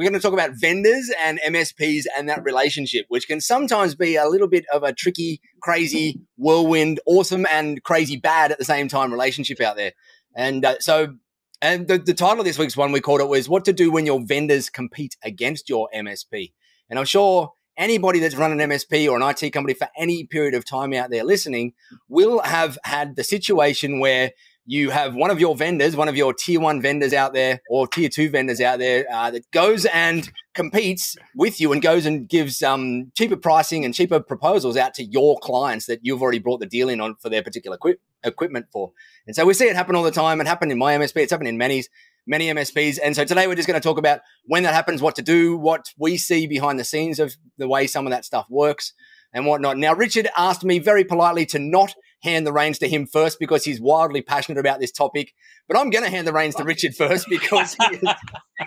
we're 0.00 0.08
going 0.08 0.18
to 0.18 0.20
talk 0.20 0.32
about 0.32 0.52
vendors 0.54 1.12
and 1.22 1.38
MSPs 1.46 2.04
and 2.16 2.26
that 2.30 2.42
relationship, 2.42 3.04
which 3.10 3.28
can 3.28 3.38
sometimes 3.38 3.94
be 3.94 4.16
a 4.16 4.26
little 4.26 4.48
bit 4.48 4.64
of 4.72 4.82
a 4.82 4.94
tricky, 4.94 5.42
crazy, 5.60 6.22
whirlwind, 6.38 7.00
awesome, 7.04 7.44
and 7.50 7.82
crazy 7.82 8.16
bad 8.16 8.50
at 8.50 8.56
the 8.56 8.64
same 8.64 8.88
time 8.88 9.12
relationship 9.12 9.60
out 9.60 9.76
there. 9.76 9.92
And 10.34 10.64
uh, 10.64 10.76
so, 10.80 11.16
and 11.60 11.86
the, 11.86 11.98
the 11.98 12.14
title 12.14 12.38
of 12.38 12.46
this 12.46 12.58
week's 12.58 12.78
one 12.78 12.92
we 12.92 13.02
called 13.02 13.20
it 13.20 13.28
was 13.28 13.46
What 13.46 13.66
to 13.66 13.74
Do 13.74 13.92
When 13.92 14.06
Your 14.06 14.24
Vendors 14.24 14.70
Compete 14.70 15.18
Against 15.22 15.68
Your 15.68 15.90
MSP. 15.94 16.54
And 16.88 16.98
I'm 16.98 17.04
sure 17.04 17.52
anybody 17.76 18.20
that's 18.20 18.36
run 18.36 18.58
an 18.58 18.70
MSP 18.70 19.06
or 19.06 19.20
an 19.20 19.34
IT 19.36 19.50
company 19.50 19.74
for 19.74 19.88
any 19.98 20.24
period 20.24 20.54
of 20.54 20.64
time 20.64 20.94
out 20.94 21.10
there 21.10 21.24
listening 21.24 21.74
will 22.08 22.40
have 22.40 22.78
had 22.84 23.16
the 23.16 23.24
situation 23.24 24.00
where 24.00 24.30
you 24.70 24.90
have 24.90 25.16
one 25.16 25.32
of 25.32 25.40
your 25.40 25.56
vendors, 25.56 25.96
one 25.96 26.06
of 26.06 26.16
your 26.16 26.32
tier 26.32 26.60
one 26.60 26.80
vendors 26.80 27.12
out 27.12 27.32
there 27.32 27.60
or 27.68 27.88
tier 27.88 28.08
two 28.08 28.30
vendors 28.30 28.60
out 28.60 28.78
there 28.78 29.04
uh, 29.12 29.28
that 29.28 29.50
goes 29.50 29.84
and 29.86 30.30
competes 30.54 31.16
with 31.34 31.60
you 31.60 31.72
and 31.72 31.82
goes 31.82 32.06
and 32.06 32.28
gives 32.28 32.62
um, 32.62 33.10
cheaper 33.16 33.34
pricing 33.34 33.84
and 33.84 33.94
cheaper 33.94 34.20
proposals 34.20 34.76
out 34.76 34.94
to 34.94 35.02
your 35.02 35.36
clients 35.40 35.86
that 35.86 35.98
you've 36.02 36.22
already 36.22 36.38
brought 36.38 36.60
the 36.60 36.66
deal 36.66 36.88
in 36.88 37.00
on 37.00 37.16
for 37.16 37.28
their 37.28 37.42
particular 37.42 37.74
equip- 37.74 38.00
equipment 38.22 38.66
for. 38.70 38.92
And 39.26 39.34
so 39.34 39.44
we 39.44 39.54
see 39.54 39.64
it 39.64 39.74
happen 39.74 39.96
all 39.96 40.04
the 40.04 40.12
time. 40.12 40.40
It 40.40 40.46
happened 40.46 40.70
in 40.70 40.78
my 40.78 40.96
MSP. 40.96 41.16
It's 41.16 41.32
happened 41.32 41.48
in 41.48 41.58
many's 41.58 41.88
many 42.28 42.46
MSPs. 42.46 43.00
And 43.02 43.16
so 43.16 43.24
today 43.24 43.48
we're 43.48 43.56
just 43.56 43.66
going 43.66 43.80
to 43.80 43.84
talk 43.84 43.98
about 43.98 44.20
when 44.44 44.62
that 44.62 44.72
happens, 44.72 45.02
what 45.02 45.16
to 45.16 45.22
do, 45.22 45.56
what 45.56 45.92
we 45.98 46.16
see 46.16 46.46
behind 46.46 46.78
the 46.78 46.84
scenes 46.84 47.18
of 47.18 47.36
the 47.58 47.66
way 47.66 47.88
some 47.88 48.06
of 48.06 48.12
that 48.12 48.24
stuff 48.24 48.46
works 48.48 48.92
and 49.32 49.46
whatnot. 49.46 49.78
Now, 49.78 49.94
Richard 49.94 50.28
asked 50.36 50.62
me 50.62 50.78
very 50.78 51.02
politely 51.02 51.44
to 51.46 51.58
not 51.58 51.92
hand 52.22 52.46
the 52.46 52.52
reins 52.52 52.78
to 52.78 52.88
him 52.88 53.06
first 53.06 53.38
because 53.38 53.64
he's 53.64 53.80
wildly 53.80 54.22
passionate 54.22 54.58
about 54.58 54.80
this 54.80 54.92
topic. 54.92 55.34
But 55.68 55.78
I'm 55.78 55.90
going 55.90 56.04
to 56.04 56.10
hand 56.10 56.26
the 56.26 56.32
reins 56.32 56.54
to 56.56 56.64
Richard 56.64 56.94
first 56.94 57.26
because 57.28 57.76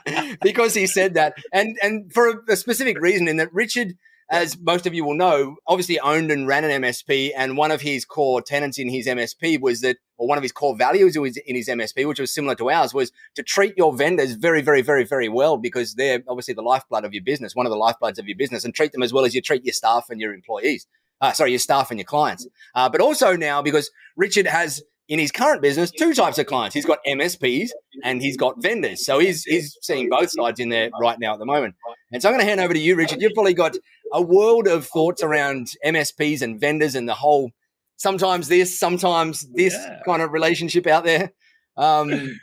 he, 0.05 0.35
because 0.41 0.73
he 0.73 0.88
said 0.88 1.13
that, 1.16 1.35
and 1.52 1.77
and 1.81 2.12
for 2.12 2.27
a, 2.27 2.35
a 2.49 2.55
specific 2.55 2.99
reason, 2.99 3.27
in 3.27 3.38
that 3.38 3.53
Richard 3.53 3.95
as 4.34 4.57
most 4.59 4.87
of 4.87 4.93
you 4.93 5.05
will 5.05 5.15
know, 5.15 5.57
obviously 5.68 5.99
owned 5.99 6.31
and 6.31 6.48
ran 6.48 6.63
an 6.63 6.81
MSP. 6.81 7.31
And 7.35 7.55
one 7.57 7.71
of 7.71 7.81
his 7.81 8.04
core 8.05 8.41
tenants 8.41 8.79
in 8.79 8.90
his 8.90 9.05
MSP 9.05 9.62
was 9.62 9.81
that, 9.81 9.98
or 10.18 10.27
one 10.27 10.37
of 10.37 10.43
his 10.43 10.51
core 10.51 10.76
values 10.76 11.15
in 11.15 11.55
his 11.55 11.68
MSP, 11.68 12.07
which 12.07 12.20
was 12.20 12.34
similar 12.34 12.55
to 12.55 12.71
ours, 12.71 12.93
was 12.93 13.12
to 13.35 13.43
treat 13.43 13.77
your 13.77 13.96
vendors 13.96 14.34
very, 14.34 14.62
very, 14.62 14.81
very, 14.81 15.04
very 15.04 15.29
well 15.29 15.57
because 15.57 15.96
they're 15.96 16.24
obviously 16.27 16.54
the 16.54 16.62
lifeblood 16.62 17.05
of 17.05 17.13
your 17.13 17.24
business, 17.24 17.55
one 17.55 17.68
of 17.68 17.71
the 17.71 17.77
lifebloods 17.77 18.18
of 18.18 18.27
your 18.27 18.37
business, 18.37 18.65
and 18.65 18.74
treat 18.74 18.91
them 18.91 19.04
as 19.04 19.13
well 19.13 19.26
as 19.26 19.35
you 19.35 19.41
treat 19.41 19.63
your 19.65 19.74
staff 19.74 20.07
and 20.09 20.20
your 20.20 20.34
employees. 20.34 20.87
Uh, 21.24 21.32
sorry, 21.32 21.52
your 21.52 21.60
staff 21.60 21.90
and 21.90 21.98
your 21.98 22.05
clients. 22.05 22.46
Uh, 22.76 22.90
but 22.90 22.99
also 22.99 23.38
now 23.38 23.62
because 23.62 23.90
Richard 24.18 24.46
has 24.46 24.84
in 25.07 25.20
his 25.20 25.32
current 25.32 25.62
business 25.62 25.90
two 25.90 26.13
types 26.13 26.38
of 26.38 26.48
clients. 26.48 26.74
He's 26.74 26.85
got 26.85 26.99
MSPs 27.07 27.70
and 28.04 28.21
he's 28.21 28.35
got 28.35 28.62
vendors. 28.62 29.05
So 29.05 29.20
he's 29.20 29.43
he's 29.46 29.77
seeing 29.82 30.10
both 30.10 30.32
sides 30.32 30.60
in 30.60 30.68
there 30.68 30.90
right 30.99 31.18
now 31.18 31.32
at 31.32 31.40
the 31.40 31.46
moment. 31.46 31.76
And 32.12 32.21
so 32.21 32.27
I'm 32.27 32.34
going 32.34 32.43
to 32.43 32.49
hand 32.49 32.60
over 32.60 32.74
to 32.74 32.80
you, 32.80 32.98
Richard. 32.98 33.21
You've 33.21 33.34
probably 33.34 33.54
got 33.54 33.77
a 34.12 34.21
world 34.21 34.68
of 34.68 34.85
thoughts 34.88 35.24
around 35.24 35.70
MSPs 35.85 36.41
and 36.41 36.60
vendors 36.60 36.93
and 36.93 37.07
the 37.07 37.13
whole 37.13 37.52
sometimes 37.96 38.49
this, 38.49 38.77
sometimes 38.77 39.48
this 39.54 39.74
yeah. 39.74 39.99
kind 40.05 40.21
of 40.21 40.34
relationship 40.34 40.87
out 40.87 41.05
there. 41.05 41.32
Um, 41.77 42.40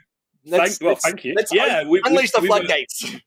thank, 0.48 0.72
well, 0.81 0.97
thank 0.97 1.25
you. 1.25 1.34
yeah, 1.53 1.84
we, 1.87 2.00
unleash 2.05 2.31
we, 2.34 2.41
the 2.41 2.47
floodgates. 2.47 3.05
We 3.05 3.11
were, 3.11 3.19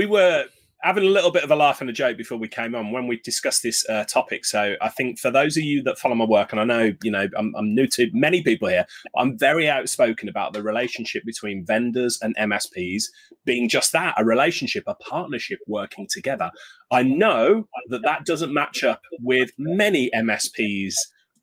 we 0.00 0.06
were 0.06 0.44
having 0.82 1.04
a 1.04 1.10
little 1.10 1.30
bit 1.30 1.44
of 1.44 1.50
a 1.50 1.56
laugh 1.56 1.80
and 1.80 1.90
a 1.90 1.92
joke 1.92 2.16
before 2.16 2.38
we 2.38 2.48
came 2.48 2.74
on 2.74 2.90
when 2.90 3.06
we 3.06 3.18
discussed 3.20 3.62
this 3.62 3.86
uh, 3.88 4.04
topic. 4.04 4.44
So 4.44 4.74
I 4.80 4.88
think 4.88 5.18
for 5.18 5.30
those 5.30 5.56
of 5.56 5.62
you 5.62 5.82
that 5.82 5.98
follow 5.98 6.14
my 6.14 6.24
work, 6.24 6.52
and 6.52 6.60
I 6.60 6.64
know 6.64 6.92
you 7.02 7.10
know 7.10 7.28
I'm, 7.36 7.54
I'm, 7.54 7.74
new 7.74 7.86
to 7.88 8.10
many 8.12 8.42
people 8.42 8.68
here, 8.68 8.86
I'm 9.16 9.38
very 9.38 9.68
outspoken 9.68 10.28
about 10.28 10.52
the 10.52 10.62
relationship 10.62 11.24
between 11.24 11.64
vendors 11.64 12.18
and 12.22 12.36
MSPs 12.36 13.04
being 13.44 13.68
just 13.68 13.92
that 13.92 14.14
a 14.16 14.24
relationship, 14.24 14.84
a 14.86 14.94
partnership 14.94 15.60
working 15.66 16.06
together. 16.10 16.50
I 16.90 17.02
know 17.02 17.68
that 17.88 18.02
that 18.02 18.24
doesn't 18.24 18.52
match 18.52 18.82
up 18.82 19.02
with 19.20 19.50
many 19.58 20.10
MSPs' 20.14 20.94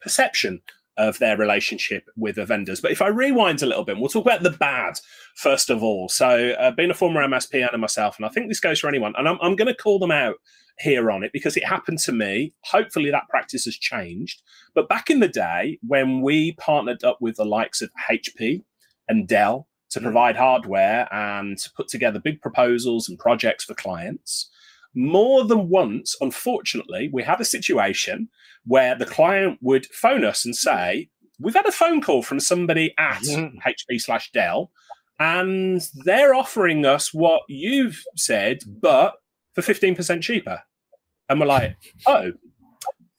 perception 0.02 0.62
of 0.98 1.20
their 1.20 1.38
relationship 1.38 2.10
with 2.16 2.36
the 2.36 2.46
vendors. 2.46 2.82
But 2.82 2.92
if 2.92 3.02
I 3.02 3.08
rewind 3.08 3.62
a 3.62 3.66
little 3.66 3.84
bit, 3.84 3.98
we'll 3.98 4.10
talk 4.10 4.26
about 4.26 4.44
the 4.44 4.52
bad 4.52 5.00
first 5.36 5.70
of 5.70 5.84
all. 5.84 6.10
So, 6.10 6.52
uh, 6.52 6.72
being 6.72 6.92
a 6.92 6.96
former 6.96 7.22
MSP 7.22 7.68
and 7.72 7.82
myself, 7.82 8.18
and 8.18 8.26
I 8.26 8.30
think 8.30 8.50
this 8.50 8.60
goes 8.60 8.80
for 8.80 8.88
anyone, 8.88 9.14
and 9.18 9.28
I'm, 9.28 9.38
I'm 9.42 9.56
going 9.56 9.68
to 9.68 9.76
call 9.76 10.00
them 10.00 10.12
out 10.12 10.36
here 10.80 11.10
on 11.10 11.24
it 11.24 11.32
because 11.34 11.58
it 11.58 11.66
happened 11.66 12.00
to 12.00 12.12
me. 12.12 12.54
Hopefully, 12.66 13.12
that 13.12 13.30
practice 13.30 13.66
has 13.66 13.76
changed. 13.76 14.42
But 14.76 14.90
back 14.90 15.10
in 15.10 15.20
the 15.20 15.28
day, 15.28 15.80
when 15.82 16.22
we 16.22 16.54
partnered 16.54 17.04
up 17.04 17.18
with 17.22 17.36
the 17.36 17.46
likes 17.46 17.82
of 17.82 17.90
HP 18.10 18.64
and 19.08 19.28
Dell 19.28 19.68
to 19.92 20.00
mm. 20.00 20.04
provide 20.04 20.36
hardware 20.36 21.08
and 21.14 21.58
to 21.58 21.72
put 21.76 21.88
together 21.88 22.20
big 22.20 22.42
proposals 22.42 23.10
and 23.10 23.18
projects 23.18 23.64
for 23.64 23.74
clients, 23.74 24.50
more 24.96 25.44
than 25.46 25.70
once, 25.70 26.16
unfortunately, 26.22 27.10
we 27.12 27.24
had 27.24 27.40
a 27.40 27.46
situation 27.46 28.30
where 28.66 28.96
the 28.96 29.06
client 29.06 29.60
would 29.62 29.86
phone 29.88 30.26
us 30.26 30.46
and 30.46 30.56
say, 30.56 31.10
We've 31.40 31.54
had 31.54 31.68
a 31.68 31.72
phone 31.72 32.02
call 32.02 32.24
from 32.24 32.40
somebody 32.40 32.96
at 32.98 33.22
mm-hmm. 33.22 33.60
HP 33.60 34.02
slash 34.02 34.32
Dell, 34.32 34.72
and 35.20 35.82
they're 36.04 36.34
offering 36.34 36.84
us 36.84 37.14
what 37.14 37.44
you've 37.48 38.04
said, 38.16 38.60
but 38.82 39.14
for 39.54 39.62
15% 39.62 40.22
cheaper. 40.22 40.64
And 41.30 41.40
we're 41.40 41.46
like, 41.46 41.76
Oh, 42.08 42.32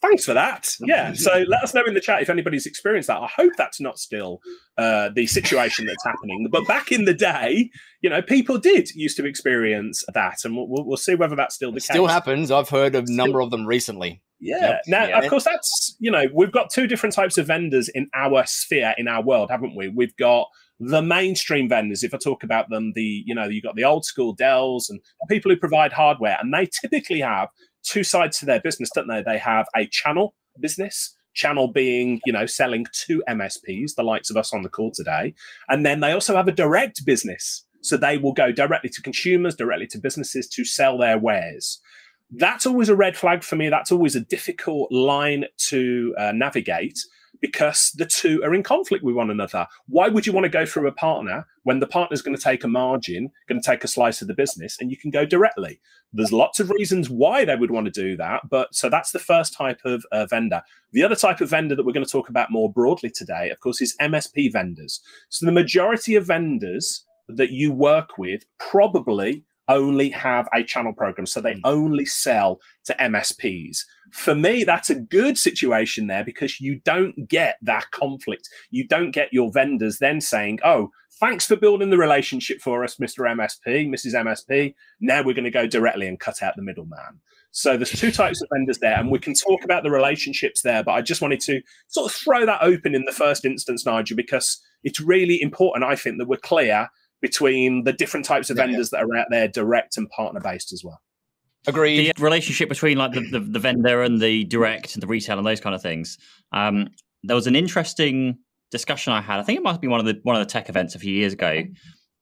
thanks 0.00 0.24
for 0.24 0.34
that. 0.34 0.74
Yeah. 0.80 1.14
So 1.18 1.44
let 1.48 1.62
us 1.62 1.74
know 1.74 1.84
in 1.84 1.94
the 1.94 2.00
chat 2.00 2.22
if 2.22 2.30
anybody's 2.30 2.64
experienced 2.64 3.08
that. 3.08 3.18
I 3.18 3.26
hope 3.26 3.52
that's 3.56 3.80
not 3.80 3.98
still 3.98 4.40
uh, 4.76 5.10
the 5.14 5.26
situation 5.26 5.84
that's 5.86 6.04
happening. 6.04 6.48
But 6.50 6.66
back 6.66 6.92
in 6.92 7.04
the 7.04 7.14
day, 7.14 7.70
you 8.00 8.08
know, 8.08 8.22
people 8.22 8.56
did 8.58 8.90
used 8.94 9.16
to 9.16 9.26
experience 9.26 10.04
that, 10.14 10.44
and 10.44 10.56
we'll, 10.56 10.68
we'll 10.68 10.96
see 10.96 11.14
whether 11.14 11.36
that's 11.36 11.54
still 11.54 11.70
the 11.70 11.78
it 11.78 11.80
case. 11.80 11.90
Still 11.90 12.06
happens. 12.06 12.50
I've 12.50 12.68
heard 12.68 12.94
a 12.94 13.02
number 13.06 13.40
of 13.40 13.50
them 13.50 13.66
recently. 13.66 14.22
Yeah. 14.40 14.60
Yep. 14.60 14.82
Now, 14.86 15.06
yeah. 15.08 15.18
of 15.18 15.28
course, 15.28 15.44
that's 15.44 15.96
you 15.98 16.10
know, 16.10 16.24
we've 16.32 16.52
got 16.52 16.70
two 16.70 16.86
different 16.86 17.14
types 17.14 17.36
of 17.36 17.46
vendors 17.46 17.88
in 17.88 18.08
our 18.14 18.44
sphere 18.46 18.94
in 18.96 19.08
our 19.08 19.22
world, 19.22 19.50
haven't 19.50 19.74
we? 19.76 19.88
We've 19.88 20.16
got 20.16 20.48
the 20.80 21.02
mainstream 21.02 21.68
vendors, 21.68 22.04
if 22.04 22.14
I 22.14 22.18
talk 22.18 22.44
about 22.44 22.70
them, 22.70 22.92
the 22.94 23.22
you 23.26 23.34
know, 23.34 23.48
you've 23.48 23.64
got 23.64 23.74
the 23.74 23.84
old 23.84 24.04
school 24.04 24.32
Dells 24.32 24.88
and 24.88 25.00
people 25.28 25.50
who 25.50 25.56
provide 25.56 25.92
hardware, 25.92 26.38
and 26.40 26.54
they 26.54 26.66
typically 26.66 27.20
have 27.20 27.48
two 27.88 28.04
sides 28.04 28.38
to 28.38 28.46
their 28.46 28.60
business, 28.60 28.90
don't 28.94 29.08
they? 29.08 29.22
They 29.22 29.38
have 29.38 29.66
a 29.74 29.86
channel 29.86 30.34
business, 30.60 31.14
channel 31.34 31.68
being, 31.68 32.20
you 32.26 32.32
know, 32.32 32.46
selling 32.46 32.86
to 33.06 33.22
MSPs, 33.28 33.94
the 33.94 34.02
likes 34.02 34.30
of 34.30 34.36
us 34.36 34.52
on 34.52 34.62
the 34.62 34.68
call 34.68 34.90
today. 34.92 35.34
And 35.68 35.84
then 35.86 36.00
they 36.00 36.12
also 36.12 36.36
have 36.36 36.48
a 36.48 36.52
direct 36.52 37.04
business. 37.04 37.64
So 37.80 37.96
they 37.96 38.18
will 38.18 38.32
go 38.32 38.52
directly 38.52 38.90
to 38.90 39.02
consumers, 39.02 39.54
directly 39.54 39.86
to 39.88 39.98
businesses 39.98 40.48
to 40.48 40.64
sell 40.64 40.98
their 40.98 41.18
wares. 41.18 41.80
That's 42.30 42.66
always 42.66 42.88
a 42.88 42.96
red 42.96 43.16
flag 43.16 43.42
for 43.42 43.56
me. 43.56 43.68
That's 43.68 43.92
always 43.92 44.16
a 44.16 44.20
difficult 44.20 44.92
line 44.92 45.44
to 45.68 46.14
uh, 46.18 46.32
navigate 46.32 46.98
because 47.40 47.92
the 47.92 48.06
two 48.06 48.42
are 48.44 48.54
in 48.54 48.62
conflict 48.62 49.04
with 49.04 49.14
one 49.14 49.30
another. 49.30 49.66
Why 49.86 50.08
would 50.08 50.26
you 50.26 50.32
want 50.32 50.44
to 50.44 50.50
go 50.50 50.66
through 50.66 50.88
a 50.88 50.92
partner 50.92 51.46
when 51.62 51.80
the 51.80 51.86
partner's 51.86 52.22
going 52.22 52.36
to 52.36 52.42
take 52.42 52.64
a 52.64 52.68
margin, 52.68 53.30
going 53.48 53.60
to 53.60 53.66
take 53.66 53.84
a 53.84 53.88
slice 53.88 54.22
of 54.22 54.28
the 54.28 54.34
business, 54.34 54.76
and 54.80 54.90
you 54.90 54.96
can 54.96 55.10
go 55.10 55.24
directly? 55.24 55.80
There's 56.12 56.32
lots 56.32 56.58
of 56.58 56.70
reasons 56.70 57.10
why 57.10 57.44
they 57.44 57.56
would 57.56 57.70
want 57.70 57.86
to 57.86 57.90
do 57.90 58.16
that, 58.16 58.48
but 58.48 58.74
so 58.74 58.88
that's 58.88 59.12
the 59.12 59.18
first 59.18 59.52
type 59.52 59.80
of 59.84 60.04
uh, 60.10 60.26
vendor. 60.26 60.62
The 60.92 61.02
other 61.02 61.16
type 61.16 61.40
of 61.40 61.50
vendor 61.50 61.76
that 61.76 61.84
we're 61.84 61.92
going 61.92 62.06
to 62.06 62.10
talk 62.10 62.30
about 62.30 62.50
more 62.50 62.72
broadly 62.72 63.10
today, 63.10 63.50
of 63.50 63.60
course, 63.60 63.80
is 63.80 63.96
MSP 64.00 64.52
vendors. 64.52 65.00
So 65.28 65.44
the 65.44 65.52
majority 65.52 66.14
of 66.14 66.26
vendors 66.26 67.04
that 67.28 67.50
you 67.50 67.72
work 67.72 68.16
with 68.16 68.44
probably 68.58 69.44
only 69.68 70.10
have 70.10 70.48
a 70.54 70.62
channel 70.62 70.92
program. 70.92 71.26
So 71.26 71.40
they 71.40 71.54
hmm. 71.54 71.60
only 71.64 72.04
sell 72.04 72.60
to 72.84 72.94
MSPs. 72.94 73.84
For 74.12 74.34
me, 74.34 74.64
that's 74.64 74.90
a 74.90 74.94
good 74.94 75.36
situation 75.36 76.06
there 76.06 76.24
because 76.24 76.60
you 76.60 76.80
don't 76.84 77.28
get 77.28 77.56
that 77.62 77.90
conflict. 77.90 78.48
You 78.70 78.86
don't 78.86 79.10
get 79.10 79.32
your 79.32 79.52
vendors 79.52 79.98
then 79.98 80.20
saying, 80.20 80.60
oh, 80.64 80.90
thanks 81.20 81.46
for 81.46 81.56
building 81.56 81.90
the 81.90 81.98
relationship 81.98 82.60
for 82.60 82.84
us, 82.84 82.96
Mr. 82.96 83.20
MSP, 83.20 83.88
Mrs. 83.88 84.14
MSP. 84.14 84.74
Now 85.00 85.22
we're 85.22 85.34
going 85.34 85.44
to 85.44 85.50
go 85.50 85.66
directly 85.66 86.06
and 86.06 86.18
cut 86.18 86.42
out 86.42 86.54
the 86.56 86.62
middleman. 86.62 87.20
So 87.50 87.76
there's 87.76 87.90
two 87.90 88.12
types 88.12 88.40
of 88.40 88.48
vendors 88.52 88.78
there, 88.78 88.98
and 88.98 89.10
we 89.10 89.18
can 89.18 89.34
talk 89.34 89.64
about 89.64 89.82
the 89.82 89.90
relationships 89.90 90.62
there. 90.62 90.82
But 90.82 90.92
I 90.92 91.02
just 91.02 91.22
wanted 91.22 91.40
to 91.40 91.60
sort 91.88 92.10
of 92.10 92.16
throw 92.16 92.46
that 92.46 92.62
open 92.62 92.94
in 92.94 93.04
the 93.04 93.12
first 93.12 93.44
instance, 93.44 93.84
Nigel, 93.84 94.16
because 94.16 94.60
it's 94.84 95.00
really 95.00 95.40
important, 95.42 95.84
I 95.84 95.96
think, 95.96 96.18
that 96.18 96.28
we're 96.28 96.36
clear 96.36 96.88
between 97.20 97.84
the 97.84 97.92
different 97.92 98.26
types 98.26 98.50
of 98.50 98.56
yeah, 98.56 98.66
vendors 98.66 98.90
yeah. 98.92 99.00
that 99.00 99.06
are 99.06 99.16
out 99.16 99.26
there, 99.30 99.48
direct 99.48 99.96
and 99.96 100.08
partner 100.10 100.40
based 100.40 100.72
as 100.72 100.82
well. 100.84 101.00
Agreed. 101.66 102.14
The 102.16 102.22
relationship 102.22 102.68
between 102.68 102.98
like 102.98 103.12
the, 103.12 103.28
the, 103.30 103.40
the, 103.40 103.58
vendor 103.58 104.02
and 104.02 104.20
the 104.20 104.44
direct 104.44 104.94
and 104.94 105.02
the 105.02 105.06
retail 105.06 105.38
and 105.38 105.46
those 105.46 105.60
kind 105.60 105.74
of 105.74 105.82
things. 105.82 106.16
Um, 106.52 106.88
there 107.24 107.36
was 107.36 107.46
an 107.46 107.56
interesting 107.56 108.38
discussion 108.70 109.12
I 109.12 109.20
had. 109.20 109.40
I 109.40 109.42
think 109.42 109.58
it 109.58 109.62
must 109.62 109.80
be 109.80 109.88
one 109.88 110.00
of 110.00 110.06
the 110.06 110.20
one 110.22 110.36
of 110.36 110.40
the 110.40 110.50
tech 110.50 110.68
events 110.68 110.94
a 110.94 110.98
few 110.98 111.12
years 111.12 111.32
ago, 111.32 111.64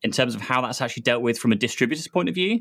in 0.03 0.11
terms 0.11 0.35
of 0.35 0.41
how 0.41 0.63
that's 0.63 0.81
actually 0.81 1.03
dealt 1.03 1.23
with 1.23 1.39
from 1.39 1.53
a 1.53 1.57
distributor's 1.57 2.09
point 2.09 2.29
of 2.29 2.35
view. 2.35 2.61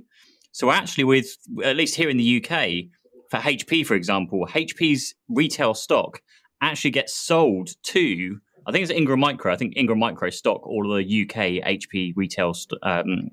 So 0.51 0.71
actually, 0.71 1.05
with 1.05 1.27
at 1.63 1.75
least 1.75 1.95
here 1.95 2.09
in 2.09 2.17
the 2.17 2.43
UK, 2.43 2.85
for 3.29 3.37
HP, 3.39 3.85
for 3.85 3.95
example, 3.95 4.47
HP's 4.51 5.15
retail 5.29 5.73
stock 5.73 6.21
actually 6.61 6.91
gets 6.91 7.15
sold 7.15 7.69
to 7.83 8.39
I 8.67 8.71
think 8.71 8.83
it's 8.83 8.91
Ingram 8.91 9.19
Micro. 9.19 9.53
I 9.53 9.57
think 9.57 9.73
Ingram 9.75 9.99
Micro 9.99 10.29
stock 10.29 10.65
all 10.65 10.91
of 10.91 10.97
the 10.97 11.21
UK 11.21 11.63
HP 11.63 12.13
retail 12.15 12.53
st- 12.53 12.79
um, 12.83 13.29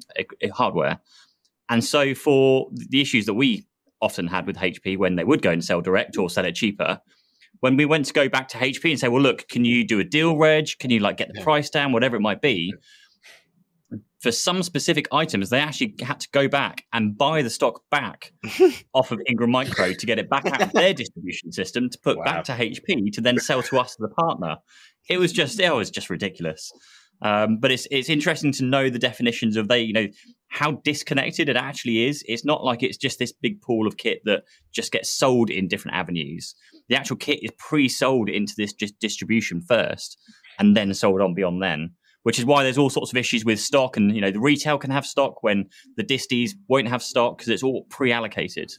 hardware, 0.53 1.01
And 1.69 1.83
so 1.83 2.15
for 2.15 2.69
the 2.73 3.01
issues 3.01 3.27
that 3.27 3.35
we 3.35 3.67
often 4.01 4.27
had 4.27 4.47
with 4.47 4.57
HP 4.57 4.99
when 4.99 5.17
they 5.17 5.25
would 5.25 5.43
go 5.43 5.51
and 5.51 5.65
sell 5.65 5.81
direct 5.81 6.19
or 6.19 6.29
sell 6.29 6.45
it 6.45 6.55
cheaper, 6.55 7.01
when 7.61 7.77
we 7.77 7.85
went 7.85 8.07
to 8.07 8.13
go 8.13 8.29
back 8.29 8.49
to 8.49 8.59
HP 8.59 8.91
and 8.91 8.99
say, 8.99 9.09
well, 9.09 9.23
look, 9.23 9.47
can 9.49 9.65
you 9.65 9.87
do 9.87 10.01
a 10.01 10.05
deal 10.05 10.37
reg? 10.37 10.67
Can 10.81 10.91
you 10.91 10.99
like 10.99 11.17
get 11.17 11.29
the 11.29 11.39
yeah. 11.39 11.45
price 11.45 11.71
down, 11.71 11.93
whatever 11.93 12.17
it 12.17 12.21
might 12.21 12.43
be? 12.43 12.75
For 14.23 14.31
some 14.31 14.63
specific 14.63 15.09
items, 15.11 15.51
they 15.51 15.59
actually 15.59 15.97
had 16.01 16.21
to 16.21 16.29
go 16.31 16.47
back 16.47 16.85
and 16.93 17.19
buy 17.19 17.43
the 17.43 17.51
stock 17.51 17.83
back 17.91 18.33
off 18.95 19.11
of 19.11 19.21
Ingram 19.27 19.51
Micro 19.51 19.93
to 19.93 20.07
get 20.07 20.21
it 20.21 20.31
back 20.31 20.47
out 20.47 20.63
of 20.63 20.73
their 20.73 20.95
distribution 21.03 21.51
system 21.51 21.91
to 21.91 21.99
put 21.99 22.19
wow. 22.19 22.25
back 22.25 22.45
to 22.45 22.53
HP 22.53 23.13
to 23.15 23.21
then 23.21 23.39
sell 23.39 23.65
to 23.65 23.81
us 23.81 23.97
as 23.99 24.05
a 24.05 24.15
partner. 24.15 24.59
It 25.11 25.19
was 25.19 25.33
just 25.33 25.59
it 25.59 25.75
was 25.75 25.91
just 25.91 26.09
ridiculous. 26.09 26.71
Um, 27.21 27.59
but 27.59 27.73
it's 27.73 27.89
it's 27.91 28.09
interesting 28.09 28.53
to 28.53 28.65
know 28.65 28.91
the 28.91 28.99
definitions 28.99 29.57
of 29.57 29.69
they, 29.69 29.81
you 29.81 29.93
know, 29.93 30.07
how 30.49 30.73
disconnected 30.85 31.49
it 31.49 31.57
actually 31.57 32.07
is. 32.07 32.25
It's 32.29 32.45
not 32.45 32.65
like 32.65 32.83
it's 32.83 32.99
just 32.99 33.19
this 33.19 33.33
big 33.33 33.61
pool 33.61 33.87
of 33.87 33.97
kit 33.97 34.21
that 34.25 34.43
just 34.73 34.93
gets 34.93 35.11
sold 35.11 35.51
in 35.51 35.67
different 35.67 35.97
avenues. 35.97 36.55
The 36.89 36.97
actual 36.97 37.17
kit 37.17 37.41
is 37.43 37.51
pre-sold 37.59 38.29
into 38.29 38.55
this 38.57 38.73
just 38.73 38.99
distribution 38.99 39.63
first, 39.63 40.19
and 40.59 40.77
then 40.77 40.93
sold 40.95 41.21
on 41.21 41.35
beyond 41.35 41.63
then. 41.63 41.91
Which 42.25 42.39
is 42.39 42.45
why 42.45 42.63
there's 42.63 42.79
all 42.79 42.91
sorts 42.91 43.11
of 43.11 43.17
issues 43.17 43.45
with 43.45 43.59
stock, 43.59 43.97
and 43.97 44.15
you 44.15 44.21
know 44.21 44.31
the 44.31 44.41
retail 44.41 44.79
can 44.79 44.91
have 44.91 45.05
stock 45.05 45.43
when 45.43 45.69
the 45.97 46.05
disties 46.05 46.55
won't 46.69 46.89
have 46.89 47.03
stock 47.03 47.37
because 47.37 47.49
it's 47.49 47.63
all 47.63 47.85
pre-allocated. 47.91 48.71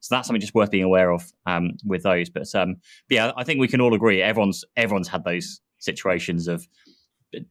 So 0.00 0.14
that's 0.14 0.26
something 0.26 0.40
just 0.40 0.54
worth 0.54 0.70
being 0.70 0.84
aware 0.84 1.10
of 1.10 1.32
um, 1.46 1.72
with 1.84 2.02
those. 2.02 2.28
But, 2.28 2.52
um, 2.56 2.76
but 3.08 3.14
yeah, 3.14 3.32
I 3.36 3.44
think 3.44 3.60
we 3.60 3.68
can 3.68 3.80
all 3.80 3.94
agree 3.94 4.20
everyone's 4.20 4.64
everyone's 4.76 5.08
had 5.08 5.24
those 5.24 5.60
situations 5.78 6.48
of 6.48 6.66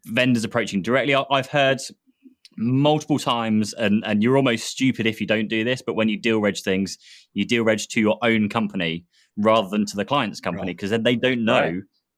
vendors 0.05 0.43
approaching 0.43 0.81
directly. 0.81 1.15
I've 1.15 1.47
heard 1.47 1.79
multiple 2.57 3.19
times, 3.19 3.73
and, 3.73 4.03
and 4.05 4.21
you're 4.21 4.37
almost 4.37 4.65
stupid 4.65 5.05
if 5.05 5.21
you 5.21 5.27
don't 5.27 5.47
do 5.47 5.63
this, 5.63 5.81
but 5.81 5.95
when 5.95 6.09
you 6.09 6.17
deal 6.17 6.39
reg 6.39 6.57
things, 6.57 6.97
you 7.33 7.45
deal 7.45 7.63
reg 7.63 7.79
to 7.89 7.99
your 7.99 8.17
own 8.21 8.49
company 8.49 9.05
rather 9.37 9.69
than 9.69 9.85
to 9.85 9.95
the 9.95 10.05
client's 10.05 10.39
company 10.39 10.73
because 10.73 10.91
right. 10.91 10.97
then 10.97 11.03
they 11.03 11.15
don't 11.15 11.45
know 11.45 11.61
right. 11.61 11.75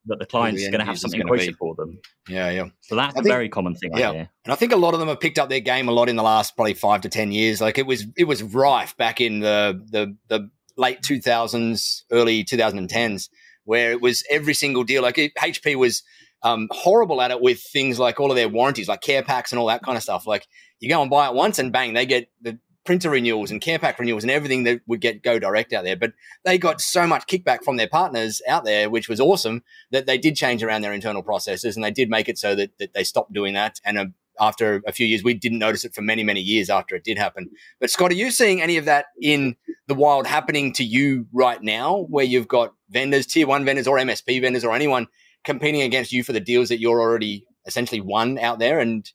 that 0.08 0.20
the 0.20 0.26
client's 0.26 0.64
going 0.64 0.80
to 0.80 0.86
have 0.86 1.00
something 1.00 1.22
quoted 1.22 1.56
for 1.58 1.73
them. 1.88 2.00
Yeah, 2.28 2.50
yeah. 2.50 2.66
So 2.82 2.96
that's 2.96 3.16
I 3.16 3.20
a 3.20 3.24
think, 3.24 3.34
very 3.34 3.50
common 3.50 3.76
thing. 3.76 3.92
Yeah, 3.96 4.12
and 4.12 4.28
I 4.48 4.56
think 4.56 4.72
a 4.72 4.78
lot 4.78 4.94
of 4.94 5.00
them 5.00 5.10
have 5.10 5.20
picked 5.20 5.40
up 5.40 5.50
their 5.50 5.60
game 5.60 5.88
a 5.88 5.92
lot 5.92 6.10
in 6.10 6.16
the 6.16 6.24
last 6.24 6.56
probably 6.56 6.74
five 6.74 7.02
to 7.02 7.10
ten 7.10 7.32
years. 7.32 7.62
Like 7.62 7.78
it 7.78 7.86
was, 7.86 8.06
it 8.18 8.26
was 8.26 8.42
rife 8.44 8.96
back 8.98 9.22
in 9.22 9.40
the 9.40 9.82
the 9.92 10.16
the 10.30 10.50
late 10.78 11.02
2000s, 11.02 12.02
early 12.12 12.44
2010s, 12.44 13.30
where 13.66 13.92
it 13.92 14.02
was 14.02 14.24
every 14.30 14.54
single 14.54 14.84
deal. 14.84 15.02
Like 15.02 15.18
it, 15.18 15.34
HP 15.36 15.76
was 15.76 16.04
um, 16.42 16.68
horrible 16.72 17.22
at 17.22 17.32
it 17.32 17.42
with 17.42 17.62
things 17.62 18.00
like 18.00 18.20
all 18.20 18.32
of 18.32 18.36
their 18.36 18.50
warranties, 18.50 18.88
like 18.88 19.02
care 19.02 19.24
packs 19.24 19.52
and 19.52 19.60
all 19.60 19.68
that 19.68 19.84
kind 19.84 19.98
of 19.98 20.04
stuff. 20.04 20.28
Like 20.28 20.48
you 20.80 20.90
go 20.90 21.02
and 21.02 21.10
buy 21.10 21.28
it 21.28 21.34
once, 21.34 21.60
and 21.60 21.72
bang, 21.72 21.94
they 21.94 22.06
get 22.06 22.30
the 22.42 22.60
printer 22.86 23.10
renewals 23.10 23.52
and 23.52 23.62
care 23.62 23.80
pack 23.80 23.98
renewals 24.00 24.24
and 24.24 24.32
everything 24.32 24.64
that 24.64 24.82
would 24.88 25.02
get 25.02 25.24
go 25.24 25.40
direct 25.40 25.74
out 25.74 25.84
there. 25.84 25.96
But 25.96 26.14
they 26.44 26.58
got 26.58 26.82
so 26.82 27.08
much 27.08 27.28
kickback 27.28 27.64
from 27.64 27.78
their 27.78 27.88
partners 27.88 28.42
out 28.48 28.66
there, 28.66 28.90
which 28.90 29.08
was 29.08 29.20
awesome, 29.20 29.64
that 29.92 30.06
they 30.06 30.18
did 30.18 30.36
change 30.36 30.64
around 30.64 30.82
their 30.82 30.94
internal 30.94 31.24
processes 31.24 31.76
and 31.76 31.84
they 31.84 31.92
did 31.92 32.10
make 32.10 32.28
it 32.28 32.38
so 32.38 32.56
that, 32.56 32.78
that 32.80 32.94
they 32.94 33.04
stopped 33.04 33.34
doing 33.34 33.54
that. 33.54 33.80
And 33.86 33.98
uh, 33.98 34.06
after 34.40 34.82
a 34.88 34.92
few 34.92 35.06
years, 35.06 35.24
we 35.24 35.34
didn't 35.34 35.60
notice 35.60 35.86
it 35.86 35.94
for 35.94 36.02
many, 36.02 36.24
many 36.24 36.42
years 36.42 36.70
after 36.70 36.96
it 36.96 37.04
did 37.04 37.18
happen. 37.18 37.50
But 37.80 37.90
Scott, 37.90 38.12
are 38.12 38.16
you 38.16 38.32
seeing 38.32 38.62
any 38.62 38.78
of 38.78 38.86
that 38.86 39.06
in 39.22 39.56
the 39.88 39.96
wild 39.96 40.28
happening 40.28 40.74
to 40.74 40.84
you 40.84 41.28
right 41.32 41.62
now, 41.62 42.06
where 42.10 42.26
you've 42.26 42.48
got 42.48 42.74
vendors, 42.90 43.28
tier 43.28 43.48
one 43.48 43.66
vendors 43.66 43.88
or 43.88 43.98
MSP 43.98 44.42
vendors 44.42 44.64
or 44.64 44.74
anyone 44.74 45.08
competing 45.44 45.82
against 45.82 46.12
you 46.12 46.24
for 46.24 46.34
the 46.34 46.40
deals 46.40 46.70
that 46.70 46.80
you're 46.80 47.02
already 47.02 47.46
essentially 47.66 48.02
won 48.02 48.38
out 48.40 48.60
there 48.60 48.80
and 48.80 49.12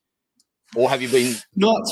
or 0.76 0.90
have 0.90 1.00
you 1.00 1.08
been 1.08 1.34
not 1.56 1.82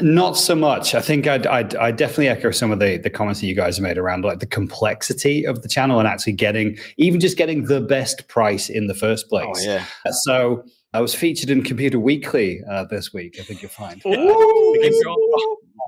not 0.00 0.36
so 0.36 0.54
much. 0.54 0.94
I 0.94 1.00
think 1.00 1.26
i'd, 1.26 1.46
I'd, 1.46 1.74
I'd 1.76 1.96
definitely 1.96 2.28
echo 2.28 2.50
some 2.50 2.70
of 2.70 2.78
the, 2.78 2.96
the 2.96 3.10
comments 3.10 3.40
that 3.40 3.46
you 3.46 3.54
guys 3.54 3.76
have 3.76 3.82
made 3.82 3.98
around 3.98 4.24
like 4.24 4.40
the 4.40 4.46
complexity 4.46 5.44
of 5.44 5.62
the 5.62 5.68
channel 5.68 5.98
and 5.98 6.08
actually 6.08 6.32
getting 6.32 6.78
even 6.96 7.20
just 7.20 7.36
getting 7.36 7.64
the 7.64 7.80
best 7.80 8.26
price 8.28 8.68
in 8.68 8.86
the 8.86 8.94
first 8.94 9.26
oh, 9.26 9.40
place. 9.40 9.66
oh, 9.66 9.72
yeah. 9.72 9.84
So 10.12 10.64
I 10.96 11.00
was 11.00 11.14
featured 11.14 11.50
in 11.50 11.62
Computer 11.62 11.98
Weekly 11.98 12.62
uh, 12.70 12.84
this 12.84 13.12
week. 13.12 13.36
I 13.38 13.42
think 13.42 13.60
you'll 13.60 13.68
find. 13.68 14.00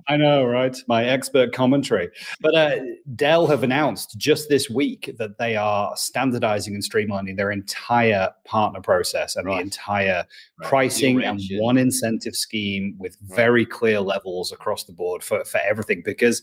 I 0.06 0.18
know, 0.18 0.44
right? 0.44 0.76
My 0.86 1.06
expert 1.06 1.54
commentary. 1.54 2.10
But 2.42 2.54
uh, 2.54 2.76
Dell 3.16 3.46
have 3.46 3.62
announced 3.62 4.18
just 4.18 4.50
this 4.50 4.68
week 4.68 5.14
that 5.16 5.38
they 5.38 5.56
are 5.56 5.96
standardizing 5.96 6.74
and 6.74 6.82
streamlining 6.82 7.38
their 7.38 7.50
entire 7.50 8.28
partner 8.44 8.82
process 8.82 9.34
and 9.36 9.46
right. 9.46 9.56
the 9.56 9.62
entire 9.62 10.26
right. 10.58 10.68
pricing 10.68 11.24
and 11.24 11.40
one 11.52 11.78
incentive 11.78 12.36
scheme 12.36 12.94
with 12.98 13.16
right. 13.28 13.36
very 13.36 13.64
clear 13.64 14.00
levels 14.00 14.52
across 14.52 14.84
the 14.84 14.92
board 14.92 15.24
for, 15.24 15.42
for 15.46 15.58
everything. 15.66 16.02
Because 16.04 16.42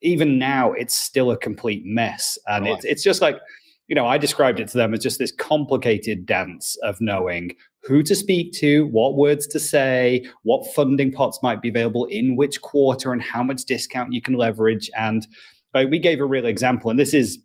even 0.00 0.38
now, 0.38 0.72
it's 0.72 0.94
still 0.94 1.30
a 1.30 1.36
complete 1.36 1.84
mess. 1.84 2.38
And 2.46 2.66
it's, 2.66 2.86
it's 2.86 3.02
just 3.02 3.20
like, 3.20 3.38
you 3.86 3.94
know, 3.94 4.06
I 4.06 4.18
described 4.18 4.60
it 4.60 4.68
to 4.68 4.76
them 4.76 4.94
as 4.94 5.00
just 5.00 5.18
this 5.18 5.32
complicated 5.32 6.26
dance 6.26 6.76
of 6.82 7.00
knowing 7.00 7.52
who 7.84 8.02
to 8.02 8.14
speak 8.14 8.52
to, 8.54 8.86
what 8.88 9.16
words 9.16 9.46
to 9.48 9.60
say, 9.60 10.26
what 10.42 10.72
funding 10.74 11.12
pots 11.12 11.38
might 11.42 11.62
be 11.62 11.68
available 11.68 12.06
in 12.06 12.36
which 12.36 12.60
quarter, 12.60 13.12
and 13.12 13.22
how 13.22 13.42
much 13.42 13.64
discount 13.64 14.12
you 14.12 14.20
can 14.20 14.34
leverage. 14.34 14.90
And 14.96 15.26
uh, 15.74 15.84
we 15.88 15.98
gave 15.98 16.20
a 16.20 16.26
real 16.26 16.46
example, 16.46 16.90
and 16.90 16.98
this 16.98 17.14
is 17.14 17.38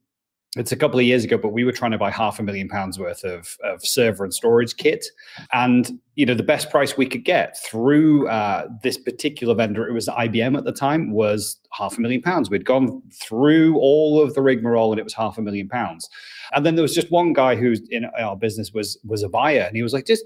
it's 0.56 0.72
a 0.72 0.76
couple 0.76 1.00
of 1.00 1.06
years 1.06 1.24
ago, 1.24 1.38
but 1.38 1.50
we 1.50 1.64
were 1.64 1.72
trying 1.72 1.92
to 1.92 1.98
buy 1.98 2.12
half 2.12 2.40
a 2.40 2.44
million 2.44 2.70
pounds 2.70 3.00
worth 3.00 3.24
of, 3.24 3.58
of 3.64 3.84
server 3.84 4.24
and 4.24 4.34
storage 4.34 4.78
kit. 4.78 5.06
And, 5.52 6.00
you 6.16 6.28
know, 6.28 6.36
the 6.36 6.44
best 6.44 6.70
price 6.70 6.96
we 6.96 7.08
could 7.08 7.26
get 7.26 7.58
through 7.66 8.28
uh, 8.28 8.68
this 8.84 8.98
particular 8.98 9.56
vendor, 9.56 9.88
it 9.88 9.94
was 9.94 10.08
IBM 10.08 10.56
at 10.56 10.64
the 10.64 10.72
time, 10.72 11.12
was 11.12 11.60
half 11.72 11.98
a 11.98 12.02
million 12.02 12.22
pounds. 12.22 12.52
We'd 12.52 12.66
gone 12.66 13.02
through 13.12 13.78
all 13.78 14.22
of 14.22 14.36
the 14.36 14.44
rigmarole 14.44 14.92
and 14.92 15.00
it 15.00 15.04
was 15.04 15.16
half 15.16 15.40
a 15.40 15.42
million 15.42 15.68
pounds. 15.68 16.08
And 16.52 16.64
then 16.64 16.76
there 16.76 16.84
was 16.84 16.94
just 16.94 17.10
one 17.10 17.34
guy 17.34 17.56
who's 17.56 17.82
in 17.90 18.06
our 18.20 18.38
business 18.38 18.74
was 18.74 19.00
was 19.04 19.24
a 19.24 19.30
buyer 19.30 19.62
and 19.62 19.76
he 19.76 19.82
was 19.82 19.94
like, 19.94 20.06
just 20.06 20.24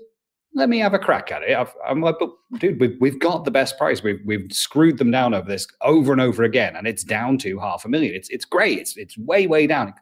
let 0.53 0.69
me 0.69 0.80
have 0.80 0.94
a 0.94 1.00
crack 1.00 1.31
at 1.31 1.44
it. 1.44 1.56
i 1.56 1.91
am 1.91 2.01
like, 2.01 2.15
but 2.19 2.31
dude, 2.59 2.80
we've, 2.80 2.97
we've 3.00 3.19
got 3.19 3.45
the 3.45 3.51
best 3.51 3.77
price. 3.77 4.01
We've, 4.01 4.19
we've 4.25 4.51
screwed 4.51 4.97
them 4.97 5.12
down 5.12 5.35
over 5.35 5.47
this 5.47 5.68
over 5.81 6.12
and 6.12 6.19
over 6.19 6.44
again, 6.44 6.75
and 6.75 6.88
it's 6.88 7.03
down 7.03 7.38
to 7.39 7.59
half 7.59 7.85
a 7.85 7.89
million. 7.89 8.15
It's 8.15 8.30
it's 8.30 8.44
great. 8.44 8.80
It's 8.80 8.97
it's 8.97 9.18
way 9.18 9.47
way 9.47 9.68
down 9.68 9.94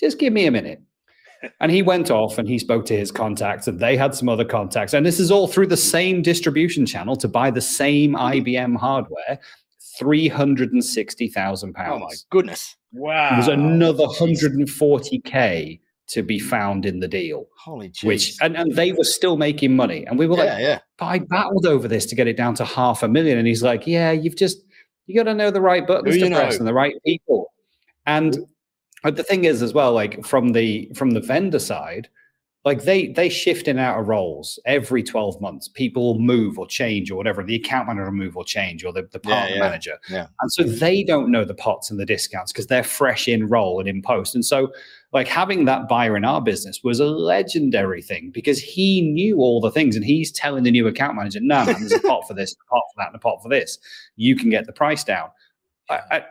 just 0.00 0.18
give 0.18 0.32
me 0.32 0.46
a 0.46 0.50
minute. 0.50 0.82
And 1.58 1.72
he 1.72 1.80
went 1.80 2.10
off 2.10 2.36
and 2.36 2.46
he 2.46 2.58
spoke 2.58 2.84
to 2.84 2.94
his 2.94 3.10
contacts, 3.10 3.66
and 3.66 3.80
they 3.80 3.96
had 3.96 4.14
some 4.14 4.28
other 4.28 4.44
contacts. 4.44 4.92
And 4.92 5.06
this 5.06 5.18
is 5.18 5.30
all 5.30 5.48
through 5.48 5.68
the 5.68 5.76
same 5.76 6.20
distribution 6.20 6.84
channel 6.84 7.16
to 7.16 7.28
buy 7.28 7.50
the 7.50 7.62
same 7.62 8.12
mm-hmm. 8.12 8.46
IBM 8.46 8.76
hardware, 8.76 9.38
three 9.98 10.28
hundred 10.28 10.74
and 10.74 10.84
sixty 10.84 11.28
thousand 11.28 11.72
pounds. 11.72 12.02
Oh 12.02 12.06
my 12.06 12.14
goodness! 12.28 12.76
Wow! 12.92 13.30
There's 13.30 13.48
another 13.48 14.04
hundred 14.06 14.52
and 14.52 14.68
forty 14.68 15.18
k 15.18 15.80
to 16.08 16.22
be 16.22 16.38
mm. 16.38 16.42
found 16.42 16.84
in 16.84 17.00
the 17.00 17.08
deal. 17.08 17.46
Holy. 17.56 17.90
Which 18.02 18.36
and, 18.42 18.54
and 18.54 18.74
they 18.74 18.92
were 18.92 19.04
still 19.04 19.38
making 19.38 19.74
money, 19.74 20.04
and 20.06 20.18
we 20.18 20.26
were 20.26 20.36
yeah, 20.36 20.44
like, 20.44 20.60
yeah. 20.60 20.78
I 21.00 21.20
battled 21.20 21.64
over 21.64 21.88
this 21.88 22.04
to 22.06 22.14
get 22.14 22.26
it 22.26 22.36
down 22.36 22.54
to 22.56 22.66
half 22.66 23.02
a 23.02 23.08
million, 23.08 23.38
and 23.38 23.46
he's 23.46 23.62
like, 23.62 23.86
yeah, 23.86 24.10
you've 24.10 24.36
just 24.36 24.58
you 25.06 25.14
got 25.14 25.24
to 25.24 25.34
know 25.34 25.50
the 25.50 25.60
right 25.60 25.86
buttons 25.86 26.18
to 26.18 26.28
press 26.28 26.54
know? 26.54 26.58
and 26.58 26.66
the 26.66 26.74
right 26.74 26.94
people. 27.04 27.52
And 28.06 28.38
but 29.02 29.16
the 29.16 29.22
thing 29.22 29.44
is 29.44 29.62
as 29.62 29.72
well 29.74 29.92
like 29.92 30.24
from 30.24 30.52
the 30.52 30.90
from 30.94 31.10
the 31.12 31.20
vendor 31.20 31.58
side 31.58 32.08
like 32.64 32.82
they 32.84 33.08
they 33.08 33.30
shift 33.30 33.68
in 33.68 33.78
out 33.78 33.98
of 33.98 34.08
roles 34.08 34.58
every 34.66 35.02
12 35.02 35.40
months. 35.40 35.66
People 35.66 36.18
move 36.18 36.58
or 36.58 36.66
change 36.66 37.10
or 37.10 37.14
whatever. 37.14 37.42
The 37.42 37.54
account 37.54 37.88
manager 37.88 38.10
move 38.10 38.36
or 38.36 38.44
change 38.44 38.84
or 38.84 38.92
the, 38.92 39.08
the 39.12 39.18
partner 39.18 39.48
yeah, 39.48 39.54
yeah, 39.54 39.60
manager. 39.60 39.98
Yeah. 40.10 40.26
and 40.40 40.52
so 40.52 40.64
they 40.64 41.02
don't 41.02 41.30
know 41.30 41.44
the 41.44 41.54
pots 41.54 41.90
and 41.90 41.98
the 41.98 42.04
discounts 42.04 42.52
because 42.52 42.66
they're 42.66 42.84
fresh 42.84 43.28
in 43.28 43.46
role 43.48 43.80
and 43.80 43.88
in 43.88 44.02
post. 44.02 44.34
And 44.34 44.44
so 44.44 44.72
like 45.12 45.26
having 45.26 45.64
that 45.64 45.88
buyer 45.88 46.16
in 46.16 46.24
our 46.26 46.42
business 46.42 46.84
was 46.84 47.00
a 47.00 47.06
legendary 47.06 48.02
thing 48.02 48.30
because 48.30 48.60
he 48.60 49.00
knew 49.00 49.38
all 49.38 49.62
the 49.62 49.70
things 49.70 49.96
and 49.96 50.04
he's 50.04 50.30
telling 50.30 50.62
the 50.62 50.70
new 50.70 50.86
account 50.86 51.16
manager 51.16 51.40
no 51.42 51.64
man 51.64 51.80
there's 51.80 51.92
a 51.92 52.00
pot 52.06 52.28
for 52.28 52.34
this 52.34 52.52
a 52.52 52.70
pot 52.70 52.82
for 52.92 52.98
that 52.98 53.06
and 53.06 53.16
a 53.16 53.20
pot 53.20 53.42
for 53.42 53.48
this. 53.48 53.78
You 54.16 54.36
can 54.36 54.50
get 54.50 54.66
the 54.66 54.72
price 54.72 55.02
down. 55.02 55.30
I, 55.88 56.00
I, 56.10 56.24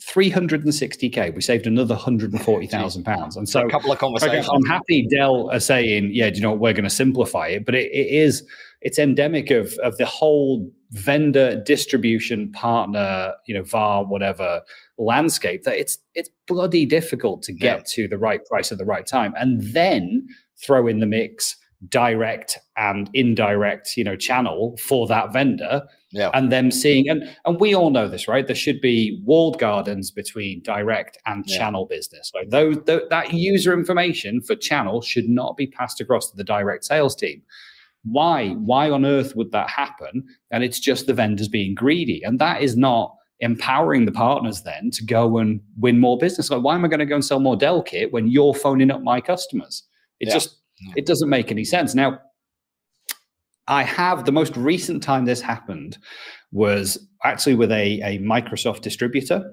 360k. 0.00 1.34
We 1.34 1.40
saved 1.40 1.66
another 1.66 1.94
140,000 1.96 3.04
pounds. 3.04 3.36
And 3.36 3.48
so 3.48 3.66
a 3.66 3.70
couple 3.70 3.92
of 3.92 3.98
conversations. 3.98 4.48
I'm 4.52 4.64
happy 4.64 5.06
Dell 5.08 5.50
are 5.50 5.60
saying, 5.60 6.10
yeah, 6.12 6.30
do 6.30 6.36
you 6.36 6.42
know 6.42 6.50
what? 6.50 6.60
We're 6.60 6.72
going 6.72 6.84
to 6.84 6.90
simplify 6.90 7.48
it. 7.48 7.64
But 7.64 7.74
it, 7.74 7.90
it 7.92 8.08
is, 8.08 8.46
it's 8.80 8.98
endemic 8.98 9.50
of, 9.50 9.74
of 9.82 9.96
the 9.96 10.06
whole 10.06 10.70
vendor 10.90 11.62
distribution 11.64 12.52
partner, 12.52 13.34
you 13.46 13.54
know, 13.54 13.62
VAR, 13.62 14.04
whatever 14.04 14.62
landscape 14.98 15.64
that 15.64 15.76
it's, 15.76 15.98
it's 16.14 16.30
bloody 16.46 16.86
difficult 16.86 17.42
to 17.42 17.52
get 17.52 17.78
yeah. 17.78 17.84
to 17.86 18.08
the 18.08 18.18
right 18.18 18.44
price 18.46 18.70
at 18.70 18.78
the 18.78 18.84
right 18.84 19.06
time. 19.06 19.34
And 19.36 19.60
then 19.72 20.26
throw 20.62 20.86
in 20.86 21.00
the 21.00 21.06
mix 21.06 21.56
direct 21.88 22.58
and 22.76 23.10
indirect, 23.14 23.96
you 23.96 24.04
know, 24.04 24.16
channel 24.16 24.76
for 24.78 25.06
that 25.06 25.32
vendor 25.32 25.82
yeah. 26.10 26.30
and 26.34 26.50
them 26.50 26.70
seeing 26.70 27.08
and 27.08 27.24
and 27.44 27.58
we 27.58 27.74
all 27.74 27.90
know 27.90 28.08
this 28.08 28.28
right 28.28 28.46
there 28.46 28.54
should 28.54 28.80
be 28.80 29.20
walled 29.24 29.58
gardens 29.58 30.12
between 30.12 30.62
direct 30.62 31.18
and 31.26 31.44
yeah. 31.46 31.58
channel 31.58 31.86
business 31.86 32.30
like 32.34 32.50
those 32.50 32.76
that 32.84 33.32
user 33.32 33.72
information 33.72 34.40
for 34.40 34.54
channel 34.54 35.02
should 35.02 35.28
not 35.28 35.56
be 35.56 35.66
passed 35.66 36.00
across 36.00 36.30
to 36.30 36.36
the 36.36 36.44
direct 36.44 36.84
sales 36.84 37.16
team 37.16 37.42
Why? 38.04 38.50
Why 38.50 38.90
on 38.90 39.04
earth 39.04 39.34
would 39.34 39.50
that 39.52 39.70
happen? 39.70 40.24
And 40.50 40.62
it's 40.62 40.78
just 40.78 41.06
the 41.06 41.14
vendors 41.14 41.48
being 41.48 41.74
greedy. 41.74 42.22
And 42.22 42.38
that 42.38 42.62
is 42.62 42.76
not 42.76 43.16
empowering 43.40 44.04
the 44.04 44.12
partners 44.12 44.62
then 44.62 44.90
to 44.92 45.04
go 45.04 45.38
and 45.38 45.60
win 45.78 45.98
more 45.98 46.18
business. 46.18 46.50
Like, 46.50 46.62
why 46.62 46.74
am 46.74 46.84
I 46.84 46.88
going 46.88 47.00
to 47.00 47.06
go 47.06 47.14
and 47.14 47.24
sell 47.24 47.40
more 47.40 47.56
Dell 47.56 47.82
kit 47.82 48.12
when 48.12 48.28
you're 48.28 48.54
phoning 48.54 48.90
up 48.90 49.02
my 49.02 49.20
customers? 49.20 49.84
It 50.20 50.28
yeah. 50.28 50.34
just 50.34 50.60
it 50.96 51.06
doesn't 51.06 51.30
make 51.30 51.50
any 51.50 51.64
sense. 51.64 51.94
Now, 51.94 52.20
I 53.66 53.82
have 53.84 54.24
the 54.24 54.32
most 54.32 54.56
recent 54.56 55.02
time 55.02 55.24
this 55.24 55.40
happened 55.40 55.98
was 56.52 56.98
actually 57.24 57.54
with 57.54 57.72
a, 57.72 58.00
a 58.02 58.18
Microsoft 58.20 58.82
distributor. 58.82 59.50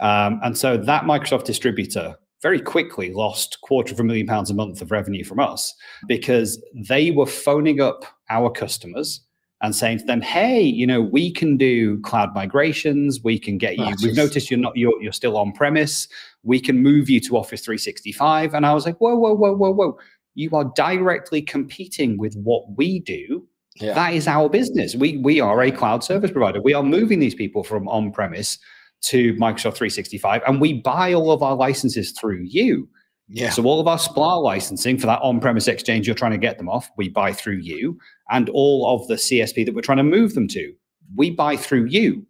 Um, 0.00 0.40
and 0.42 0.56
so 0.58 0.76
that 0.76 1.04
Microsoft 1.04 1.44
distributor 1.44 2.16
very 2.42 2.60
quickly 2.60 3.12
lost 3.12 3.58
quarter 3.62 3.94
of 3.94 4.00
a 4.00 4.04
million 4.04 4.26
pounds 4.26 4.50
a 4.50 4.54
month 4.54 4.82
of 4.82 4.90
revenue 4.90 5.24
from 5.24 5.40
us 5.40 5.74
because 6.06 6.62
they 6.74 7.10
were 7.10 7.26
phoning 7.26 7.80
up 7.80 8.04
our 8.28 8.50
customers 8.50 9.22
and 9.62 9.74
saying 9.74 9.98
to 9.98 10.04
them, 10.04 10.20
"Hey, 10.20 10.60
you 10.60 10.86
know, 10.86 11.00
we 11.00 11.32
can 11.32 11.56
do 11.56 11.98
cloud 12.02 12.34
migrations. 12.34 13.22
We 13.24 13.38
can 13.38 13.56
get 13.56 13.78
you. 13.78 13.84
Oh, 13.84 13.94
we've 14.02 14.14
noticed 14.14 14.50
you're 14.50 14.60
not 14.60 14.76
you're, 14.76 15.00
you're 15.02 15.12
still 15.12 15.38
on 15.38 15.52
premise. 15.52 16.08
We 16.42 16.60
can 16.60 16.82
move 16.82 17.08
you 17.08 17.20
to 17.20 17.38
Office 17.38 17.62
365." 17.62 18.52
And 18.52 18.66
I 18.66 18.74
was 18.74 18.84
like, 18.84 18.98
"Whoa, 18.98 19.16
whoa, 19.16 19.34
whoa, 19.34 19.54
whoa, 19.56 19.70
whoa! 19.72 19.98
You 20.36 20.50
are 20.52 20.70
directly 20.76 21.42
competing 21.42 22.18
with 22.18 22.34
what 22.36 22.64
we 22.76 23.00
do. 23.00 23.44
Yeah. 23.80 23.94
That 23.94 24.14
is 24.14 24.28
our 24.28 24.48
business. 24.48 24.94
We 24.94 25.16
we 25.16 25.40
are 25.40 25.60
a 25.62 25.70
cloud 25.70 26.04
service 26.04 26.30
provider. 26.30 26.62
We 26.62 26.74
are 26.74 26.82
moving 26.82 27.18
these 27.18 27.34
people 27.34 27.64
from 27.64 27.88
on 27.88 28.12
premise 28.12 28.58
to 29.02 29.34
Microsoft 29.34 29.74
365, 29.74 30.42
and 30.46 30.60
we 30.60 30.80
buy 30.80 31.12
all 31.12 31.30
of 31.30 31.42
our 31.42 31.56
licenses 31.56 32.12
through 32.12 32.42
you." 32.42 32.88
Yeah. 33.28 33.50
So 33.50 33.64
all 33.64 33.80
of 33.80 33.88
our 33.88 33.98
SPLA 33.98 34.40
licensing 34.40 34.98
for 34.98 35.06
that 35.06 35.20
on-premise 35.20 35.66
exchange 35.66 36.06
you're 36.06 36.14
trying 36.14 36.30
to 36.32 36.38
get 36.38 36.58
them 36.58 36.68
off, 36.68 36.88
we 36.96 37.08
buy 37.08 37.32
through 37.32 37.58
you, 37.58 37.98
and 38.30 38.48
all 38.50 38.94
of 38.94 39.08
the 39.08 39.14
CSP 39.14 39.64
that 39.64 39.74
we're 39.74 39.80
trying 39.80 39.98
to 39.98 40.04
move 40.04 40.34
them 40.34 40.46
to, 40.48 40.72
we 41.16 41.30
buy 41.30 41.56
through 41.56 41.86
you. 41.86 42.24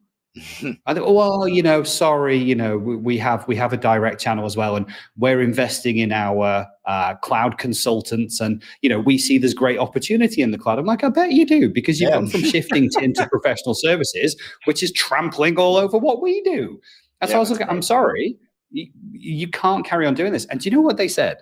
I 0.86 0.92
thought, 0.92 1.14
well, 1.14 1.48
you 1.48 1.62
know, 1.62 1.82
sorry, 1.82 2.36
you 2.36 2.54
know, 2.54 2.76
we, 2.76 2.96
we, 2.96 3.18
have 3.18 3.46
we 3.48 3.56
have 3.56 3.72
a 3.72 3.76
direct 3.76 4.20
channel 4.20 4.44
as 4.44 4.56
well, 4.56 4.76
and 4.76 4.86
we're 5.16 5.40
investing 5.40 5.96
in 5.98 6.12
our 6.12 6.66
uh, 6.84 7.14
cloud 7.16 7.58
consultants, 7.58 8.40
and 8.40 8.62
you 8.82 8.88
know, 8.88 9.00
we 9.00 9.16
see 9.16 9.38
there's 9.38 9.54
great 9.54 9.78
opportunity 9.78 10.42
in 10.42 10.50
the 10.50 10.58
cloud. 10.58 10.78
I'm 10.78 10.84
like, 10.84 11.04
I 11.04 11.08
bet 11.08 11.32
you 11.32 11.46
do, 11.46 11.70
because 11.70 12.00
you've 12.00 12.10
yeah. 12.10 12.16
gone 12.16 12.28
from 12.28 12.42
shifting 12.42 12.90
to, 12.90 13.00
into 13.00 13.26
professional 13.30 13.74
services, 13.74 14.36
which 14.64 14.82
is 14.82 14.92
trampling 14.92 15.58
all 15.58 15.76
over 15.76 15.96
what 15.96 16.20
we 16.20 16.42
do. 16.42 16.80
And 17.20 17.30
yeah, 17.30 17.34
so 17.34 17.36
I 17.36 17.40
was 17.40 17.50
like, 17.50 17.68
I'm 17.68 17.82
sorry, 17.82 18.36
you, 18.70 18.88
you 19.12 19.48
can't 19.48 19.86
carry 19.86 20.06
on 20.06 20.14
doing 20.14 20.32
this. 20.32 20.44
And 20.46 20.60
do 20.60 20.68
you 20.68 20.76
know 20.76 20.82
what 20.82 20.98
they 20.98 21.08
said? 21.08 21.38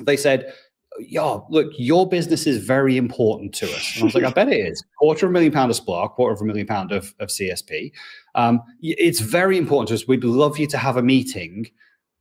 They 0.00 0.16
said, 0.16 0.52
yeah, 0.98 1.38
look, 1.48 1.72
your 1.76 2.08
business 2.08 2.46
is 2.46 2.64
very 2.64 2.96
important 2.96 3.54
to 3.56 3.66
us. 3.66 3.94
And 3.94 4.02
I 4.02 4.04
was 4.06 4.14
like, 4.14 4.24
I 4.24 4.30
bet 4.30 4.48
it 4.48 4.56
is. 4.56 4.82
Quarter 4.98 5.26
of 5.26 5.30
a 5.30 5.32
million 5.32 5.52
pound 5.52 5.70
of 5.70 5.76
SPLA, 5.76 6.10
quarter 6.10 6.34
of 6.34 6.40
a 6.40 6.44
million 6.44 6.66
pound 6.66 6.92
of, 6.92 7.14
of 7.20 7.28
CSP. 7.28 7.92
Um, 8.34 8.62
it's 8.80 9.20
very 9.20 9.58
important 9.58 9.88
to 9.88 9.94
us. 9.94 10.06
We'd 10.06 10.24
love 10.24 10.58
you 10.58 10.66
to 10.68 10.78
have 10.78 10.96
a 10.96 11.02
meeting 11.02 11.70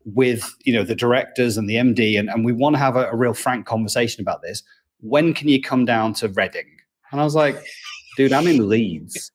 with, 0.06 0.56
you 0.64 0.74
know, 0.74 0.84
the 0.84 0.96
directors 0.96 1.58
and 1.58 1.70
the 1.70 1.76
MD, 1.76 2.20
and, 2.20 2.30
and 2.30 2.44
we 2.44 2.52
want 2.52 2.76
to 2.76 2.80
have 2.80 2.96
a, 2.96 3.10
a 3.10 3.16
real 3.16 3.34
frank 3.34 3.66
conversation 3.66 4.22
about 4.22 4.42
this. 4.42 4.64
When 5.00 5.34
can 5.34 5.48
you 5.48 5.62
come 5.62 5.86
down 5.86 6.14
to 6.16 6.30
Reading? 6.30 6.68
And 7.12 7.22
I 7.22 7.24
was 7.24 7.36
like, 7.36 7.64
dude, 8.18 8.34
I'm 8.34 8.48
in 8.48 8.68
Leeds. 8.68 9.32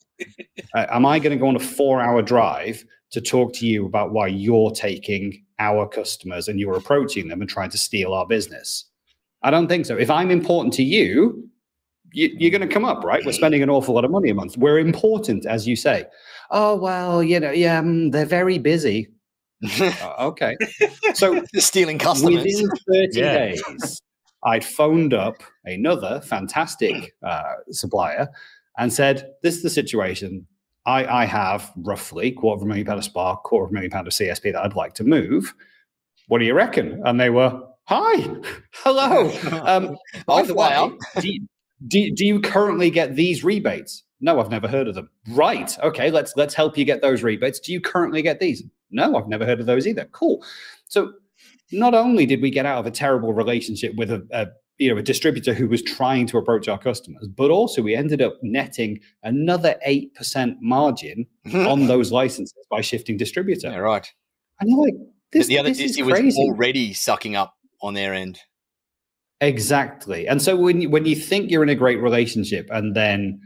uh, 0.74 0.86
am 0.90 1.06
I 1.06 1.18
going 1.18 1.30
to 1.30 1.40
go 1.40 1.48
on 1.48 1.56
a 1.56 1.60
four 1.60 2.00
hour 2.00 2.22
drive 2.22 2.84
to 3.10 3.20
talk 3.20 3.54
to 3.54 3.66
you 3.66 3.86
about 3.86 4.12
why 4.12 4.26
you're 4.26 4.70
taking 4.72 5.44
our 5.58 5.88
customers 5.88 6.48
and 6.48 6.60
you're 6.60 6.76
approaching 6.76 7.28
them 7.28 7.40
and 7.40 7.50
trying 7.50 7.70
to 7.70 7.78
steal 7.78 8.14
our 8.14 8.26
business. 8.26 8.84
I 9.42 9.50
don't 9.50 9.68
think 9.68 9.86
so. 9.86 9.96
If 9.96 10.10
I'm 10.10 10.30
important 10.30 10.74
to 10.74 10.82
you, 10.82 11.48
you 12.12 12.48
are 12.48 12.50
going 12.50 12.66
to 12.66 12.72
come 12.72 12.84
up, 12.84 13.04
right? 13.04 13.24
We're 13.24 13.32
spending 13.32 13.62
an 13.62 13.70
awful 13.70 13.94
lot 13.94 14.04
of 14.04 14.10
money 14.10 14.30
a 14.30 14.34
month. 14.34 14.56
We're 14.56 14.78
important, 14.78 15.46
as 15.46 15.68
you 15.68 15.76
say. 15.76 16.06
Oh 16.50 16.76
well, 16.76 17.22
you 17.22 17.38
know, 17.38 17.50
yeah, 17.50 17.78
um, 17.78 18.10
they're 18.10 18.26
very 18.26 18.58
busy. 18.58 19.08
uh, 19.80 20.14
okay, 20.18 20.56
so 21.14 21.42
stealing 21.54 21.98
customers 21.98 22.44
within 22.44 22.70
thirty 22.88 23.20
yeah. 23.20 23.38
days. 23.38 24.02
I'd 24.44 24.64
phoned 24.64 25.12
up 25.12 25.42
another 25.64 26.20
fantastic 26.20 27.14
uh, 27.22 27.54
supplier 27.70 28.28
and 28.78 28.92
said, 28.92 29.32
"This 29.42 29.56
is 29.56 29.62
the 29.62 29.70
situation. 29.70 30.46
I, 30.88 31.22
I 31.22 31.24
have 31.26 31.70
roughly 31.76 32.32
quarter 32.32 32.60
of 32.60 32.62
a 32.62 32.66
million 32.66 32.86
pound 32.86 32.98
of 32.98 33.04
SPLA, 33.04 33.42
quarter 33.42 33.66
of 33.66 33.70
a 33.70 33.74
million 33.74 33.90
pound 33.90 34.06
of 34.06 34.14
CSP 34.14 34.52
that 34.54 34.64
I'd 34.64 34.74
like 34.74 34.94
to 34.94 35.04
move. 35.04 35.54
What 36.28 36.38
do 36.38 36.46
you 36.46 36.54
reckon? 36.54 37.02
And 37.04 37.20
they 37.20 37.28
were, 37.28 37.60
hi, 37.88 38.28
hello. 38.72 39.32
Um, 39.66 39.96
by 40.26 40.42
the 40.42 40.54
way, 40.54 40.90
do 41.20 41.28
you, 41.28 41.46
do, 41.86 42.14
do 42.14 42.26
you 42.26 42.40
currently 42.40 42.90
get 42.90 43.16
these 43.16 43.42
rebates? 43.42 44.04
No, 44.20 44.40
I've 44.40 44.50
never 44.50 44.68
heard 44.68 44.88
of 44.88 44.94
them. 44.94 45.10
Right. 45.30 45.76
Okay, 45.82 46.10
let's 46.10 46.34
let's 46.36 46.54
help 46.54 46.76
you 46.76 46.84
get 46.84 47.02
those 47.02 47.22
rebates. 47.22 47.60
Do 47.60 47.72
you 47.72 47.80
currently 47.80 48.22
get 48.22 48.40
these? 48.40 48.62
No, 48.90 49.16
I've 49.16 49.28
never 49.28 49.46
heard 49.46 49.60
of 49.60 49.66
those 49.66 49.86
either. 49.86 50.06
Cool. 50.06 50.44
So 50.86 51.12
not 51.72 51.94
only 51.94 52.26
did 52.26 52.40
we 52.42 52.50
get 52.50 52.66
out 52.66 52.78
of 52.78 52.86
a 52.86 52.90
terrible 52.90 53.32
relationship 53.32 53.94
with 53.96 54.10
a, 54.10 54.26
a 54.32 54.46
you 54.78 54.90
know 54.90 54.98
a 54.98 55.02
distributor 55.02 55.54
who 55.54 55.68
was 55.68 55.82
trying 55.82 56.26
to 56.26 56.38
approach 56.38 56.68
our 56.68 56.78
customers 56.78 57.26
but 57.36 57.50
also 57.50 57.82
we 57.82 57.94
ended 57.94 58.22
up 58.22 58.34
netting 58.42 59.00
another 59.24 59.74
8% 59.86 60.56
margin 60.60 61.26
on 61.52 61.88
those 61.88 62.12
licenses 62.12 62.64
by 62.70 62.80
shifting 62.80 63.16
distributor 63.16 63.70
yeah, 63.70 63.76
right 63.76 64.12
and 64.60 64.70
you're 64.70 64.80
like 64.80 64.94
this, 65.32 65.46
the 65.48 65.58
other 65.58 65.68
this 65.68 65.80
is 65.80 65.96
crazy. 65.96 66.26
was 66.26 66.36
already 66.36 66.94
sucking 66.94 67.36
up 67.36 67.57
on 67.82 67.94
their 67.94 68.14
end 68.14 68.38
exactly 69.40 70.26
and 70.26 70.42
so 70.42 70.56
when 70.56 70.80
you, 70.80 70.90
when 70.90 71.06
you 71.06 71.14
think 71.14 71.50
you're 71.50 71.62
in 71.62 71.68
a 71.68 71.74
great 71.74 72.00
relationship 72.00 72.68
and 72.70 72.96
then 72.96 73.40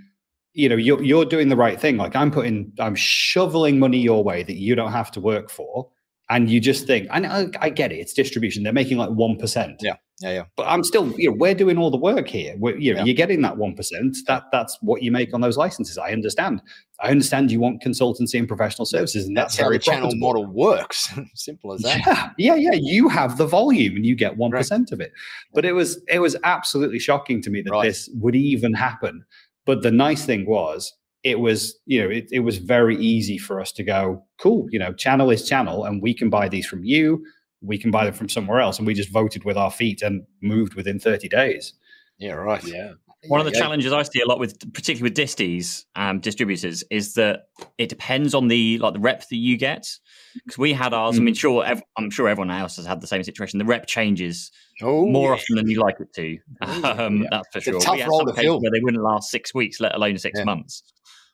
you 0.54 0.68
know 0.68 0.76
you're, 0.76 1.02
you're 1.02 1.24
doing 1.24 1.48
the 1.48 1.56
right 1.56 1.80
thing 1.80 1.96
like 1.96 2.16
i'm 2.16 2.30
putting 2.30 2.72
i'm 2.78 2.94
shoveling 2.94 3.78
money 3.78 3.98
your 3.98 4.24
way 4.24 4.42
that 4.42 4.56
you 4.56 4.74
don't 4.74 4.92
have 4.92 5.10
to 5.10 5.20
work 5.20 5.50
for 5.50 5.88
and 6.32 6.50
you 6.50 6.60
just 6.60 6.86
think, 6.86 7.08
and 7.10 7.26
I, 7.26 7.48
I, 7.60 7.68
get 7.68 7.92
it, 7.92 7.96
it's 7.96 8.14
distribution. 8.14 8.62
They're 8.62 8.72
making 8.72 8.96
like 8.96 9.10
one 9.10 9.36
percent. 9.36 9.80
Yeah, 9.82 9.96
yeah, 10.23 10.31
yeah. 10.31 10.45
But 10.57 10.67
I'm 10.69 10.85
still, 10.85 11.12
you 11.19 11.31
know, 11.31 11.37
we're 11.37 11.55
doing 11.55 11.79
all 11.79 11.91
the 11.91 11.97
work 11.97 12.29
here. 12.29 12.55
We're, 12.59 12.76
you 12.76 12.93
know, 12.93 13.00
yeah. 13.00 13.05
you're 13.07 13.14
getting 13.14 13.43
that 13.43 13.57
one 13.57 13.75
percent. 13.75 14.17
That 14.26 14.45
that's 14.52 14.79
what 14.81 15.02
you 15.02 15.11
make 15.11 15.35
on 15.35 15.41
those 15.41 15.57
licenses. 15.57 15.99
I 15.99 16.12
understand. 16.12 16.62
I 17.00 17.11
understand 17.11 17.50
you 17.50 17.59
want 17.59 17.83
consultancy 17.83 18.38
and 18.38 18.47
professional 18.47 18.87
services, 18.87 19.26
and 19.26 19.37
that's, 19.37 19.57
that's 19.57 19.64
how 19.64 19.71
the 19.71 19.79
channel 19.79 20.14
model 20.14 20.47
works. 20.47 21.12
Simple 21.35 21.73
as 21.73 21.83
that. 21.83 22.35
Yeah, 22.38 22.55
yeah, 22.55 22.71
yeah. 22.73 22.79
You 22.81 23.09
have 23.09 23.37
the 23.37 23.47
volume, 23.47 23.97
and 23.97 24.07
you 24.07 24.14
get 24.14 24.37
one 24.37 24.52
right. 24.52 24.71
of 24.71 25.00
it. 25.00 25.12
But 25.52 25.64
it 25.64 25.73
was 25.73 26.00
it 26.09 26.21
was 26.21 26.37
absolutely 26.45 26.99
shocking 26.99 27.43
to 27.43 27.50
me 27.50 27.62
that 27.62 27.71
right. 27.71 27.85
this 27.85 28.09
would 28.14 28.37
even 28.37 28.75
happen. 28.75 29.25
But 29.67 29.83
the 29.83 29.91
nice 29.91 30.25
thing 30.25 30.47
was 30.47 30.93
it 31.25 31.38
was 31.38 31.79
you 31.87 32.02
know 32.02 32.11
it, 32.11 32.29
it 32.33 32.41
was 32.41 32.59
very 32.59 32.97
easy 32.97 33.38
for 33.38 33.61
us 33.61 33.73
to 33.73 33.85
go 33.85 34.25
cool 34.41 34.67
you 34.71 34.79
know 34.79 34.93
channel 34.93 35.31
is 35.31 35.49
channel 35.49 35.85
and 35.85 36.02
we 36.02 36.12
can 36.12 36.29
buy 36.29 36.49
these 36.49 36.67
from 36.67 36.85
you 36.85 37.25
we 37.62 37.78
can 37.78 37.90
buy 37.90 38.04
them 38.04 38.14
from 38.14 38.28
somewhere 38.28 38.61
else 38.61 38.78
and 38.78 38.87
we 38.87 38.95
just 38.95 39.11
voted 39.11 39.45
with 39.45 39.57
our 39.57 39.71
feet 39.71 40.02
and 40.02 40.25
moved 40.40 40.75
within 40.75 40.99
30 40.99 41.28
days 41.28 41.75
yeah 42.19 42.33
right 42.33 42.64
yeah 42.64 42.92
one 43.28 43.38
of 43.38 43.47
the 43.47 43.52
yeah. 43.52 43.61
challenges 43.61 43.92
I 43.92 44.02
see 44.02 44.21
a 44.21 44.26
lot 44.26 44.40
with, 44.40 44.59
particularly 44.73 45.04
with 45.04 45.14
disties 45.14 45.87
um, 45.95 46.19
distributors, 46.19 46.83
is 46.90 47.14
that 47.14 47.45
it 47.78 47.88
depends 47.88 48.35
on 48.35 48.49
the 48.49 48.78
like 48.78 48.95
the 48.95 49.00
rep 49.00 49.28
that 49.28 49.37
you 49.37 49.57
get. 49.57 49.87
Because 50.35 50.59
we 50.59 50.73
had 50.73 50.92
ours. 50.92 51.16
Mm. 51.16 51.21
I 51.21 51.23
mean, 51.23 51.35
sure, 51.35 51.64
ev- 51.64 51.83
I'm 51.97 52.11
sure 52.11 52.28
everyone 52.28 52.50
else 52.50 52.76
has 52.76 52.87
had 52.87 53.00
the 53.00 53.07
same 53.07 53.23
situation. 53.23 53.59
The 53.59 53.64
rep 53.64 53.87
changes 53.87 54.50
oh, 54.83 55.07
more 55.07 55.28
yeah. 55.28 55.35
often 55.35 55.57
than 55.57 55.71
you 55.71 55.81
like 55.81 55.97
it 56.00 56.12
to. 56.14 56.38
Um, 56.83 57.23
yeah. 57.23 57.28
That's 57.31 57.49
for 57.52 57.61
sure. 57.61 57.81
tough 57.81 57.95
we 57.95 58.00
had 58.00 58.09
role 58.09 58.26
some 58.26 58.35
cases 58.35 58.50
where 58.61 58.71
they 58.73 58.81
wouldn't 58.83 59.02
last 59.02 59.31
six 59.31 59.54
weeks, 59.54 59.81
let 59.81 59.95
alone 59.95 60.19
six 60.19 60.42
months. 60.45 60.83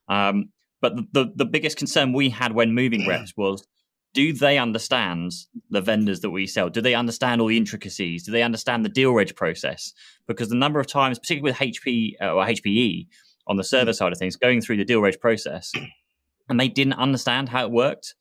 Um, 0.08 0.50
but 0.80 0.94
the, 0.96 1.06
the, 1.12 1.32
the 1.36 1.44
biggest 1.44 1.76
concern 1.76 2.12
we 2.12 2.28
had 2.28 2.52
when 2.52 2.74
moving 2.74 3.06
reps 3.08 3.32
was 3.36 3.66
do 4.18 4.32
they 4.32 4.58
understand 4.58 5.30
the 5.70 5.80
vendors 5.80 6.22
that 6.22 6.30
we 6.30 6.44
sell? 6.44 6.68
Do 6.68 6.80
they 6.80 6.96
understand 6.96 7.40
all 7.40 7.46
the 7.46 7.56
intricacies? 7.56 8.24
Do 8.24 8.32
they 8.32 8.42
understand 8.42 8.84
the 8.84 8.88
deal 8.88 9.12
reg 9.12 9.36
process? 9.36 9.92
Because 10.26 10.48
the 10.48 10.56
number 10.56 10.80
of 10.80 10.88
times, 10.88 11.20
particularly 11.20 11.52
with 11.52 11.60
HP 11.60 12.14
uh, 12.20 12.34
or 12.34 12.44
HPE 12.44 13.06
on 13.46 13.58
the 13.58 13.62
server 13.62 13.92
side 13.92 14.10
of 14.10 14.18
things, 14.18 14.34
going 14.34 14.60
through 14.60 14.78
the 14.78 14.84
deal 14.84 15.00
reg 15.00 15.20
process, 15.20 15.70
and 16.48 16.58
they 16.58 16.66
didn't 16.66 16.94
understand 16.94 17.48
how 17.48 17.64
it 17.64 17.70
worked. 17.70 18.16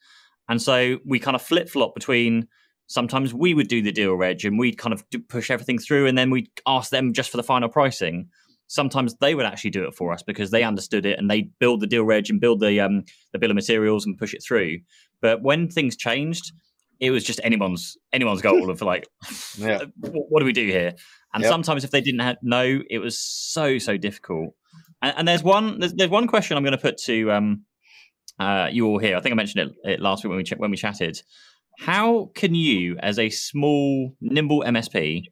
And 0.48 0.62
so 0.62 1.00
we 1.04 1.18
kind 1.18 1.34
of 1.34 1.42
flip 1.42 1.68
flop 1.68 1.96
between 1.96 2.48
sometimes 2.86 3.34
we 3.34 3.56
would 3.56 3.68
do 3.68 3.82
the 3.82 3.92
deal 3.92 4.14
reg 4.14 4.46
and 4.46 4.60
we'd 4.60 4.78
kind 4.78 4.94
of 4.94 5.04
push 5.30 5.50
everything 5.50 5.80
through 5.80 6.06
and 6.06 6.16
then 6.16 6.30
we'd 6.30 6.52
ask 6.68 6.92
them 6.92 7.12
just 7.12 7.32
for 7.32 7.38
the 7.38 7.44
final 7.44 7.70
pricing 7.70 8.30
sometimes 8.68 9.16
they 9.16 9.34
would 9.34 9.46
actually 9.46 9.72
do 9.72 9.86
it 9.86 9.96
for 9.96 10.14
us 10.14 10.22
because 10.22 10.52
they 10.52 10.64
understood 10.64 11.06
it 11.06 11.18
and 11.18 11.32
they 11.32 11.50
build 11.60 11.80
the 11.80 11.88
deal 11.88 12.04
reg 12.04 12.30
and 12.30 12.40
build 12.40 12.60
the 12.60 12.80
um, 12.80 13.04
the 13.32 13.40
bill 13.40 13.50
of 13.50 13.56
materials 13.56 14.06
and 14.06 14.18
push 14.18 14.34
it 14.34 14.44
through. 14.44 14.78
But 15.22 15.42
when 15.42 15.70
things 15.70 15.96
changed, 15.96 16.52
it 17.00 17.12
was 17.12 17.24
just 17.24 17.40
anyone's 17.44 17.98
anyone's 18.14 18.42
goal 18.42 18.70
of 18.70 18.82
like, 18.82 19.08
yeah. 19.58 19.84
what, 20.00 20.40
do 20.40 20.46
we 20.46 20.54
do 20.54 20.66
here? 20.68 20.94
And 21.34 21.44
yep. 21.44 21.52
sometimes 21.52 21.84
if 21.84 21.92
they 21.92 22.02
didn't 22.02 22.22
have, 22.22 22.38
know, 22.42 22.82
it 22.90 23.00
was 23.00 23.20
so 23.20 23.78
so 23.78 23.98
difficult. 23.98 24.54
And, 25.02 25.14
and 25.18 25.28
there's 25.28 25.44
one 25.44 25.80
there's, 25.80 25.94
there's, 25.94 26.10
one 26.10 26.28
question 26.28 26.58
I'm 26.58 26.64
going 26.64 26.72
to 26.72 26.82
put 26.82 26.98
to 27.04 27.32
um, 27.32 27.66
uh, 28.40 28.70
you 28.72 28.88
all 28.88 29.00
here. 29.00 29.18
I 29.18 29.22
think 29.22 29.34
I 29.34 29.36
mentioned 29.36 29.70
it, 29.84 29.92
it 29.92 30.00
last 30.00 30.24
week 30.24 30.30
when 30.30 30.38
we 30.38 30.44
ch- 30.44 30.58
when 30.58 30.72
we 30.72 30.78
chatted. 30.78 31.22
How 31.80 32.32
can 32.34 32.56
you, 32.56 32.98
as 33.00 33.20
a 33.20 33.30
small 33.30 34.16
nimble 34.20 34.64
MSP, 34.66 35.26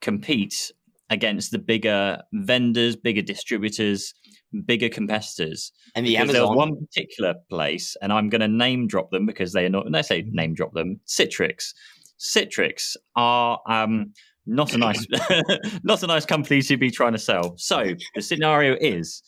compete 0.00 0.70
against 1.10 1.50
the 1.50 1.58
bigger 1.58 2.22
vendors, 2.32 2.94
bigger 2.94 3.22
distributors, 3.22 4.14
bigger 4.64 4.88
competitors. 4.88 5.72
And 5.94 6.06
the 6.06 6.16
Amazon. 6.16 6.32
there 6.34 6.46
was 6.46 6.56
one 6.56 6.76
particular 6.76 7.34
place, 7.48 7.96
and 8.00 8.12
I'm 8.12 8.28
going 8.28 8.40
to 8.40 8.48
name 8.48 8.86
drop 8.86 9.10
them 9.10 9.26
because 9.26 9.52
they 9.52 9.64
are 9.64 9.70
not. 9.70 9.90
They 9.90 10.02
say 10.02 10.24
name 10.30 10.54
drop 10.54 10.72
them. 10.74 11.00
Citrix. 11.06 11.74
Citrix 12.18 12.96
are 13.16 13.60
um, 13.66 14.12
not 14.46 14.74
a 14.74 14.78
nice, 14.78 15.06
not 15.82 16.02
a 16.02 16.06
nice 16.06 16.26
company 16.26 16.62
to 16.62 16.76
be 16.76 16.90
trying 16.90 17.12
to 17.12 17.18
sell. 17.18 17.54
So 17.58 17.94
the 18.14 18.22
scenario 18.22 18.76
is, 18.80 19.22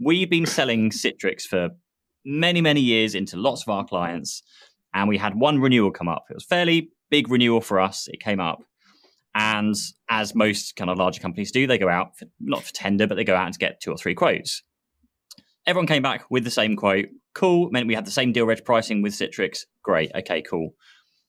we've 0.00 0.30
been 0.30 0.46
selling 0.46 0.90
Citrix 0.90 1.42
for 1.42 1.70
many, 2.24 2.60
many 2.60 2.80
years 2.80 3.14
into 3.14 3.36
lots 3.36 3.62
of 3.62 3.68
our 3.68 3.84
clients, 3.84 4.42
and 4.94 5.08
we 5.08 5.18
had 5.18 5.34
one 5.34 5.60
renewal 5.60 5.90
come 5.90 6.08
up. 6.08 6.24
It 6.30 6.34
was 6.34 6.44
fairly 6.44 6.90
big 7.10 7.30
renewal 7.30 7.60
for 7.60 7.78
us. 7.78 8.08
It 8.08 8.20
came 8.20 8.40
up. 8.40 8.62
And 9.34 9.74
as 10.08 10.34
most 10.34 10.76
kind 10.76 10.90
of 10.90 10.98
larger 10.98 11.20
companies 11.20 11.50
do, 11.50 11.66
they 11.66 11.78
go 11.78 11.88
out 11.88 12.16
for, 12.16 12.26
not 12.40 12.62
for 12.62 12.72
tender, 12.72 13.06
but 13.06 13.16
they 13.16 13.24
go 13.24 13.34
out 13.34 13.46
and 13.46 13.58
get 13.58 13.80
two 13.80 13.90
or 13.90 13.96
three 13.96 14.14
quotes. 14.14 14.62
Everyone 15.66 15.86
came 15.86 16.02
back 16.02 16.24
with 16.30 16.44
the 16.44 16.50
same 16.50 16.76
quote. 16.76 17.06
Cool. 17.34 17.70
Meant 17.70 17.88
we 17.88 17.94
had 17.94 18.06
the 18.06 18.12
same 18.12 18.32
deal 18.32 18.46
reg 18.46 18.64
pricing 18.64 19.02
with 19.02 19.12
Citrix. 19.12 19.60
Great. 19.82 20.12
Okay, 20.14 20.42
cool. 20.42 20.74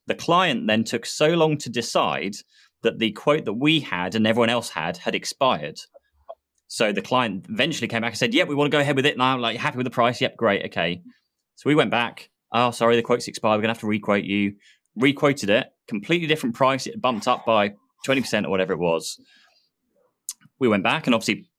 The 0.08 0.14
client 0.14 0.68
then 0.68 0.84
took 0.84 1.06
so 1.06 1.30
long 1.30 1.58
to 1.58 1.70
decide 1.70 2.36
that 2.84 3.00
the 3.00 3.12
quote 3.12 3.46
that 3.46 3.54
we 3.54 3.80
had 3.80 4.14
and 4.14 4.28
everyone 4.28 4.50
else 4.50 4.70
had 4.70 4.98
had 4.98 5.16
expired. 5.16 5.80
So 6.68 6.92
the 6.92 7.02
client 7.02 7.48
eventually 7.50 7.88
came 7.88 8.02
back 8.02 8.12
and 8.12 8.18
said, 8.18 8.34
"Yep, 8.34 8.48
we 8.48 8.56
want 8.56 8.72
to 8.72 8.76
go 8.76 8.82
ahead 8.82 8.96
with 8.96 9.06
it 9.06 9.18
now. 9.18 9.38
Like, 9.38 9.58
happy 9.58 9.78
with 9.78 9.86
the 9.86 9.92
price? 9.92 10.22
Yep, 10.22 10.38
great. 10.38 10.66
Okay." 10.66 11.02
So 11.56 11.70
we 11.70 11.76
went 11.76 11.90
back. 11.90 12.30
Oh, 12.52 12.70
sorry, 12.72 12.96
the 12.96 13.02
quote's 13.02 13.28
expired. 13.28 13.58
We're 13.58 13.64
gonna 13.64 13.74
have 13.74 13.80
to 13.80 13.88
requote 13.88 14.26
you. 14.26 14.56
Requoted 14.96 15.50
it, 15.50 15.68
completely 15.88 16.28
different 16.28 16.56
price. 16.56 16.86
It 16.86 17.02
bumped 17.02 17.28
up 17.28 17.46
by 17.46 17.74
twenty 18.06 18.22
percent 18.22 18.46
or 18.46 18.50
whatever 18.50 18.74
it 18.74 18.80
was. 18.80 19.20
We 20.60 20.68
went 20.68 20.84
back 20.84 21.08
and 21.08 21.14
obviously 21.14 21.50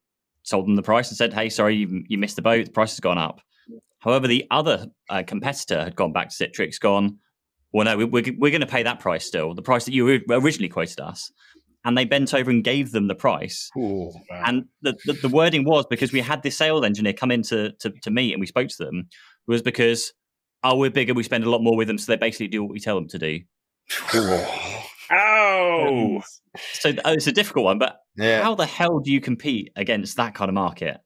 sold 0.43 0.67
them 0.67 0.77
the 0.77 0.83
price 0.83 1.09
and 1.11 1.17
said, 1.19 1.35
"Hey, 1.35 1.51
sorry, 1.51 1.77
you, 1.77 2.05
you 2.09 2.17
missed 2.17 2.37
the 2.37 2.43
boat. 2.43 2.67
The 2.67 2.73
price 2.73 2.93
has 2.93 3.01
gone 3.01 3.19
up." 3.19 3.41
However, 3.99 4.29
the 4.29 4.47
other 4.51 4.87
uh, 5.11 5.23
competitor 5.27 5.83
had 5.85 5.97
gone 5.97 6.13
back 6.13 6.31
to 6.31 6.35
Citrix, 6.35 6.81
gone, 6.81 7.19
"Well, 7.73 7.85
no, 7.85 7.97
we, 7.97 8.05
we're 8.05 8.25
we're 8.39 8.51
going 8.51 8.61
to 8.61 8.67
pay 8.67 8.85
that 8.85 9.01
price 9.01 9.27
still, 9.27 9.55
the 9.55 9.63
price 9.63 9.85
that 9.85 9.93
you 9.93 10.23
originally 10.31 10.69
quoted 10.69 11.01
us." 11.01 11.31
And 11.85 11.97
they 11.97 12.05
bent 12.05 12.35
over 12.35 12.51
and 12.51 12.65
gave 12.65 12.91
them 12.91 13.07
the 13.07 13.15
price. 13.15 13.71
Ooh. 13.77 14.11
And 14.29 14.65
the, 14.83 14.97
the, 15.05 15.13
the 15.13 15.29
wording 15.29 15.65
was 15.65 15.87
because 15.87 16.13
we 16.13 16.21
had 16.21 16.43
this 16.43 16.59
sales 16.59 16.85
engineer 16.85 17.13
come 17.13 17.31
in 17.31 17.43
to, 17.43 17.71
to, 17.79 17.91
to 18.03 18.11
meet 18.11 18.33
and 18.33 18.41
we 18.41 18.47
spoke 18.49 18.67
to 18.71 18.85
them, 18.85 19.09
was 19.47 19.63
because, 19.63 20.13
oh, 20.65 20.77
we're 20.77 20.91
bigger, 20.91 21.15
we 21.15 21.23
spend 21.23 21.45
a 21.45 21.51
lot 21.51 21.63
more 21.63 21.77
with 21.77 21.87
them, 21.87 21.97
so 21.97 22.11
they 22.11 22.17
basically 22.17 22.49
do 22.49 22.61
what 22.61 22.73
we 22.73 22.81
tell 22.81 22.97
them 22.97 23.07
to 23.07 23.19
do. 23.21 23.39
Oh, 25.11 26.17
um, 26.17 26.23
So 26.73 26.93
oh, 27.05 27.13
it's 27.13 27.27
a 27.27 27.33
difficult 27.33 27.65
one, 27.65 27.79
but 27.79 28.01
Yeah. 28.17 28.43
how 28.43 28.55
the 28.55 28.67
hell 28.67 29.01
do 29.01 29.11
you 29.13 29.21
compete 29.21 29.73
against 29.77 30.17
that 30.17 30.35
kind 30.35 30.49
of 30.49 30.55
market? 30.55 30.99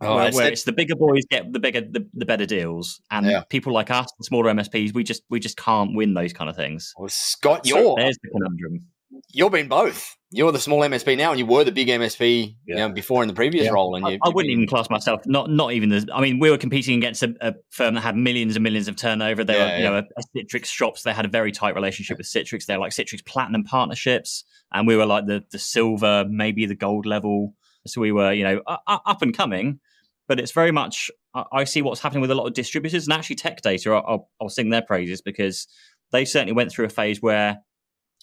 Oh, 0.00 0.14
where, 0.16 0.28
it's 0.28 0.36
where 0.36 0.46
the- 0.46 0.52
it's 0.52 0.62
the 0.62 0.72
bigger 0.72 0.94
boys 0.94 1.24
get 1.28 1.52
the 1.52 1.58
bigger 1.58 1.80
the, 1.80 2.08
the 2.14 2.24
better 2.24 2.46
deals, 2.46 3.00
and 3.10 3.26
Yeah. 3.26 3.42
people 3.50 3.72
like 3.72 3.90
us, 3.90 4.06
the 4.18 4.24
smaller 4.24 4.50
MSPs, 4.50 4.94
we 4.94 5.02
just 5.02 5.22
we 5.28 5.40
just 5.40 5.56
can't 5.56 5.94
win 5.94 6.14
those 6.14 6.32
kind 6.32 6.48
of 6.48 6.56
things. 6.56 6.92
Well, 6.96 7.08
Scott, 7.08 7.66
So 7.66 7.94
there's 7.96 8.16
the 8.22 8.30
conundrum. 8.30 8.86
You've 9.32 9.52
been 9.52 9.68
both. 9.68 10.16
You're 10.30 10.52
the 10.52 10.58
small 10.58 10.80
MSP 10.80 11.16
now, 11.16 11.30
and 11.30 11.38
you 11.38 11.46
were 11.46 11.64
the 11.64 11.72
big 11.72 11.88
MSP 11.88 12.54
you 12.66 12.74
know, 12.74 12.90
before 12.90 13.22
in 13.22 13.28
the 13.28 13.34
previous 13.34 13.64
Yeah. 13.64 13.72
role. 13.72 13.94
And 13.94 14.04
I, 14.06 14.10
you, 14.10 14.18
I 14.22 14.28
wouldn't 14.28 14.52
even 14.52 14.66
class 14.66 14.90
myself 14.90 15.22
not 15.24 15.48
not 15.50 15.72
even 15.72 15.88
the. 15.88 16.06
I 16.12 16.20
mean, 16.20 16.38
we 16.38 16.50
were 16.50 16.58
competing 16.58 16.98
against 16.98 17.22
a, 17.22 17.34
a 17.40 17.54
firm 17.70 17.94
that 17.94 18.02
had 18.02 18.14
millions 18.14 18.54
and 18.54 18.62
millions 18.62 18.88
of 18.88 18.96
turnover. 18.96 19.42
They 19.42 19.54
Yeah, 19.54 19.64
were, 19.64 19.76
you 19.78 19.84
know, 19.84 19.94
a, 19.96 20.02
a 20.18 20.22
Citrix 20.36 20.66
shops. 20.66 21.02
They 21.02 21.14
had 21.14 21.24
a 21.24 21.28
very 21.28 21.50
tight 21.50 21.74
relationship 21.74 22.18
with 22.18 22.26
Citrix. 22.26 22.66
They're 22.66 22.78
like 22.78 22.92
Citrix 22.92 23.24
Platinum 23.24 23.64
partnerships, 23.64 24.44
and 24.72 24.86
we 24.86 24.96
were 24.96 25.06
like 25.06 25.24
the 25.26 25.42
the 25.50 25.58
silver, 25.58 26.26
maybe 26.28 26.66
the 26.66 26.74
gold 26.76 27.06
level. 27.06 27.54
So 27.86 28.02
we 28.02 28.12
were, 28.12 28.32
you 28.34 28.44
know, 28.44 28.60
up 28.66 29.22
and 29.22 29.34
coming. 29.34 29.80
But 30.26 30.38
it's 30.38 30.52
very 30.52 30.72
much. 30.72 31.10
I 31.34 31.44
I 31.52 31.64
see 31.64 31.80
what's 31.80 32.02
happening 32.02 32.20
with 32.20 32.30
a 32.30 32.34
lot 32.34 32.46
of 32.46 32.52
distributors 32.52 33.06
and 33.06 33.14
actually 33.14 33.36
Tech 33.36 33.62
Data. 33.62 33.92
I'll, 33.92 34.28
I'll 34.42 34.50
sing 34.50 34.68
their 34.68 34.82
praises 34.82 35.22
because 35.22 35.66
they 36.12 36.26
certainly 36.26 36.52
went 36.52 36.70
through 36.70 36.84
a 36.84 36.90
phase 36.90 37.22
where, 37.22 37.58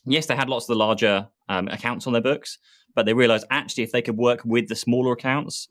yes, 0.05 0.25
they 0.25 0.35
had 0.35 0.49
lots 0.49 0.65
of 0.65 0.69
the 0.69 0.79
larger 0.79 1.27
um, 1.49 1.67
accounts 1.67 2.07
on 2.07 2.13
their 2.13 2.21
books, 2.21 2.57
but 2.95 3.05
they 3.05 3.13
realized 3.13 3.45
actually 3.51 3.83
if 3.83 3.91
they 3.91 4.01
could 4.01 4.17
work 4.17 4.41
with 4.45 4.67
the 4.67 4.75
smaller 4.75 5.13
accounts 5.13 5.67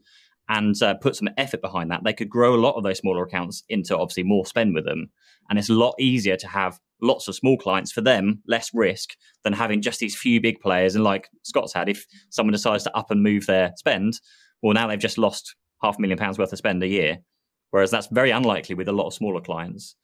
and 0.48 0.80
uh, 0.82 0.94
put 0.94 1.16
some 1.16 1.30
effort 1.38 1.60
behind 1.62 1.90
that, 1.90 2.04
they 2.04 2.12
could 2.12 2.28
grow 2.28 2.54
a 2.54 2.60
lot 2.60 2.74
of 2.74 2.82
those 2.82 2.98
smaller 2.98 3.22
accounts 3.22 3.64
into 3.68 3.96
obviously 3.96 4.22
more 4.22 4.44
spend 4.44 4.74
with 4.74 4.84
them. 4.84 5.10
And 5.48 5.58
it's 5.58 5.70
a 5.70 5.74
lot 5.74 5.94
easier 5.98 6.36
to 6.36 6.48
have 6.48 6.78
lots 7.00 7.28
of 7.28 7.34
small 7.34 7.56
clients 7.56 7.92
for 7.92 8.00
them, 8.00 8.42
less 8.46 8.70
risk 8.72 9.10
than 9.42 9.52
having 9.52 9.82
just 9.82 10.00
these 10.00 10.16
few 10.16 10.40
big 10.40 10.60
players. 10.60 10.94
And 10.94 11.04
like 11.04 11.28
Scott's 11.42 11.72
had, 11.72 11.88
if 11.88 12.06
someone 12.30 12.52
decides 12.52 12.84
to 12.84 12.96
up 12.96 13.10
and 13.10 13.22
move 13.22 13.46
their 13.46 13.72
spend, 13.76 14.20
well, 14.62 14.74
now 14.74 14.86
they've 14.86 14.98
just 14.98 15.18
lost 15.18 15.54
half 15.82 15.98
a 15.98 16.00
million 16.00 16.18
pounds 16.18 16.38
worth 16.38 16.52
of 16.52 16.58
spend 16.58 16.82
a 16.82 16.88
year. 16.88 17.18
Whereas 17.70 17.90
that's 17.90 18.06
very 18.06 18.30
unlikely 18.30 18.74
with 18.74 18.88
a 18.88 18.92
lot 18.92 19.06
of 19.06 19.14
smaller 19.14 19.40
clients. 19.40 19.96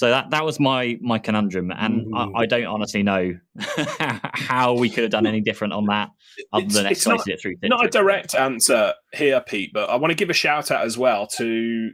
So 0.00 0.08
that 0.08 0.30
that 0.30 0.46
was 0.46 0.58
my 0.58 0.96
my 1.02 1.18
conundrum, 1.18 1.70
and 1.76 2.06
I, 2.16 2.28
I 2.34 2.46
don't 2.46 2.64
honestly 2.64 3.02
know 3.02 3.34
how 3.58 4.72
we 4.72 4.88
could 4.88 5.02
have 5.02 5.10
done 5.10 5.26
any 5.26 5.42
different 5.42 5.74
on 5.74 5.84
that, 5.88 6.08
other 6.54 6.64
It's- 6.64 6.74
than 6.74 6.86
it's 6.86 7.06
not- 7.06 7.28
it 7.28 7.38
through. 7.38 7.56
not 7.64 7.84
a 7.84 7.88
direct 7.90 8.34
answer 8.34 8.94
here, 9.12 9.42
Pete, 9.42 9.72
but 9.74 9.90
I 9.90 9.96
want 9.96 10.10
to 10.10 10.14
give 10.14 10.30
a 10.30 10.32
shout 10.32 10.70
out 10.70 10.86
as 10.86 10.96
well 10.96 11.26
to 11.36 11.90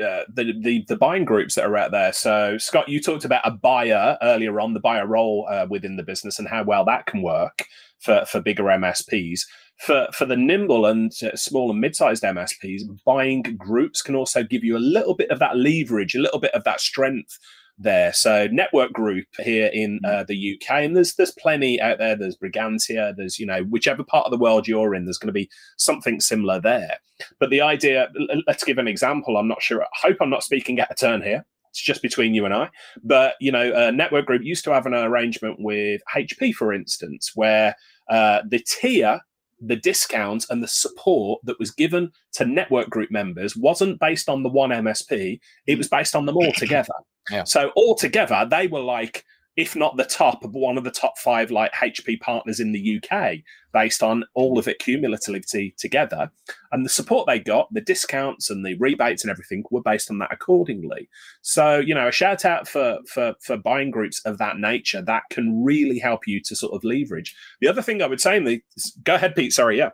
uh, 0.00 0.22
the, 0.32 0.52
the 0.62 0.84
the 0.86 0.96
buying 0.96 1.24
groups 1.24 1.56
that 1.56 1.64
are 1.64 1.76
out 1.76 1.90
there. 1.90 2.12
So, 2.12 2.58
Scott, 2.58 2.88
you 2.88 3.00
talked 3.00 3.24
about 3.24 3.42
a 3.44 3.50
buyer 3.50 4.16
earlier 4.22 4.60
on, 4.60 4.72
the 4.72 4.78
buyer 4.78 5.04
role 5.08 5.48
uh, 5.50 5.66
within 5.68 5.96
the 5.96 6.04
business, 6.04 6.38
and 6.38 6.46
how 6.46 6.62
well 6.62 6.84
that 6.84 7.06
can 7.06 7.22
work 7.22 7.64
for 7.98 8.24
for 8.24 8.40
bigger 8.40 8.62
MSPs. 8.62 9.40
For 9.78 10.08
for 10.12 10.24
the 10.24 10.36
nimble 10.36 10.86
and 10.86 11.12
uh, 11.22 11.36
small 11.36 11.70
and 11.70 11.80
mid-sized 11.80 12.24
MSPs, 12.24 12.82
buying 13.04 13.42
groups 13.42 14.02
can 14.02 14.16
also 14.16 14.42
give 14.42 14.64
you 14.64 14.76
a 14.76 14.78
little 14.78 15.14
bit 15.14 15.30
of 15.30 15.38
that 15.38 15.56
leverage, 15.56 16.14
a 16.14 16.20
little 16.20 16.40
bit 16.40 16.52
of 16.52 16.64
that 16.64 16.80
strength 16.80 17.38
there. 17.78 18.12
So 18.12 18.48
network 18.50 18.92
group 18.92 19.26
here 19.38 19.70
in 19.72 20.00
uh, 20.04 20.24
the 20.26 20.54
UK, 20.54 20.70
and 20.82 20.96
there's 20.96 21.14
there's 21.14 21.32
plenty 21.32 21.80
out 21.80 21.98
there. 21.98 22.16
There's 22.16 22.36
Brigantia. 22.36 23.14
There's 23.16 23.38
you 23.38 23.46
know 23.46 23.62
whichever 23.64 24.02
part 24.02 24.26
of 24.26 24.32
the 24.32 24.38
world 24.38 24.66
you're 24.66 24.94
in, 24.94 25.04
there's 25.04 25.18
going 25.18 25.28
to 25.28 25.32
be 25.32 25.50
something 25.76 26.20
similar 26.20 26.60
there. 26.60 26.98
But 27.38 27.50
the 27.50 27.60
idea, 27.60 28.08
let's 28.46 28.64
give 28.64 28.78
an 28.78 28.88
example. 28.88 29.36
I'm 29.36 29.48
not 29.48 29.62
sure. 29.62 29.82
I 29.82 29.86
hope 29.94 30.18
I'm 30.20 30.30
not 30.30 30.44
speaking 30.44 30.78
at 30.80 30.90
a 30.90 30.94
turn 30.94 31.22
here. 31.22 31.44
It's 31.70 31.82
just 31.82 32.02
between 32.02 32.34
you 32.34 32.44
and 32.44 32.54
I. 32.54 32.70
But 33.02 33.34
you 33.40 33.52
know, 33.52 33.72
a 33.74 33.92
network 33.92 34.26
group 34.26 34.42
used 34.44 34.64
to 34.64 34.72
have 34.72 34.86
an 34.86 34.94
arrangement 34.94 35.56
with 35.60 36.00
HP, 36.14 36.54
for 36.54 36.72
instance, 36.72 37.32
where 37.34 37.76
uh, 38.10 38.40
the 38.48 38.60
tier 38.60 39.20
the 39.60 39.76
discounts 39.76 40.48
and 40.50 40.62
the 40.62 40.68
support 40.68 41.40
that 41.44 41.58
was 41.58 41.70
given 41.70 42.12
to 42.32 42.44
network 42.44 42.88
group 42.90 43.10
members 43.10 43.56
wasn't 43.56 43.98
based 44.00 44.28
on 44.28 44.42
the 44.42 44.48
one 44.48 44.70
MSP, 44.70 45.40
it 45.66 45.78
was 45.78 45.88
based 45.88 46.14
on 46.14 46.26
them 46.26 46.36
all 46.36 46.52
together. 46.56 46.94
Yeah. 47.30 47.44
So 47.44 47.70
all 47.76 47.94
together, 47.94 48.46
they 48.48 48.66
were 48.66 48.80
like, 48.80 49.24
if 49.58 49.74
not 49.74 49.96
the 49.96 50.04
top, 50.04 50.44
one 50.44 50.78
of 50.78 50.84
the 50.84 50.90
top 50.90 51.18
five 51.18 51.50
like 51.50 51.72
HP 51.72 52.20
partners 52.20 52.60
in 52.60 52.70
the 52.70 53.02
UK, 53.02 53.38
based 53.72 54.04
on 54.04 54.22
all 54.34 54.56
of 54.56 54.68
it 54.68 54.78
cumulatively 54.78 55.74
together. 55.76 56.30
And 56.70 56.84
the 56.84 56.88
support 56.88 57.26
they 57.26 57.40
got, 57.40 57.66
the 57.72 57.80
discounts 57.80 58.50
and 58.50 58.64
the 58.64 58.76
rebates 58.76 59.24
and 59.24 59.32
everything 59.32 59.64
were 59.72 59.82
based 59.82 60.12
on 60.12 60.18
that 60.18 60.32
accordingly. 60.32 61.08
So, 61.42 61.80
you 61.80 61.92
know, 61.92 62.06
a 62.06 62.12
shout 62.12 62.44
out 62.44 62.68
for 62.68 62.98
for 63.08 63.34
for 63.42 63.56
buying 63.56 63.90
groups 63.90 64.20
of 64.24 64.38
that 64.38 64.58
nature 64.58 65.02
that 65.02 65.24
can 65.28 65.64
really 65.64 65.98
help 65.98 66.28
you 66.28 66.40
to 66.44 66.54
sort 66.54 66.72
of 66.72 66.84
leverage. 66.84 67.34
The 67.60 67.66
other 67.66 67.82
thing 67.82 68.00
I 68.00 68.06
would 68.06 68.20
say 68.20 68.36
in 68.36 68.44
the 68.44 68.62
go 69.02 69.16
ahead, 69.16 69.34
Pete, 69.34 69.52
sorry, 69.52 69.76
yeah. 69.76 69.90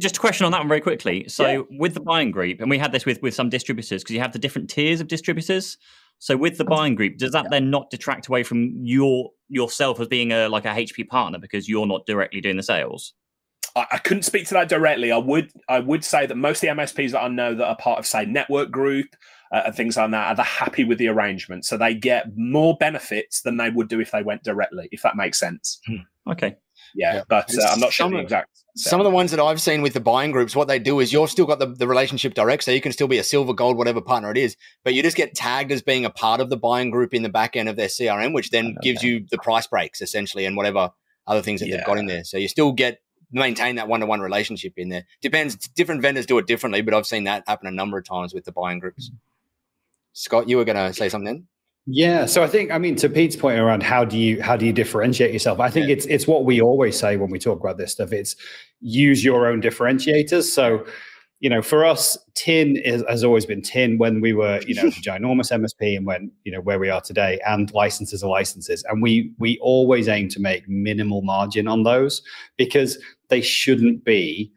Just 0.00 0.16
a 0.16 0.20
question 0.20 0.46
on 0.46 0.52
that 0.52 0.58
one 0.58 0.68
very 0.68 0.80
quickly. 0.80 1.28
So 1.28 1.46
Yeah. 1.46 1.78
with 1.78 1.94
the 1.94 2.00
buying 2.00 2.32
group, 2.32 2.60
and 2.60 2.68
we 2.68 2.78
had 2.78 2.90
this 2.90 3.06
with 3.06 3.22
with 3.22 3.34
some 3.34 3.50
distributors 3.50 4.02
because 4.02 4.14
you 4.14 4.20
have 4.20 4.32
the 4.32 4.40
different 4.40 4.68
tiers 4.68 5.00
of 5.00 5.06
distributors. 5.06 5.78
So 6.18 6.36
with 6.36 6.58
the 6.58 6.64
buying 6.64 6.94
group, 6.94 7.18
does 7.18 7.32
that 7.32 7.50
then 7.50 7.70
not 7.70 7.90
detract 7.90 8.28
away 8.28 8.42
from 8.42 8.72
your 8.82 9.30
yourself 9.48 10.00
as 10.00 10.08
being 10.08 10.32
a 10.32 10.48
like 10.48 10.64
a 10.64 10.68
HP 10.68 11.08
partner 11.08 11.38
because 11.38 11.68
you're 11.68 11.86
not 11.86 12.06
directly 12.06 12.40
doing 12.40 12.56
the 12.56 12.62
sales? 12.62 13.14
I, 13.76 13.86
I 13.92 13.98
couldn't 13.98 14.24
speak 14.24 14.46
to 14.48 14.54
that 14.54 14.68
directly. 14.68 15.12
I 15.12 15.18
would 15.18 15.50
I 15.68 15.80
would 15.80 16.04
say 16.04 16.26
that 16.26 16.34
most 16.36 16.64
of 16.64 16.76
the 16.76 16.82
MSPs 16.82 17.12
that 17.12 17.22
I 17.22 17.28
know 17.28 17.54
that 17.54 17.66
are 17.66 17.76
part 17.76 17.98
of 17.98 18.06
say 18.06 18.24
network 18.24 18.70
group 18.70 19.14
uh, 19.52 19.62
and 19.66 19.74
things 19.74 19.96
like 19.96 20.10
that 20.10 20.28
are 20.28 20.34
they're 20.36 20.44
happy 20.44 20.84
with 20.84 20.98
the 20.98 21.08
arrangement, 21.08 21.64
so 21.64 21.76
they 21.76 21.94
get 21.94 22.26
more 22.36 22.76
benefits 22.78 23.42
than 23.42 23.58
they 23.58 23.70
would 23.70 23.88
do 23.88 24.00
if 24.00 24.10
they 24.10 24.22
went 24.22 24.42
directly. 24.42 24.88
If 24.90 25.02
that 25.02 25.16
makes 25.16 25.38
sense. 25.38 25.80
Okay. 26.28 26.56
Yeah, 26.94 27.14
Yeah. 27.16 27.22
but 27.28 27.52
uh, 27.56 27.68
I'm 27.70 27.80
not 27.80 27.92
sure 27.92 28.04
Some 28.04 28.12
the 28.12 28.18
of- 28.18 28.22
exact. 28.24 28.50
Some 28.78 29.00
of 29.00 29.04
the 29.04 29.10
ones 29.10 29.30
that 29.30 29.40
I've 29.40 29.62
seen 29.62 29.80
with 29.80 29.94
the 29.94 30.00
buying 30.00 30.32
groups, 30.32 30.54
what 30.54 30.68
they 30.68 30.78
do 30.78 31.00
is 31.00 31.10
you've 31.10 31.30
still 31.30 31.46
got 31.46 31.58
the, 31.58 31.64
the 31.66 31.88
relationship 31.88 32.34
direct, 32.34 32.62
so 32.62 32.70
you 32.72 32.82
can 32.82 32.92
still 32.92 33.08
be 33.08 33.16
a 33.16 33.22
silver, 33.24 33.54
gold, 33.54 33.78
whatever 33.78 34.02
partner 34.02 34.30
it 34.30 34.36
is, 34.36 34.54
but 34.84 34.92
you 34.92 35.02
just 35.02 35.16
get 35.16 35.34
tagged 35.34 35.72
as 35.72 35.80
being 35.80 36.04
a 36.04 36.10
part 36.10 36.42
of 36.42 36.50
the 36.50 36.58
buying 36.58 36.90
group 36.90 37.14
in 37.14 37.22
the 37.22 37.30
back 37.30 37.56
end 37.56 37.70
of 37.70 37.76
their 37.76 37.88
CRM, 37.88 38.34
which 38.34 38.50
then 38.50 38.76
gives 38.82 39.02
you 39.02 39.24
the 39.30 39.38
price 39.38 39.66
breaks 39.66 40.02
essentially 40.02 40.44
and 40.44 40.58
whatever 40.58 40.90
other 41.26 41.40
things 41.40 41.60
that 41.60 41.70
they've 41.70 41.86
got 41.86 41.96
in 41.96 42.04
there. 42.04 42.22
So 42.22 42.36
you 42.36 42.48
still 42.48 42.72
get 42.72 43.00
maintain 43.32 43.76
that 43.76 43.88
one 43.88 44.00
to 44.00 44.06
one 44.06 44.20
relationship 44.20 44.74
in 44.76 44.90
there. 44.90 45.04
Depends, 45.22 45.56
different 45.68 46.02
vendors 46.02 46.26
do 46.26 46.36
it 46.36 46.46
differently, 46.46 46.82
but 46.82 46.92
I've 46.92 47.06
seen 47.06 47.24
that 47.24 47.44
happen 47.48 47.66
a 47.68 47.72
number 47.72 47.96
of 47.96 48.04
times 48.04 48.34
with 48.34 48.44
the 48.44 48.52
buying 48.52 48.78
groups. 48.78 49.10
Scott, 50.12 50.50
you 50.50 50.58
were 50.58 50.64
going 50.66 50.76
to 50.76 50.92
say 50.92 51.08
something 51.08 51.24
then? 51.24 51.46
Yeah, 51.88 52.26
so 52.26 52.42
I 52.42 52.48
think 52.48 52.72
I 52.72 52.78
mean 52.78 52.96
to 52.96 53.08
Pete's 53.08 53.36
point 53.36 53.60
around 53.60 53.82
how 53.82 54.04
do 54.04 54.18
you 54.18 54.42
how 54.42 54.56
do 54.56 54.66
you 54.66 54.72
differentiate 54.72 55.32
yourself? 55.32 55.60
I 55.60 55.70
think 55.70 55.86
yeah. 55.86 55.94
it's 55.94 56.06
it's 56.06 56.26
what 56.26 56.44
we 56.44 56.60
always 56.60 56.98
say 56.98 57.16
when 57.16 57.30
we 57.30 57.38
talk 57.38 57.60
about 57.60 57.78
this 57.78 57.92
stuff. 57.92 58.12
It's 58.12 58.34
use 58.80 59.24
your 59.24 59.46
own 59.46 59.62
differentiators. 59.62 60.44
So, 60.44 60.84
you 61.38 61.48
know, 61.48 61.62
for 61.62 61.84
us, 61.84 62.18
tin 62.34 62.76
is, 62.76 63.04
has 63.08 63.22
always 63.22 63.46
been 63.46 63.62
tin 63.62 63.98
when 63.98 64.20
we 64.20 64.32
were, 64.32 64.60
you 64.66 64.74
know, 64.74 64.82
ginormous 64.90 65.52
MSP 65.52 65.96
and 65.96 66.04
when, 66.06 66.32
you 66.42 66.50
know, 66.50 66.60
where 66.60 66.80
we 66.80 66.90
are 66.90 67.00
today 67.00 67.38
and 67.46 67.72
licenses 67.72 68.20
are 68.20 68.30
licenses. 68.30 68.84
And 68.88 69.00
we 69.00 69.32
we 69.38 69.56
always 69.60 70.08
aim 70.08 70.28
to 70.30 70.40
make 70.40 70.68
minimal 70.68 71.22
margin 71.22 71.68
on 71.68 71.84
those 71.84 72.20
because 72.56 72.98
they 73.28 73.40
shouldn't 73.40 74.04
be 74.04 74.52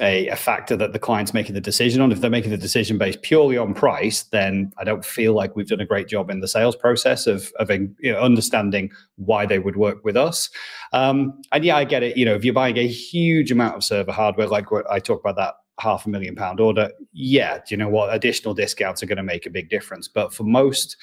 a, 0.00 0.28
a, 0.28 0.36
factor 0.36 0.76
that 0.76 0.92
the 0.92 0.98
client's 0.98 1.32
making 1.32 1.54
the 1.54 1.60
decision 1.60 2.02
on. 2.02 2.12
If 2.12 2.20
they're 2.20 2.30
making 2.30 2.50
the 2.50 2.56
decision 2.56 2.98
based 2.98 3.22
purely 3.22 3.56
on 3.56 3.72
price, 3.72 4.24
then 4.24 4.72
I 4.76 4.84
don't 4.84 5.04
feel 5.04 5.32
like 5.32 5.56
we've 5.56 5.68
done 5.68 5.80
a 5.80 5.86
great 5.86 6.08
job 6.08 6.30
in 6.30 6.40
the 6.40 6.48
sales 6.48 6.76
process 6.76 7.26
of, 7.26 7.52
of 7.58 7.70
you 7.70 8.12
know, 8.12 8.18
understanding 8.18 8.90
why 9.16 9.46
they 9.46 9.58
would 9.58 9.76
work 9.76 10.04
with 10.04 10.16
us. 10.16 10.50
Um, 10.92 11.40
and 11.52 11.64
yeah, 11.64 11.76
I 11.76 11.84
get 11.84 12.02
it. 12.02 12.16
You 12.16 12.26
know, 12.26 12.34
if 12.34 12.44
you're 12.44 12.54
buying 12.54 12.76
a 12.76 12.86
huge 12.86 13.50
amount 13.50 13.76
of 13.76 13.84
server 13.84 14.12
hardware, 14.12 14.48
like 14.48 14.70
what 14.70 14.90
I 14.90 14.98
talked 14.98 15.24
about 15.24 15.36
that 15.36 15.54
half 15.80 16.06
a 16.06 16.10
million 16.10 16.34
pound 16.34 16.60
order, 16.60 16.90
yeah, 17.12 17.58
do 17.58 17.64
you 17.70 17.76
know 17.76 17.88
what? 17.88 18.14
Additional 18.14 18.54
discounts 18.54 19.02
are 19.02 19.06
going 19.06 19.16
to 19.16 19.22
make 19.22 19.46
a 19.46 19.50
big 19.50 19.70
difference. 19.70 20.08
But 20.08 20.32
for 20.32 20.44
most 20.44 20.96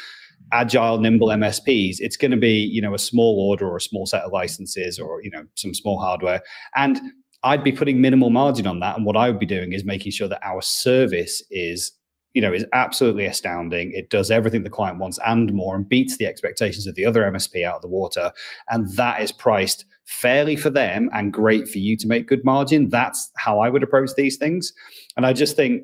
agile, 0.52 1.00
nimble 1.00 1.30
MSPs, 1.30 1.96
it's 2.00 2.18
going 2.18 2.32
to 2.32 2.38
be 2.38 2.58
you 2.58 2.82
know 2.82 2.94
a 2.94 3.00
small 3.00 3.40
order 3.40 3.68
or 3.68 3.78
a 3.78 3.82
small 3.82 4.06
set 4.06 4.24
of 4.24 4.32
licenses 4.32 5.00
or 5.00 5.24
you 5.24 5.32
know 5.32 5.46
some 5.56 5.74
small 5.74 6.00
hardware 6.00 6.42
and 6.76 7.00
I'd 7.44 7.64
be 7.64 7.72
putting 7.72 8.02
minimal 8.02 8.30
margin 8.30 8.68
on 8.68 8.80
that. 8.80 8.96
And 8.96 9.06
what 9.06 9.18
I 9.18 9.30
would 9.30 9.40
be 9.40 9.46
doing 9.46 9.74
is 9.74 9.84
making 9.84 10.12
sure 10.12 10.28
that 10.28 10.42
our 10.44 10.62
service 10.62 11.44
is, 11.52 11.92
you 12.34 12.42
know, 12.42 12.54
is 12.54 12.66
absolutely 12.74 13.26
astounding. 13.26 13.92
It 13.92 14.10
does 14.10 14.32
everything 14.32 14.64
the 14.64 14.70
client 14.70 15.00
wants 15.00 15.20
and 15.26 15.54
more 15.54 15.76
and 15.76 15.88
beats 15.88 16.18
the 16.18 16.26
expectations 16.26 16.88
of 16.88 16.96
the 16.96 17.06
other 17.06 17.24
MSP 17.24 17.66
out 17.66 17.76
of 17.76 17.82
the 17.82 17.88
water. 17.90 18.32
And 18.70 18.90
that 18.96 19.22
is 19.22 19.32
priced 19.32 19.86
fairly 20.06 20.56
for 20.56 20.70
them 20.70 21.10
and 21.14 21.34
great 21.34 21.68
for 21.68 21.80
you 21.80 21.98
to 21.98 22.08
make 22.08 22.28
good 22.28 22.44
margin. 22.46 22.90
That's 22.90 23.32
how 23.38 23.60
I 23.60 23.70
would 23.70 23.84
approach 23.84 24.12
these 24.16 24.38
things. 24.38 24.74
And 25.18 25.26
I 25.26 25.34
just 25.34 25.56
think 25.56 25.84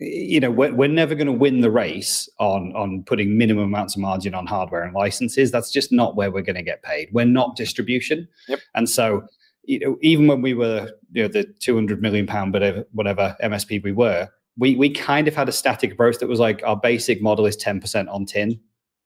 you 0.00 0.40
know 0.40 0.50
we're, 0.50 0.74
we're 0.74 0.88
never 0.88 1.14
going 1.14 1.28
to 1.28 1.32
win 1.32 1.60
the 1.60 1.70
race 1.70 2.28
on 2.40 2.72
on 2.74 3.04
putting 3.04 3.38
minimum 3.38 3.64
amounts 3.64 3.94
of 3.94 4.02
margin 4.02 4.34
on 4.34 4.44
hardware 4.44 4.82
and 4.82 4.92
licenses 4.92 5.52
that's 5.52 5.70
just 5.70 5.92
not 5.92 6.16
where 6.16 6.32
we're 6.32 6.42
going 6.42 6.56
to 6.56 6.62
get 6.62 6.82
paid 6.82 7.08
we're 7.12 7.24
not 7.24 7.54
distribution 7.54 8.26
yep. 8.48 8.58
and 8.74 8.90
so 8.90 9.22
you 9.66 9.78
know, 9.80 9.98
even 10.02 10.26
when 10.26 10.42
we 10.42 10.54
were, 10.54 10.90
you 11.12 11.22
know, 11.22 11.28
the 11.28 11.44
200 11.60 12.00
million 12.00 12.26
pound, 12.26 12.52
whatever, 12.52 12.84
whatever 12.92 13.36
MSP 13.42 13.82
we 13.82 13.92
were, 13.92 14.28
we, 14.56 14.76
we 14.76 14.90
kind 14.90 15.26
of 15.26 15.34
had 15.34 15.48
a 15.48 15.52
static 15.52 15.92
approach 15.92 16.18
that 16.18 16.28
was 16.28 16.40
like 16.40 16.62
our 16.64 16.76
basic 16.76 17.20
model 17.22 17.46
is 17.46 17.56
10% 17.56 18.12
on 18.12 18.24
tin. 18.24 18.50
And 18.50 18.58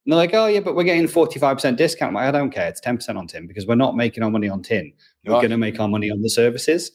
they're 0.06 0.16
like, 0.16 0.34
oh, 0.34 0.46
yeah, 0.46 0.60
but 0.60 0.74
we're 0.74 0.84
getting 0.84 1.06
45% 1.06 1.76
discount. 1.76 2.14
Like, 2.14 2.26
I 2.26 2.30
don't 2.30 2.50
care. 2.50 2.68
It's 2.68 2.80
10% 2.80 3.16
on 3.16 3.26
tin 3.26 3.46
because 3.46 3.66
we're 3.66 3.74
not 3.74 3.96
making 3.96 4.22
our 4.22 4.30
money 4.30 4.48
on 4.48 4.62
tin. 4.62 4.92
We're 5.24 5.34
right. 5.34 5.40
going 5.40 5.50
to 5.50 5.58
make 5.58 5.78
our 5.80 5.88
money 5.88 6.10
on 6.10 6.22
the 6.22 6.30
services. 6.30 6.90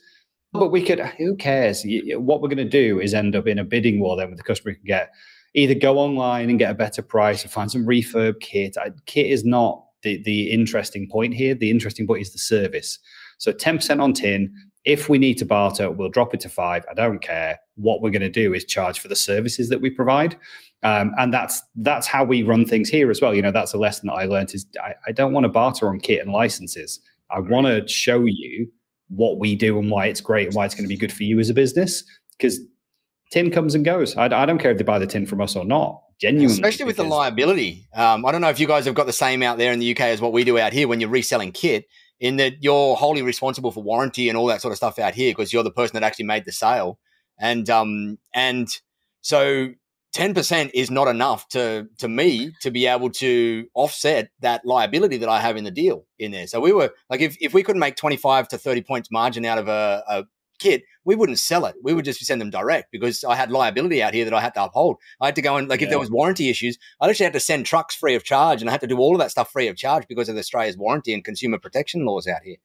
But 0.51 0.69
we 0.69 0.83
could, 0.83 0.99
who 0.99 1.35
cares? 1.35 1.83
What 1.85 2.41
we're 2.41 2.49
going 2.49 2.57
to 2.57 2.65
do 2.65 2.99
is 2.99 3.13
end 3.13 3.35
up 3.35 3.47
in 3.47 3.59
a 3.59 3.63
bidding 3.63 3.99
war 3.99 4.15
then 4.15 4.29
with 4.29 4.37
the 4.37 4.43
customer 4.43 4.73
can 4.73 4.83
get 4.85 5.11
either 5.55 5.75
go 5.75 5.99
online 5.99 6.49
and 6.49 6.59
get 6.59 6.71
a 6.71 6.75
better 6.75 7.01
price 7.01 7.45
or 7.45 7.47
find 7.47 7.71
some 7.71 7.85
refurb 7.85 8.39
kit. 8.39 8.75
Kit 9.05 9.27
is 9.27 9.43
not 9.43 9.85
the, 10.01 10.21
the 10.23 10.51
interesting 10.51 11.07
point 11.09 11.33
here. 11.33 11.55
The 11.55 11.69
interesting 11.69 12.07
point 12.07 12.21
is 12.21 12.33
the 12.33 12.39
service. 12.39 12.99
So 13.43 13.51
10% 13.51 14.01
on 14.01 14.13
tin. 14.13 14.55
If 14.85 15.09
we 15.09 15.17
need 15.17 15.37
to 15.39 15.45
barter, 15.45 15.91
we'll 15.91 16.07
drop 16.07 16.33
it 16.33 16.39
to 16.41 16.49
five. 16.49 16.85
I 16.89 16.93
don't 16.93 17.19
care. 17.19 17.59
What 17.75 18.01
we're 18.01 18.09
going 18.09 18.21
to 18.21 18.29
do 18.29 18.53
is 18.53 18.63
charge 18.63 19.01
for 19.01 19.09
the 19.09 19.17
services 19.17 19.67
that 19.67 19.81
we 19.81 19.89
provide. 19.89 20.37
Um, 20.81 21.11
and 21.17 21.33
that's 21.33 21.61
that's 21.75 22.07
how 22.07 22.23
we 22.23 22.41
run 22.41 22.65
things 22.65 22.87
here 22.87 23.11
as 23.11 23.19
well. 23.19 23.35
You 23.35 23.41
know, 23.41 23.51
that's 23.51 23.73
a 23.73 23.77
lesson 23.77 24.07
that 24.07 24.13
I 24.13 24.25
learned 24.25 24.53
is 24.53 24.65
I, 24.81 24.93
I 25.07 25.11
don't 25.11 25.33
want 25.33 25.43
to 25.43 25.49
barter 25.49 25.89
on 25.89 25.99
kit 25.99 26.21
and 26.21 26.31
licenses. 26.31 27.01
I 27.31 27.39
want 27.39 27.67
to 27.67 27.85
show 27.85 28.23
you 28.25 28.71
what 29.09 29.39
we 29.39 29.57
do 29.57 29.77
and 29.77 29.91
why 29.91 30.05
it's 30.05 30.21
great 30.21 30.47
and 30.47 30.55
why 30.55 30.65
it's 30.65 30.73
going 30.73 30.85
to 30.85 30.93
be 30.93 30.97
good 30.97 31.11
for 31.11 31.23
you 31.23 31.37
as 31.39 31.49
a 31.49 31.53
business. 31.53 32.01
Because 32.37 32.61
tin 33.31 33.51
comes 33.51 33.75
and 33.75 33.83
goes. 33.83 34.15
I, 34.15 34.25
I, 34.25 34.45
don't 34.45 34.57
care 34.57 34.71
if 34.71 34.77
they 34.77 34.85
buy 34.85 34.99
the 34.99 35.07
tin 35.07 35.25
from 35.25 35.41
us 35.41 35.57
or 35.57 35.65
not. 35.65 36.01
Genuinely, 36.21 36.53
especially 36.53 36.85
with 36.85 36.95
the 36.95 37.03
liability. 37.03 37.89
Um, 37.93 38.25
I 38.25 38.31
don't 38.31 38.39
know 38.39 38.49
if 38.49 38.59
you 38.59 38.67
guys 38.67 38.85
have 38.85 38.95
got 38.95 39.05
the 39.05 39.13
same 39.13 39.43
out 39.43 39.57
there 39.57 39.73
in 39.73 39.79
the 39.79 39.91
UK 39.91 40.01
as 40.01 40.21
what 40.21 40.31
we 40.31 40.45
do 40.45 40.57
out 40.57 40.71
here 40.71 40.87
when 40.87 41.01
you're 41.01 41.09
reselling 41.09 41.51
kit 41.51 41.85
in 42.23 42.37
that 42.37 42.63
you're 42.63 42.95
wholly 42.95 43.21
responsible 43.21 43.69
for 43.69 43.83
warranty 43.83 44.29
and 44.29 44.37
all 44.37 44.47
that 44.47 44.61
sort 44.61 44.71
of 44.71 44.77
stuff 44.77 44.97
out 44.97 45.13
here 45.13 45.31
because 45.31 45.51
you're 45.51 45.61
the 45.61 45.69
person 45.69 45.93
that 45.93 46.03
actually 46.03 46.23
made 46.25 46.45
the 46.45 46.53
sale. 46.53 46.97
And 47.37 47.69
um 47.69 48.17
and 48.33 48.69
so 49.21 49.73
10% 50.15 50.71
is 50.73 50.89
not 50.89 51.09
enough 51.09 51.49
to 51.49 51.89
to 51.97 52.07
me 52.07 52.53
to 52.61 52.71
be 52.71 52.87
able 52.87 53.09
to 53.09 53.67
offset 53.75 54.29
that 54.39 54.65
liability 54.65 55.17
that 55.17 55.27
I 55.27 55.41
have 55.41 55.57
in 55.57 55.65
the 55.65 55.71
deal 55.71 56.05
in 56.17 56.31
there. 56.31 56.47
So 56.47 56.61
we 56.61 56.71
were 56.71 56.91
like 57.09 57.19
if, 57.19 57.35
if 57.41 57.53
we 57.53 57.61
could 57.61 57.75
make 57.75 57.97
25 57.97 58.47
to 58.47 58.57
30 58.57 58.81
points 58.83 59.11
margin 59.11 59.43
out 59.43 59.57
of 59.57 59.67
a, 59.67 60.03
a 60.07 60.23
kit, 60.59 60.83
we 61.05 61.15
wouldn't 61.15 61.39
sell 61.39 61.65
it. 61.65 61.75
We 61.83 61.93
would 61.93 62.05
just 62.05 62.23
send 62.25 62.39
them 62.39 62.49
direct 62.49 62.91
because 62.91 63.23
I 63.23 63.35
had 63.35 63.51
liability 63.51 64.01
out 64.01 64.13
here 64.13 64.25
that 64.25 64.33
I 64.33 64.41
had 64.41 64.53
to 64.55 64.63
uphold. 64.63 64.97
I 65.21 65.27
had 65.27 65.35
to 65.35 65.41
go 65.41 65.57
and 65.57 65.67
like 65.67 65.81
yeah. 65.81 65.85
if 65.85 65.89
there 65.89 65.99
was 65.99 66.11
warranty 66.11 66.49
issues, 66.49 66.77
I 67.01 67.09
actually 67.09 67.25
had 67.25 67.33
to 67.33 67.39
send 67.39 67.65
trucks 67.65 67.95
free 67.95 68.15
of 68.15 68.23
charge, 68.23 68.61
and 68.61 68.69
I 68.69 68.71
had 68.71 68.81
to 68.81 68.87
do 68.87 68.97
all 68.97 69.13
of 69.15 69.19
that 69.19 69.31
stuff 69.31 69.51
free 69.51 69.67
of 69.67 69.75
charge 69.75 70.07
because 70.07 70.29
of 70.29 70.37
Australia's 70.37 70.77
warranty 70.77 71.13
and 71.13 71.23
consumer 71.23 71.59
protection 71.59 72.05
laws 72.05 72.27
out 72.27 72.41
here. 72.43 72.57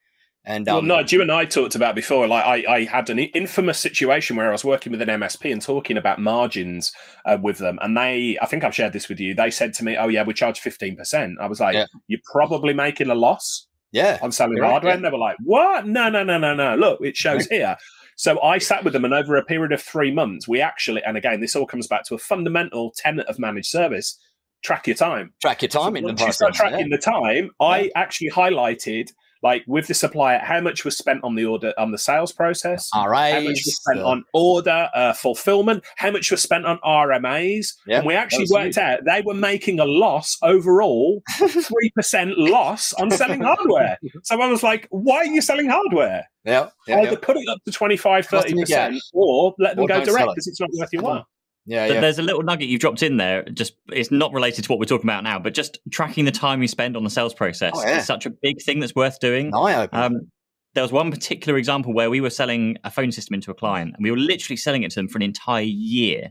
And 0.44 0.66
um, 0.68 0.88
well, 0.88 1.00
no, 1.00 1.06
you 1.06 1.20
and 1.20 1.30
I 1.30 1.44
talked 1.44 1.74
about 1.74 1.94
before. 1.94 2.26
Like 2.26 2.44
I, 2.44 2.76
I 2.76 2.84
had 2.84 3.10
an 3.10 3.18
infamous 3.18 3.78
situation 3.78 4.34
where 4.36 4.48
I 4.48 4.52
was 4.52 4.64
working 4.64 4.92
with 4.92 5.02
an 5.02 5.08
MSP 5.08 5.52
and 5.52 5.60
talking 5.60 5.98
about 5.98 6.20
margins 6.20 6.92
uh, 7.26 7.36
with 7.42 7.58
them, 7.58 7.78
and 7.82 7.96
they, 7.96 8.38
I 8.40 8.46
think 8.46 8.64
I've 8.64 8.74
shared 8.74 8.94
this 8.94 9.10
with 9.10 9.20
you. 9.20 9.34
They 9.34 9.50
said 9.50 9.74
to 9.74 9.84
me, 9.84 9.96
"Oh 9.98 10.08
yeah, 10.08 10.22
we 10.22 10.32
charge 10.32 10.60
fifteen 10.60 10.96
percent." 10.96 11.38
I 11.40 11.46
was 11.46 11.60
like, 11.60 11.74
yeah. 11.74 11.86
"You're 12.06 12.20
probably 12.32 12.72
making 12.72 13.10
a 13.10 13.14
loss." 13.14 13.66
Yeah, 13.90 14.18
on 14.22 14.32
selling 14.32 14.58
hardware, 14.58 14.92
yeah. 14.92 14.96
and 14.96 15.04
they 15.04 15.10
were 15.10 15.18
like, 15.18 15.36
"What? 15.44 15.86
No, 15.86 16.08
no, 16.08 16.22
no, 16.22 16.38
no, 16.38 16.54
no! 16.54 16.76
Look, 16.76 17.00
it 17.02 17.16
shows 17.16 17.46
here." 17.50 17.76
So 18.18 18.40
I 18.42 18.58
sat 18.58 18.82
with 18.82 18.94
them, 18.94 19.04
and 19.04 19.14
over 19.14 19.36
a 19.36 19.44
period 19.44 19.70
of 19.70 19.80
three 19.80 20.10
months, 20.10 20.48
we 20.48 20.60
actually, 20.60 21.04
and 21.04 21.16
again, 21.16 21.40
this 21.40 21.54
all 21.54 21.66
comes 21.66 21.86
back 21.86 22.02
to 22.06 22.16
a 22.16 22.18
fundamental 22.18 22.92
tenet 22.96 23.28
of 23.28 23.38
managed 23.38 23.68
service: 23.68 24.18
track 24.64 24.88
your 24.88 24.96
time. 24.96 25.32
Track 25.40 25.62
your 25.62 25.68
time 25.68 25.92
so 25.92 25.96
in 25.98 26.04
the 26.04 26.14
process. 26.14 26.26
You 26.26 26.32
start 26.32 26.54
tracking 26.54 26.90
yeah. 26.90 26.96
the 26.96 26.98
time. 26.98 27.50
I 27.60 27.92
actually 27.94 28.30
highlighted 28.30 29.12
like 29.42 29.64
with 29.66 29.86
the 29.86 29.94
supplier, 29.94 30.38
how 30.38 30.60
much 30.60 30.84
was 30.84 30.96
spent 30.96 31.22
on 31.24 31.34
the 31.34 31.44
order 31.44 31.72
on 31.78 31.92
the 31.92 31.98
sales 31.98 32.32
process? 32.32 32.88
All 32.94 33.08
right. 33.08 33.34
How 33.34 33.40
much 33.40 33.62
was 33.64 33.76
spent 33.76 34.00
on 34.00 34.24
order 34.32 34.88
uh, 34.94 35.12
fulfillment? 35.12 35.84
How 35.96 36.10
much 36.10 36.30
was 36.30 36.42
spent 36.42 36.66
on 36.66 36.78
RMAs? 36.84 37.74
Yeah, 37.86 37.98
and 37.98 38.06
we 38.06 38.14
actually 38.14 38.46
worked 38.50 38.78
out 38.78 39.00
they 39.04 39.22
were 39.22 39.34
making 39.34 39.80
a 39.80 39.84
loss 39.84 40.36
overall, 40.42 41.22
three 41.36 41.90
percent 41.94 42.38
loss 42.38 42.92
on 42.94 43.10
selling 43.10 43.42
hardware. 43.42 43.98
So 44.24 44.40
I 44.40 44.46
was 44.48 44.62
like, 44.62 44.86
why 44.90 45.18
are 45.18 45.26
you 45.26 45.40
selling 45.40 45.68
hardware? 45.68 46.28
Yeah. 46.44 46.68
yeah 46.86 47.00
Either 47.00 47.10
yeah. 47.12 47.16
put 47.20 47.36
it 47.36 47.48
up 47.48 47.58
to 47.64 47.72
25, 47.72 48.26
30 48.26 48.60
percent, 48.60 49.02
or 49.12 49.54
let 49.58 49.76
them 49.76 49.84
or 49.84 49.88
go 49.88 50.04
direct 50.04 50.28
because 50.30 50.46
it. 50.46 50.50
it's 50.50 50.60
not 50.60 50.70
worth 50.74 50.88
your 50.92 51.02
while. 51.02 51.26
Yeah, 51.68 51.84
yeah, 51.84 52.00
There's 52.00 52.18
a 52.18 52.22
little 52.22 52.42
nugget 52.42 52.68
you've 52.68 52.80
dropped 52.80 53.02
in 53.02 53.18
there. 53.18 53.42
Just 53.44 53.74
it's 53.92 54.10
not 54.10 54.32
related 54.32 54.64
to 54.64 54.72
what 54.72 54.78
we're 54.78 54.86
talking 54.86 55.04
about 55.04 55.22
now, 55.22 55.38
but 55.38 55.52
just 55.52 55.78
tracking 55.90 56.24
the 56.24 56.32
time 56.32 56.62
you 56.62 56.68
spend 56.68 56.96
on 56.96 57.04
the 57.04 57.10
sales 57.10 57.34
process 57.34 57.74
oh, 57.76 57.82
yeah. 57.82 57.98
is 57.98 58.06
such 58.06 58.24
a 58.24 58.30
big 58.30 58.62
thing 58.62 58.80
that's 58.80 58.94
worth 58.94 59.20
doing. 59.20 59.50
Um, 59.92 60.30
there 60.72 60.82
was 60.82 60.90
one 60.90 61.10
particular 61.10 61.58
example 61.58 61.92
where 61.92 62.08
we 62.08 62.22
were 62.22 62.30
selling 62.30 62.78
a 62.84 62.90
phone 62.90 63.12
system 63.12 63.34
into 63.34 63.50
a 63.50 63.54
client, 63.54 63.92
and 63.94 64.02
we 64.02 64.10
were 64.10 64.16
literally 64.16 64.56
selling 64.56 64.82
it 64.82 64.92
to 64.92 64.94
them 64.94 65.08
for 65.08 65.18
an 65.18 65.22
entire 65.22 65.62
year 65.62 66.30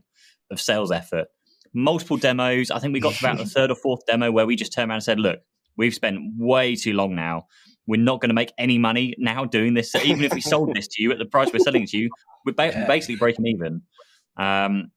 of 0.50 0.60
sales 0.60 0.91
effort, 0.91 1.28
multiple 1.71 2.17
demos. 2.17 2.71
I 2.71 2.80
think 2.80 2.93
we 2.93 3.00
got 3.00 3.13
to 3.13 3.19
about 3.23 3.38
the 3.38 3.45
third 3.56 3.69
or 3.69 3.76
fourth 3.76 4.08
demo 4.08 4.32
where 4.32 4.47
we 4.47 4.56
just 4.56 4.73
turned 4.73 4.89
around 4.89 4.97
and 4.97 5.04
said, 5.04 5.19
"Look, 5.19 5.39
we've 5.78 5.93
spent 5.93 6.19
way 6.36 6.76
too 6.76 6.93
long 6.93 7.13
now. 7.13 7.45
We're 7.86 8.02
not 8.02 8.21
going 8.21 8.30
to 8.30 8.36
make 8.36 8.54
any 8.58 8.80
money 8.80 9.13
now 9.19 9.45
doing 9.45 9.76
this. 9.76 9.91
So 9.91 10.00
even 10.02 10.23
if 10.23 10.34
we 10.34 10.41
sold 10.41 10.73
this 10.73 10.88
to 10.88 11.04
you 11.04 11.12
at 11.12 11.19
the 11.19 11.26
price 11.26 11.54
we're 11.54 11.60
selling 11.60 11.84
it 11.84 11.89
to 11.89 11.97
you, 11.97 12.10
we're 12.43 12.54
ba- 12.54 12.71
yeah. 12.73 12.88
basically 12.88 13.17
breaking 13.17 13.45
even." 13.45 13.84
Um, 14.36 14.91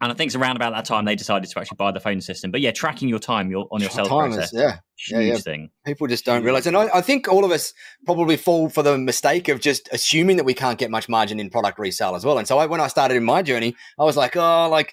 and 0.00 0.12
I 0.12 0.14
think 0.14 0.28
it's 0.28 0.36
around 0.36 0.56
about 0.56 0.74
that 0.74 0.84
time 0.84 1.06
they 1.06 1.16
decided 1.16 1.48
to 1.48 1.58
actually 1.58 1.76
buy 1.76 1.90
the 1.90 2.00
phone 2.00 2.20
system. 2.20 2.50
But 2.50 2.60
yeah, 2.60 2.70
tracking 2.70 3.08
your 3.08 3.18
time 3.18 3.50
your, 3.50 3.66
on 3.70 3.80
your 3.80 3.88
sales 3.88 4.08
process, 4.08 4.52
yeah, 4.52 4.78
yeah, 5.08 5.20
yeah. 5.20 5.36
thing. 5.38 5.70
People 5.86 6.06
just 6.06 6.24
don't 6.26 6.44
realize, 6.44 6.66
and 6.66 6.76
I, 6.76 6.88
I, 6.94 7.00
think 7.00 7.28
all 7.28 7.44
of 7.46 7.50
us 7.50 7.72
probably 8.04 8.36
fall 8.36 8.68
for 8.68 8.82
the 8.82 8.98
mistake 8.98 9.48
of 9.48 9.60
just 9.60 9.88
assuming 9.92 10.36
that 10.36 10.44
we 10.44 10.52
can't 10.52 10.78
get 10.78 10.90
much 10.90 11.08
margin 11.08 11.40
in 11.40 11.48
product 11.48 11.78
resale 11.78 12.14
as 12.14 12.26
well. 12.26 12.36
And 12.36 12.46
so 12.46 12.58
I, 12.58 12.66
when 12.66 12.80
I 12.80 12.88
started 12.88 13.16
in 13.16 13.24
my 13.24 13.40
journey, 13.40 13.74
I 13.98 14.04
was 14.04 14.18
like, 14.18 14.36
oh, 14.36 14.68
like 14.70 14.92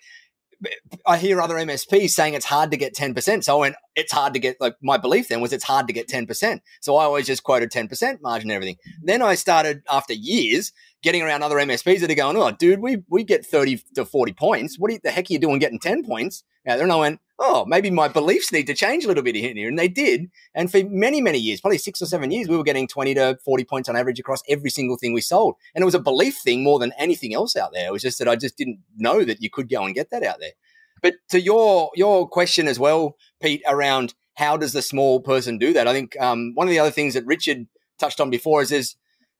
I 1.06 1.18
hear 1.18 1.42
other 1.42 1.56
MSPs 1.56 2.12
saying 2.12 2.34
it's 2.34 2.46
hard 2.46 2.72
to 2.72 2.78
get 2.78 2.96
10%. 2.96 3.44
So 3.44 3.58
I 3.58 3.60
went, 3.60 3.76
it's 3.96 4.12
hard 4.12 4.34
to 4.34 4.40
get, 4.40 4.60
like, 4.60 4.76
my 4.82 4.98
belief 4.98 5.28
then 5.28 5.42
was 5.42 5.54
it's 5.54 5.64
hard 5.64 5.88
to 5.88 5.94
get 5.94 6.08
10%. 6.08 6.60
So 6.82 6.96
I 6.96 7.04
always 7.04 7.28
just 7.28 7.44
quoted 7.44 7.72
10% 7.72 8.22
margin 8.22 8.50
and 8.50 8.56
everything. 8.56 8.78
Then 9.02 9.22
I 9.22 9.36
started, 9.36 9.84
after 9.90 10.14
years, 10.14 10.72
getting 11.02 11.22
around 11.22 11.44
other 11.44 11.58
MSPs 11.58 12.00
that 12.00 12.12
are 12.12 12.16
going, 12.16 12.38
oh, 12.38 12.52
dude, 12.52 12.80
we, 12.80 13.04
we 13.10 13.24
get 13.24 13.46
30 13.46 13.84
to 13.96 14.06
40 14.06 14.34
points. 14.34 14.80
What 14.80 14.92
you, 14.92 15.00
the 15.04 15.12
heck 15.12 15.30
are 15.30 15.34
you 15.34 15.40
doing 15.40 15.60
getting 15.60 15.80
10 15.80 16.06
points? 16.06 16.44
Now, 16.66 16.78
then 16.78 16.92
I 16.92 16.96
went, 16.96 17.20
oh, 17.40 17.66
maybe 17.66 17.90
my 17.90 18.08
beliefs 18.08 18.52
need 18.52 18.68
to 18.68 18.74
change 18.74 19.04
a 19.04 19.08
little 19.08 19.24
bit 19.24 19.36
here. 19.36 19.68
And 19.68 19.78
they 19.78 19.88
did. 19.88 20.30
And 20.54 20.72
for 20.72 20.84
many, 20.86 21.22
many 21.22 21.40
years, 21.40 21.62
probably 21.62 21.78
six 21.78 22.02
or 22.02 22.06
seven 22.06 22.32
years, 22.32 22.48
we 22.48 22.56
were 22.56 22.64
getting 22.64 22.88
20 22.88 23.14
to 23.16 23.38
40 23.44 23.64
points 23.66 23.90
on 23.90 23.96
average 23.96 24.20
across 24.20 24.42
every 24.48 24.70
single 24.70 24.98
thing 24.98 25.14
we 25.14 25.22
sold. 25.22 25.56
And 25.74 25.82
it 25.82 25.86
was 25.86 25.96
a 25.96 26.00
belief 26.00 26.38
thing 26.38 26.64
more 26.64 26.80
than 26.80 26.94
anything 26.98 27.34
else 27.34 27.56
out 27.56 27.74
there. 27.74 27.88
It 27.88 27.92
was 27.92 28.02
just 28.02 28.20
that 28.20 28.28
I 28.28 28.36
just 28.36 28.58
didn't 28.58 28.80
know 28.98 29.24
that 29.26 29.42
you 29.42 29.50
could 29.50 29.70
go 29.70 29.84
and 29.84 29.96
get 29.96 30.12
that 30.12 30.24
out 30.24 30.40
there. 30.40 30.52
But 31.02 31.16
to 31.30 31.42
your 31.42 31.92
your 31.96 32.28
question 32.28 32.68
as 32.68 32.80
well, 32.80 33.18
Pete, 33.42 33.62
around 33.68 34.14
how 34.36 34.56
does 34.58 34.74
the 34.74 34.82
small 34.82 35.20
person 35.20 35.58
do 35.58 35.74
that? 35.74 35.88
I 35.88 35.94
think 35.94 36.20
um, 36.20 36.54
one 36.56 36.68
of 36.68 36.72
the 36.72 36.80
other 36.80 36.92
things 36.92 37.14
that 37.14 37.26
Richard 37.26 37.68
touched 38.00 38.22
on 38.22 38.30
before 38.30 38.62
is 38.62 38.72
is 38.72 38.96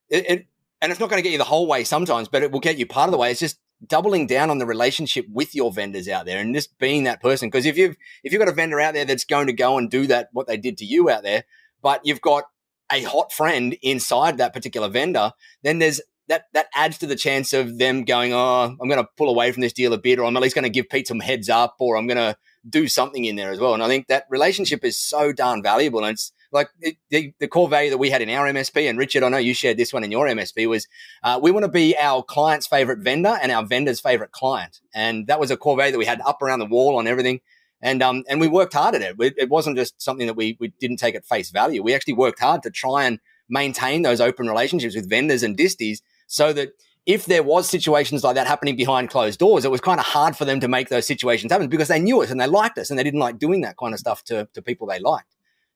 it, 0.10 0.30
it 0.30 0.46
and 0.82 0.92
it's 0.92 1.00
not 1.00 1.10
going 1.10 1.20
to 1.20 1.24
get 1.24 1.32
you 1.32 1.38
the 1.38 1.46
whole 1.46 1.68
way 1.68 1.86
sometimes, 1.86 2.28
but 2.28 2.44
it 2.44 2.52
will 2.52 2.60
get 2.60 2.78
you 2.78 2.86
part 2.86 3.08
of 3.08 3.14
the 3.14 3.18
way. 3.18 3.32
It's 3.32 3.40
just 3.40 3.58
doubling 3.88 4.28
down 4.28 4.50
on 4.50 4.58
the 4.58 4.66
relationship 4.66 5.26
with 5.32 5.56
your 5.56 5.72
vendors 5.72 6.08
out 6.08 6.26
there 6.26 6.40
and 6.40 6.56
just 6.56 6.78
being 6.78 7.04
that 7.04 7.22
person. 7.22 7.50
Because 7.50 7.66
if 7.66 7.78
you've 7.78 7.96
if 8.24 8.32
you've 8.32 8.40
got 8.40 8.50
a 8.50 8.54
vendor 8.54 8.80
out 8.80 8.94
there 8.94 9.06
that's 9.06 9.26
going 9.26 9.48
to 9.48 9.54
go 9.54 9.78
and 9.78 9.90
do 9.90 10.08
that 10.08 10.30
what 10.34 10.48
they 10.48 10.58
did 10.58 10.78
to 10.78 10.86
you 10.86 11.10
out 11.10 11.24
there, 11.24 11.44
but 11.82 12.02
you've 12.04 12.22
got 12.22 12.46
a 12.92 13.04
hot 13.04 13.32
friend 13.32 13.76
inside 13.82 14.38
that 14.38 14.54
particular 14.54 14.90
vendor, 14.90 15.32
then 15.64 15.80
there's 15.80 16.02
that 16.28 16.46
that 16.54 16.68
adds 16.74 16.98
to 17.00 17.08
the 17.08 17.16
chance 17.16 17.54
of 17.54 17.78
them 17.78 18.04
going, 18.04 18.34
oh, 18.34 18.76
I'm 18.80 18.90
going 18.90 19.02
to 19.02 19.10
pull 19.18 19.30
away 19.30 19.52
from 19.52 19.62
this 19.62 19.74
deal 19.74 19.94
a 19.94 19.98
bit, 19.98 20.20
or 20.20 20.26
I'm 20.26 20.36
at 20.36 20.44
least 20.44 20.56
going 20.56 20.64
to 20.64 20.70
give 20.70 20.90
Pete 20.90 21.08
some 21.08 21.20
heads 21.20 21.50
up, 21.50 21.76
or 21.80 21.98
I'm 21.98 22.08
going 22.08 22.18
to 22.18 22.38
do 22.68 22.88
something 22.88 23.26
in 23.26 23.36
there 23.36 23.52
as 23.52 23.60
well. 23.60 23.74
And 23.74 23.84
I 23.84 23.88
think 23.88 24.08
that 24.08 24.26
relationship 24.30 24.84
is 24.84 25.00
so 25.00 25.34
darn 25.34 25.62
valuable. 25.62 26.04
And 26.04 26.14
it's 26.14 26.32
like 26.54 26.70
the, 27.10 27.34
the 27.40 27.48
core 27.48 27.68
value 27.68 27.90
that 27.90 27.98
we 27.98 28.10
had 28.10 28.22
in 28.22 28.30
our 28.30 28.46
MSP, 28.46 28.90
and 28.90 28.98
Richard, 28.98 29.24
I 29.24 29.30
know 29.30 29.38
you 29.38 29.54
shared 29.54 29.78
this 29.78 29.92
one 29.92 30.04
in 30.04 30.12
your 30.12 30.28
MSP, 30.28 30.68
was 30.70 30.88
uh, 31.24 31.40
we 31.42 31.52
want 31.52 31.64
to 31.66 31.72
be 31.72 31.98
our 31.98 32.24
client's 32.24 32.68
favorite 32.68 33.00
vendor 33.00 33.38
and 33.42 33.52
our 33.52 33.66
vendor's 33.66 34.00
favorite 34.00 34.32
client. 34.32 34.80
And 34.94 35.28
that 35.28 35.40
was 35.40 35.52
a 35.52 35.58
core 35.58 35.76
value 35.76 35.92
that 35.92 35.98
we 35.98 36.06
had 36.06 36.22
up 36.22 36.42
around 36.42 36.60
the 36.60 36.66
wall 36.66 36.98
on 36.98 37.08
everything. 37.08 37.42
And 37.82 38.02
um, 38.02 38.24
and 38.30 38.40
we 38.40 38.48
worked 38.48 38.74
hard 38.74 38.96
at 38.96 39.02
it. 39.02 39.16
It 39.20 39.50
wasn't 39.50 39.76
just 39.76 40.02
something 40.02 40.28
that 40.28 40.36
we 40.36 40.56
we 40.60 40.70
didn't 40.80 40.98
take 40.98 41.16
at 41.16 41.26
face 41.26 41.50
value. 41.50 41.84
We 41.84 41.94
actually 41.94 42.14
worked 42.14 42.40
hard 42.40 42.64
to 42.64 42.70
try 42.70 43.04
and 43.04 43.20
maintain 43.50 44.04
those 44.04 44.22
open 44.22 44.48
relationships 44.48 44.96
with 44.96 45.10
vendors 45.10 45.44
and 45.44 45.58
disties 45.58 46.02
so 46.28 46.54
that 46.54 46.70
if 47.06 47.26
there 47.26 47.44
was 47.44 47.70
situations 47.70 48.24
like 48.24 48.36
that 48.36 48.48
happening 48.48 48.76
behind 48.78 49.10
closed 49.10 49.40
doors, 49.40 49.66
it 49.66 49.72
was 49.72 49.82
kind 49.82 50.00
of 50.00 50.06
hard 50.06 50.38
for 50.38 50.46
them 50.46 50.60
to 50.62 50.68
make 50.68 50.90
those 50.90 51.06
situations 51.06 51.52
happen 51.52 51.68
because 51.68 51.90
they 51.90 52.00
knew 52.00 52.22
us 52.22 52.32
and 52.32 52.40
they 52.40 52.48
liked 52.48 52.78
us 52.78 52.90
and 52.90 52.98
they 52.98 53.04
didn't 53.04 53.20
like 53.20 53.38
doing 53.38 53.62
that 53.62 53.76
kind 53.78 53.94
of 53.94 54.00
stuff 54.00 54.24
to, 54.24 54.48
to 54.54 54.62
people 54.62 54.88
they 54.88 55.00
liked. 55.00 55.33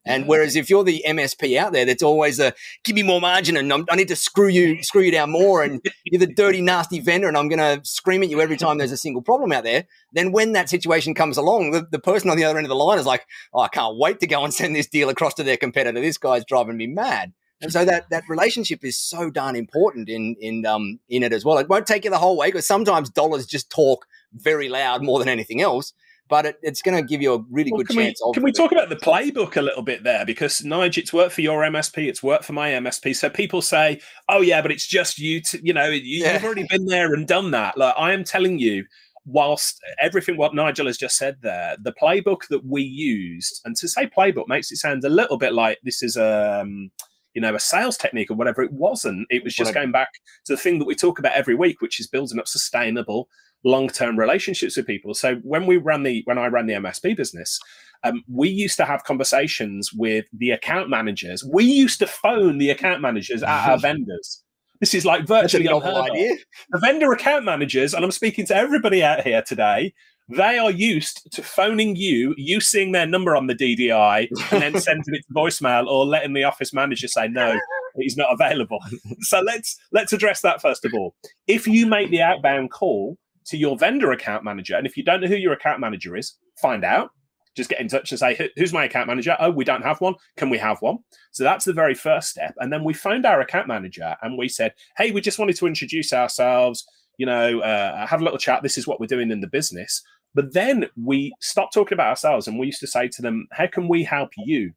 And 0.07 0.27
whereas 0.27 0.55
if 0.55 0.69
you're 0.69 0.83
the 0.83 1.03
MSP 1.07 1.57
out 1.57 1.73
there, 1.73 1.85
that's 1.85 2.03
always 2.03 2.39
a 2.39 2.53
give 2.83 2.95
me 2.95 3.03
more 3.03 3.21
margin 3.21 3.57
and 3.57 3.71
I'm, 3.71 3.85
i 3.89 3.95
need 3.95 4.07
to 4.07 4.15
screw 4.15 4.47
you 4.47 4.81
screw 4.83 5.01
you 5.01 5.11
down 5.11 5.31
more, 5.31 5.63
and 5.63 5.81
you're 6.05 6.19
the 6.19 6.27
dirty 6.27 6.61
nasty 6.61 6.99
vendor, 6.99 7.27
and 7.27 7.37
I'm 7.37 7.49
going 7.49 7.59
to 7.59 7.83
scream 7.87 8.23
at 8.23 8.29
you 8.29 8.41
every 8.41 8.57
time 8.57 8.77
there's 8.77 8.91
a 8.91 8.97
single 8.97 9.21
problem 9.21 9.51
out 9.51 9.63
there. 9.63 9.85
Then 10.13 10.31
when 10.31 10.53
that 10.53 10.69
situation 10.69 11.13
comes 11.13 11.37
along, 11.37 11.71
the, 11.71 11.87
the 11.91 11.99
person 11.99 12.29
on 12.29 12.37
the 12.37 12.43
other 12.43 12.57
end 12.57 12.65
of 12.65 12.69
the 12.69 12.75
line 12.75 12.99
is 12.99 13.05
like, 13.05 13.25
oh, 13.53 13.61
I 13.61 13.67
can't 13.67 13.97
wait 13.97 14.19
to 14.21 14.27
go 14.27 14.43
and 14.43 14.53
send 14.53 14.75
this 14.75 14.87
deal 14.87 15.09
across 15.09 15.33
to 15.35 15.43
their 15.43 15.57
competitor. 15.57 15.99
This 15.99 16.17
guy's 16.17 16.45
driving 16.45 16.77
me 16.77 16.87
mad. 16.87 17.33
And 17.59 17.71
so 17.71 17.85
that 17.85 18.09
that 18.11 18.23
relationship 18.29 18.83
is 18.83 18.99
so 18.99 19.31
darn 19.31 19.55
important 19.55 20.09
in 20.09 20.35
in 20.39 20.65
um 20.65 20.99
in 21.09 21.23
it 21.23 21.33
as 21.33 21.43
well. 21.43 21.57
It 21.57 21.69
won't 21.69 21.87
take 21.87 22.05
you 22.05 22.11
the 22.11 22.19
whole 22.19 22.37
way 22.37 22.49
because 22.49 22.67
sometimes 22.67 23.09
dollars 23.09 23.45
just 23.45 23.71
talk 23.71 24.05
very 24.33 24.69
loud 24.69 25.03
more 25.03 25.17
than 25.19 25.27
anything 25.27 25.61
else. 25.61 25.93
But 26.29 26.45
it, 26.45 26.59
it's 26.61 26.81
going 26.81 26.97
to 26.97 27.07
give 27.07 27.21
you 27.21 27.33
a 27.33 27.45
really 27.49 27.71
well, 27.71 27.79
good 27.79 27.87
can 27.87 27.95
chance. 27.97 28.21
We, 28.25 28.33
can 28.33 28.43
we 28.43 28.51
talk 28.51 28.71
about 28.71 28.89
the 28.89 28.95
playbook 28.95 29.55
a 29.55 29.61
little 29.61 29.83
bit 29.83 30.03
there? 30.03 30.25
Because 30.25 30.63
Nigel, 30.63 31.01
it's 31.01 31.13
worked 31.13 31.33
for 31.33 31.41
your 31.41 31.61
MSP, 31.61 32.07
it's 32.07 32.21
worked 32.21 32.45
for 32.45 32.53
my 32.53 32.71
MSP. 32.71 33.15
So 33.15 33.29
people 33.29 33.61
say, 33.61 34.01
"Oh 34.27 34.41
yeah, 34.41 34.61
but 34.61 34.71
it's 34.71 34.87
just 34.87 35.19
you." 35.19 35.41
To, 35.41 35.59
you 35.65 35.73
know, 35.73 35.89
you, 35.89 36.23
yeah. 36.23 36.33
you've 36.33 36.43
already 36.43 36.65
been 36.69 36.85
there 36.85 37.13
and 37.13 37.27
done 37.27 37.51
that. 37.51 37.77
Like 37.77 37.95
I 37.97 38.13
am 38.13 38.23
telling 38.23 38.59
you, 38.59 38.85
whilst 39.25 39.79
everything 39.99 40.37
what 40.37 40.55
Nigel 40.55 40.87
has 40.87 40.97
just 40.97 41.17
said 41.17 41.37
there, 41.41 41.75
the 41.79 41.93
playbook 41.93 42.47
that 42.49 42.65
we 42.65 42.81
used, 42.81 43.61
and 43.65 43.75
to 43.75 43.87
say 43.87 44.07
playbook 44.07 44.47
makes 44.47 44.71
it 44.71 44.77
sound 44.77 45.03
a 45.03 45.09
little 45.09 45.37
bit 45.37 45.53
like 45.53 45.79
this 45.83 46.01
is 46.01 46.17
um 46.17 46.91
you 47.37 47.41
know, 47.41 47.53
a 47.53 47.59
sales 47.59 47.97
technique 47.97 48.31
or 48.31 48.33
whatever. 48.33 48.63
It 48.63 48.71
wasn't. 48.71 49.27
It 49.29 49.43
was 49.43 49.53
just 49.53 49.71
going 49.71 49.91
back 49.91 50.11
to 50.45 50.53
the 50.53 50.57
thing 50.57 50.79
that 50.79 50.85
we 50.85 50.95
talk 50.95 51.19
about 51.19 51.33
every 51.33 51.53
week, 51.53 51.81
which 51.81 51.99
is 51.99 52.07
building 52.07 52.39
up 52.39 52.47
sustainable 52.47 53.29
long-term 53.63 54.17
relationships 54.17 54.75
with 54.75 54.87
people. 54.87 55.13
So 55.13 55.35
when 55.43 55.67
we 55.67 55.77
ran 55.77 56.01
the 56.01 56.23
when 56.25 56.39
I 56.39 56.47
ran 56.47 56.65
the 56.65 56.73
MSP 56.73 57.15
business, 57.15 57.59
um, 58.03 58.23
we 58.27 58.49
used 58.49 58.75
to 58.77 58.85
have 58.85 59.03
conversations 59.03 59.93
with 59.93 60.25
the 60.33 60.49
account 60.49 60.89
managers. 60.89 61.45
We 61.45 61.63
used 61.63 61.99
to 61.99 62.07
phone 62.07 62.57
the 62.57 62.71
account 62.71 63.01
managers 63.01 63.43
at 63.43 63.69
our 63.69 63.77
vendors. 63.87 64.41
This 64.79 64.95
is 64.95 65.05
like 65.05 65.27
virtually 65.27 65.67
unheard 65.67 66.09
idea. 66.09 66.37
The 66.71 66.79
vendor 66.79 67.11
account 67.11 67.45
managers, 67.45 67.93
and 67.93 68.03
I'm 68.03 68.09
speaking 68.09 68.47
to 68.47 68.55
everybody 68.55 69.03
out 69.03 69.21
here 69.21 69.43
today. 69.43 69.93
They 70.29 70.57
are 70.57 70.71
used 70.71 71.31
to 71.33 71.41
phoning 71.41 71.95
you, 71.95 72.35
you 72.37 72.59
seeing 72.59 72.91
their 72.91 73.05
number 73.05 73.35
on 73.35 73.47
the 73.47 73.55
DDI, 73.55 74.27
and 74.51 74.61
then 74.61 74.81
sending 74.81 75.15
it 75.15 75.25
to 75.27 75.33
voicemail 75.33 75.87
or 75.87 76.05
letting 76.05 76.33
the 76.33 76.43
office 76.43 76.73
manager 76.73 77.07
say 77.07 77.27
no, 77.27 77.57
he's 77.95 78.17
not 78.17 78.31
available. 78.31 78.79
so 79.21 79.39
let's 79.39 79.77
let's 79.91 80.13
address 80.13 80.41
that 80.41 80.61
first 80.61 80.83
of 80.83 80.93
all. 80.93 81.15
If 81.47 81.65
you 81.65 81.85
make 81.85 82.09
the 82.09 82.21
outbound 82.21 82.71
call 82.71 83.17
to 83.45 83.57
your 83.57 83.77
vendor 83.77 84.11
account 84.11 84.43
manager, 84.43 84.75
and 84.75 84.85
if 84.85 84.97
you 84.97 85.03
don't 85.03 85.21
know 85.21 85.27
who 85.27 85.35
your 85.35 85.53
account 85.53 85.79
manager 85.79 86.17
is, 86.17 86.35
find 86.61 86.83
out. 86.83 87.11
Just 87.55 87.71
get 87.71 87.79
in 87.79 87.87
touch 87.87 88.11
and 88.11 88.19
say, 88.19 88.51
"Who's 88.55 88.73
my 88.73 88.83
account 88.83 89.07
manager?" 89.07 89.35
Oh, 89.39 89.49
we 89.49 89.63
don't 89.63 89.81
have 89.81 89.99
one. 89.99 90.13
Can 90.35 90.51
we 90.51 90.59
have 90.59 90.79
one? 90.81 90.99
So 91.31 91.43
that's 91.43 91.65
the 91.65 91.73
very 91.73 91.95
first 91.95 92.29
step. 92.29 92.53
And 92.57 92.71
then 92.71 92.83
we 92.83 92.93
found 92.93 93.25
our 93.25 93.41
account 93.41 93.67
manager, 93.67 94.15
and 94.21 94.37
we 94.37 94.47
said, 94.47 94.73
"Hey, 94.95 95.09
we 95.09 95.21
just 95.21 95.39
wanted 95.39 95.55
to 95.55 95.67
introduce 95.67 96.13
ourselves." 96.13 96.85
you 97.17 97.25
know, 97.25 97.59
uh, 97.61 98.05
have 98.05 98.21
a 98.21 98.23
little 98.23 98.37
chat. 98.37 98.63
This 98.63 98.77
is 98.77 98.87
what 98.87 98.99
we're 98.99 99.07
doing 99.07 99.31
in 99.31 99.41
the 99.41 99.47
business. 99.47 100.03
But 100.33 100.53
then 100.53 100.87
we 100.95 101.33
stopped 101.39 101.73
talking 101.73 101.95
about 101.95 102.09
ourselves 102.09 102.47
and 102.47 102.59
we 102.59 102.67
used 102.67 102.79
to 102.81 102.87
say 102.87 103.07
to 103.07 103.21
them, 103.21 103.47
How 103.51 103.67
can 103.67 103.87
we 103.87 104.03
help 104.03 104.31
you? 104.37 104.73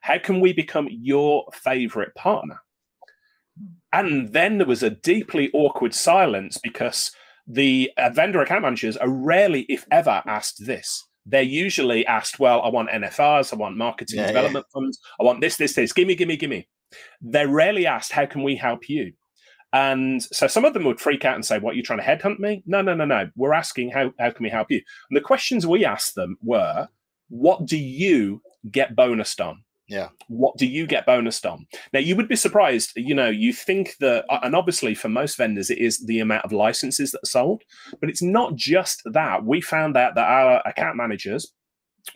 How 0.00 0.18
can 0.18 0.40
we 0.40 0.52
become 0.52 0.88
your 0.90 1.44
favorite 1.52 2.14
partner? 2.14 2.60
And 3.92 4.32
then 4.32 4.58
there 4.58 4.66
was 4.66 4.82
a 4.82 4.90
deeply 4.90 5.50
awkward 5.52 5.94
silence 5.94 6.58
because 6.62 7.10
the 7.46 7.90
uh, 7.96 8.10
vendor 8.10 8.42
account 8.42 8.62
managers 8.62 8.96
are 8.96 9.08
rarely, 9.08 9.62
if 9.68 9.86
ever, 9.90 10.22
asked 10.26 10.66
this. 10.66 11.04
They're 11.24 11.42
usually 11.42 12.06
asked, 12.06 12.38
Well, 12.38 12.62
I 12.62 12.68
want 12.68 12.90
NFRs, 12.90 13.52
I 13.52 13.56
want 13.56 13.76
marketing 13.76 14.20
yeah, 14.20 14.28
development 14.28 14.66
yeah. 14.68 14.80
funds, 14.80 14.98
I 15.20 15.24
want 15.24 15.40
this, 15.40 15.56
this, 15.56 15.74
this, 15.74 15.92
gimme, 15.92 16.14
gimme, 16.14 16.36
gimme. 16.36 16.68
They're 17.20 17.48
rarely 17.48 17.86
asked, 17.86 18.12
How 18.12 18.26
can 18.26 18.42
we 18.42 18.56
help 18.56 18.88
you? 18.88 19.12
And 19.72 20.22
so 20.22 20.46
some 20.46 20.64
of 20.64 20.72
them 20.72 20.84
would 20.84 21.00
freak 21.00 21.24
out 21.24 21.34
and 21.34 21.44
say, 21.44 21.58
What, 21.58 21.74
are 21.74 21.76
you 21.76 21.82
trying 21.82 22.00
to 22.00 22.04
headhunt 22.04 22.38
me? 22.38 22.62
No, 22.66 22.80
no, 22.82 22.94
no, 22.94 23.04
no. 23.04 23.30
We're 23.36 23.52
asking, 23.52 23.90
How, 23.90 24.12
how 24.18 24.30
can 24.30 24.42
we 24.42 24.50
help 24.50 24.70
you? 24.70 24.80
And 25.10 25.16
the 25.16 25.22
questions 25.22 25.66
we 25.66 25.84
asked 25.84 26.14
them 26.14 26.38
were, 26.42 26.88
What 27.28 27.66
do 27.66 27.76
you 27.76 28.42
get 28.70 28.96
bonused 28.96 29.44
on? 29.44 29.62
Yeah. 29.88 30.08
What 30.28 30.56
do 30.58 30.66
you 30.66 30.86
get 30.86 31.06
bonused 31.06 31.50
on? 31.50 31.66
Now, 31.94 32.00
you 32.00 32.14
would 32.14 32.28
be 32.28 32.36
surprised. 32.36 32.92
You 32.94 33.14
know, 33.14 33.30
you 33.30 33.54
think 33.54 33.96
that, 34.00 34.26
and 34.28 34.54
obviously 34.54 34.94
for 34.94 35.08
most 35.08 35.36
vendors, 35.38 35.70
it 35.70 35.78
is 35.78 36.04
the 36.04 36.20
amount 36.20 36.44
of 36.44 36.52
licenses 36.52 37.10
that 37.12 37.22
are 37.22 37.26
sold, 37.26 37.62
but 37.98 38.10
it's 38.10 38.22
not 38.22 38.54
just 38.54 39.02
that. 39.06 39.44
We 39.44 39.62
found 39.62 39.96
out 39.96 40.14
that 40.14 40.28
our 40.28 40.62
account 40.66 40.96
managers, 40.96 41.50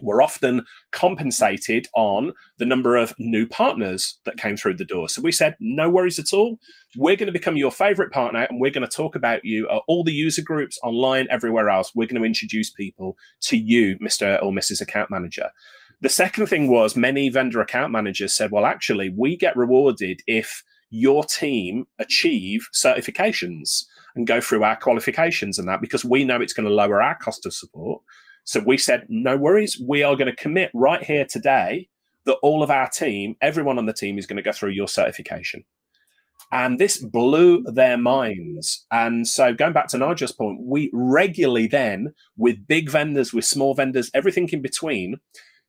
were 0.00 0.22
often 0.22 0.64
compensated 0.90 1.86
on 1.94 2.32
the 2.58 2.64
number 2.64 2.96
of 2.96 3.14
new 3.18 3.46
partners 3.46 4.18
that 4.24 4.36
came 4.36 4.56
through 4.56 4.74
the 4.74 4.84
door. 4.84 5.08
So 5.08 5.22
we 5.22 5.32
said, 5.32 5.56
no 5.60 5.90
worries 5.90 6.18
at 6.18 6.32
all. 6.32 6.58
We're 6.96 7.16
going 7.16 7.26
to 7.26 7.32
become 7.32 7.56
your 7.56 7.70
favorite 7.70 8.12
partner 8.12 8.46
and 8.48 8.60
we're 8.60 8.70
going 8.70 8.86
to 8.86 8.96
talk 8.96 9.16
about 9.16 9.44
you 9.44 9.68
at 9.68 9.82
all 9.88 10.04
the 10.04 10.12
user 10.12 10.42
groups 10.42 10.78
online, 10.82 11.26
everywhere 11.30 11.68
else. 11.68 11.92
We're 11.94 12.08
going 12.08 12.20
to 12.20 12.26
introduce 12.26 12.70
people 12.70 13.16
to 13.42 13.56
you, 13.56 13.98
Mr. 13.98 14.42
or 14.42 14.52
Mrs. 14.52 14.80
Account 14.80 15.10
Manager. 15.10 15.50
The 16.00 16.08
second 16.08 16.46
thing 16.46 16.68
was 16.68 16.96
many 16.96 17.28
vendor 17.28 17.60
account 17.60 17.92
managers 17.92 18.34
said, 18.34 18.50
well, 18.50 18.66
actually, 18.66 19.14
we 19.16 19.36
get 19.36 19.56
rewarded 19.56 20.20
if 20.26 20.64
your 20.90 21.24
team 21.24 21.86
achieve 21.98 22.68
certifications 22.74 23.84
and 24.14 24.26
go 24.26 24.40
through 24.40 24.62
our 24.62 24.76
qualifications 24.76 25.58
and 25.58 25.66
that 25.68 25.80
because 25.80 26.04
we 26.04 26.24
know 26.24 26.40
it's 26.40 26.52
going 26.52 26.68
to 26.68 26.74
lower 26.74 27.02
our 27.02 27.16
cost 27.16 27.46
of 27.46 27.54
support 27.54 28.02
so 28.44 28.60
we 28.60 28.78
said, 28.78 29.06
no 29.08 29.36
worries. 29.36 29.80
We 29.80 30.02
are 30.02 30.16
going 30.16 30.30
to 30.30 30.36
commit 30.36 30.70
right 30.74 31.02
here 31.02 31.24
today 31.24 31.88
that 32.24 32.38
all 32.42 32.62
of 32.62 32.70
our 32.70 32.88
team, 32.88 33.36
everyone 33.40 33.78
on 33.78 33.86
the 33.86 33.92
team, 33.92 34.18
is 34.18 34.26
going 34.26 34.36
to 34.36 34.42
go 34.42 34.52
through 34.52 34.70
your 34.70 34.88
certification. 34.88 35.64
And 36.50 36.78
this 36.78 36.98
blew 36.98 37.62
their 37.62 37.96
minds. 37.96 38.84
And 38.90 39.26
so, 39.26 39.54
going 39.54 39.72
back 39.72 39.88
to 39.88 39.98
Nigel's 39.98 40.32
point, 40.32 40.60
we 40.60 40.90
regularly 40.92 41.66
then, 41.66 42.14
with 42.36 42.66
big 42.66 42.90
vendors, 42.90 43.32
with 43.32 43.46
small 43.46 43.74
vendors, 43.74 44.10
everything 44.12 44.48
in 44.50 44.60
between, 44.60 45.18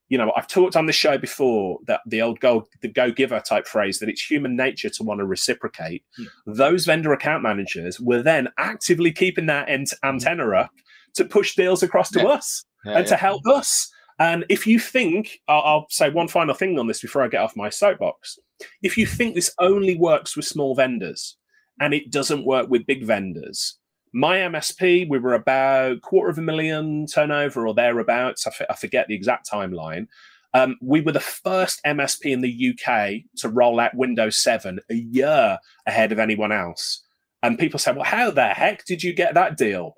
you 0.09 0.17
know, 0.17 0.33
I've 0.35 0.47
talked 0.47 0.75
on 0.75 0.85
the 0.85 0.91
show 0.91 1.17
before 1.17 1.79
that 1.87 2.01
the 2.05 2.21
old 2.21 2.39
go 2.41 2.67
the 2.81 2.89
go 2.89 3.11
giver 3.11 3.39
type 3.39 3.65
phrase 3.65 3.99
that 3.99 4.09
it's 4.09 4.29
human 4.29 4.57
nature 4.57 4.89
to 4.89 5.03
want 5.03 5.19
to 5.19 5.25
reciprocate. 5.25 6.03
Mm. 6.19 6.27
Those 6.47 6.85
vendor 6.85 7.13
account 7.13 7.43
managers 7.43 7.99
were 7.99 8.21
then 8.21 8.49
actively 8.57 9.11
keeping 9.11 9.45
that 9.45 9.69
antenna 10.03 10.49
up 10.51 10.71
to 11.15 11.25
push 11.25 11.55
deals 11.55 11.83
across 11.83 12.09
to 12.11 12.21
yeah. 12.21 12.27
us 12.27 12.65
yeah, 12.85 12.97
and 12.97 13.07
to 13.07 13.15
help 13.15 13.45
us. 13.47 13.89
And 14.19 14.45
if 14.49 14.67
you 14.67 14.79
think, 14.79 15.39
I'll, 15.47 15.61
I'll 15.61 15.87
say 15.89 16.09
one 16.09 16.27
final 16.27 16.53
thing 16.53 16.77
on 16.77 16.87
this 16.87 17.01
before 17.01 17.23
I 17.23 17.27
get 17.27 17.41
off 17.41 17.55
my 17.55 17.69
soapbox. 17.69 18.37
If 18.81 18.97
you 18.97 19.05
think 19.05 19.35
this 19.35 19.53
only 19.59 19.97
works 19.97 20.35
with 20.35 20.45
small 20.45 20.75
vendors 20.75 21.37
and 21.79 21.93
it 21.93 22.11
doesn't 22.11 22.45
work 22.45 22.69
with 22.69 22.85
big 22.85 23.03
vendors, 23.03 23.77
my 24.13 24.37
MSP, 24.37 25.09
we 25.09 25.17
were 25.17 25.33
about 25.33 26.01
quarter 26.01 26.29
of 26.29 26.37
a 26.37 26.41
million 26.41 27.07
turnover 27.07 27.67
or 27.67 27.73
thereabouts. 27.73 28.45
I, 28.45 28.51
f- 28.51 28.67
I 28.69 28.75
forget 28.75 29.07
the 29.07 29.15
exact 29.15 29.49
timeline. 29.49 30.07
Um, 30.53 30.77
we 30.81 31.01
were 31.01 31.11
the 31.11 31.19
first 31.19 31.81
MSP 31.83 32.31
in 32.31 32.41
the 32.41 32.75
UK 32.75 33.23
to 33.37 33.49
roll 33.49 33.79
out 33.79 33.95
Windows 33.95 34.37
7 34.37 34.79
a 34.89 34.93
year 34.93 35.57
ahead 35.87 36.11
of 36.11 36.19
anyone 36.19 36.51
else. 36.51 37.01
And 37.41 37.57
people 37.57 37.79
say, 37.79 37.91
well, 37.91 38.03
how 38.03 38.29
the 38.29 38.49
heck 38.49 38.85
did 38.85 39.01
you 39.01 39.13
get 39.13 39.33
that 39.33 39.57
deal? 39.57 39.95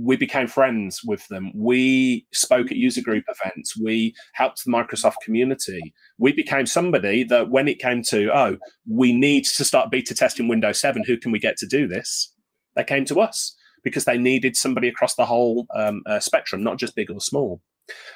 We 0.00 0.16
became 0.16 0.46
friends 0.46 1.00
with 1.04 1.26
them. 1.28 1.50
We 1.54 2.26
spoke 2.32 2.70
at 2.70 2.76
user 2.76 3.02
group 3.02 3.24
events. 3.28 3.76
We 3.76 4.14
helped 4.34 4.64
the 4.64 4.70
Microsoft 4.70 5.16
community. 5.24 5.92
We 6.18 6.32
became 6.32 6.66
somebody 6.66 7.24
that 7.24 7.50
when 7.50 7.66
it 7.66 7.80
came 7.80 8.02
to, 8.04 8.30
oh, 8.32 8.58
we 8.88 9.12
need 9.12 9.44
to 9.44 9.64
start 9.64 9.90
beta 9.90 10.14
testing 10.14 10.46
Windows 10.46 10.80
7, 10.80 11.02
who 11.04 11.16
can 11.16 11.32
we 11.32 11.40
get 11.40 11.56
to 11.58 11.66
do 11.66 11.88
this? 11.88 12.32
They 12.76 12.84
came 12.84 13.04
to 13.06 13.20
us 13.20 13.56
because 13.82 14.04
they 14.04 14.18
needed 14.18 14.56
somebody 14.56 14.88
across 14.88 15.16
the 15.16 15.26
whole 15.26 15.66
um, 15.74 16.02
uh, 16.06 16.20
spectrum, 16.20 16.62
not 16.62 16.78
just 16.78 16.94
big 16.94 17.10
or 17.10 17.20
small. 17.20 17.60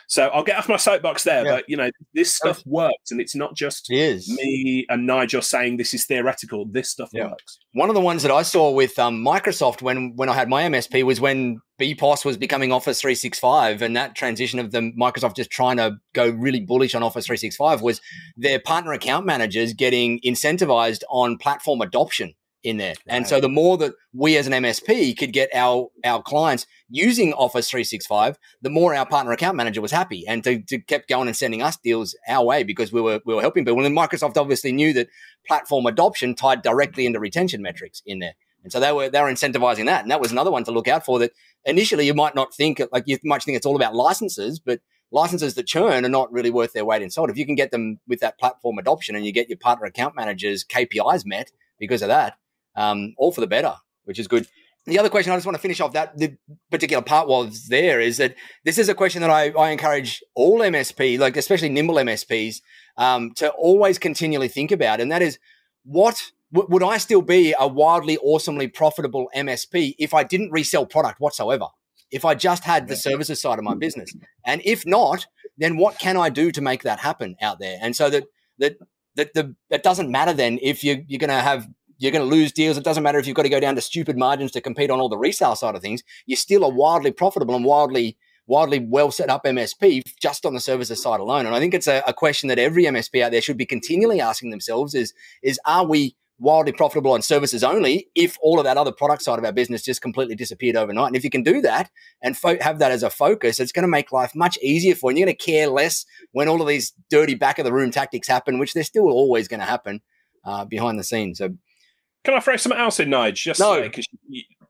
So 0.09 0.29
I'll 0.29 0.43
get 0.43 0.59
off 0.59 0.69
my 0.69 0.77
soapbox 0.77 1.25
there, 1.25 1.45
yeah. 1.45 1.57
but 1.57 1.65
you 1.69 1.77
know 1.77 1.91
this 2.15 2.33
stuff 2.33 2.63
works, 2.67 3.11
and 3.11 3.21
it's 3.21 3.35
not 3.35 3.55
just 3.55 3.87
it 3.89 4.23
me 4.29 4.87
and 4.89 5.07
Nigel 5.07 5.43
saying 5.43 5.77
this 5.77 5.95
is 5.95 6.05
theoretical. 6.05 6.67
This 6.67 6.91
stuff 6.91 7.11
yeah. 7.13 7.29
works. 7.29 7.59
One 7.75 7.89
of 7.89 7.95
the 7.95 8.01
ones 8.01 8.23
that 8.23 8.33
I 8.33 8.43
saw 8.43 8.71
with 8.71 8.99
um, 8.99 9.25
Microsoft 9.25 9.83
when 9.83 10.15
when 10.17 10.29
I 10.29 10.35
had 10.35 10.49
my 10.49 10.63
MSP 10.65 11.03
was 11.05 11.21
when 11.21 11.61
BPOS 11.81 12.25
was 12.25 12.37
becoming 12.37 12.73
Office 12.73 13.01
365, 13.01 13.83
and 13.83 13.97
that 13.97 14.15
transition 14.15 14.59
of 14.59 14.71
the 14.71 14.93
Microsoft 15.01 15.37
just 15.37 15.51
trying 15.51 15.79
to 15.79 15.97
go 16.13 16.29
really 16.29 16.61
bullish 16.61 16.95
on 16.95 17.03
Office 17.03 17.27
365 17.27 17.81
was 17.81 18.01
their 18.37 18.61
partner 18.61 18.93
account 18.93 19.27
managers 19.27 19.73
getting 19.73 20.21
incentivized 20.25 21.03
on 21.09 21.39
platform 21.39 21.81
adoption 21.81 22.35
in 22.63 22.77
there. 22.77 22.91
Right. 22.91 23.17
And 23.17 23.27
so 23.27 23.41
the 23.41 23.49
more 23.49 23.77
that 23.79 23.95
we 24.13 24.37
as 24.37 24.47
an 24.47 24.53
MSP 24.53 25.17
could 25.19 25.33
get 25.33 25.51
our 25.55 25.89
our 26.05 26.23
clients 26.23 26.67
using 26.89 27.33
Office 27.33 27.69
365, 27.71 28.39
the 28.61 28.71
more 28.71 28.95
our 28.95 29.07
partner 29.07 29.33
account 29.33 29.57
manager 29.57 29.81
was 29.81 29.91
happy 29.91 30.25
and 30.27 30.45
to, 30.45 30.63
to 30.63 30.79
kept 30.79 31.09
going 31.09 31.29
and 31.29 31.37
sending 31.37 31.63
us 31.63 31.77
deals 31.77 32.17
our 32.29 32.45
way 32.45 32.63
because 32.63 32.93
we 32.93 33.01
were 33.01 33.21
we 33.25 33.35
were 33.35 33.41
helping 33.41 33.65
people. 33.65 33.85
And 33.85 33.97
Microsoft 33.97 34.37
obviously 34.37 34.73
knew 34.73 34.93
that 34.93 35.09
platform 35.47 35.87
adoption 35.87 36.35
tied 36.35 36.63
directly 36.63 37.07
into 37.07 37.21
retention 37.21 37.63
metrics 37.63 38.03
in 38.07 38.21
there. 38.21 38.35
And 38.63 38.73
so 38.73 38.81
they 38.81 38.93
were 38.93 39.09
they 39.09 39.21
were 39.21 39.33
incentivizing 39.33 39.87
that. 39.87 40.03
And 40.03 40.11
that 40.11 40.21
was 40.21 40.33
another 40.33 40.51
one 40.51 40.65
to 40.65 40.73
look 40.73 40.89
out 40.89 41.05
for 41.05 41.19
that 41.19 41.33
initially 41.65 42.07
you 42.07 42.15
might 42.15 42.35
not 42.35 42.55
think 42.55 42.81
like 42.93 43.05
you 43.07 43.19
might 43.25 43.43
think 43.43 43.57
it's 43.57 43.67
all 43.67 43.77
about 43.77 43.95
licenses, 43.95 44.61
but 44.61 44.81
licenses 45.11 45.55
that 45.55 45.67
churn 45.67 46.05
are 46.05 46.09
not 46.09 46.33
really 46.33 46.51
worth 46.51 46.73
their 46.73 46.85
weight 46.85 47.03
in 47.03 47.11
salt. 47.11 47.31
If 47.31 47.37
you 47.37 47.47
can 47.47 47.55
get 47.55 47.71
them 47.71 47.99
with 48.09 48.21
that 48.21 48.39
platform 48.39 48.79
adoption 48.79 49.15
and 49.15 49.25
you 49.25 49.33
get 49.33 49.49
your 49.49 49.59
partner 49.59 49.87
account 49.87 50.17
managers 50.17 50.65
KPIs 50.65 51.27
met 51.27 51.51
because 51.79 52.03
of 52.03 52.09
that, 52.09 52.37
um, 52.77 53.15
all 53.19 53.33
for 53.33 53.41
the 53.41 53.47
better, 53.47 53.75
which 54.05 54.19
is 54.19 54.29
good. 54.29 54.47
The 54.85 54.99
other 54.99 55.09
question 55.09 55.33
I 55.33 55.37
just 55.37 55.47
want 55.47 55.55
to 55.57 55.63
finish 55.63 55.81
off 55.81 55.93
that 55.93 56.19
the 56.19 56.37
particular 56.71 57.03
part 57.03 57.29
was 57.29 57.69
there 57.69 58.01
is 58.01 58.17
that 58.17 58.35
this 58.65 58.79
is 58.79 58.89
a 58.89 58.95
question 58.95 59.21
that 59.21 59.31
I, 59.31 59.51
I 59.51 59.71
encourage 59.71 60.23
all 60.35 60.59
MSP, 60.59 61.21
like 61.21 61.37
especially 61.37 61.69
nimble 61.69 61.95
MSPs, 61.97 62.57
um, 62.97 63.33
to 63.35 63.51
always 63.51 63.99
continually 63.99 64.49
think 64.49 64.73
about, 64.73 65.01
and 65.01 65.13
that 65.13 65.23
is 65.23 65.39
what 65.85 66.33
w- 66.53 66.69
would 66.69 66.83
I 66.83 66.99
still 66.99 67.23
be 67.23 67.55
a 67.59 67.69
wildly, 67.69 68.19
awesomely 68.19 68.67
profitable 68.67 69.31
MSP 69.37 69.95
if 69.99 70.13
I 70.15 70.25
didn't 70.25 70.51
resell 70.51 70.85
product 70.87 71.21
whatsoever? 71.21 71.67
If 72.11 72.25
I 72.25 72.35
just 72.35 72.65
had 72.65 72.89
the 72.89 72.97
services 72.97 73.41
side 73.41 73.59
of 73.59 73.65
my 73.65 73.75
business, 73.75 74.15
and 74.45 74.61
if 74.65 74.85
not, 74.85 75.27
then 75.57 75.77
what 75.77 75.99
can 75.99 76.17
I 76.17 76.29
do 76.29 76.51
to 76.51 76.61
make 76.61 76.83
that 76.83 76.99
happen 76.99 77.37
out 77.41 77.59
there? 77.59 77.79
And 77.81 77.95
so 77.97 78.11
that 78.11 78.25
that 78.59 78.77
that 79.17 79.33
the 79.35 79.55
it 79.71 79.83
doesn't 79.83 80.11
matter 80.11 80.33
then 80.33 80.59
if 80.61 80.85
you 80.85 81.05
you're 81.07 81.19
going 81.19 81.31
to 81.31 81.37
have 81.37 81.69
you're 82.03 82.13
going 82.13 82.29
to 82.29 82.37
lose 82.37 82.53
deals. 82.53 82.77
It 82.77 82.85
doesn't 82.85 83.05
matter 83.05 83.19
if 83.19 83.29
you've 83.29 83.37
got 83.37 83.45
to 83.45 83.49
go 83.49 83.61
down 83.61 83.77
to 83.77 83.81
stupid 83.81 84.19
margins 84.19 84.51
to 84.53 84.61
compete 84.61 84.91
on 84.91 84.99
all 84.99 85.09
the 85.09 85.17
resale 85.17 85.55
side 85.55 85.77
of 85.77 85.83
things. 85.83 86.03
You're 86.27 86.37
still 86.37 86.65
a 86.65 86.69
wildly 86.69 87.13
profitable 87.13 87.55
and 87.55 87.65
wildly 87.65 88.17
wildly 88.49 88.81
well 88.81 89.13
set 89.13 89.31
up 89.31 89.45
MSP 89.45 90.03
just 90.21 90.45
on 90.45 90.53
the 90.53 90.59
services 90.59 91.01
side 91.01 91.21
alone. 91.21 91.47
And 91.47 91.55
I 91.55 91.61
think 91.61 91.75
it's 91.75 91.87
a, 91.87 92.03
a, 92.09 92.13
question 92.13 92.49
that 92.49 92.59
every 92.59 92.85
MSP 92.85 93.23
out 93.23 93.31
there 93.31 93.41
should 93.41 93.57
be 93.57 93.65
continually 93.65 94.21
asking 94.21 94.51
themselves 94.51 94.95
is, 94.97 95.15
is 95.45 95.61
are 95.65 95.87
we 95.87 96.17
wildly 96.41 96.73
profitable 96.73 97.13
on 97.13 97.23
services 97.23 97.63
only 97.63 98.09
if 98.17 98.37
all 98.43 98.59
of 98.59 98.65
that 98.65 98.77
other 98.77 98.91
product 98.91 99.23
side 99.23 99.39
of 99.39 99.45
our 99.45 99.53
business 99.53 99.85
just 99.85 100.03
completely 100.03 100.35
disappeared 100.35 100.75
overnight? 100.75 101.07
And 101.07 101.17
if 101.17 101.23
you 101.23 101.31
can 101.31 101.45
do 101.45 101.61
that 101.61 101.89
and 102.21 102.37
fo- 102.37 102.61
have 102.61 102.81
that 102.81 102.91
as 102.91 103.05
a 103.05 103.11
focus, 103.11 103.61
it's 103.61 103.73
going 103.73 103.85
to 103.85 103.89
make 103.89 104.11
life 104.11 104.33
much 104.35 104.59
easier 104.61 104.97
for 104.97 105.11
you. 105.11 105.13
And 105.13 105.19
you're 105.21 105.27
going 105.27 105.37
to 105.37 105.45
care 105.45 105.69
less 105.69 106.05
when 106.33 106.49
all 106.49 106.61
of 106.61 106.67
these 106.67 106.93
dirty 107.11 107.37
back 107.37 107.61
of 107.61 107.65
the 107.65 107.73
room 107.73 107.93
tactics 107.93 108.27
happen, 108.27 108.59
which 108.59 108.75
they're 108.75 108.83
still 108.83 109.05
always 109.05 109.47
going 109.47 109.61
to 109.61 109.67
happen 109.67 110.01
uh, 110.45 110.65
behind 110.65 110.99
the 110.99 111.05
scenes. 111.05 111.39
So 111.39 111.51
can 112.25 112.35
I 112.35 112.41
throw 112.41 112.57
something 112.57 112.81
else 112.81 113.01
in, 113.01 113.11
Nige? 113.11 113.35
Just 113.35 113.61
no. 113.61 113.81
Because 113.81 114.07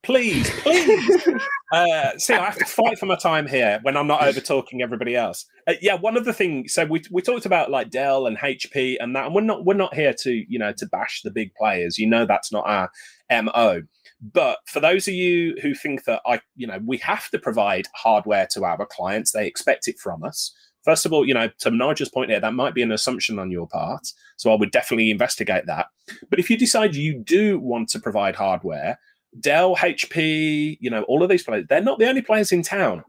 please, 0.03 0.51
please. 0.63 1.29
uh, 1.73 2.19
see, 2.19 2.35
I 2.35 2.45
have 2.45 2.59
to 2.59 2.65
fight 2.65 2.99
for 2.99 3.07
my 3.07 3.17
time 3.17 3.47
here 3.47 3.79
when 3.83 3.97
I'm 3.97 4.07
not 4.07 4.23
over 4.23 4.41
talking 4.41 4.83
everybody 4.83 5.17
else. 5.17 5.47
Uh, 5.67 5.75
yeah, 5.81 5.95
one 5.95 6.17
of 6.17 6.25
the 6.25 6.33
things. 6.33 6.75
So 6.75 6.85
we 6.85 7.03
we 7.11 7.23
talked 7.23 7.47
about 7.47 7.71
like 7.71 7.91
Dell 7.91 8.27
and 8.27 8.37
HP 8.39 8.97
and 9.01 9.15
that, 9.17 9.27
and 9.27 9.35
we're 9.35 9.43
not 9.43 9.65
we're 9.65 9.75
not 9.75 9.95
here 9.95 10.15
to 10.21 10.45
you 10.49 10.59
know 10.59 10.73
to 10.73 10.87
bash 10.87 11.23
the 11.23 11.31
big 11.31 11.55
players. 11.55 11.99
You 11.99 12.07
know 12.07 12.27
that's 12.27 12.53
not 12.53 12.67
our 12.67 12.91
mo. 13.31 13.83
But 14.23 14.59
for 14.67 14.79
those 14.79 15.09
of 15.09 15.15
you 15.15 15.57
who 15.63 15.75
think 15.75 16.05
that 16.05 16.23
I, 16.25 16.41
you 16.55 16.67
know, 16.67 16.79
we 16.87 16.97
have 16.99 17.29
to 17.31 17.41
provide 17.41 17.89
hardware 17.93 18.47
to 18.53 18.65
our 18.65 18.87
clients, 18.87 19.33
they 19.33 19.49
expect 19.49 19.89
it 19.89 19.99
from 19.99 20.23
us. 20.23 20.55
First 20.85 21.07
of 21.07 21.13
all, 21.13 21.27
you 21.27 21.35
know, 21.35 21.49
to 21.61 21.71
Nigel's 21.71 22.09
point 22.09 22.31
here, 22.31 22.41
that 22.41 22.55
might 22.55 22.75
be 22.75 22.83
an 22.83 22.93
assumption 22.93 23.39
on 23.39 23.51
your 23.51 23.69
part. 23.69 24.07
So 24.37 24.53
I 24.53 24.57
would 24.57 24.71
definitely 24.73 25.11
investigate 25.11 25.67
that. 25.67 25.87
But 26.29 26.39
if 26.39 26.51
you 26.51 26.57
decide 26.57 26.95
you 26.95 27.19
do 27.19 27.59
want 27.59 27.89
to 27.91 28.01
provide 28.01 28.35
hardware, 28.35 28.99
Dell, 29.41 29.77
HP, 29.77 30.77
you 30.81 30.91
know, 30.91 31.03
all 31.05 31.23
of 31.23 31.31
these 31.31 31.43
players, 31.43 31.67
they're 31.69 31.81
not 31.81 31.99
the 31.99 32.09
only 32.09 32.23
players 32.23 32.53
in 32.53 32.63
town 32.63 33.03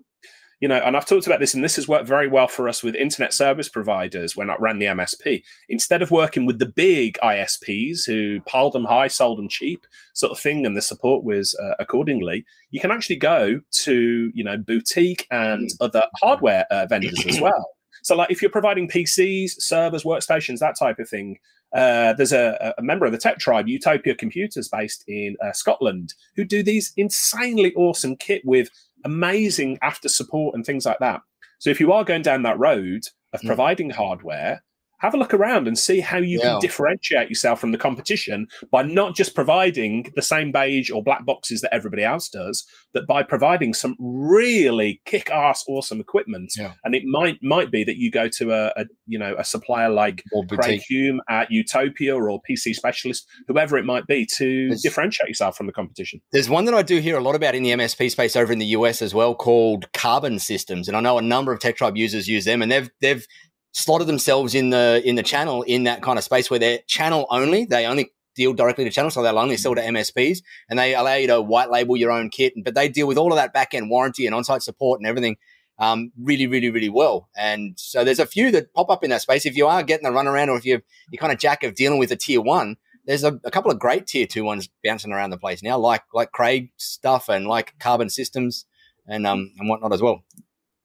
you 0.63 0.69
know, 0.69 0.77
and 0.77 0.95
I've 0.95 1.05
talked 1.05 1.27
about 1.27 1.41
this, 1.41 1.53
and 1.53 1.61
this 1.61 1.75
has 1.75 1.89
worked 1.89 2.07
very 2.07 2.29
well 2.29 2.47
for 2.47 2.69
us 2.69 2.81
with 2.81 2.95
internet 2.95 3.33
service 3.33 3.67
providers 3.67 4.37
when 4.37 4.49
I 4.49 4.55
ran 4.61 4.79
the 4.79 4.85
MSP. 4.85 5.43
Instead 5.67 6.01
of 6.01 6.09
working 6.09 6.45
with 6.45 6.57
the 6.57 6.65
big 6.65 7.17
ISPs 7.21 8.05
who 8.07 8.39
piled 8.45 8.71
them 8.71 8.85
high, 8.85 9.09
sold 9.09 9.39
them 9.39 9.49
cheap, 9.49 9.85
sort 10.13 10.31
of 10.31 10.39
thing, 10.39 10.65
and 10.65 10.77
the 10.77 10.81
support 10.81 11.25
was 11.25 11.53
uh, 11.61 11.73
accordingly, 11.79 12.45
you 12.71 12.79
can 12.79 12.91
actually 12.91 13.17
go 13.17 13.59
to, 13.71 14.31
you 14.33 14.41
know, 14.41 14.55
boutique 14.55 15.27
and 15.31 15.69
other 15.81 16.05
hardware 16.21 16.65
uh, 16.71 16.85
vendors 16.85 17.25
as 17.25 17.41
well. 17.41 17.71
So, 18.01 18.15
like, 18.15 18.31
if 18.31 18.41
you're 18.41 18.49
providing 18.49 18.87
PCs, 18.87 19.59
servers, 19.59 20.03
workstations, 20.03 20.59
that 20.59 20.79
type 20.79 20.97
of 20.97 21.09
thing, 21.09 21.39
uh, 21.73 22.13
there's 22.13 22.31
a, 22.31 22.73
a, 22.77 22.81
member 22.81 23.05
of 23.05 23.11
the 23.11 23.17
tech 23.17 23.39
tribe, 23.39 23.67
Utopia 23.67 24.13
Computers, 24.13 24.69
based 24.69 25.03
in 25.07 25.35
uh, 25.43 25.51
Scotland, 25.51 26.13
who 26.35 26.45
do 26.45 26.61
these 26.61 26.93
insanely 26.95 27.73
awesome 27.75 28.15
kit 28.15 28.43
with 28.45 28.69
amazing 29.03 29.79
after 29.81 30.09
support 30.09 30.55
and 30.55 30.65
things 30.65 30.85
like 30.85 30.99
that. 30.99 31.21
So 31.59 31.69
if 31.69 31.79
you 31.79 31.91
are 31.93 32.03
going 32.03 32.21
down 32.21 32.43
that 32.43 32.59
road 32.59 33.03
of 33.33 33.41
mm. 33.41 33.47
providing 33.47 33.89
hardware, 33.89 34.63
have 35.03 35.13
a 35.13 35.17
look 35.17 35.33
around 35.33 35.67
and 35.67 35.77
see 35.77 35.99
how 35.99 36.17
you 36.17 36.39
yeah. 36.41 36.51
can 36.51 36.59
differentiate 36.61 37.27
yourself 37.27 37.59
from 37.59 37.73
the 37.73 37.77
competition 37.77 38.47
by 38.71 38.81
not 38.81 39.15
just 39.15 39.35
providing 39.35 40.09
the 40.15 40.21
same 40.21 40.49
beige 40.49 40.89
or 40.89 41.03
black 41.03 41.25
boxes 41.25 41.59
that 41.59 41.73
everybody 41.73 42.05
else 42.05 42.29
does, 42.29 42.65
but 42.93 43.05
by 43.05 43.21
providing 43.21 43.73
some 43.73 43.97
really 43.99 45.01
kick-ass 45.05 45.65
awesome 45.67 45.99
equipment. 45.99 46.53
Yeah. 46.57 46.73
And 46.85 46.95
it 46.95 47.03
might 47.05 47.37
might 47.43 47.69
be 47.69 47.83
that 47.83 47.97
you 47.97 48.11
go 48.11 48.29
to 48.29 48.53
a, 48.53 48.67
a 48.77 48.85
you 49.05 49.19
know 49.19 49.35
a 49.37 49.43
supplier 49.43 49.89
like 49.89 50.23
Craig 50.49 50.79
Hume 50.87 51.19
at 51.29 51.51
Utopia 51.51 52.15
or 52.15 52.39
PC 52.49 52.73
Specialist, 52.73 53.27
whoever 53.49 53.77
it 53.77 53.83
might 53.83 54.07
be, 54.07 54.25
to 54.37 54.69
there's, 54.69 54.81
differentiate 54.81 55.27
yourself 55.27 55.57
from 55.57 55.67
the 55.67 55.73
competition. 55.73 56.21
There's 56.31 56.49
one 56.49 56.63
that 56.63 56.73
I 56.73 56.81
do 56.81 56.99
hear 56.99 57.17
a 57.17 57.21
lot 57.21 57.35
about 57.35 57.55
in 57.55 57.63
the 57.63 57.71
MSP 57.71 58.09
space 58.09 58.37
over 58.37 58.53
in 58.53 58.59
the 58.59 58.67
US 58.67 59.01
as 59.01 59.13
well, 59.13 59.35
called 59.35 59.91
Carbon 59.91 60.39
Systems, 60.39 60.87
and 60.87 60.95
I 60.95 61.01
know 61.01 61.17
a 61.17 61.21
number 61.21 61.51
of 61.51 61.59
Tech 61.59 61.75
Tribe 61.75 61.97
users 61.97 62.29
use 62.29 62.45
them, 62.45 62.61
and 62.61 62.71
they've 62.71 62.89
they've 63.01 63.27
slotted 63.73 64.07
themselves 64.07 64.55
in 64.55 64.69
the 64.69 65.01
in 65.03 65.15
the 65.15 65.23
channel 65.23 65.63
in 65.63 65.83
that 65.83 66.01
kind 66.01 66.17
of 66.17 66.23
space 66.23 66.49
where 66.49 66.59
they're 66.59 66.79
channel 66.87 67.27
only. 67.29 67.65
They 67.65 67.85
only 67.85 68.11
deal 68.35 68.53
directly 68.53 68.83
to 68.85 68.89
channels, 68.89 69.13
so 69.13 69.21
they'll 69.21 69.37
only 69.37 69.57
sell 69.57 69.75
to 69.75 69.81
MSPs, 69.81 70.39
and 70.69 70.79
they 70.79 70.95
allow 70.95 71.15
you 71.15 71.27
to 71.27 71.41
white 71.41 71.69
label 71.69 71.97
your 71.97 72.11
own 72.11 72.29
kit. 72.29 72.53
But 72.63 72.75
they 72.75 72.87
deal 72.87 73.07
with 73.07 73.17
all 73.17 73.31
of 73.31 73.37
that 73.37 73.53
back 73.53 73.73
end 73.73 73.89
warranty 73.89 74.25
and 74.25 74.33
on 74.33 74.43
site 74.43 74.61
support 74.61 74.99
and 74.99 75.07
everything 75.07 75.37
um, 75.79 76.11
really, 76.21 76.47
really, 76.47 76.69
really 76.69 76.89
well. 76.89 77.29
And 77.35 77.73
so 77.77 78.03
there's 78.03 78.19
a 78.19 78.25
few 78.25 78.51
that 78.51 78.73
pop 78.73 78.89
up 78.89 79.03
in 79.03 79.09
that 79.09 79.21
space. 79.21 79.45
If 79.45 79.55
you 79.55 79.67
are 79.67 79.83
getting 79.83 80.03
the 80.03 80.17
runaround, 80.17 80.49
or 80.49 80.57
if 80.57 80.65
you're 80.65 80.81
you're 81.11 81.19
kind 81.19 81.33
of 81.33 81.39
jack 81.39 81.63
of 81.63 81.75
dealing 81.75 81.99
with 81.99 82.11
a 82.11 82.15
tier 82.15 82.41
one, 82.41 82.77
there's 83.05 83.23
a, 83.23 83.39
a, 83.43 83.51
couple 83.51 83.71
of 83.71 83.79
great 83.79 84.07
tier 84.07 84.25
two 84.25 84.43
ones 84.43 84.69
bouncing 84.83 85.11
around 85.11 85.31
the 85.31 85.37
place 85.37 85.63
now, 85.63 85.77
like 85.77 86.03
like 86.13 86.31
Craig 86.31 86.71
stuff 86.77 87.29
and 87.29 87.47
like 87.47 87.73
Carbon 87.79 88.09
Systems 88.09 88.65
and 89.07 89.27
um 89.27 89.51
and 89.57 89.67
whatnot 89.67 89.93
as 89.93 90.01
well. 90.01 90.23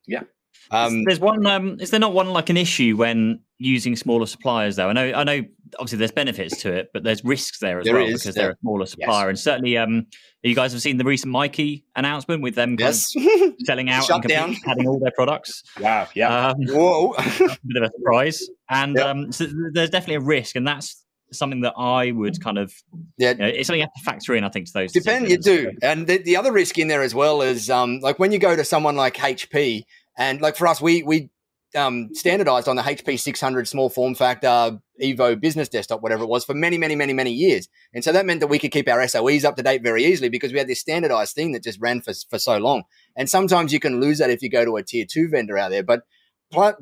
Yeah. 0.07 0.23
Um, 0.71 1.05
there's 1.05 1.21
one. 1.21 1.47
Um, 1.47 1.79
is 1.81 1.91
there 1.91 2.01
not 2.01 2.13
one 2.13 2.31
like 2.31 2.51
an 2.51 2.57
issue 2.57 2.97
when 2.97 3.41
using 3.59 3.97
smaller 3.97 4.27
suppliers? 4.27 4.77
Though 4.77 4.89
I 4.89 4.93
know, 4.93 5.13
I 5.13 5.25
know. 5.25 5.43
Obviously, 5.79 5.99
there's 5.99 6.13
benefits 6.13 6.63
to 6.63 6.73
it, 6.73 6.89
but 6.95 7.05
there's 7.05 7.23
risks 7.25 7.59
there 7.59 7.79
as 7.79 7.85
there 7.85 7.95
well 7.95 8.07
is, 8.07 8.23
because 8.23 8.35
there, 8.35 8.45
they're 8.45 8.53
a 8.53 8.59
smaller 8.61 8.87
supplier. 8.87 9.27
Yes. 9.27 9.29
And 9.29 9.39
certainly, 9.39 9.77
um, 9.77 10.07
you 10.43 10.55
guys 10.55 10.73
have 10.73 10.81
seen 10.81 10.97
the 10.97 11.05
recent 11.05 11.33
MyKi 11.33 11.83
announcement 11.97 12.43
with 12.43 12.55
them 12.55 12.77
yes. 12.79 13.13
selling 13.65 13.91
out 13.91 14.05
Shut 14.05 14.25
and 14.25 14.29
down. 14.29 14.55
having 14.65 14.87
all 14.87 14.99
their 14.99 15.13
products. 15.15 15.63
Wow! 15.81 16.09
Yeah. 16.15 16.49
Um, 16.49 16.57
Whoa! 16.67 17.13
bit 17.39 17.83
of 17.83 17.83
a 17.85 17.91
surprise, 17.97 18.49
and 18.69 18.97
yep. 18.97 19.07
um, 19.07 19.33
so 19.33 19.47
there's 19.73 19.91
definitely 19.91 20.17
a 20.17 20.21
risk, 20.21 20.57
and 20.57 20.67
that's 20.67 21.05
something 21.33 21.61
that 21.61 21.75
I 21.77 22.11
would 22.11 22.41
kind 22.43 22.59
of 22.59 22.73
yeah, 23.19 23.33
you 23.33 23.37
know, 23.37 23.47
it's 23.47 23.67
something 23.67 23.81
you 23.81 23.87
have 23.87 23.95
to 23.95 24.05
factor 24.05 24.35
in. 24.35 24.45
I 24.45 24.49
think 24.49 24.67
to 24.67 24.73
those 24.73 24.93
depend. 24.93 25.29
You 25.29 25.39
do, 25.39 25.73
and 25.83 26.07
the, 26.07 26.19
the 26.19 26.37
other 26.37 26.53
risk 26.53 26.79
in 26.79 26.89
there 26.89 27.03
as 27.03 27.15
well 27.15 27.43
is 27.43 27.71
um, 27.71 28.01
like 28.01 28.19
when 28.19 28.33
you 28.33 28.39
go 28.39 28.57
to 28.57 28.65
someone 28.65 28.97
like 28.97 29.17
HP 29.17 29.85
and 30.19 30.41
like 30.41 30.57
for 30.57 30.67
us, 30.67 30.81
we 30.81 31.03
we 31.03 31.31
um, 31.75 32.15
standardized 32.15 32.69
on 32.69 32.77
the 32.77 32.83
HP 32.83 33.19
600 33.21 33.69
small 33.69 33.89
form 33.89 34.15
factor 34.15 34.79
Evo 35.03 35.41
business 35.41 35.69
desktop, 35.69 36.03
whatever 36.03 36.25
it 36.25 36.29
was, 36.29 36.45
for 36.45 36.55
many, 36.55 36.77
many, 36.79 36.97
many, 36.97 37.13
many 37.13 37.31
years. 37.31 37.69
And 37.95 38.03
so 38.03 38.13
that 38.13 38.27
meant 38.27 38.41
that 38.41 38.49
we 38.49 38.59
could 38.59 38.73
keep 38.73 38.89
our 38.89 39.07
SOEs 39.07 39.45
up 39.45 39.57
to 39.57 39.63
date 39.63 39.83
very 39.83 40.05
easily 40.05 40.29
because 40.29 40.53
we 40.53 40.59
had 40.59 40.67
this 40.67 40.81
standardized 40.81 41.35
thing 41.35 41.53
that 41.53 41.63
just 41.63 41.81
ran 41.81 42.01
for, 42.01 42.13
for 42.29 42.39
so 42.39 42.59
long. 42.59 42.83
And 43.17 43.31
sometimes 43.31 43.73
you 43.73 43.81
can 43.81 44.01
lose 44.01 44.19
that 44.19 44.31
if 44.31 44.43
you 44.43 44.51
go 44.51 44.65
to 44.65 44.77
a 44.77 44.83
tier 44.83 45.07
two 45.09 45.29
vendor 45.29 45.57
out 45.57 45.71
there. 45.71 45.85
But 45.85 46.03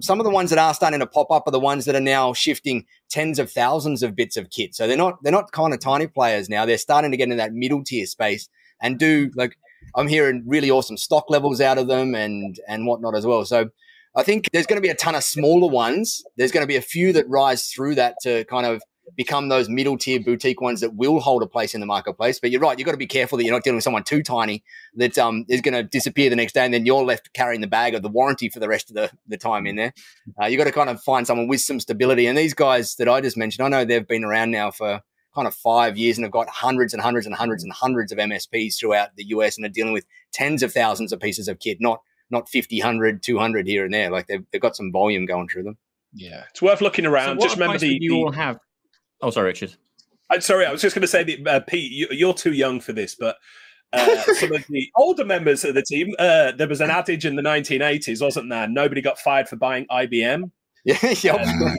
some 0.00 0.20
of 0.20 0.24
the 0.24 0.30
ones 0.30 0.50
that 0.50 0.58
are 0.58 0.72
starting 0.72 1.00
to 1.00 1.06
pop 1.06 1.30
up 1.30 1.42
are 1.46 1.50
the 1.50 1.60
ones 1.60 1.84
that 1.86 1.96
are 1.96 2.00
now 2.00 2.32
shifting 2.32 2.86
tens 3.10 3.38
of 3.38 3.50
thousands 3.50 4.02
of 4.02 4.14
bits 4.14 4.36
of 4.36 4.50
kit. 4.50 4.74
So 4.74 4.86
they're 4.86 4.96
not 4.96 5.22
they're 5.22 5.32
not 5.32 5.52
kind 5.52 5.74
of 5.74 5.80
tiny 5.80 6.06
players 6.06 6.48
now. 6.48 6.64
They're 6.64 6.78
starting 6.78 7.10
to 7.10 7.16
get 7.16 7.28
in 7.28 7.36
that 7.36 7.52
middle 7.52 7.82
tier 7.82 8.06
space 8.06 8.48
and 8.80 8.98
do 8.98 9.30
like 9.34 9.56
I'm 9.96 10.08
hearing 10.08 10.44
really 10.46 10.70
awesome 10.70 10.96
stock 10.96 11.30
levels 11.30 11.60
out 11.60 11.78
of 11.78 11.88
them 11.88 12.14
and 12.14 12.60
and 12.68 12.86
whatnot 12.86 13.16
as 13.16 13.26
well. 13.26 13.44
So 13.44 13.70
I 14.14 14.22
think 14.22 14.48
there's 14.52 14.66
going 14.66 14.78
to 14.78 14.82
be 14.82 14.88
a 14.88 14.94
ton 14.94 15.14
of 15.14 15.24
smaller 15.24 15.70
ones. 15.70 16.24
There's 16.36 16.52
going 16.52 16.62
to 16.62 16.68
be 16.68 16.76
a 16.76 16.82
few 16.82 17.12
that 17.14 17.28
rise 17.28 17.68
through 17.68 17.96
that 17.96 18.16
to 18.22 18.44
kind 18.44 18.66
of 18.66 18.82
become 19.14 19.48
those 19.48 19.68
middle 19.68 19.96
tier 19.96 20.18
boutique 20.18 20.60
ones 20.60 20.80
that 20.80 20.94
will 20.94 21.20
hold 21.20 21.42
a 21.42 21.46
place 21.46 21.74
in 21.74 21.80
the 21.80 21.86
marketplace. 21.86 22.40
But 22.40 22.50
you're 22.50 22.60
right, 22.60 22.78
you've 22.78 22.86
got 22.86 22.92
to 22.92 22.98
be 22.98 23.06
careful 23.06 23.38
that 23.38 23.44
you're 23.44 23.52
not 23.52 23.62
dealing 23.62 23.76
with 23.76 23.84
someone 23.84 24.02
too 24.02 24.22
tiny 24.22 24.64
that 24.96 25.16
um, 25.18 25.44
is 25.48 25.60
going 25.60 25.74
to 25.74 25.82
disappear 25.82 26.28
the 26.28 26.36
next 26.36 26.54
day 26.54 26.64
and 26.64 26.74
then 26.74 26.86
you're 26.86 27.04
left 27.04 27.32
carrying 27.32 27.60
the 27.60 27.66
bag 27.66 27.94
of 27.94 28.02
the 28.02 28.08
warranty 28.08 28.48
for 28.48 28.58
the 28.58 28.68
rest 28.68 28.90
of 28.90 28.96
the, 28.96 29.10
the 29.28 29.36
time 29.36 29.66
in 29.66 29.76
there. 29.76 29.92
Uh, 30.40 30.46
you've 30.46 30.58
got 30.58 30.64
to 30.64 30.72
kind 30.72 30.90
of 30.90 31.00
find 31.02 31.26
someone 31.26 31.46
with 31.46 31.60
some 31.60 31.78
stability. 31.78 32.26
And 32.26 32.36
these 32.36 32.54
guys 32.54 32.96
that 32.96 33.08
I 33.08 33.20
just 33.20 33.36
mentioned, 33.36 33.64
I 33.64 33.68
know 33.68 33.84
they've 33.84 34.06
been 34.06 34.24
around 34.24 34.50
now 34.50 34.70
for 34.70 35.02
kind 35.36 35.46
of 35.46 35.54
five 35.54 35.96
years 35.96 36.18
and 36.18 36.24
have 36.24 36.32
got 36.32 36.48
hundreds 36.48 36.92
and 36.92 37.02
hundreds 37.02 37.26
and 37.26 37.34
hundreds 37.34 37.62
and 37.62 37.72
hundreds 37.72 38.10
of 38.10 38.18
MSPs 38.18 38.78
throughout 38.78 39.14
the 39.16 39.26
US 39.26 39.56
and 39.56 39.66
are 39.66 39.70
dealing 39.70 39.92
with 39.92 40.06
tens 40.32 40.62
of 40.62 40.72
thousands 40.72 41.12
of 41.12 41.20
pieces 41.20 41.46
of 41.46 41.60
kit, 41.60 41.78
not 41.80 42.00
not 42.28 42.48
50, 42.48 42.80
100, 42.80 43.22
200 43.22 43.66
here 43.68 43.84
and 43.84 43.94
there. 43.94 44.10
Like 44.10 44.26
they've, 44.26 44.44
they've 44.50 44.60
got 44.60 44.74
some 44.74 44.90
volume 44.90 45.26
going 45.26 45.48
through 45.48 45.62
them. 45.62 45.76
Yeah, 46.12 46.44
it's 46.50 46.62
worth 46.62 46.80
looking 46.80 47.06
around. 47.06 47.38
So 47.38 47.46
just 47.46 47.56
remember 47.56 47.78
the 47.78 47.98
you 48.00 48.10
the, 48.10 48.16
all 48.16 48.32
have. 48.32 48.58
Oh, 49.20 49.30
sorry, 49.30 49.48
Richard. 49.48 49.76
I'm 50.30 50.40
sorry, 50.40 50.66
I 50.66 50.72
was 50.72 50.82
just 50.82 50.94
going 50.94 51.02
to 51.02 51.08
say 51.08 51.22
that 51.22 51.46
uh, 51.46 51.60
Pete, 51.60 52.10
you, 52.10 52.28
are 52.28 52.34
too 52.34 52.52
young 52.52 52.80
for 52.80 52.92
this, 52.92 53.14
but 53.14 53.36
uh, 53.92 54.22
some 54.34 54.52
of 54.52 54.64
the 54.68 54.90
older 54.96 55.24
members 55.24 55.64
of 55.64 55.74
the 55.74 55.82
team, 55.82 56.14
uh, 56.18 56.52
there 56.52 56.68
was 56.68 56.80
an 56.80 56.90
adage 56.90 57.24
in 57.24 57.36
the 57.36 57.42
1980s, 57.42 58.20
wasn't 58.20 58.50
there? 58.50 58.66
Nobody 58.66 59.00
got 59.00 59.18
fired 59.18 59.48
for 59.48 59.56
buying 59.56 59.86
IBM. 59.86 60.50
Yeah, 60.86 61.14
yep. 61.20 61.40
Um, 61.40 61.76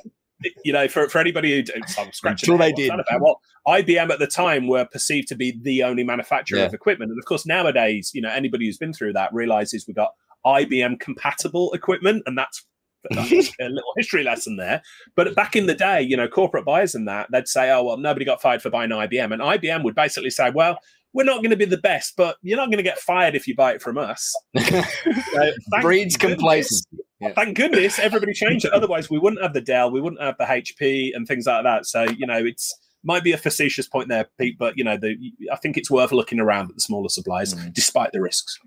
you 0.63 0.73
know, 0.73 0.87
for, 0.87 1.09
for 1.09 1.19
anybody 1.19 1.55
who 1.55 1.81
I'm 1.97 2.11
scratching, 2.11 2.47
sure 2.47 2.57
they 2.57 2.71
did. 2.71 2.91
About, 2.91 3.21
well, 3.21 3.41
IBM 3.67 4.09
at 4.09 4.19
the 4.19 4.27
time 4.27 4.67
were 4.67 4.85
perceived 4.85 5.27
to 5.29 5.35
be 5.35 5.57
the 5.61 5.83
only 5.83 6.03
manufacturer 6.03 6.59
yeah. 6.59 6.65
of 6.65 6.73
equipment, 6.73 7.11
and 7.11 7.19
of 7.19 7.25
course 7.25 7.45
nowadays, 7.45 8.11
you 8.13 8.21
know, 8.21 8.29
anybody 8.29 8.65
who's 8.65 8.77
been 8.77 8.93
through 8.93 9.13
that 9.13 9.33
realizes 9.33 9.85
we've 9.87 9.95
got 9.95 10.13
IBM 10.45 10.99
compatible 10.99 11.73
equipment, 11.73 12.23
and 12.25 12.37
that's 12.37 12.65
that's 13.09 13.31
a 13.61 13.69
little 13.69 13.93
history 13.95 14.23
lesson 14.23 14.57
there. 14.57 14.81
But 15.15 15.35
back 15.35 15.55
in 15.55 15.65
the 15.65 15.75
day, 15.75 16.01
you 16.01 16.17
know, 16.17 16.27
corporate 16.27 16.65
buyers 16.65 16.95
and 16.95 17.07
that, 17.07 17.27
they'd 17.31 17.47
say, 17.47 17.71
oh, 17.71 17.83
well, 17.83 17.97
nobody 17.97 18.25
got 18.25 18.41
fired 18.41 18.61
for 18.61 18.69
buying 18.69 18.89
IBM. 18.89 19.33
And 19.33 19.41
IBM 19.41 19.83
would 19.83 19.95
basically 19.95 20.29
say, 20.29 20.49
well, 20.49 20.79
we're 21.13 21.23
not 21.23 21.37
going 21.37 21.51
to 21.51 21.57
be 21.57 21.65
the 21.65 21.77
best, 21.77 22.13
but 22.17 22.37
you're 22.41 22.57
not 22.57 22.67
going 22.67 22.77
to 22.77 22.83
get 22.83 22.99
fired 22.99 23.35
if 23.35 23.47
you 23.47 23.55
buy 23.55 23.73
it 23.73 23.81
from 23.81 23.97
us. 23.97 24.35
so, 24.57 25.51
Breeds 25.81 26.17
complacency. 26.17 26.85
Yeah. 27.19 27.33
Thank 27.33 27.57
goodness 27.57 27.99
everybody 27.99 28.33
changed 28.33 28.65
it. 28.65 28.71
Otherwise, 28.73 29.09
we 29.09 29.17
wouldn't 29.17 29.41
have 29.41 29.53
the 29.53 29.61
Dell, 29.61 29.91
we 29.91 30.01
wouldn't 30.01 30.21
have 30.21 30.37
the 30.37 30.45
HP 30.45 31.11
and 31.15 31.27
things 31.27 31.47
like 31.47 31.63
that. 31.63 31.85
So, 31.85 32.03
you 32.03 32.27
know, 32.27 32.37
it's 32.37 32.77
might 33.03 33.23
be 33.23 33.31
a 33.31 33.37
facetious 33.37 33.87
point 33.87 34.09
there, 34.09 34.27
Pete, 34.39 34.57
but 34.57 34.77
you 34.77 34.83
know, 34.83 34.97
the, 34.97 35.15
I 35.51 35.55
think 35.55 35.77
it's 35.77 35.89
worth 35.89 36.11
looking 36.11 36.39
around 36.39 36.69
at 36.69 36.75
the 36.75 36.81
smaller 36.81 37.09
suppliers, 37.09 37.53
mm. 37.53 37.73
despite 37.73 38.11
the 38.11 38.21
risks. 38.21 38.59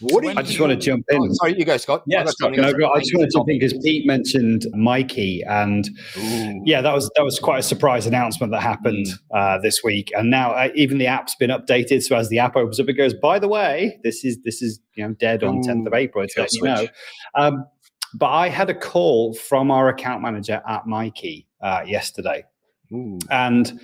What 0.00 0.26
I 0.26 0.42
just 0.42 0.60
want 0.60 0.70
to 0.72 0.76
jump 0.76 1.06
in. 1.08 1.18
Oh, 1.22 1.28
sorry, 1.32 1.58
you 1.58 1.64
go, 1.64 1.76
Scott. 1.78 2.02
Yeah, 2.06 2.24
Scott, 2.26 2.58
I, 2.58 2.68
I 2.68 2.72
just 2.98 3.14
want 3.14 3.30
to 3.30 3.30
jump 3.32 3.48
in 3.48 3.58
because 3.58 3.72
Pete 3.82 4.06
mentioned 4.06 4.66
MyKi, 4.74 5.40
and 5.48 5.88
Ooh. 6.18 6.62
yeah, 6.66 6.82
that 6.82 6.92
was 6.92 7.10
that 7.16 7.24
was 7.24 7.38
quite 7.38 7.60
a 7.60 7.62
surprise 7.62 8.06
announcement 8.06 8.52
that 8.52 8.60
happened 8.60 9.06
mm. 9.06 9.18
uh, 9.34 9.58
this 9.62 9.82
week. 9.82 10.12
And 10.14 10.30
now 10.30 10.50
uh, 10.50 10.68
even 10.74 10.98
the 10.98 11.06
app's 11.06 11.34
been 11.36 11.50
updated, 11.50 12.02
so 12.02 12.16
as 12.16 12.28
the 12.28 12.38
app 12.38 12.56
opens 12.56 12.78
up, 12.78 12.88
it 12.88 12.94
goes, 12.94 13.14
"By 13.14 13.38
the 13.38 13.48
way, 13.48 13.98
this 14.04 14.24
is 14.24 14.38
this 14.44 14.60
is 14.60 14.80
you 14.96 15.06
know 15.06 15.14
dead 15.14 15.42
on 15.42 15.62
tenth 15.62 15.86
of 15.86 15.94
April." 15.94 16.24
It's 16.24 16.36
letting 16.36 16.58
you 16.58 16.64
know. 16.64 16.86
Um, 17.34 17.64
but 18.14 18.28
I 18.28 18.48
had 18.48 18.68
a 18.68 18.74
call 18.74 19.34
from 19.34 19.70
our 19.70 19.88
account 19.88 20.20
manager 20.22 20.62
at 20.68 20.84
MyKi 20.84 21.46
uh, 21.62 21.84
yesterday, 21.86 22.44
Ooh. 22.92 23.18
and 23.30 23.80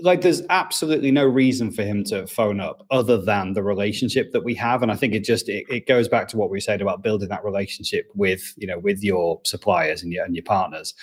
like 0.00 0.20
there's 0.20 0.42
absolutely 0.50 1.10
no 1.10 1.24
reason 1.24 1.70
for 1.70 1.82
him 1.82 2.02
to 2.02 2.26
phone 2.26 2.60
up 2.60 2.84
other 2.90 3.20
than 3.20 3.52
the 3.52 3.62
relationship 3.62 4.32
that 4.32 4.42
we 4.42 4.54
have 4.54 4.82
and 4.82 4.90
i 4.90 4.96
think 4.96 5.14
it 5.14 5.24
just 5.24 5.48
it, 5.48 5.64
it, 5.68 5.86
goes 5.86 6.08
back 6.08 6.26
to 6.28 6.36
what 6.36 6.50
we 6.50 6.60
said 6.60 6.82
about 6.82 7.02
building 7.02 7.28
that 7.28 7.44
relationship 7.44 8.10
with 8.14 8.52
you 8.56 8.66
know 8.66 8.78
with 8.78 9.02
your 9.02 9.40
suppliers 9.44 10.02
and 10.02 10.12
your 10.12 10.24
and 10.24 10.34
your 10.34 10.42
partners. 10.42 10.94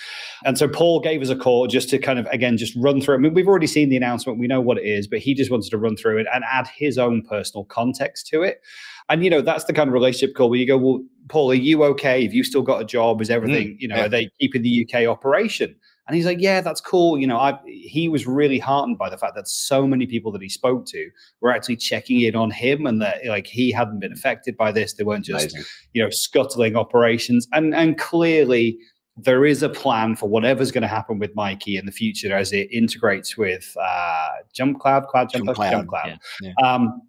And 0.44 0.58
so 0.58 0.68
paul 0.68 1.00
gave 1.00 1.22
us 1.22 1.30
a 1.30 1.36
call 1.36 1.66
just 1.66 1.88
to 1.90 1.98
kind 1.98 2.18
of 2.18 2.26
again 2.26 2.56
just 2.56 2.74
run 2.76 3.00
through 3.00 3.14
i 3.14 3.18
mean 3.18 3.34
we've 3.34 3.48
already 3.48 3.66
seen 3.66 3.88
the 3.88 3.96
announcement 3.96 4.38
we 4.38 4.46
know 4.46 4.60
what 4.60 4.78
it 4.78 4.84
is 4.84 5.06
but 5.06 5.18
he 5.18 5.34
just 5.34 5.50
wanted 5.50 5.70
to 5.70 5.78
run 5.78 5.96
through 5.96 6.18
it 6.18 6.26
and 6.32 6.44
add 6.44 6.66
his 6.68 6.98
own 6.98 7.22
personal 7.22 7.64
context 7.64 8.26
to 8.28 8.42
it. 8.42 8.60
And 9.08 9.24
you 9.24 9.30
know 9.30 9.40
that's 9.40 9.64
the 9.64 9.72
kind 9.72 9.88
of 9.88 9.94
relationship 9.94 10.36
call 10.36 10.50
where 10.50 10.58
you 10.58 10.66
go 10.66 10.76
well 10.76 11.02
paul 11.28 11.50
are 11.50 11.54
you 11.54 11.84
okay? 11.84 12.24
Have 12.24 12.34
you 12.34 12.44
still 12.44 12.62
got 12.62 12.80
a 12.82 12.84
job? 12.84 13.20
Is 13.22 13.30
everything 13.30 13.68
mm, 13.68 13.76
you 13.78 13.88
know 13.88 13.96
yeah. 13.96 14.04
are 14.04 14.08
they 14.08 14.30
keeping 14.38 14.62
the 14.62 14.86
uk 14.86 15.06
operation 15.06 15.74
and 16.08 16.16
he's 16.16 16.24
like, 16.24 16.40
yeah, 16.40 16.62
that's 16.62 16.80
cool. 16.80 17.18
You 17.18 17.26
know, 17.26 17.36
I, 17.36 17.58
he 17.66 18.08
was 18.08 18.26
really 18.26 18.58
heartened 18.58 18.96
by 18.96 19.10
the 19.10 19.18
fact 19.18 19.34
that 19.34 19.46
so 19.46 19.86
many 19.86 20.06
people 20.06 20.32
that 20.32 20.40
he 20.40 20.48
spoke 20.48 20.86
to 20.86 21.10
were 21.42 21.52
actually 21.52 21.76
checking 21.76 22.22
in 22.22 22.34
on 22.34 22.50
him 22.50 22.86
and 22.86 23.00
that 23.02 23.26
like 23.26 23.46
he 23.46 23.70
hadn't 23.70 24.00
been 24.00 24.12
affected 24.12 24.56
by 24.56 24.72
this. 24.72 24.94
They 24.94 25.04
weren't 25.04 25.26
just, 25.26 25.52
Amazing. 25.52 25.64
you 25.92 26.02
know, 26.02 26.08
scuttling 26.08 26.76
operations. 26.76 27.46
And 27.52 27.74
and 27.74 27.98
clearly 27.98 28.78
there 29.18 29.44
is 29.44 29.62
a 29.62 29.68
plan 29.68 30.16
for 30.16 30.30
whatever's 30.30 30.72
going 30.72 30.82
to 30.82 30.88
happen 30.88 31.18
with 31.18 31.34
MyKi 31.34 31.78
in 31.78 31.84
the 31.84 31.92
future 31.92 32.34
as 32.34 32.52
it 32.52 32.68
integrates 32.72 33.36
with 33.36 33.76
uh, 33.78 34.28
JumpCloud, 34.58 35.08
Cloud 35.08 35.30
Jump, 35.30 35.44
JumpCloud. 35.46 35.70
Jump 35.70 35.88
Cloud. 35.88 36.18
Yeah, 36.40 36.52
yeah. 36.58 36.66
Um, 36.66 37.02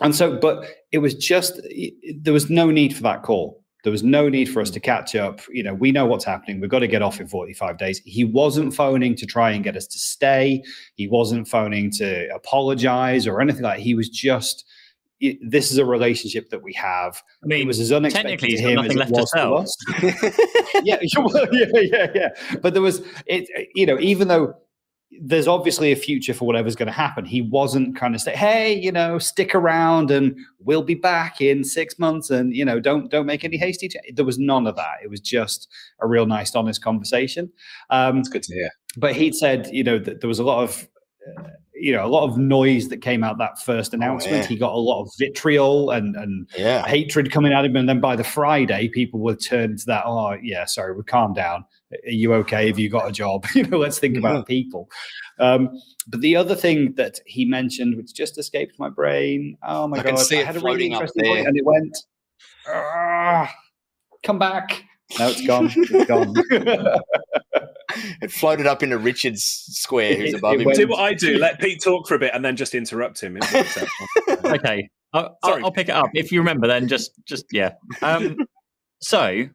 and 0.00 0.14
so, 0.14 0.38
but 0.38 0.64
it 0.92 0.98
was 0.98 1.14
just, 1.14 1.60
there 2.16 2.32
was 2.32 2.48
no 2.48 2.70
need 2.70 2.96
for 2.96 3.02
that 3.02 3.24
call 3.24 3.57
there 3.84 3.92
was 3.92 4.02
no 4.02 4.28
need 4.28 4.46
for 4.46 4.60
us 4.60 4.70
to 4.70 4.80
catch 4.80 5.14
up. 5.14 5.40
You 5.50 5.62
know, 5.62 5.74
we 5.74 5.92
know 5.92 6.06
what's 6.06 6.24
happening. 6.24 6.60
We've 6.60 6.70
got 6.70 6.80
to 6.80 6.88
get 6.88 7.02
off 7.02 7.20
in 7.20 7.28
45 7.28 7.78
days. 7.78 8.00
He 8.04 8.24
wasn't 8.24 8.74
phoning 8.74 9.14
to 9.16 9.26
try 9.26 9.52
and 9.52 9.62
get 9.62 9.76
us 9.76 9.86
to 9.86 9.98
stay. 9.98 10.62
He 10.94 11.06
wasn't 11.06 11.46
phoning 11.46 11.90
to 11.92 12.28
apologize 12.34 13.26
or 13.26 13.40
anything 13.40 13.62
like 13.62 13.78
that. 13.78 13.82
He 13.82 13.94
was 13.94 14.08
just, 14.08 14.64
this 15.20 15.70
is 15.70 15.78
a 15.78 15.84
relationship 15.84 16.50
that 16.50 16.62
we 16.62 16.72
have. 16.74 17.22
I 17.42 17.46
mean, 17.46 17.62
it 17.62 17.66
was 17.66 17.78
as 17.80 17.92
unexpected 17.92 18.38
to 18.40 18.56
him 18.56 18.78
as 18.78 18.94
it 18.94 19.10
was 19.10 19.30
to 19.30 19.52
us. 19.52 19.76
yeah, 20.84 20.98
yeah, 21.52 21.66
yeah, 21.74 22.06
yeah. 22.14 22.58
But 22.60 22.74
there 22.74 22.82
was, 22.82 23.02
it, 23.26 23.48
you 23.74 23.86
know, 23.86 23.98
even 24.00 24.28
though 24.28 24.54
there's 25.10 25.48
obviously 25.48 25.90
a 25.90 25.96
future 25.96 26.34
for 26.34 26.44
whatever's 26.46 26.76
going 26.76 26.86
to 26.86 26.92
happen. 26.92 27.24
He 27.24 27.40
wasn't 27.40 27.96
kind 27.96 28.14
of 28.14 28.20
say, 28.20 28.34
"Hey, 28.34 28.74
you 28.74 28.92
know, 28.92 29.18
stick 29.18 29.54
around 29.54 30.10
and 30.10 30.36
we'll 30.58 30.82
be 30.82 30.94
back 30.94 31.40
in 31.40 31.64
six 31.64 31.98
months," 31.98 32.30
and 32.30 32.54
you 32.54 32.64
know, 32.64 32.78
don't 32.78 33.10
don't 33.10 33.26
make 33.26 33.44
any 33.44 33.56
hasty. 33.56 33.88
Ch-. 33.88 33.96
There 34.14 34.24
was 34.24 34.38
none 34.38 34.66
of 34.66 34.76
that. 34.76 34.96
It 35.02 35.10
was 35.10 35.20
just 35.20 35.68
a 36.00 36.06
real 36.06 36.26
nice, 36.26 36.54
honest 36.54 36.82
conversation. 36.82 37.50
Um, 37.90 38.16
That's 38.16 38.28
good 38.28 38.42
to 38.44 38.54
hear. 38.54 38.70
But 38.96 39.16
he'd 39.16 39.34
said, 39.34 39.68
you 39.72 39.82
know, 39.82 39.98
that 39.98 40.20
there 40.20 40.28
was 40.28 40.38
a 40.38 40.44
lot 40.44 40.62
of. 40.62 40.88
Uh, 41.38 41.48
you 41.80 41.92
know, 41.92 42.04
a 42.04 42.08
lot 42.08 42.28
of 42.28 42.36
noise 42.36 42.88
that 42.88 43.02
came 43.02 43.22
out 43.22 43.38
that 43.38 43.56
first 43.60 43.94
oh, 43.94 43.96
announcement. 43.96 44.34
Oh, 44.34 44.40
yeah. 44.40 44.46
He 44.46 44.56
got 44.56 44.72
a 44.72 44.78
lot 44.78 45.00
of 45.00 45.12
vitriol 45.16 45.90
and 45.92 46.16
and 46.16 46.50
yeah. 46.58 46.84
hatred 46.84 47.30
coming 47.30 47.52
at 47.52 47.64
him, 47.64 47.76
and 47.76 47.88
then 47.88 48.00
by 48.00 48.16
the 48.16 48.24
Friday, 48.24 48.88
people 48.88 49.20
were 49.20 49.36
turned 49.36 49.78
to 49.78 49.86
that. 49.86 50.02
Oh, 50.04 50.36
yeah, 50.42 50.64
sorry, 50.64 50.96
we 50.96 51.04
calm 51.04 51.34
down 51.34 51.64
are 51.92 52.10
you 52.10 52.34
okay? 52.34 52.66
Have 52.66 52.78
you 52.78 52.88
got 52.88 53.08
a 53.08 53.12
job? 53.12 53.46
you 53.54 53.64
know, 53.64 53.78
let's 53.78 53.98
think 53.98 54.16
about 54.16 54.46
people. 54.46 54.90
Um, 55.38 55.70
but 56.06 56.20
the 56.20 56.36
other 56.36 56.54
thing 56.54 56.92
that 56.94 57.20
he 57.26 57.44
mentioned, 57.44 57.96
which 57.96 58.14
just 58.14 58.38
escaped 58.38 58.78
my 58.78 58.88
brain, 58.88 59.56
oh 59.62 59.88
my 59.88 59.98
I 59.98 60.02
god, 60.02 60.32
I 60.32 60.34
had 60.36 60.56
a 60.56 60.60
really 60.60 60.86
interesting 60.86 61.24
point, 61.24 61.46
and 61.46 61.56
it 61.56 61.64
went, 61.64 61.96
ah, 62.68 63.52
come 64.22 64.38
back. 64.38 64.84
No, 65.18 65.28
it's 65.28 65.46
gone. 65.46 65.70
It's 65.76 66.04
gone. 66.06 66.34
it 68.20 68.30
floated 68.30 68.66
up 68.66 68.82
into 68.82 68.98
Richard's 68.98 69.42
square, 69.42 70.14
who's 70.14 70.34
above 70.34 70.54
it 70.54 70.60
him. 70.60 70.66
Went, 70.66 70.78
do 70.78 70.88
what 70.88 71.00
I 71.00 71.14
do. 71.14 71.38
Let 71.38 71.58
Pete 71.58 71.82
talk 71.82 72.06
for 72.06 72.14
a 72.14 72.18
bit, 72.18 72.32
and 72.34 72.44
then 72.44 72.56
just 72.56 72.74
interrupt 72.74 73.20
him. 73.22 73.38
okay, 74.44 74.88
I'll, 75.14 75.38
I'll, 75.42 75.72
pick 75.72 75.88
it 75.88 75.94
up 75.94 76.10
if 76.12 76.30
you 76.30 76.40
remember. 76.40 76.66
Then 76.66 76.86
just, 76.88 77.12
just 77.24 77.46
yeah. 77.50 77.72
Um, 78.02 78.36
so 79.00 79.48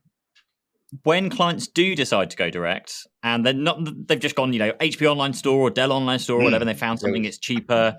when 1.03 1.29
clients 1.29 1.67
do 1.67 1.95
decide 1.95 2.29
to 2.29 2.37
go 2.37 2.49
direct 2.49 3.07
and 3.23 3.45
they're 3.45 3.53
not 3.53 3.79
they've 4.07 4.19
just 4.19 4.35
gone 4.35 4.53
you 4.53 4.59
know 4.59 4.71
hp 4.73 5.05
online 5.09 5.33
store 5.33 5.61
or 5.61 5.69
dell 5.71 5.91
online 5.91 6.19
store 6.19 6.37
or 6.37 6.41
mm. 6.41 6.45
whatever 6.45 6.61
and 6.61 6.69
they 6.69 6.79
found 6.79 6.99
something 6.99 7.25
it's 7.25 7.39
cheaper 7.39 7.97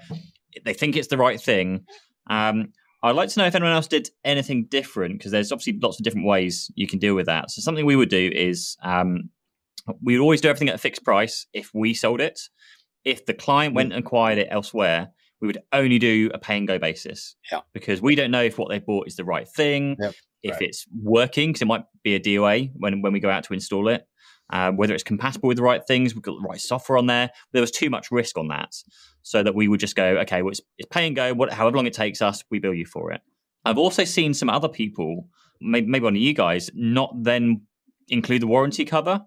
they 0.65 0.75
think 0.75 0.97
it's 0.97 1.09
the 1.09 1.19
right 1.19 1.41
thing. 1.41 1.85
Um, 2.29 2.73
i'd 3.03 3.17
like 3.17 3.29
to 3.29 3.39
know 3.39 3.47
if 3.47 3.55
anyone 3.55 3.75
else 3.75 3.87
did 3.87 4.09
anything 4.25 4.67
different 4.71 5.19
because 5.19 5.33
there's 5.33 5.53
obviously 5.53 5.79
lots 5.83 5.99
of 5.99 6.05
different 6.05 6.27
ways 6.27 6.71
you 6.75 6.87
can 6.87 6.99
deal 6.99 7.15
with 7.15 7.27
that. 7.27 7.51
So 7.51 7.61
something 7.61 7.85
we 7.85 7.97
would 7.97 8.09
do 8.09 8.31
is 8.35 8.77
um, 8.83 9.31
we 10.03 10.17
would 10.17 10.23
always 10.23 10.41
do 10.41 10.49
everything 10.49 10.71
at 10.71 10.77
a 10.77 10.79
fixed 10.79 11.05
price 11.05 11.47
if 11.53 11.71
we 11.75 11.93
sold 11.93 12.21
it. 12.21 12.41
If 13.05 13.27
the 13.27 13.35
client 13.35 13.75
went 13.75 13.91
mm. 13.91 13.97
and 13.97 14.07
acquired 14.07 14.39
it 14.39 14.49
elsewhere 14.51 15.09
we 15.41 15.49
would 15.49 15.59
only 15.75 15.99
do 15.99 16.31
a 16.33 16.39
pay 16.39 16.57
and 16.57 16.67
go 16.67 16.79
basis. 16.79 17.37
Yeah. 17.53 17.61
because 17.75 18.01
we 18.01 18.15
don't 18.15 18.31
know 18.31 18.43
if 18.43 18.57
what 18.57 18.71
they 18.71 18.79
bought 18.79 19.07
is 19.07 19.17
the 19.17 19.25
right 19.25 19.47
thing. 19.47 19.97
Yeah 20.01 20.13
if 20.45 20.53
right. 20.53 20.63
it's 20.63 20.87
working 21.03 21.49
because 21.49 21.63
it 21.63 21.67
might 21.67 21.85
be 22.05 22.15
a 22.15 22.21
DOA 22.21 22.71
when 22.77 23.03
when 23.03 23.13
we 23.13 23.19
go 23.19 23.31
out 23.31 23.43
to 23.45 23.55
install 23.55 23.89
it. 23.89 24.07
uh, 24.51 24.71
whether 24.73 24.95
it's 24.95 25.03
compatible 25.03 25.49
with 25.49 25.57
the 25.57 25.63
right 25.63 25.87
things, 25.87 26.15
we've 26.15 26.23
got 26.23 26.37
the 26.41 26.47
right 26.47 26.61
software 26.61 26.99
on 26.99 27.07
there. 27.07 27.31
There 27.53 27.63
was 27.63 27.71
too 27.71 27.91
much 27.91 28.11
risk 28.11 28.37
on 28.37 28.49
that, 28.49 28.75
so 29.23 29.43
that 29.43 29.55
we 29.55 29.69
would 29.69 29.81
just 29.81 29.97
go, 29.97 30.19
okay, 30.19 30.43
well, 30.43 30.51
it's, 30.51 30.61
it's 30.79 30.89
pay 30.91 31.07
and 31.07 31.17
go. 31.17 31.33
What, 31.35 31.53
however 31.53 31.77
long 31.77 31.87
it 31.87 31.95
takes 31.95 32.21
us, 32.21 32.45
we 32.51 32.59
bill 32.59 32.75
you 32.75 32.87
for 32.87 33.13
it. 33.13 33.23
I've 33.65 33.79
also 33.79 34.05
seen 34.05 34.35
some 34.35 34.51
other 34.51 34.69
people, 34.69 35.29
maybe, 35.61 35.87
maybe 35.87 36.05
one 36.05 36.15
of 36.15 36.21
you 36.21 36.35
guys, 36.35 36.71
not 36.75 37.15
then 37.23 37.63
include 38.09 38.43
the 38.43 38.47
warranty 38.47 38.85
cover 38.85 39.23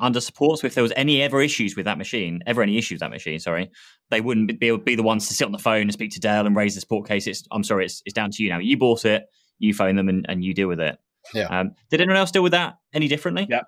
under 0.00 0.20
support. 0.20 0.60
So 0.60 0.66
if 0.66 0.74
there 0.74 0.82
was 0.82 0.92
any 0.96 1.20
ever 1.20 1.42
issues 1.42 1.76
with 1.76 1.84
that 1.84 1.98
machine, 1.98 2.42
ever 2.46 2.62
any 2.62 2.78
issues 2.78 2.96
with 2.96 3.00
that 3.00 3.10
machine, 3.10 3.38
sorry, 3.38 3.70
they 4.10 4.22
wouldn't 4.22 4.58
be, 4.58 4.76
be 4.78 4.94
the 4.96 5.02
ones 5.02 5.28
to 5.28 5.34
sit 5.34 5.44
on 5.44 5.52
the 5.52 5.58
phone 5.58 5.82
and 5.82 5.92
speak 5.92 6.12
to 6.12 6.20
Dell 6.20 6.46
and 6.46 6.56
raise 6.56 6.74
the 6.74 6.80
support 6.80 7.06
case. 7.06 7.26
It's, 7.26 7.44
I'm 7.52 7.62
sorry, 7.62 7.84
it's, 7.84 8.02
it's 8.06 8.14
down 8.14 8.30
to 8.30 8.42
you 8.42 8.48
now. 8.48 8.58
You 8.58 8.78
bought 8.78 9.04
it, 9.04 9.24
you 9.58 9.74
phone 9.74 9.96
them, 9.96 10.08
and, 10.08 10.26
and 10.28 10.44
you 10.44 10.54
deal 10.54 10.68
with 10.68 10.80
it. 10.80 10.98
Yeah. 11.32 11.46
Um, 11.46 11.74
did 11.90 12.00
anyone 12.00 12.16
else 12.16 12.30
deal 12.30 12.42
with 12.42 12.52
that 12.52 12.78
any 12.92 13.08
differently? 13.08 13.46
Yeah. 13.48 13.62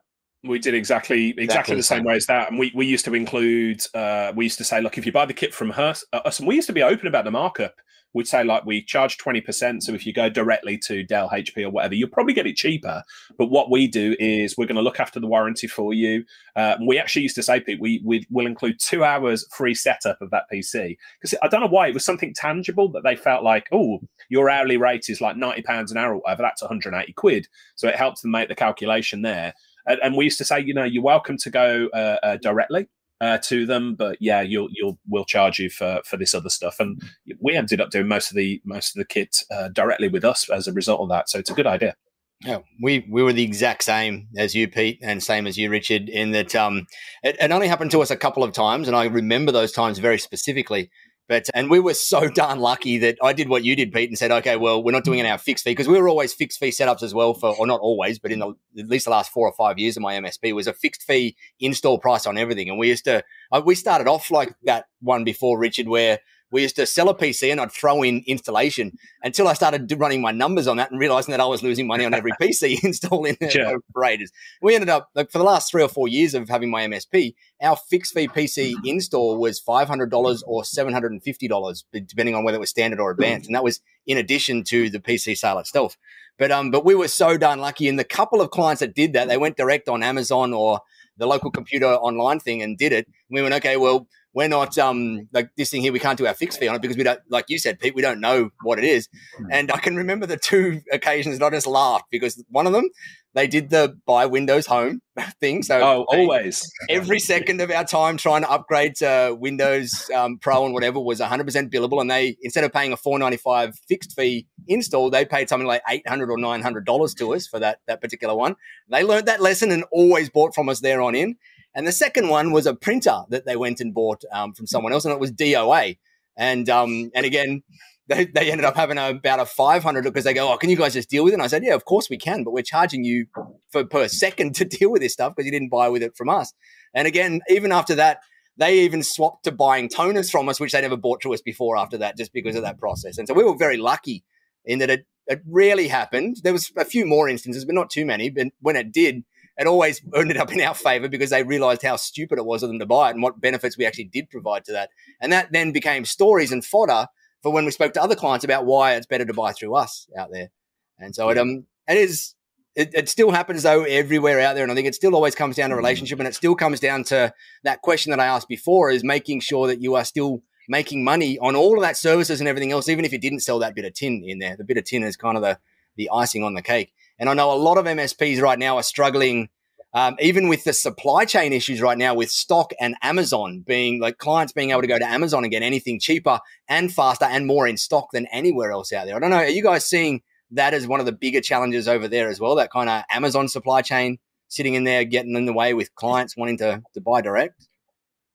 We 0.45 0.59
did 0.61 0.75
exactly 0.75 1.31
exactly, 1.31 1.45
exactly 1.45 1.77
the 1.77 1.83
same 1.83 2.05
way 2.05 2.15
as 2.15 2.27
that, 2.27 2.51
and 2.51 2.59
we, 2.59 2.71
we 2.75 2.87
used 2.87 3.05
to 3.07 3.15
include. 3.15 3.83
Uh, 3.95 4.33
we 4.37 4.45
used 4.45 4.59
to 4.59 4.65
say, 4.65 4.81
look, 4.81 4.97
if 4.97 5.05
you 5.05 5.11
buy 5.11 5.27
the 5.27 5.35
kit 5.35 5.53
from 5.53 5.73
us, 5.73 6.05
uh, 6.13 6.21
us, 6.25 6.39
and 6.39 6.47
we 6.47 6.55
used 6.55 6.69
to 6.69 6.73
be 6.73 6.83
open 6.83 7.09
about 7.09 7.25
the 7.25 7.31
markup 7.33 7.75
we'd 8.17 8.27
say 8.27 8.43
like 8.43 8.65
we 8.65 8.83
charge 8.83 9.19
20%. 9.19 9.83
So 9.83 9.93
if 9.93 10.07
you 10.07 10.13
go 10.15 10.31
directly 10.31 10.79
to 10.87 11.03
Dell, 11.05 11.29
HP, 11.29 11.65
or 11.65 11.71
whatever, 11.71 11.95
you'll 11.95 12.09
probably 12.09 12.33
get 12.33 12.47
it 12.47 12.57
cheaper. 12.57 13.03
But 13.37 13.51
what 13.51 13.71
we 13.71 13.87
do 13.87 14.17
is 14.19 14.57
we're 14.57 14.67
going 14.67 14.77
to 14.77 14.83
look 14.83 14.99
after 14.99 15.21
the 15.21 15.27
warranty 15.27 15.67
for 15.67 15.93
you. 15.93 16.25
Uh, 16.57 16.77
we 16.87 16.99
actually 16.99 17.23
used 17.23 17.35
to 17.35 17.43
say, 17.43 17.61
Pete, 17.61 17.79
we, 17.79 18.01
we 18.03 18.27
will 18.31 18.47
include 18.47 18.81
two 18.81 19.05
hours 19.05 19.47
free 19.55 19.75
setup 19.75 20.23
of 20.23 20.31
that 20.31 20.45
PC. 20.51 20.97
Because 21.21 21.39
I 21.43 21.49
don't 21.49 21.61
know 21.61 21.67
why, 21.67 21.89
it 21.89 21.95
was 21.95 22.07
something 22.07 22.33
tangible 22.33 22.91
that 22.93 23.05
they 23.05 23.17
felt 23.17 23.45
like, 23.45 23.69
oh, 23.71 24.01
your 24.31 24.49
hourly 24.49 24.79
rate 24.79 25.11
is 25.11 25.21
like 25.21 25.37
£90 25.37 25.91
an 25.91 25.99
hour 25.99 26.15
or 26.15 26.21
whatever, 26.21 26.43
that's 26.43 26.63
180 26.63 27.13
quid. 27.13 27.49
So 27.75 27.87
it 27.87 27.97
helps 27.97 28.23
them 28.23 28.31
make 28.31 28.49
the 28.49 28.55
calculation 28.55 29.21
there. 29.21 29.53
And, 29.85 30.01
and 30.03 30.17
we 30.17 30.25
used 30.25 30.39
to 30.39 30.45
say, 30.45 30.61
you 30.61 30.73
know, 30.73 30.85
you're 30.85 31.03
welcome 31.03 31.37
to 31.37 31.51
go 31.51 31.91
uh, 31.93 32.17
uh, 32.23 32.37
directly 32.39 32.89
uh, 33.21 33.39
to 33.45 33.67
them, 33.67 33.95
but 33.95 34.19
yeah, 34.21 34.43
you'll 34.43 34.69
you'll 34.71 34.99
we'll 35.09 35.25
charge 35.25 35.59
you 35.59 35.71
for 35.71 36.01
for 36.05 36.17
this 36.17 36.35
other 36.35 36.51
stuff. 36.51 36.79
And 36.81 37.03
we 37.41 37.57
ended 37.57 37.81
up 37.81 37.91
doing 37.91 38.09
most 38.09 38.31
of 38.31 38.37
the 38.37 38.61
most 38.65 38.95
of 38.95 39.01
the 39.01 39.07
kit 39.07 39.43
uh, 39.51 39.69
directly 39.69 40.09
with 40.09 40.25
us 40.25 40.49
as 40.51 40.69
a 40.69 40.73
result 40.73 41.01
of 41.01 41.09
that. 41.09 41.29
So 41.29 41.39
it's 41.39 41.51
a 41.51 41.55
good 41.55 41.67
idea. 41.67 41.97
Yeah, 42.45 42.59
we 42.83 43.07
we 43.11 43.23
were 43.23 43.33
the 43.33 43.43
exact 43.43 43.83
same 43.83 44.29
as 44.37 44.55
you, 44.55 44.69
Pete, 44.69 44.99
and 45.03 45.23
same 45.23 45.47
as 45.47 45.57
you, 45.57 45.71
Richard. 45.71 46.11
In 46.11 46.33
that, 46.33 46.55
um, 46.55 46.87
it, 47.23 47.37
it 47.41 47.51
only 47.51 47.69
happened 47.69 47.91
to 47.93 48.03
us 48.03 48.11
a 48.11 48.17
couple 48.17 48.45
of 48.45 48.53
times, 48.53 48.89
and 48.89 48.97
I 48.97 49.07
remember 49.07 49.53
those 49.53 49.73
times 49.73 49.99
very 49.99 50.19
specifically. 50.19 50.91
But 51.29 51.47
and 51.55 51.71
we 51.71 51.81
were 51.81 51.95
so 51.95 52.29
darn 52.35 52.61
lucky 52.61 52.99
that 52.99 53.19
I 53.23 53.33
did 53.33 53.49
what 53.49 53.65
you 53.65 53.77
did, 53.77 53.93
Pete, 53.93 54.11
and 54.11 54.19
said, 54.19 54.31
okay, 54.31 54.57
well, 54.57 54.83
we're 54.83 54.93
not 54.93 55.05
doing 55.05 55.19
it 55.19 55.27
our 55.27 55.39
fixed 55.39 55.65
fee 55.65 55.73
because 55.73 55.89
we 55.89 56.01
were 56.01 56.09
always 56.09 56.33
fixed 56.33 56.59
fee 56.59 56.71
setups 56.71 57.03
as 57.03 57.15
well 57.15 57.35
for, 57.35 57.55
or 57.57 57.67
not 57.67 57.81
always, 57.81 58.19
but 58.19 58.33
in 58.33 58.39
the, 58.39 58.55
at 58.79 58.89
least 58.89 59.07
the 59.07 59.11
last 59.11 59.33
four 59.33 59.49
or 59.49 59.53
five 59.53 59.79
years 59.79 59.97
of 59.97 60.03
my 60.03 60.15
MSP 60.15 60.55
was 60.55 60.67
a 60.67 60.73
fixed 60.73 61.03
fee 61.03 61.37
install 61.61 61.99
price 61.99 62.27
on 62.27 62.39
everything. 62.39 62.69
And 62.69 62.79
we 62.79 62.89
used 62.89 63.05
to, 63.05 63.25
uh, 63.53 63.63
we 63.65 63.75
started 63.75 64.09
off 64.09 64.31
like 64.31 64.55
that 64.65 64.87
one 65.01 65.25
before 65.25 65.59
Richard, 65.59 65.89
where 65.89 66.21
we 66.51 66.63
used 66.63 66.77
to 66.77 66.87
sell 66.87 67.09
a 67.09 67.15
PC 67.15 67.51
and 67.51 67.61
I'd 67.61 67.73
throw 67.73 68.03
in 68.03 68.23
installation 68.27 68.93
until 69.23 69.49
I 69.49 69.55
started 69.55 69.93
running 69.99 70.21
my 70.21 70.31
numbers 70.31 70.67
on 70.67 70.77
that 70.77 70.91
and 70.91 71.01
realizing 71.01 71.33
that 71.33 71.41
I 71.41 71.47
was 71.47 71.63
losing 71.63 71.87
money 71.87 72.05
on 72.05 72.15
every 72.15 72.33
PC 72.41 72.79
installing 72.85 73.37
sure. 73.51 73.79
operators. 73.91 74.31
We 74.63 74.75
ended 74.75 74.89
up 74.89 75.11
like 75.15 75.31
for 75.31 75.39
the 75.39 75.45
last 75.45 75.71
three 75.71 75.83
or 75.83 75.89
four 75.89 76.09
years 76.09 76.35
of 76.35 76.49
having 76.49 76.71
my 76.71 76.87
MSP, 76.87 77.35
our 77.61 77.77
fixed 77.77 78.15
fee 78.15 78.29
PC 78.29 78.75
install 78.85 79.39
was 79.39 79.59
five 79.59 79.89
hundred 79.89 80.11
dollars 80.11 80.43
or 80.47 80.65
seven 80.65 80.93
hundred 80.93 81.13
and 81.13 81.23
fifty 81.23 81.49
dollars, 81.49 81.85
depending 81.93 82.35
on 82.35 82.45
whether 82.45 82.57
it 82.57 82.61
was 82.61 82.71
standard 82.71 83.01
or 83.01 83.11
advanced, 83.11 83.47
and 83.47 83.55
that 83.55 83.65
was 83.65 83.81
in 84.07 84.19
addition 84.19 84.63
to 84.65 84.89
the 84.91 85.01
PC 85.01 85.37
sale 85.37 85.59
itself. 85.59 85.97
But 86.39 86.53
um, 86.53 86.71
but 86.71 86.85
we 86.85 86.95
were 86.95 87.09
so 87.09 87.37
darn 87.39 87.61
lucky, 87.61 87.89
and 87.89 87.99
the 87.99 88.05
couple 88.05 88.41
of 88.41 88.51
clients 88.51 88.81
that 88.81 88.95
did 88.95 89.15
that, 89.15 89.29
they 89.29 89.39
went 89.39 89.57
direct 89.57 89.89
on 89.89 90.03
Amazon 90.03 90.53
or 90.53 90.81
the 91.17 91.27
local 91.27 91.51
computer 91.51 91.87
online 91.87 92.41
thing 92.41 92.63
and 92.63 92.77
did 92.77 92.93
it. 92.93 93.07
we 93.31 93.43
went, 93.43 93.55
okay, 93.55 93.77
well, 93.77 94.07
we're 94.37 94.49
not 94.49 94.77
um 94.77 95.29
like 95.33 95.49
this 95.57 95.71
thing 95.71 95.81
here. 95.81 95.95
We 95.95 95.99
can't 95.99 96.19
do 96.19 96.27
our 96.27 96.35
fixed 96.35 96.61
fee 96.61 96.69
on 96.69 96.77
it 96.77 96.83
because 96.83 96.99
we 96.99 97.05
don't, 97.05 97.19
like 97.31 97.47
you 97.49 97.59
said, 97.59 97.81
Pete, 97.81 97.95
we 97.95 98.03
don't 98.03 98.21
know 98.21 98.51
what 98.63 98.79
it 98.79 98.85
is. 98.85 99.09
Hmm. 99.39 99.47
And 99.51 99.73
I 99.73 99.79
can 99.79 99.97
remember 99.97 100.27
the 100.27 100.37
two 100.37 100.83
occasions 100.93 101.39
that 101.39 101.45
I 101.47 101.49
just 101.49 101.67
laughed 101.67 102.05
because 102.11 102.45
one 102.51 102.67
of 102.67 102.75
them 102.75 102.91
they 103.33 103.47
did 103.47 103.71
the 103.71 103.97
buy 104.07 104.27
Windows 104.27 104.67
Home 104.67 105.01
thing. 105.41 105.63
So 105.63 105.81
oh, 105.81 106.05
always 106.09 106.71
every 106.91 107.19
second 107.19 107.63
of 107.63 107.71
our 107.71 107.85
time 107.85 108.19
trying 108.19 108.43
to 108.43 108.51
upgrade 108.51 108.97
to 108.97 109.35
Windows 109.39 110.11
um, 110.15 110.37
Pro 110.39 110.67
and 110.67 110.75
whatever 110.75 111.01
was 111.01 111.21
100% 111.21 111.71
billable. 111.71 112.03
And 112.03 112.11
they 112.11 112.37
instead 112.43 112.65
of 112.65 112.75
paying 112.75 112.93
a 112.93 112.97
495 112.99 113.75
fixed 113.89 114.15
fee 114.15 114.47
install, 114.69 115.09
they 115.09 115.25
paid 115.25 115.49
something 115.49 115.67
like 115.67 115.81
800 115.89 116.31
or 116.31 116.37
900 116.37 116.85
dollars 116.85 117.15
to 117.15 117.33
us 117.33 117.47
for 117.47 117.59
that 117.59 117.79
that 117.87 118.03
particular 118.03 118.35
one. 118.35 118.57
They 118.91 119.03
learned 119.03 119.29
that 119.29 119.41
lesson 119.41 119.71
and 119.71 119.85
always 119.91 120.29
bought 120.29 120.55
from 120.55 120.69
us 120.69 120.81
there 120.81 121.01
on 121.01 121.15
in. 121.15 121.37
And 121.77 121.87
the 121.87 121.93
second 121.93 122.29
one 122.29 122.53
was 122.53 122.67
a 122.67 122.75
printer 122.75 123.23
that 123.29 123.45
they 123.45 123.55
went 123.55 123.81
and 123.81 123.93
bought 123.93 124.25
um, 124.33 124.55
from 124.55 124.67
someone 124.67 124.95
else, 124.95 125.05
and 125.05 125.13
it 125.13 125.21
was 125.21 125.31
DOA. 125.31 125.99
And 126.35 126.69
um, 126.71 127.11
and 127.15 127.27
again, 127.27 127.63
they, 128.09 128.25
they 128.25 128.51
ended 128.51 128.65
up 128.65 128.77
having 128.77 128.99
a, 128.99 129.11
about 129.11 129.41
a 129.41 129.47
500 129.47 130.03
because 130.05 130.25
they 130.25 130.33
go, 130.33 130.53
oh, 130.53 130.57
can 130.57 130.71
you 130.71 130.77
guys 130.77 130.95
just 130.95 131.11
deal 131.11 131.23
with 131.23 131.33
it? 131.33 131.35
And 131.35 131.43
I 131.43 131.49
said, 131.49 131.65
yeah, 131.65 131.75
of 131.75 131.85
course 131.85 132.09
we 132.09 132.17
can, 132.17 132.45
but 132.45 132.53
we're 132.53 132.63
charging 132.63 133.05
you 133.05 133.27
for 133.71 133.85
per 133.85 134.09
second 134.09 134.55
to 134.57 134.65
deal 134.79 134.91
with 134.91 135.03
this 135.03 135.13
stuff 135.13 135.35
because 135.35 135.45
you 135.45 135.53
didn't 135.53 135.71
buy 135.71 135.89
with 135.89 136.03
it 136.03 136.17
from 136.17 136.29
us. 136.29 136.53
And 136.95 137.07
again, 137.07 137.41
even 137.49 137.73
after 137.73 137.95
that, 137.97 138.21
they 138.57 138.81
even 138.81 139.03
swapped 139.03 139.45
to 139.45 139.53
buying 139.53 139.89
toners 139.91 140.31
from 140.31 140.49
us, 140.49 140.59
which 140.59 140.73
they 140.73 140.81
never 140.81 140.97
bought 140.97 141.21
to 141.23 141.35
us 141.35 141.43
before 141.43 141.77
after 141.77 141.99
that, 141.99 142.17
just 142.17 142.33
because 142.33 142.57
of 142.57 142.63
that 142.63 142.79
process. 142.79 143.19
And 143.19 143.29
so 143.29 143.35
we 143.35 143.45
were 143.45 143.57
very 143.57 143.77
lucky 143.77 144.25
in 144.65 144.79
that 144.79 144.89
it, 144.89 145.07
it 145.27 145.43
rarely 145.47 145.89
happened. 145.89 146.39
There 146.43 146.55
was 146.55 146.73
a 146.77 146.87
few 146.87 147.05
more 147.05 147.29
instances, 147.29 147.67
but 147.67 147.75
not 147.75 147.91
too 147.91 148.07
many. 148.07 148.31
But 148.31 148.47
when 148.61 148.77
it 148.77 148.93
did, 148.93 149.25
it 149.59 149.67
always 149.67 150.03
ended 150.15 150.37
up 150.37 150.53
in 150.53 150.61
our 150.61 150.75
favor 150.75 151.09
because 151.09 151.31
they 151.31 151.43
realized 151.43 151.83
how 151.83 151.97
stupid 151.97 152.39
it 152.39 152.45
was 152.45 152.63
of 152.63 152.69
them 152.69 152.79
to 152.79 152.87
buy 152.87 153.09
it 153.09 153.15
and 153.15 153.23
what 153.23 153.41
benefits 153.41 153.79
we 153.79 153.87
actually 153.87 154.05
did 154.05 154.31
provide 154.31 154.65
to 154.65 154.73
that. 154.73 154.91
And 155.21 155.33
that 155.33 155.53
then 155.53 155.73
became 155.73 156.05
stories 156.05 156.53
and 156.53 156.65
fodder 156.65 157.07
for 157.43 157.53
when 157.53 157.65
we 157.65 157.71
spoke 157.71 157.93
to 157.95 158.03
other 158.03 158.17
clients 158.17 158.45
about 158.45 158.67
why 158.67 158.95
it's 158.95 159.07
better 159.07 159.25
to 159.25 159.35
buy 159.35 159.53
through 159.53 159.75
us 159.75 160.09
out 160.19 160.31
there. 160.33 160.51
And 160.99 161.15
so 161.15 161.29
it 161.31 161.39
um 161.39 161.67
it 161.89 161.97
is 161.97 162.35
it, 162.75 162.91
it 162.93 163.09
still 163.09 163.31
happens 163.31 163.63
though 163.63 163.85
everywhere 163.85 164.41
out 164.41 164.55
there. 164.55 164.63
And 164.63 164.73
I 164.73 164.75
think 164.75 164.89
it 164.89 164.95
still 164.95 165.15
always 165.15 165.35
comes 165.35 165.57
down 165.57 165.71
to 165.71 165.75
mm. 165.75 165.79
relationship 165.79 166.19
and 166.19 166.29
it 166.29 166.35
still 166.35 166.55
comes 166.55 166.81
down 166.81 167.05
to 167.05 167.33
that 167.65 167.83
question 167.83 168.11
that 168.11 168.21
I 168.21 168.27
asked 168.27 168.49
before 168.49 168.91
is 168.91 169.03
making 169.03 169.41
sure 169.41 169.67
that 169.67 169.81
you 169.81 169.95
are 169.95 170.05
still 170.05 170.43
making 170.69 171.05
money 171.05 171.39
on 171.39 171.57
all 171.57 171.77
of 171.77 171.83
that 171.83 171.97
services 171.97 172.41
and 172.41 172.49
everything 172.49 172.73
else, 172.73 172.89
even 172.89 173.05
if 173.05 173.13
you 173.13 173.19
didn't 173.19 173.41
sell 173.41 173.61
that 173.61 173.75
bit 173.75 173.85
of 173.85 173.95
tin 173.95 174.23
in 174.27 174.41
there. 174.41 174.57
The 174.57 174.65
bit 174.65 174.77
of 174.77 174.85
tin 174.85 175.03
is 175.03 175.17
kind 175.17 175.37
of 175.37 175.43
the 175.43 175.59
the 175.97 176.11
icing 176.13 176.43
on 176.43 176.55
the 176.55 176.63
cake. 176.63 176.93
And 177.19 177.29
I 177.29 177.35
know 177.35 177.53
a 177.53 177.57
lot 177.57 177.79
of 177.79 177.87
MSPs 177.87 178.41
right 178.41 178.59
now 178.59 178.77
are 178.77 178.83
struggling, 178.83 179.49
um, 179.95 180.17
even 180.21 180.49
with 180.49 180.65
the 180.65 180.73
supply 180.73 181.25
chain 181.25 181.53
issues 181.53 181.81
right 181.81 181.97
now 181.97 182.15
with 182.15 182.31
stock 182.31 182.73
and 182.81 182.95
Amazon 183.03 183.65
being 183.67 184.01
like 184.01 184.19
clients 184.19 184.53
being 184.53 184.71
able 184.71 184.83
to 184.83 184.87
go 184.87 184.99
to 184.99 185.09
Amazon 185.09 185.45
and 185.45 185.51
get 185.51 185.63
anything 185.63 185.99
cheaper 185.99 186.41
and 186.69 186.93
faster 186.93 187.25
and 187.25 187.47
more 187.47 187.67
in 187.67 187.77
stock 187.77 188.09
than 188.13 188.27
anywhere 188.27 188.73
else 188.73 188.93
out 188.93 189.07
there. 189.07 189.17
I 189.17 189.19
don't 189.19 189.31
know. 189.31 189.37
Are 189.37 189.49
you 189.49 189.63
guys 189.63 189.87
seeing 189.87 190.23
that 190.51 190.75
as 190.75 190.87
one 190.87 191.01
of 191.01 191.07
the 191.07 191.13
bigger 191.13 191.41
challenges 191.41 191.89
over 191.89 192.09
there 192.09 192.29
as 192.29 192.39
well? 192.39 192.55
That 192.57 192.71
kind 192.71 192.91
of 192.91 193.03
Amazon 193.11 193.49
supply 193.49 193.83
chain 193.83 194.19
sitting 194.49 194.75
in 194.75 194.85
there 194.85 195.05
getting 195.05 195.35
in 195.35 195.47
the 195.47 195.53
way 195.53 195.75
with 195.75 195.95
clients 195.95 196.37
wanting 196.37 196.59
to, 196.59 196.83
to 196.95 197.01
buy 197.01 197.21
direct? 197.21 197.67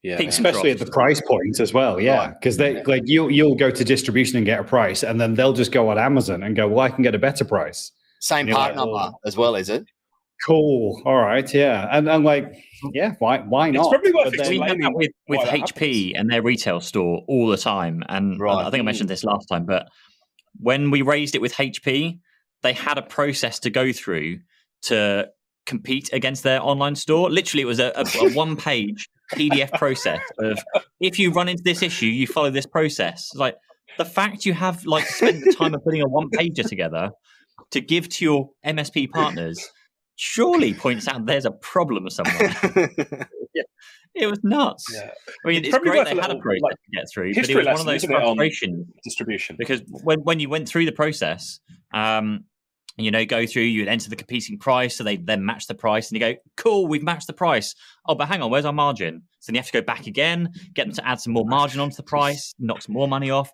Yeah, 0.03 0.19
especially 0.19 0.71
at 0.71 0.79
the 0.79 0.87
price 0.87 1.21
point 1.21 1.59
as 1.59 1.73
well. 1.73 1.99
Yeah, 1.99 2.29
because 2.29 2.57
they 2.57 2.77
yeah. 2.77 2.83
like 2.87 3.03
you 3.05 3.29
you'll 3.29 3.53
go 3.53 3.69
to 3.69 3.83
distribution 3.83 4.37
and 4.37 4.45
get 4.47 4.59
a 4.59 4.63
price, 4.63 5.03
and 5.03 5.21
then 5.21 5.35
they'll 5.35 5.53
just 5.53 5.71
go 5.71 5.89
on 5.89 5.99
Amazon 5.99 6.41
and 6.41 6.55
go, 6.55 6.67
"Well, 6.67 6.79
I 6.79 6.89
can 6.89 7.03
get 7.03 7.13
a 7.13 7.19
better 7.19 7.45
price." 7.45 7.91
Same 8.21 8.47
part 8.47 8.69
like, 8.71 8.75
number 8.75 9.11
oh. 9.11 9.19
as 9.25 9.35
well, 9.35 9.55
is 9.55 9.69
it? 9.69 9.83
Cool. 10.45 11.01
All 11.05 11.17
right. 11.17 11.51
Yeah. 11.53 11.87
And 11.91 12.09
I'm 12.09 12.23
like, 12.23 12.45
mm-hmm. 12.45 12.89
yeah, 12.93 13.13
why 13.19 13.39
why 13.39 13.71
not? 13.71 13.81
It's 13.81 13.89
probably 13.89 14.11
worth 14.11 14.37
then, 14.37 14.49
we 14.49 14.59
have 14.59 14.77
that 14.79 14.93
with, 14.93 15.11
with 15.27 15.41
HP 15.41 16.13
and 16.15 16.31
their 16.31 16.41
retail 16.41 16.79
store 16.81 17.23
all 17.27 17.47
the 17.47 17.57
time. 17.57 18.03
And 18.09 18.39
right. 18.39 18.65
I 18.65 18.69
think 18.69 18.81
I 18.81 18.85
mentioned 18.85 19.07
mm. 19.07 19.13
this 19.13 19.23
last 19.23 19.47
time, 19.47 19.65
but 19.65 19.87
when 20.59 20.91
we 20.91 21.01
raised 21.01 21.35
it 21.35 21.41
with 21.41 21.53
HP, 21.53 22.19
they 22.61 22.73
had 22.73 22.97
a 22.97 23.01
process 23.01 23.59
to 23.59 23.69
go 23.69 23.91
through 23.91 24.39
to 24.83 25.29
compete 25.65 26.11
against 26.13 26.43
their 26.43 26.61
online 26.61 26.95
store. 26.95 27.29
Literally, 27.29 27.61
it 27.61 27.67
was 27.67 27.79
a, 27.79 27.91
a, 27.95 28.25
a 28.25 28.31
one 28.33 28.55
page 28.55 29.09
PDF 29.33 29.71
process 29.73 30.21
of 30.39 30.59
if 30.99 31.17
you 31.17 31.31
run 31.31 31.49
into 31.49 31.63
this 31.63 31.81
issue, 31.81 32.07
you 32.07 32.27
follow 32.27 32.51
this 32.51 32.65
process. 32.65 33.31
Like 33.33 33.55
the 33.97 34.05
fact 34.05 34.45
you 34.45 34.53
have 34.53 34.85
like 34.85 35.05
spent 35.05 35.43
the 35.43 35.53
time 35.53 35.73
of 35.73 35.83
putting 35.83 36.01
a 36.01 36.07
one 36.07 36.29
pager 36.29 36.67
together 36.67 37.11
to 37.71 37.81
give 37.81 38.09
to 38.09 38.25
your 38.25 38.49
MSP 38.65 39.09
partners 39.13 39.71
surely 40.21 40.71
points 40.71 41.07
out 41.07 41.25
there's 41.25 41.45
a 41.45 41.51
problem 41.51 42.09
somewhere. 42.09 42.55
yeah. 43.55 43.63
It 44.13 44.27
was 44.27 44.39
nuts. 44.43 44.83
Yeah. 44.93 45.09
I 45.45 45.47
mean, 45.47 45.63
it's, 45.63 45.73
it's 45.73 45.77
great 45.77 46.03
they 46.03 46.09
had 46.09 46.31
a 46.31 46.35
process 46.35 46.61
like, 46.61 46.73
to 46.73 46.91
get 46.93 47.05
through, 47.13 47.33
but 47.33 47.49
it 47.49 47.55
was 47.55 47.65
one 47.65 47.79
of 47.79 47.85
those 47.85 48.03
frustrations. 48.03 48.85
Distribution. 49.05 49.55
Because 49.57 49.81
when, 50.03 50.19
when 50.23 50.41
you 50.41 50.49
went 50.49 50.67
through 50.67 50.85
the 50.85 50.91
process, 50.91 51.61
um, 51.93 52.43
you 52.97 53.09
know, 53.09 53.23
go 53.23 53.47
through, 53.47 53.63
you'd 53.63 53.87
enter 53.87 54.09
the 54.09 54.17
competing 54.17 54.59
price, 54.59 54.97
so 54.97 55.05
they 55.05 55.15
then 55.15 55.45
match 55.45 55.67
the 55.67 55.75
price, 55.75 56.11
and 56.11 56.19
you 56.19 56.33
go, 56.33 56.37
cool, 56.57 56.87
we've 56.87 57.03
matched 57.03 57.27
the 57.27 57.33
price. 57.33 57.73
Oh, 58.05 58.13
but 58.13 58.27
hang 58.27 58.41
on, 58.41 58.51
where's 58.51 58.65
our 58.65 58.73
margin? 58.73 59.23
So 59.39 59.49
then 59.49 59.55
you 59.55 59.59
have 59.59 59.67
to 59.67 59.79
go 59.79 59.81
back 59.81 60.07
again, 60.07 60.49
get 60.73 60.87
them 60.87 60.95
to 60.95 61.07
add 61.07 61.21
some 61.21 61.31
more 61.31 61.45
margin 61.45 61.79
onto 61.79 61.95
the 61.95 62.03
price, 62.03 62.53
knock 62.59 62.81
some 62.81 62.93
more 62.93 63.07
money 63.07 63.31
off 63.31 63.49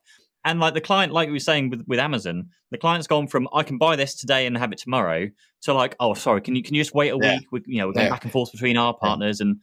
And 0.47 0.61
like 0.61 0.73
the 0.73 0.81
client, 0.81 1.11
like 1.11 1.27
we 1.27 1.33
were 1.33 1.39
saying 1.39 1.71
with, 1.71 1.83
with 1.87 1.99
Amazon, 1.99 2.47
the 2.71 2.77
client's 2.77 3.05
gone 3.05 3.27
from 3.27 3.49
I 3.53 3.63
can 3.63 3.77
buy 3.77 3.97
this 3.97 4.15
today 4.15 4.45
and 4.45 4.57
have 4.57 4.71
it 4.71 4.77
tomorrow 4.77 5.27
to 5.63 5.73
like, 5.73 5.93
oh, 5.99 6.13
sorry, 6.13 6.39
can 6.39 6.55
you 6.55 6.63
can 6.63 6.73
you 6.73 6.81
just 6.81 6.95
wait 6.95 7.09
a 7.09 7.17
yeah. 7.21 7.35
week? 7.35 7.47
We, 7.51 7.61
you 7.65 7.79
know, 7.79 7.87
we're 7.87 7.93
going 7.93 8.05
yeah. 8.05 8.13
back 8.13 8.23
and 8.23 8.31
forth 8.31 8.53
between 8.53 8.77
our 8.77 8.93
partners, 8.93 9.41
and 9.41 9.57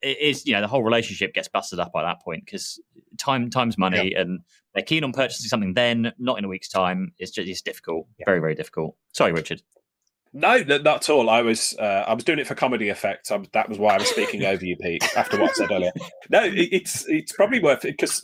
it 0.00 0.18
is 0.18 0.46
you 0.46 0.54
know 0.54 0.62
the 0.62 0.66
whole 0.66 0.82
relationship 0.82 1.34
gets 1.34 1.48
busted 1.48 1.78
up 1.78 1.92
by 1.92 2.02
that 2.04 2.22
point 2.22 2.46
because 2.46 2.80
time 3.18 3.50
time's 3.50 3.76
money, 3.76 4.12
yeah. 4.12 4.22
and 4.22 4.40
they're 4.74 4.82
keen 4.82 5.04
on 5.04 5.12
purchasing 5.12 5.46
something 5.46 5.74
then, 5.74 6.14
not 6.18 6.38
in 6.38 6.46
a 6.46 6.48
week's 6.48 6.70
time. 6.70 7.12
It's 7.18 7.30
just 7.30 7.46
it's 7.46 7.60
difficult, 7.60 8.06
very 8.24 8.40
very 8.40 8.54
difficult. 8.54 8.96
Sorry, 9.12 9.32
Richard. 9.32 9.60
No, 10.36 10.58
not 10.64 10.86
at 10.86 11.08
all. 11.08 11.30
I 11.30 11.42
was 11.42 11.76
uh, 11.78 12.04
I 12.08 12.12
was 12.12 12.24
doing 12.24 12.40
it 12.40 12.48
for 12.48 12.56
comedy 12.56 12.88
effect. 12.88 13.30
I, 13.30 13.40
that 13.52 13.68
was 13.68 13.78
why 13.78 13.94
I 13.94 13.98
was 13.98 14.08
speaking 14.08 14.42
over 14.44 14.64
you, 14.64 14.76
Pete. 14.76 15.04
After 15.16 15.38
what 15.38 15.50
I 15.50 15.52
said 15.52 15.70
earlier, 15.70 15.92
no, 16.28 16.42
it, 16.42 16.70
it's 16.72 17.08
it's 17.08 17.30
probably 17.30 17.60
worth 17.60 17.84
it 17.84 17.96
because 17.96 18.20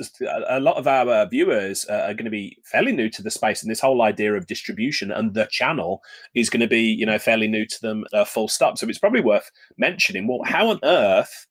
a 0.49 0.59
lot 0.59 0.77
of 0.77 0.89
our 0.89 1.09
uh, 1.09 1.27
viewers 1.27 1.87
uh, 1.89 2.07
are 2.09 2.15
going 2.15 2.25
to 2.25 2.31
be 2.31 2.59
fairly 2.65 2.91
new 2.91 3.09
to 3.11 3.23
the 3.23 3.31
space, 3.31 3.63
and 3.63 3.71
this 3.71 3.81
whole 3.81 4.03
idea 4.03 4.35
of 4.35 4.49
distribution 4.49 5.13
and 5.13 5.35
the 5.35 5.47
channel 5.53 6.03
is 6.35 6.51
going 6.51 6.61
to 6.61 6.67
be 6.67 6.83
you 6.83 7.07
know 7.07 7.19
fairly 7.19 7.47
new 7.47 7.65
to 7.65 7.81
them. 7.81 8.05
Uh, 8.13 8.25
full 8.25 8.49
stop. 8.49 8.77
So 8.77 8.89
it's 8.89 8.99
probably 8.99 9.21
worth 9.21 9.49
mentioning. 9.79 10.27
Well, 10.27 10.41
how 10.45 10.69
on 10.71 10.81
earth 10.83 11.47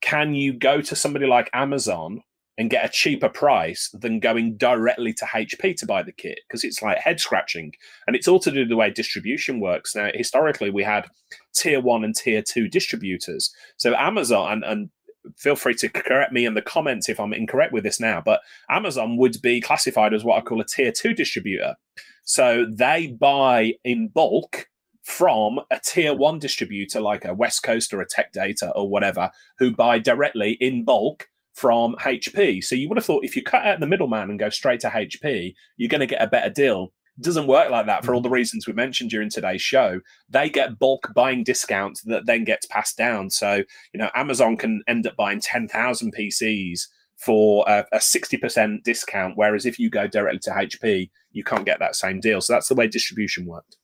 can 0.00 0.32
you 0.32 0.54
go 0.54 0.80
to 0.80 0.96
somebody 0.96 1.26
like 1.26 1.50
Amazon 1.52 2.22
and 2.58 2.70
get 2.70 2.84
a 2.84 2.88
cheaper 2.88 3.28
price 3.28 3.88
than 3.94 4.18
going 4.18 4.56
directly 4.56 5.12
to 5.14 5.24
HP 5.24 5.76
to 5.76 5.86
buy 5.86 6.02
the 6.02 6.12
kit 6.12 6.40
because 6.46 6.64
it's 6.64 6.82
like 6.82 6.98
head 6.98 7.20
scratching 7.20 7.72
and 8.06 8.16
it's 8.16 8.26
all 8.26 8.40
to 8.40 8.50
do 8.50 8.60
with 8.60 8.68
the 8.68 8.76
way 8.76 8.90
distribution 8.90 9.60
works. 9.60 9.94
Now, 9.94 10.10
historically, 10.12 10.68
we 10.68 10.82
had 10.82 11.06
tier 11.54 11.80
one 11.80 12.02
and 12.02 12.14
tier 12.14 12.42
two 12.42 12.68
distributors. 12.68 13.54
So 13.76 13.94
Amazon 13.94 14.52
and, 14.52 14.64
and 14.64 14.90
feel 15.36 15.54
free 15.54 15.74
to 15.74 15.88
correct 15.88 16.32
me 16.32 16.44
in 16.44 16.54
the 16.54 16.62
comments 16.62 17.08
if 17.08 17.20
I'm 17.20 17.32
incorrect 17.32 17.72
with 17.72 17.84
this 17.84 18.00
now, 18.00 18.20
but 18.20 18.40
Amazon 18.68 19.16
would 19.18 19.40
be 19.40 19.60
classified 19.60 20.12
as 20.12 20.24
what 20.24 20.38
I 20.38 20.40
call 20.40 20.60
a 20.60 20.64
tier 20.64 20.90
two 20.90 21.14
distributor. 21.14 21.76
So 22.24 22.66
they 22.68 23.06
buy 23.06 23.74
in 23.84 24.08
bulk 24.08 24.66
from 25.04 25.60
a 25.70 25.80
tier 25.82 26.12
one 26.12 26.40
distributor 26.40 27.00
like 27.00 27.24
a 27.24 27.34
Westcoast 27.34 27.94
or 27.94 28.00
a 28.00 28.06
Tech 28.06 28.32
Data 28.32 28.72
or 28.72 28.90
whatever, 28.90 29.30
who 29.58 29.74
buy 29.74 30.00
directly 30.00 30.58
in 30.60 30.84
bulk 30.84 31.28
from 31.58 31.96
HP. 31.96 32.62
So 32.62 32.76
you 32.76 32.88
would 32.88 32.98
have 32.98 33.04
thought 33.04 33.24
if 33.24 33.34
you 33.34 33.42
cut 33.42 33.66
out 33.66 33.80
the 33.80 33.86
middleman 33.86 34.30
and 34.30 34.38
go 34.38 34.48
straight 34.48 34.78
to 34.80 34.88
HP, 34.88 35.54
you're 35.76 35.88
going 35.88 36.00
to 36.00 36.06
get 36.06 36.22
a 36.22 36.28
better 36.28 36.50
deal. 36.50 36.92
It 37.18 37.24
doesn't 37.24 37.48
work 37.48 37.68
like 37.68 37.86
that 37.86 38.04
for 38.04 38.12
hmm. 38.12 38.16
all 38.16 38.20
the 38.20 38.30
reasons 38.30 38.66
we 38.66 38.72
mentioned 38.72 39.10
during 39.10 39.28
today's 39.28 39.60
show. 39.60 40.00
They 40.28 40.48
get 40.48 40.78
bulk 40.78 41.12
buying 41.16 41.42
discounts 41.42 42.02
that 42.02 42.26
then 42.26 42.44
gets 42.44 42.66
passed 42.66 42.96
down. 42.96 43.30
So, 43.30 43.64
you 43.92 43.98
know, 43.98 44.08
Amazon 44.14 44.56
can 44.56 44.82
end 44.86 45.04
up 45.06 45.16
buying 45.16 45.40
10,000 45.40 46.14
PCs 46.14 46.82
for 47.16 47.64
a, 47.66 47.84
a 47.92 47.98
60% 47.98 48.84
discount. 48.84 49.32
Whereas 49.36 49.66
if 49.66 49.80
you 49.80 49.90
go 49.90 50.06
directly 50.06 50.38
to 50.44 50.50
HP, 50.50 51.10
you 51.32 51.42
can't 51.42 51.66
get 51.66 51.80
that 51.80 51.96
same 51.96 52.20
deal. 52.20 52.40
So 52.40 52.52
that's 52.52 52.68
the 52.68 52.76
way 52.76 52.86
distribution 52.86 53.46
worked. 53.46 53.78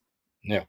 Yeah. 0.44 0.64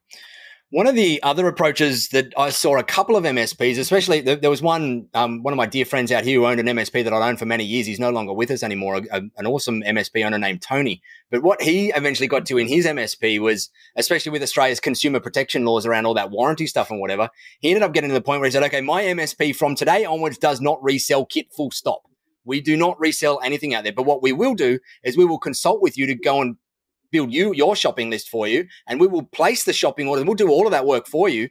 One 0.75 0.87
of 0.87 0.95
the 0.95 1.23
other 1.23 1.47
approaches 1.47 2.09
that 2.09 2.33
I 2.37 2.49
saw 2.49 2.77
a 2.77 2.83
couple 2.83 3.15
of 3.15 3.23
MSPs, 3.23 3.79
especially 3.79 4.19
there 4.19 4.49
was 4.49 4.61
one 4.61 5.07
um, 5.13 5.41
one 5.41 5.53
of 5.53 5.57
my 5.57 5.65
dear 5.65 5.85
friends 5.85 6.11
out 6.11 6.25
here 6.25 6.37
who 6.37 6.45
owned 6.45 6.59
an 6.59 6.65
MSP 6.65 7.01
that 7.05 7.13
I'd 7.13 7.25
owned 7.29 7.39
for 7.39 7.45
many 7.45 7.63
years. 7.63 7.87
He's 7.87 7.97
no 7.97 8.09
longer 8.09 8.33
with 8.33 8.51
us 8.51 8.61
anymore. 8.61 8.97
A, 8.97 9.21
an 9.37 9.47
awesome 9.47 9.83
MSP 9.83 10.25
owner 10.25 10.37
named 10.37 10.61
Tony. 10.61 11.01
But 11.31 11.43
what 11.43 11.61
he 11.61 11.91
eventually 11.91 12.27
got 12.27 12.45
to 12.47 12.57
in 12.57 12.67
his 12.67 12.85
MSP 12.85 13.39
was, 13.39 13.69
especially 13.95 14.33
with 14.33 14.43
Australia's 14.43 14.81
consumer 14.81 15.21
protection 15.21 15.63
laws 15.63 15.85
around 15.85 16.07
all 16.07 16.13
that 16.15 16.29
warranty 16.29 16.67
stuff 16.67 16.91
and 16.91 16.99
whatever, 16.99 17.29
he 17.61 17.69
ended 17.69 17.83
up 17.83 17.93
getting 17.93 18.09
to 18.09 18.13
the 18.13 18.19
point 18.19 18.41
where 18.41 18.47
he 18.47 18.51
said, 18.51 18.63
"Okay, 18.63 18.81
my 18.81 19.01
MSP 19.01 19.55
from 19.55 19.75
today 19.75 20.03
onwards 20.03 20.37
does 20.37 20.59
not 20.59 20.83
resell 20.83 21.25
kit. 21.25 21.53
Full 21.53 21.71
stop." 21.71 22.01
We 22.43 22.59
do 22.59 22.75
not 22.75 22.99
resell 22.99 23.39
anything 23.41 23.73
out 23.73 23.85
there. 23.85 23.93
But 23.93 24.05
what 24.05 24.21
we 24.21 24.33
will 24.33 24.55
do 24.55 24.79
is 25.05 25.15
we 25.15 25.23
will 25.23 25.39
consult 25.39 25.81
with 25.81 25.97
you 25.97 26.05
to 26.05 26.15
go 26.15 26.41
and 26.41 26.57
build 27.15 27.31
you 27.31 27.53
your 27.53 27.75
shopping 27.75 28.09
list 28.09 28.29
for 28.29 28.47
you, 28.47 28.67
and 28.87 28.99
we 28.99 29.07
will 29.07 29.23
place 29.23 29.63
the 29.63 29.73
shopping 29.73 30.07
order. 30.07 30.23
We'll 30.23 30.35
do 30.35 30.49
all 30.49 30.67
of 30.67 30.71
that 30.71 30.85
work 30.85 31.07
for 31.07 31.29
you. 31.29 31.49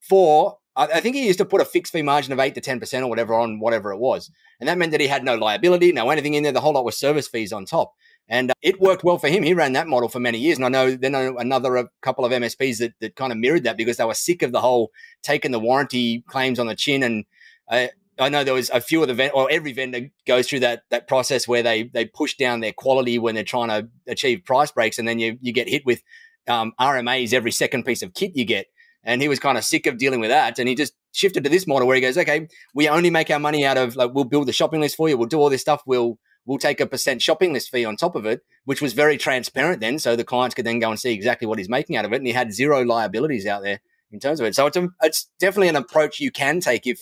For 0.00 0.58
I 0.76 1.00
think 1.00 1.14
he 1.14 1.26
used 1.26 1.38
to 1.38 1.44
put 1.44 1.60
a 1.60 1.64
fixed 1.64 1.92
fee 1.92 2.02
margin 2.02 2.32
of 2.32 2.40
eight 2.40 2.56
to 2.56 2.60
ten 2.60 2.80
percent 2.80 3.04
or 3.04 3.08
whatever 3.08 3.34
on 3.34 3.60
whatever 3.60 3.92
it 3.92 3.98
was, 3.98 4.30
and 4.58 4.68
that 4.68 4.76
meant 4.76 4.90
that 4.90 5.00
he 5.00 5.06
had 5.06 5.24
no 5.24 5.36
liability, 5.36 5.92
no 5.92 6.10
anything 6.10 6.34
in 6.34 6.42
there. 6.42 6.52
The 6.52 6.60
whole 6.60 6.74
lot 6.74 6.84
was 6.84 6.98
service 6.98 7.28
fees 7.28 7.52
on 7.52 7.64
top, 7.64 7.94
and 8.28 8.50
uh, 8.50 8.54
it 8.60 8.80
worked 8.80 9.04
well 9.04 9.18
for 9.18 9.28
him. 9.28 9.44
He 9.44 9.54
ran 9.54 9.72
that 9.74 9.86
model 9.86 10.08
for 10.08 10.18
many 10.18 10.38
years, 10.38 10.58
and 10.58 10.66
I 10.66 10.68
know 10.68 10.96
then 10.96 11.14
another 11.14 11.76
a 11.76 11.88
couple 12.02 12.24
of 12.24 12.32
MSPs 12.32 12.78
that 12.78 12.94
that 13.00 13.14
kind 13.14 13.30
of 13.30 13.38
mirrored 13.38 13.62
that 13.64 13.76
because 13.76 13.98
they 13.98 14.04
were 14.04 14.14
sick 14.14 14.42
of 14.42 14.50
the 14.50 14.60
whole 14.60 14.90
taking 15.22 15.52
the 15.52 15.60
warranty 15.60 16.24
claims 16.26 16.58
on 16.58 16.66
the 16.66 16.76
chin 16.76 17.02
and. 17.02 17.24
Uh, 17.66 17.86
I 18.18 18.28
know 18.28 18.44
there 18.44 18.54
was 18.54 18.70
a 18.70 18.80
few 18.80 19.02
of 19.02 19.08
the 19.08 19.14
vendor, 19.14 19.34
or 19.34 19.50
every 19.50 19.72
vendor 19.72 20.08
goes 20.26 20.48
through 20.48 20.60
that 20.60 20.82
that 20.90 21.08
process 21.08 21.48
where 21.48 21.62
they 21.62 21.84
they 21.84 22.04
push 22.04 22.36
down 22.36 22.60
their 22.60 22.72
quality 22.72 23.18
when 23.18 23.34
they're 23.34 23.44
trying 23.44 23.68
to 23.68 23.88
achieve 24.06 24.44
price 24.44 24.70
breaks, 24.70 24.98
and 24.98 25.08
then 25.08 25.18
you 25.18 25.38
you 25.40 25.52
get 25.52 25.68
hit 25.68 25.84
with 25.84 26.02
um, 26.48 26.72
RMAs 26.80 27.32
every 27.32 27.50
second 27.50 27.84
piece 27.84 28.02
of 28.02 28.14
kit 28.14 28.32
you 28.34 28.44
get. 28.44 28.66
And 29.06 29.20
he 29.20 29.28
was 29.28 29.38
kind 29.38 29.58
of 29.58 29.64
sick 29.64 29.86
of 29.86 29.98
dealing 29.98 30.20
with 30.20 30.30
that, 30.30 30.58
and 30.58 30.68
he 30.68 30.74
just 30.74 30.94
shifted 31.12 31.44
to 31.44 31.50
this 31.50 31.66
model 31.66 31.86
where 31.86 31.94
he 31.96 32.00
goes, 32.00 32.16
"Okay, 32.16 32.48
we 32.74 32.88
only 32.88 33.10
make 33.10 33.30
our 33.30 33.38
money 33.38 33.64
out 33.64 33.76
of 33.76 33.96
like 33.96 34.12
we'll 34.14 34.24
build 34.24 34.48
the 34.48 34.52
shopping 34.52 34.80
list 34.80 34.96
for 34.96 35.08
you, 35.08 35.18
we'll 35.18 35.28
do 35.28 35.38
all 35.38 35.50
this 35.50 35.60
stuff, 35.60 35.82
we'll 35.84 36.18
we'll 36.46 36.58
take 36.58 36.80
a 36.80 36.86
percent 36.86 37.20
shopping 37.20 37.52
list 37.52 37.70
fee 37.70 37.84
on 37.84 37.96
top 37.96 38.16
of 38.16 38.24
it, 38.24 38.40
which 38.64 38.80
was 38.80 38.92
very 38.92 39.18
transparent 39.18 39.80
then, 39.80 39.98
so 39.98 40.16
the 40.16 40.24
clients 40.24 40.54
could 40.54 40.64
then 40.64 40.78
go 40.78 40.90
and 40.90 40.98
see 40.98 41.12
exactly 41.12 41.46
what 41.46 41.58
he's 41.58 41.68
making 41.68 41.96
out 41.96 42.04
of 42.04 42.12
it, 42.12 42.16
and 42.16 42.26
he 42.26 42.32
had 42.32 42.52
zero 42.52 42.82
liabilities 42.82 43.46
out 43.46 43.62
there 43.62 43.80
in 44.10 44.20
terms 44.20 44.40
of 44.40 44.46
it. 44.46 44.54
So 44.54 44.66
it's 44.66 44.76
a, 44.76 44.88
it's 45.02 45.28
definitely 45.38 45.68
an 45.68 45.76
approach 45.76 46.20
you 46.20 46.30
can 46.30 46.60
take 46.60 46.86
if 46.86 47.00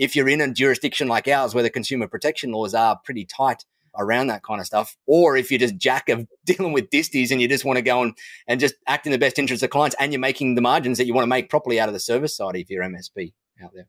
if 0.00 0.16
you're 0.16 0.30
in 0.30 0.40
a 0.40 0.50
jurisdiction 0.50 1.08
like 1.08 1.28
ours 1.28 1.54
where 1.54 1.62
the 1.62 1.68
consumer 1.68 2.08
protection 2.08 2.52
laws 2.52 2.74
are 2.74 2.98
pretty 3.04 3.26
tight 3.26 3.66
around 3.98 4.28
that 4.28 4.42
kind 4.42 4.58
of 4.58 4.66
stuff, 4.66 4.96
or 5.06 5.36
if 5.36 5.50
you're 5.50 5.60
just 5.60 5.76
jack 5.76 6.08
of 6.08 6.26
dealing 6.46 6.72
with 6.72 6.88
disties 6.88 7.30
and 7.30 7.40
you 7.40 7.46
just 7.46 7.66
want 7.66 7.76
to 7.76 7.82
go 7.82 8.02
and, 8.02 8.16
and 8.48 8.58
just 8.58 8.74
act 8.88 9.04
in 9.04 9.12
the 9.12 9.18
best 9.18 9.38
interest 9.38 9.62
of 9.62 9.68
clients 9.68 9.94
and 10.00 10.10
you're 10.10 10.18
making 10.20 10.54
the 10.54 10.62
margins 10.62 10.96
that 10.96 11.04
you 11.04 11.12
want 11.12 11.22
to 11.22 11.28
make 11.28 11.50
properly 11.50 11.78
out 11.78 11.88
of 11.88 11.92
the 11.92 12.00
service 12.00 12.34
side 12.34 12.56
if 12.56 12.70
you're 12.70 12.82
MSP 12.82 13.34
out 13.62 13.72
there. 13.74 13.86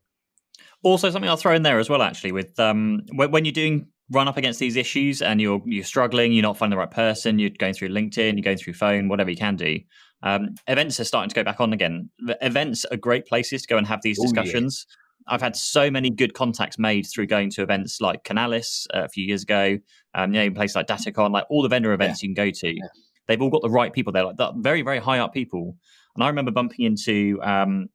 Also, 0.82 1.10
something 1.10 1.30
I'll 1.30 1.36
throw 1.36 1.54
in 1.54 1.62
there 1.62 1.78
as 1.78 1.88
well, 1.88 2.02
actually, 2.02 2.32
with 2.32 2.60
um, 2.60 3.00
when 3.14 3.46
you're 3.46 3.52
doing 3.52 3.86
run 4.10 4.28
up 4.28 4.36
against 4.36 4.60
these 4.60 4.76
issues 4.76 5.22
and 5.22 5.40
you're 5.40 5.62
you're 5.64 5.84
struggling, 5.84 6.32
you're 6.32 6.42
not 6.42 6.58
finding 6.58 6.76
the 6.76 6.80
right 6.80 6.90
person, 6.90 7.38
you're 7.38 7.50
going 7.50 7.72
through 7.72 7.88
LinkedIn, 7.88 8.34
you're 8.34 8.42
going 8.42 8.58
through 8.58 8.74
phone, 8.74 9.08
whatever 9.08 9.30
you 9.30 9.36
can 9.36 9.56
do. 9.56 9.78
Um, 10.22 10.56
events 10.66 11.00
are 11.00 11.04
starting 11.04 11.30
to 11.30 11.34
go 11.34 11.42
back 11.42 11.60
on 11.60 11.72
again. 11.72 12.10
Events 12.42 12.84
are 12.84 12.96
great 12.96 13.26
places 13.26 13.62
to 13.62 13.68
go 13.68 13.78
and 13.78 13.86
have 13.86 14.02
these 14.02 14.20
discussions. 14.20 14.86
Ooh, 14.86 14.90
yeah. 14.90 15.01
I've 15.28 15.42
had 15.42 15.56
so 15.56 15.90
many 15.90 16.10
good 16.10 16.34
contacts 16.34 16.78
made 16.78 17.06
through 17.06 17.26
going 17.26 17.50
to 17.50 17.62
events 17.62 18.00
like 18.00 18.24
Canalys 18.24 18.86
uh, 18.94 19.04
a 19.04 19.08
few 19.08 19.24
years 19.24 19.42
ago, 19.42 19.78
um, 20.14 20.34
you 20.34 20.40
know, 20.40 20.50
places 20.50 20.76
like 20.76 20.86
DattoCon, 20.86 21.30
like 21.32 21.44
all 21.50 21.62
the 21.62 21.68
vendor 21.68 21.92
events 21.92 22.22
yeah. 22.22 22.28
you 22.28 22.34
can 22.34 22.44
go 22.44 22.50
to. 22.50 22.68
Yeah. 22.68 22.86
They've 23.28 23.40
all 23.40 23.50
got 23.50 23.62
the 23.62 23.70
right 23.70 23.92
people 23.92 24.12
there, 24.12 24.24
like 24.24 24.36
very, 24.56 24.82
very 24.82 24.98
high 24.98 25.18
up 25.18 25.32
people. 25.32 25.76
And 26.14 26.24
I 26.24 26.28
remember 26.28 26.50
bumping 26.50 26.84
into, 26.84 27.38
um, 27.42 27.88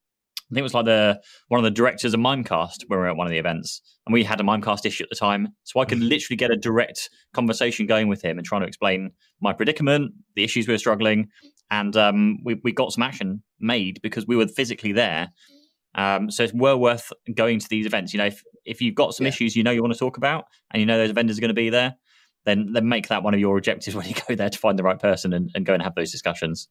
I 0.49 0.53
think 0.53 0.59
it 0.59 0.63
was 0.63 0.73
like 0.73 0.85
the 0.85 1.19
one 1.49 1.59
of 1.59 1.65
the 1.65 1.71
directors 1.71 2.13
of 2.13 2.21
Mimecast 2.21 2.85
when 2.87 2.97
we 2.99 3.03
were 3.03 3.09
at 3.09 3.17
one 3.17 3.27
of 3.27 3.31
the 3.31 3.37
events, 3.37 3.81
and 4.05 4.13
we 4.13 4.23
had 4.23 4.39
a 4.39 4.43
Mimecast 4.43 4.85
issue 4.85 5.03
at 5.03 5.09
the 5.09 5.15
time, 5.15 5.49
so 5.63 5.81
I 5.81 5.85
could 5.85 5.97
mm-hmm. 5.97 6.07
literally 6.07 6.37
get 6.37 6.51
a 6.51 6.55
direct 6.55 7.09
conversation 7.33 7.85
going 7.85 8.07
with 8.07 8.23
him 8.23 8.37
and 8.37 8.47
trying 8.47 8.61
to 8.61 8.67
explain 8.67 9.11
my 9.41 9.51
predicament, 9.51 10.13
the 10.35 10.45
issues 10.45 10.65
we 10.65 10.73
were 10.73 10.77
struggling, 10.77 11.27
and 11.69 11.97
um, 11.97 12.37
we 12.45 12.61
we 12.63 12.71
got 12.71 12.93
some 12.93 13.03
action 13.03 13.43
made 13.59 13.99
because 14.01 14.25
we 14.25 14.37
were 14.37 14.47
physically 14.47 14.93
there 14.93 15.27
um, 15.97 16.29
so 16.31 16.43
it's 16.43 16.53
well 16.53 16.79
worth 16.79 17.11
going 17.33 17.59
to 17.59 17.67
these 17.69 17.85
events. 17.85 18.13
You 18.13 18.19
know, 18.19 18.27
if, 18.27 18.43
if 18.65 18.81
you've 18.81 18.95
got 18.95 19.15
some 19.15 19.25
yeah. 19.25 19.29
issues 19.29 19.55
you 19.55 19.63
know 19.63 19.71
you 19.71 19.81
want 19.81 19.93
to 19.93 19.99
talk 19.99 20.17
about 20.17 20.45
and 20.71 20.79
you 20.79 20.85
know 20.85 20.97
those 20.97 21.11
vendors 21.11 21.37
are 21.37 21.41
going 21.41 21.49
to 21.49 21.55
be 21.55 21.69
there, 21.69 21.95
then 22.45 22.71
then 22.71 22.87
make 22.87 23.07
that 23.09 23.23
one 23.23 23.33
of 23.33 23.39
your 23.39 23.57
objectives 23.57 23.95
when 23.95 24.07
you 24.07 24.15
go 24.27 24.35
there 24.35 24.49
to 24.49 24.57
find 24.57 24.79
the 24.79 24.83
right 24.83 24.99
person 24.99 25.33
and, 25.33 25.51
and 25.55 25.65
go 25.65 25.73
and 25.73 25.83
have 25.83 25.95
those 25.95 26.11
discussions. 26.11 26.69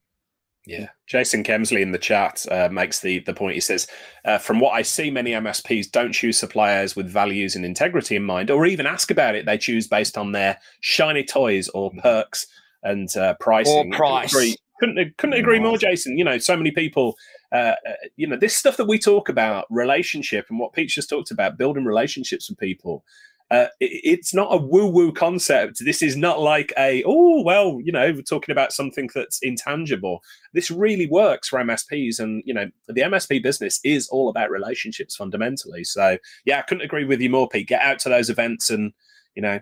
Yeah, 0.68 0.88
Jason 1.06 1.44
Kemsley 1.44 1.80
in 1.80 1.92
the 1.92 1.98
chat 1.98 2.44
uh, 2.50 2.68
makes 2.72 2.98
the 2.98 3.20
the 3.20 3.34
point. 3.34 3.54
He 3.54 3.60
says, 3.60 3.86
uh, 4.24 4.38
"From 4.38 4.58
what 4.58 4.72
I 4.72 4.82
see, 4.82 5.10
many 5.12 5.30
MSPs 5.30 5.90
don't 5.90 6.12
choose 6.12 6.38
suppliers 6.38 6.96
with 6.96 7.08
values 7.08 7.54
and 7.54 7.64
integrity 7.64 8.16
in 8.16 8.24
mind, 8.24 8.50
or 8.50 8.66
even 8.66 8.84
ask 8.84 9.12
about 9.12 9.36
it. 9.36 9.46
They 9.46 9.58
choose 9.58 9.86
based 9.86 10.18
on 10.18 10.32
their 10.32 10.58
shiny 10.80 11.22
toys 11.22 11.68
or 11.68 11.92
mm. 11.92 12.02
perks 12.02 12.46
and 12.82 13.08
uh, 13.16 13.34
pricing. 13.38 13.92
Or 13.92 13.96
price. 13.96 14.32
Couldn't 14.32 14.48
agree, 14.48 14.56
couldn't, 14.80 15.18
couldn't 15.18 15.38
agree 15.38 15.60
more, 15.60 15.78
Jason. 15.78 16.18
You 16.18 16.24
know, 16.24 16.38
so 16.38 16.56
many 16.56 16.72
people 16.72 17.14
uh, 17.56 17.74
uh, 17.88 17.92
you 18.16 18.26
know, 18.26 18.36
this 18.36 18.54
stuff 18.54 18.76
that 18.76 18.84
we 18.84 18.98
talk 18.98 19.30
about, 19.30 19.66
relationship 19.70 20.46
and 20.50 20.58
what 20.58 20.74
Pete 20.74 20.90
just 20.90 21.08
talked 21.08 21.30
about, 21.30 21.56
building 21.56 21.86
relationships 21.86 22.50
with 22.50 22.58
people. 22.58 23.02
Uh, 23.50 23.68
it, 23.80 24.00
it's 24.04 24.34
not 24.34 24.48
a 24.50 24.58
woo 24.58 24.86
woo 24.86 25.10
concept. 25.10 25.82
This 25.82 26.02
is 26.02 26.16
not 26.16 26.40
like 26.40 26.70
a, 26.76 27.02
oh, 27.06 27.42
well, 27.42 27.80
you 27.82 27.92
know, 27.92 28.12
we're 28.12 28.20
talking 28.20 28.52
about 28.52 28.74
something 28.74 29.08
that's 29.14 29.38
intangible. 29.40 30.22
This 30.52 30.70
really 30.70 31.06
works 31.06 31.48
for 31.48 31.58
MSPs. 31.58 32.20
And, 32.20 32.42
you 32.44 32.52
know, 32.52 32.66
the 32.88 33.00
MSP 33.00 33.42
business 33.42 33.80
is 33.84 34.06
all 34.08 34.28
about 34.28 34.50
relationships 34.50 35.16
fundamentally. 35.16 35.84
So, 35.84 36.18
yeah, 36.44 36.58
I 36.58 36.62
couldn't 36.62 36.84
agree 36.84 37.06
with 37.06 37.22
you 37.22 37.30
more, 37.30 37.48
Pete. 37.48 37.68
Get 37.68 37.80
out 37.80 37.98
to 38.00 38.10
those 38.10 38.28
events 38.28 38.68
and, 38.68 38.92
you 39.34 39.40
know, 39.40 39.60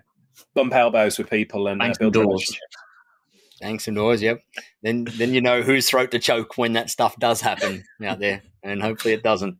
bump 0.53 0.73
elbows 0.73 1.17
with 1.17 1.29
people 1.29 1.67
and 1.69 1.81
uh, 1.81 1.93
build 1.97 2.17
relationships. 2.17 2.75
Bang 3.65 3.79
some 3.79 3.95
doors, 3.95 4.21
yep. 4.21 4.43
Then 4.83 5.05
then 5.17 5.33
you 5.33 5.41
know 5.41 5.63
whose 5.63 5.89
throat 5.89 6.11
to 6.11 6.19
choke 6.19 6.55
when 6.55 6.73
that 6.73 6.91
stuff 6.91 7.17
does 7.17 7.41
happen 7.41 7.83
out 8.05 8.19
there, 8.19 8.43
and 8.61 8.79
hopefully 8.79 9.15
it 9.15 9.23
doesn't. 9.23 9.57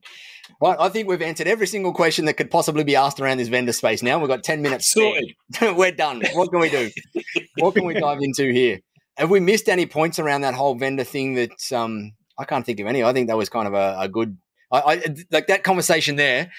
Right, 0.62 0.78
I 0.80 0.90
think 0.90 1.08
we've 1.08 1.24
answered 1.24 1.48
every 1.48 1.66
single 1.66 1.92
question 1.92 2.26
that 2.26 2.36
could 2.36 2.52
possibly 2.52 2.84
be 2.84 2.96
asked 2.96 3.20
around 3.20 3.38
this 3.38 3.48
vendor 3.48 3.74
space. 3.74 4.04
Now 4.04 4.20
we've 4.20 4.28
got 4.28 4.44
ten 4.44 4.62
minutes. 4.62 4.92
Sorted. 4.92 5.34
We're 5.62 5.92
done. 5.92 6.22
What 6.34 6.52
can 6.52 6.60
we 6.60 6.70
do? 6.70 6.92
what 7.58 7.74
can 7.74 7.84
we 7.84 7.96
dive 7.96 8.20
into 8.22 8.54
here? 8.54 8.80
Have 9.18 9.32
we 9.32 9.40
missed 9.40 9.70
any 9.70 9.88
points 9.88 10.20
around 10.20 10.42
that 10.42 10.54
whole 10.54 10.76
vendor 10.76 11.04
thing? 11.04 11.34
That 11.34 11.74
um, 11.74 12.12
I 12.38 12.46
can't 12.46 12.64
think 12.64 12.80
of 12.80 12.86
any. 12.86 13.04
I 13.04 13.12
think 13.12 13.28
that 13.30 13.38
was 13.38 13.50
kind 13.50 13.68
of 13.68 13.74
a, 13.74 13.96
a 14.02 14.08
good, 14.08 14.38
I, 14.72 14.82
I 14.82 15.16
like 15.32 15.48
that 15.48 15.64
conversation 15.64 16.16
there 16.16 16.52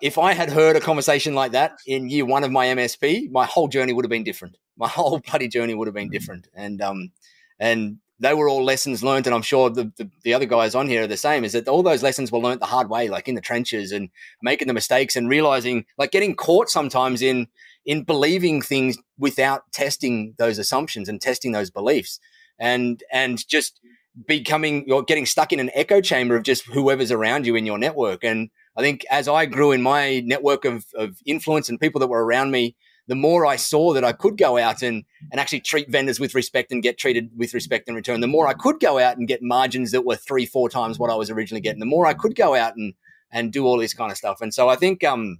if 0.00 0.16
I 0.16 0.32
had 0.32 0.50
heard 0.50 0.76
a 0.76 0.80
conversation 0.80 1.34
like 1.34 1.52
that 1.52 1.72
in 1.86 2.08
year 2.08 2.24
one 2.24 2.44
of 2.44 2.52
my 2.52 2.66
MSP, 2.66 3.30
my 3.30 3.44
whole 3.44 3.68
journey 3.68 3.92
would 3.92 4.04
have 4.04 4.10
been 4.10 4.24
different. 4.24 4.56
My 4.78 4.88
whole 4.96 5.20
bloody 5.20 5.48
journey 5.48 5.74
would 5.74 5.88
have 5.88 5.94
been 5.94 6.10
different. 6.10 6.48
And 6.54 6.80
um, 6.80 7.12
and 7.58 7.98
they 8.20 8.34
were 8.34 8.48
all 8.48 8.64
lessons 8.64 9.02
learned. 9.02 9.26
And 9.26 9.34
I'm 9.34 9.42
sure 9.42 9.70
the, 9.70 9.92
the, 9.96 10.10
the 10.22 10.34
other 10.34 10.46
guys 10.46 10.74
on 10.74 10.88
here 10.88 11.04
are 11.04 11.08
the 11.08 11.16
same. 11.16 11.44
Is 11.44 11.52
that 11.52 11.68
all 11.68 11.82
those 11.82 12.02
lessons 12.02 12.32
were 12.32 12.40
learned 12.40 12.60
the 12.60 12.66
hard 12.66 12.90
way, 12.90 13.08
like 13.08 13.28
in 13.28 13.34
the 13.34 13.40
trenches 13.40 13.92
and 13.92 14.08
making 14.42 14.68
the 14.68 14.74
mistakes 14.74 15.16
and 15.16 15.28
realizing, 15.28 15.84
like 15.98 16.10
getting 16.10 16.34
caught 16.34 16.68
sometimes 16.68 17.22
in 17.22 17.48
in 17.84 18.04
believing 18.04 18.60
things 18.60 18.98
without 19.18 19.70
testing 19.72 20.34
those 20.38 20.58
assumptions 20.58 21.08
and 21.08 21.20
testing 21.20 21.52
those 21.52 21.70
beliefs, 21.70 22.20
and 22.58 23.02
and 23.12 23.46
just 23.46 23.80
becoming 24.26 24.84
you're 24.88 25.04
getting 25.04 25.26
stuck 25.26 25.52
in 25.52 25.60
an 25.60 25.70
echo 25.74 26.00
chamber 26.00 26.34
of 26.34 26.42
just 26.42 26.64
whoever's 26.66 27.12
around 27.12 27.46
you 27.46 27.54
in 27.54 27.64
your 27.64 27.78
network 27.78 28.24
and 28.24 28.50
I 28.78 28.80
think 28.80 29.04
as 29.10 29.26
I 29.26 29.44
grew 29.46 29.72
in 29.72 29.82
my 29.82 30.20
network 30.20 30.64
of, 30.64 30.86
of 30.94 31.18
influence 31.26 31.68
and 31.68 31.80
people 31.80 31.98
that 31.98 32.06
were 32.06 32.24
around 32.24 32.52
me, 32.52 32.76
the 33.08 33.14
more 33.14 33.46
I 33.46 33.56
saw 33.56 33.94
that 33.94 34.04
I 34.04 34.12
could 34.12 34.36
go 34.36 34.58
out 34.58 34.82
and, 34.82 35.04
and 35.32 35.40
actually 35.40 35.60
treat 35.60 35.90
vendors 35.90 36.20
with 36.20 36.34
respect 36.34 36.70
and 36.70 36.82
get 36.82 36.98
treated 36.98 37.30
with 37.36 37.54
respect 37.54 37.88
in 37.88 37.94
return, 37.94 38.20
the 38.20 38.26
more 38.26 38.46
I 38.46 38.52
could 38.52 38.78
go 38.78 38.98
out 38.98 39.16
and 39.16 39.26
get 39.26 39.42
margins 39.42 39.90
that 39.92 40.04
were 40.04 40.16
three, 40.16 40.46
four 40.46 40.68
times 40.68 40.98
what 40.98 41.10
I 41.10 41.14
was 41.16 41.30
originally 41.30 41.62
getting, 41.62 41.80
the 41.80 41.86
more 41.86 42.06
I 42.06 42.14
could 42.14 42.36
go 42.36 42.54
out 42.54 42.76
and, 42.76 42.94
and 43.32 43.52
do 43.52 43.66
all 43.66 43.78
this 43.78 43.94
kind 43.94 44.12
of 44.12 44.18
stuff. 44.18 44.40
And 44.40 44.52
so 44.54 44.68
I 44.68 44.76
think, 44.76 45.02
um, 45.02 45.38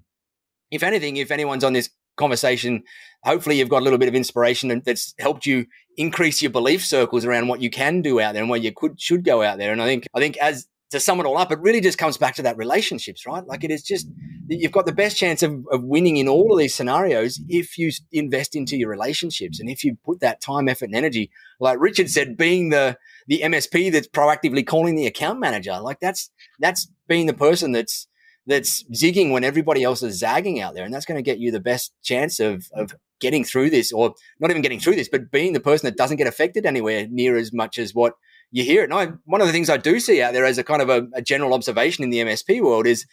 if 0.71 0.83
anything, 0.83 1.19
if 1.19 1.31
anyone's 1.31 1.65
on 1.65 1.75
this 1.75 1.91
conversation, 2.17 2.83
hopefully 3.23 3.59
you've 3.59 3.69
got 3.69 3.81
a 3.81 3.85
little 3.85 3.99
bit 3.99 4.09
of 4.09 4.15
inspiration 4.15 4.83
that's 4.85 5.15
helped 5.19 5.47
you 5.47 5.67
increase 5.97 6.43
your 6.43 6.51
belief 6.51 6.85
circles 6.85 7.25
around 7.25 7.49
what 7.49 7.61
you 7.61 7.71
can 7.71 8.03
do 8.03 8.21
out 8.21 8.33
there 8.33 8.43
and 8.43 8.51
where 8.51 8.61
you 8.61 8.73
could 8.73 9.01
should 9.01 9.25
go 9.25 9.43
out 9.43 9.59
there. 9.59 9.73
And 9.73 9.83
I 9.83 9.87
think 9.87 10.07
I 10.15 10.21
think 10.21 10.37
as 10.39 10.69
to 10.91 11.01
sum 11.01 11.21
it 11.21 11.27
all 11.27 11.37
up, 11.37 11.53
it 11.53 11.59
really 11.61 11.81
just 11.81 11.99
comes 11.99 12.17
back 12.17 12.35
to 12.37 12.43
that 12.43 12.57
relationships, 12.57 13.27
right? 13.27 13.47
Like 13.47 13.65
it 13.65 13.71
is 13.71 13.83
just 13.83 14.09
you've 14.49 14.73
got 14.73 14.87
the 14.87 14.93
best 14.93 15.17
chance 15.17 15.43
of, 15.43 15.67
of 15.71 15.85
winning 15.85 16.17
in 16.17 16.29
all 16.29 16.53
of 16.53 16.59
these 16.59 16.75
scenarios 16.75 17.41
if 17.49 17.77
you 17.77 17.91
invest 18.11 18.57
into 18.57 18.77
your 18.77 18.89
relationships 18.89 19.61
and 19.61 19.69
if 19.69 19.85
you 19.85 19.97
put 20.05 20.21
that 20.21 20.41
time, 20.41 20.69
effort, 20.69 20.87
and 20.87 20.95
energy. 20.95 21.31
Like 21.61 21.79
Richard 21.81 22.11
said, 22.11 22.37
being 22.37 22.71
the 22.71 22.97
the 23.27 23.41
MSP 23.45 23.93
that's 23.93 24.09
proactively 24.09 24.67
calling 24.67 24.95
the 24.95 25.07
account 25.07 25.41
manager, 25.41 25.79
like 25.81 26.01
that's 26.01 26.31
that's 26.59 26.91
being 27.07 27.27
the 27.27 27.35
person 27.35 27.73
that's 27.73 28.09
that's 28.47 28.83
zigging 28.85 29.31
when 29.31 29.45
everybody 29.45 29.85
else 29.85 30.03
is 30.03 30.19
zagging 30.19 30.61
out 30.61 30.75
there, 30.75 30.85
and 30.85 30.95
that's 30.95 31.05
going 31.05 31.19
to 31.19 31.23
get 31.23 31.39
you 31.39 31.51
the 31.51 31.61
best 31.61 31.93
chance 32.03 32.41
of 32.41 32.69
of 32.73 32.95
getting 33.21 33.45
through 33.45 33.69
this, 33.69 33.93
or 33.93 34.15
not 34.41 34.51
even 34.51 34.63
getting 34.63 34.81
through 34.81 34.95
this, 34.95 35.09
but 35.09 35.31
being 35.31 35.53
the 35.53 35.61
person 35.61 35.87
that 35.87 35.97
doesn't 35.97 36.17
get 36.17 36.27
affected 36.27 36.65
anywhere 36.65 37.07
near 37.11 37.37
as 37.37 37.53
much 37.53 37.79
as 37.79 37.95
what 37.95 38.15
you 38.51 38.65
hear 38.65 38.83
it. 38.83 38.91
And 38.91 38.95
I, 38.95 39.07
one 39.25 39.41
of 39.41 39.47
the 39.47 39.53
things 39.53 39.71
I 39.71 39.77
do 39.77 40.01
see 40.01 40.23
out 40.23 40.33
there 40.33 40.45
as 40.45 40.59
a 40.59 40.65
kind 40.65 40.83
of 40.83 40.89
a, 40.89 41.07
a 41.15 41.23
general 41.23 41.55
observation 41.55 42.05
in 42.05 42.11
the 42.11 42.19
MSP 42.19 42.61
world 42.63 42.87
is 42.87 43.07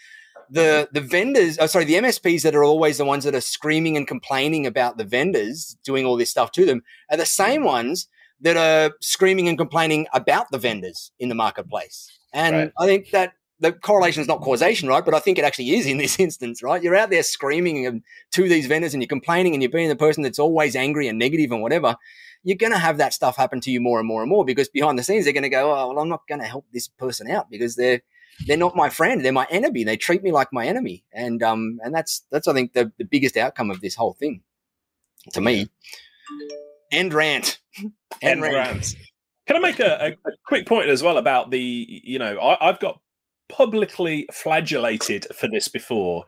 the 0.50 0.88
the 0.92 1.02
vendors, 1.02 1.58
oh, 1.60 1.66
sorry, 1.66 1.86
the 1.86 1.96
MSPs 1.96 2.44
that 2.44 2.56
are 2.56 2.64
always 2.64 2.98
the 2.98 3.06
ones 3.06 3.24
that 3.24 3.36
are 3.36 3.42
screaming 3.42 3.98
and 3.98 4.08
complaining 4.08 4.66
about 4.66 4.98
the 4.98 5.04
vendors 5.04 5.78
doing 5.84 6.06
all 6.06 6.18
this 6.18 6.30
stuff 6.30 6.52
to 6.52 6.66
them 6.66 6.84
are 7.10 7.18
the 7.18 7.26
same 7.26 7.62
mm-hmm. 7.62 7.70
ones 7.70 8.08
that 8.42 8.58
are 8.58 8.96
screaming 9.02 9.48
and 9.48 9.58
complaining 9.58 10.08
about 10.14 10.52
the 10.52 10.58
vendors 10.58 11.12
in 11.20 11.30
the 11.30 11.36
marketplace. 11.36 12.12
And 12.34 12.56
right. 12.56 12.72
I 12.80 12.86
think 12.86 13.12
that 13.12 13.34
the 13.60 13.72
correlation 13.72 14.22
is 14.22 14.28
not 14.28 14.42
causation, 14.42 14.90
right? 14.90 15.04
But 15.04 15.14
I 15.14 15.20
think 15.20 15.40
it 15.40 15.46
actually 15.46 15.72
is 15.72 15.86
in 15.86 15.98
this 15.98 16.20
instance, 16.26 16.62
right? 16.62 16.84
You're 16.84 16.96
out 16.96 17.10
there 17.10 17.24
screaming 17.24 18.04
to 18.32 18.50
these 18.50 18.68
vendors 18.68 18.94
and 18.94 19.02
you're 19.02 19.08
complaining 19.08 19.54
and 19.54 19.64
you're 19.64 19.72
being 19.72 19.90
the 19.90 19.96
person 19.96 20.24
that's 20.24 20.40
always 20.40 20.76
angry 20.76 21.08
and 21.08 21.18
negative 21.18 21.52
and 21.52 21.62
whatever 21.62 21.96
you're 22.46 22.56
going 22.56 22.72
to 22.72 22.78
have 22.78 23.00
that 23.00 23.14
stuff 23.14 23.36
happen 23.36 23.60
to 23.60 23.72
you 23.72 23.82
more 23.82 24.00
and 24.00 24.08
more 24.08 24.22
and 24.22 24.30
more 24.30 24.46
because 24.46 24.70
behind 24.70 25.00
the 25.00 25.04
scenes 25.04 25.26
they're 25.26 25.34
going 25.34 25.44
to 25.44 25.50
go, 25.50 25.72
oh, 25.72 25.90
well, 25.90 26.00
I'm 26.00 26.08
not 26.08 26.28
going 26.30 26.40
to 26.40 26.48
help 26.48 26.66
this 26.72 26.88
person 26.88 27.30
out 27.30 27.50
because 27.50 27.76
they're 27.76 28.02
they're 28.46 28.58
not 28.58 28.76
my 28.76 28.90
friend, 28.90 29.24
they're 29.24 29.32
my 29.32 29.48
enemy. 29.50 29.84
They 29.84 29.98
treat 29.98 30.22
me 30.22 30.32
like 30.32 30.54
my 30.54 30.68
enemy, 30.68 31.04
and 31.12 31.42
um, 31.42 31.80
and 31.84 31.94
that's 31.94 32.24
that's 32.32 32.48
I 32.48 32.54
think 32.54 32.74
the 32.74 32.92
the 32.98 33.06
biggest 33.06 33.36
outcome 33.36 33.72
of 33.72 33.82
this 33.82 33.96
whole 33.96 34.14
thing 34.14 34.42
to 35.34 35.42
me. 35.42 35.70
End 36.92 37.14
rant. 37.14 37.60
End, 37.80 37.94
End 38.22 38.42
rant. 38.42 38.56
rant. 38.56 38.96
Can 39.48 39.58
I 39.58 39.60
make 39.60 39.80
a, 39.80 40.16
a, 40.26 40.30
a, 40.30 40.34
quick 40.46 40.68
point 40.68 40.90
as 40.90 41.02
well 41.02 41.18
about 41.18 41.50
the 41.50 42.02
you 42.04 42.20
know 42.20 42.38
I, 42.38 42.70
I've 42.70 42.80
got 42.80 43.00
publicly 43.48 44.28
flagellated 44.34 45.28
for 45.34 45.48
this 45.48 45.68
before 45.68 46.26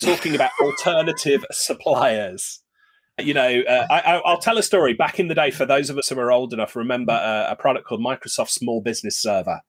talking 0.00 0.34
about 0.34 0.50
alternative 0.62 1.44
suppliers 1.50 2.62
you 3.24 3.34
know, 3.34 3.62
uh, 3.68 3.86
I, 3.90 4.20
will 4.24 4.38
tell 4.38 4.58
a 4.58 4.62
story. 4.62 4.94
Back 4.94 5.20
in 5.20 5.28
the 5.28 5.34
day, 5.34 5.50
for 5.50 5.66
those 5.66 5.90
of 5.90 5.98
us 5.98 6.08
who 6.08 6.18
are 6.18 6.32
old 6.32 6.52
enough, 6.52 6.76
remember 6.76 7.12
uh, 7.12 7.46
a 7.50 7.56
product 7.56 7.86
called 7.86 8.00
Microsoft 8.00 8.50
Small 8.50 8.80
Business 8.80 9.20
Server. 9.20 9.60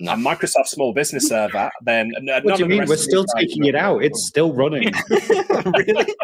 No. 0.00 0.12
And 0.12 0.24
Microsoft 0.24 0.68
Small 0.68 0.92
Business 0.92 1.28
Server, 1.28 1.70
then 1.82 2.12
what 2.42 2.56
do 2.56 2.62
you 2.62 2.68
mean? 2.68 2.86
We're 2.86 2.96
still 2.96 3.24
taking 3.36 3.64
it 3.64 3.74
out. 3.74 4.04
It's 4.04 4.28
still 4.28 4.52
running. 4.54 4.92
really? 5.10 6.14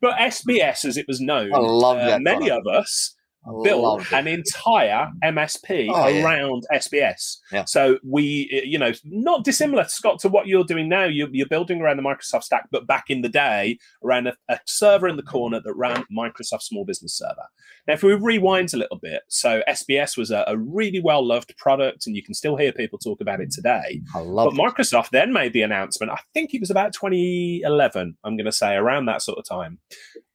but 0.00 0.18
SBS, 0.18 0.84
as 0.84 0.96
it 0.96 1.06
was 1.08 1.20
known, 1.20 1.54
I 1.54 1.58
love 1.58 1.96
uh, 1.96 2.06
that 2.06 2.22
many 2.22 2.48
product. 2.48 2.66
of 2.66 2.74
us 2.74 3.14
built 3.62 4.12
an 4.12 4.26
entire 4.26 5.10
MSP 5.24 5.88
oh, 5.90 6.22
around 6.22 6.64
yeah. 6.70 6.78
SBS. 6.78 7.38
Yeah. 7.52 7.64
So 7.64 7.98
we, 8.04 8.62
you 8.64 8.78
know, 8.78 8.92
not 9.04 9.44
dissimilar, 9.44 9.84
Scott, 9.84 10.18
to 10.20 10.28
what 10.28 10.46
you're 10.46 10.64
doing 10.64 10.88
now. 10.88 11.04
You're, 11.04 11.28
you're 11.32 11.48
building 11.48 11.80
around 11.80 11.96
the 11.96 12.02
Microsoft 12.02 12.44
stack, 12.44 12.68
but 12.70 12.86
back 12.86 13.04
in 13.08 13.22
the 13.22 13.28
day, 13.28 13.78
around 14.04 14.28
a, 14.28 14.34
a, 14.48 14.58
server 14.66 15.08
in 15.08 15.16
the 15.16 15.22
corner 15.22 15.60
that 15.60 15.74
ran 15.74 16.04
Microsoft 16.14 16.62
Small 16.62 16.84
Business 16.84 17.16
Server. 17.16 17.46
Now, 17.86 17.94
if 17.94 18.02
we 18.02 18.14
rewind 18.14 18.74
a 18.74 18.76
little 18.76 18.98
bit, 18.98 19.22
so 19.28 19.62
SBS 19.68 20.16
was 20.16 20.30
a, 20.30 20.44
a 20.46 20.56
really 20.56 21.00
well 21.00 21.26
loved 21.26 21.56
product, 21.56 22.06
and 22.06 22.14
you 22.14 22.22
can 22.22 22.34
still 22.34 22.56
hear 22.56 22.72
people 22.72 22.98
talk 22.98 23.20
about 23.20 23.40
it 23.40 23.50
today. 23.50 24.02
I 24.14 24.20
love. 24.20 24.52
But 24.54 24.62
it. 24.62 24.74
Microsoft 24.74 25.10
then 25.10 25.32
made 25.32 25.52
the 25.52 25.62
announcement. 25.62 26.12
I 26.12 26.18
think 26.34 26.52
it 26.52 26.60
was 26.60 26.70
about 26.70 26.92
2011. 26.92 28.16
I'm 28.24 28.36
going 28.36 28.44
to 28.44 28.52
say 28.52 28.74
around 28.74 29.06
that 29.06 29.22
sort 29.22 29.38
of 29.38 29.46
time, 29.46 29.78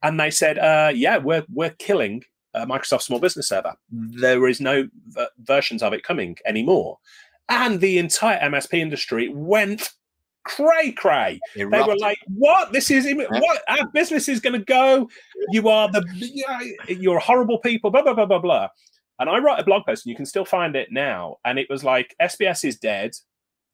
and 0.01 0.20
they 0.20 0.32
said, 0.32 0.58
uh, 0.58 0.91
"Yeah, 0.93 1.18
we're 1.18 1.45
we're 1.49 1.76
killing 1.78 2.24
uh, 2.54 2.66
Microsoft 2.66 3.01
Small 3.04 3.20
Business 3.20 3.49
Server. 3.49 3.76
There 3.89 4.47
is 4.47 4.60
no 4.62 4.88
v- 5.08 5.26
versions 5.39 5.84
of 5.84 5.93
it 5.93 6.04
coming 6.04 6.38
anymore. 6.45 6.99
And 7.49 7.80
the 7.82 7.97
entire 7.97 8.39
MSP 8.39 8.80
industry 8.80 9.30
went 9.30 9.89
cray 10.43 10.91
cray. 10.91 11.39
They 11.56 11.66
were 11.66 11.97
like, 11.97 12.20
"What? 12.28 12.74
This 12.74 12.91
is 12.91 13.08
what 13.16 13.62
our 13.68 13.88
business 13.88 14.30
is 14.30 14.39
going 14.39 14.60
to 14.60 14.66
go? 14.66 15.10
You 15.51 15.70
are 15.70 15.91
the 15.91 16.04
you're 16.88 17.20
horrible 17.20 17.60
people." 17.60 17.91
Blah 17.91 18.04
blah 18.04 18.14
blah 18.14 18.26
blah 18.26 18.39
blah. 18.39 18.68
And 19.20 19.30
I 19.30 19.38
wrote 19.39 19.60
a 19.60 19.64
blog 19.64 19.86
post, 19.86 20.06
and 20.06 20.12
you 20.12 20.16
can 20.16 20.26
still 20.26 20.45
find 20.45 20.76
it 20.76 20.91
now. 20.91 21.38
And 21.45 21.60
it 21.60 21.68
was 21.70 21.84
like, 21.84 22.16
"SBS 22.22 22.66
is 22.66 22.78
dead. 22.78 23.12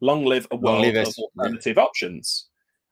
Long 0.02 0.26
live 0.26 0.48
a 0.52 0.56
world 0.56 0.82
live 0.82 0.96
of 0.96 1.14
alternative 1.18 1.78
yeah. 1.78 1.84
options." 1.84 2.48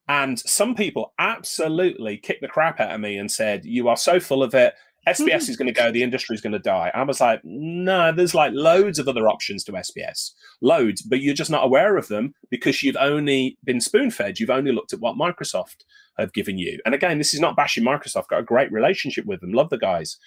And 0.10 0.40
some 0.40 0.74
people 0.74 1.14
absolutely 1.20 2.18
kicked 2.18 2.42
the 2.42 2.48
crap 2.48 2.80
out 2.80 2.94
of 2.94 3.02
me 3.02 3.18
and 3.18 3.32
said, 3.32 3.66
"You 3.66 3.90
are 3.90 3.98
so 3.98 4.20
full 4.20 4.44
of 4.44 4.54
it. 4.54 4.74
SBS 5.08 5.46
hmm. 5.46 5.52
is 5.52 5.58
going 5.58 5.74
to 5.74 5.80
go, 5.80 5.92
the 5.92 6.04
industry 6.04 6.36
is 6.36 6.42
going 6.42 6.54
to 6.54 6.60
die. 6.60 6.92
I 6.94 7.04
was 7.04 7.22
like, 7.22 7.42
no, 7.44 8.12
there's 8.12 8.36
like 8.36 8.52
loads 8.54 9.00
of 9.00 9.08
other 9.08 9.30
options 9.30 9.64
to 9.66 9.72
SBS, 9.72 10.32
loads, 10.62 11.02
but 11.02 11.22
you're 11.22 11.34
just 11.34 11.52
not 11.52 11.64
aware 11.64 11.98
of 11.98 12.08
them 12.08 12.34
because 12.50 12.84
you've 12.84 12.98
only 12.98 13.58
been 13.64 13.82
spoon 13.82 14.12
fed. 14.12 14.40
You've 14.40 14.50
only 14.50 14.72
looked 14.72 14.94
at 14.94 15.00
what 15.00 15.16
Microsoft 15.16 15.84
have 16.18 16.34
given 16.34 16.58
you. 16.58 16.80
And 16.86 16.96
again, 16.96 17.18
this 17.18 17.34
is 17.34 17.40
not 17.40 17.56
bashing 17.56 17.84
Microsoft, 17.84 18.28
got 18.28 18.40
a 18.40 18.44
great 18.44 18.72
relationship 18.72 19.26
with 19.26 19.42
them, 19.42 19.54
love 19.54 19.70
the 19.70 19.78
guys. 19.78 20.18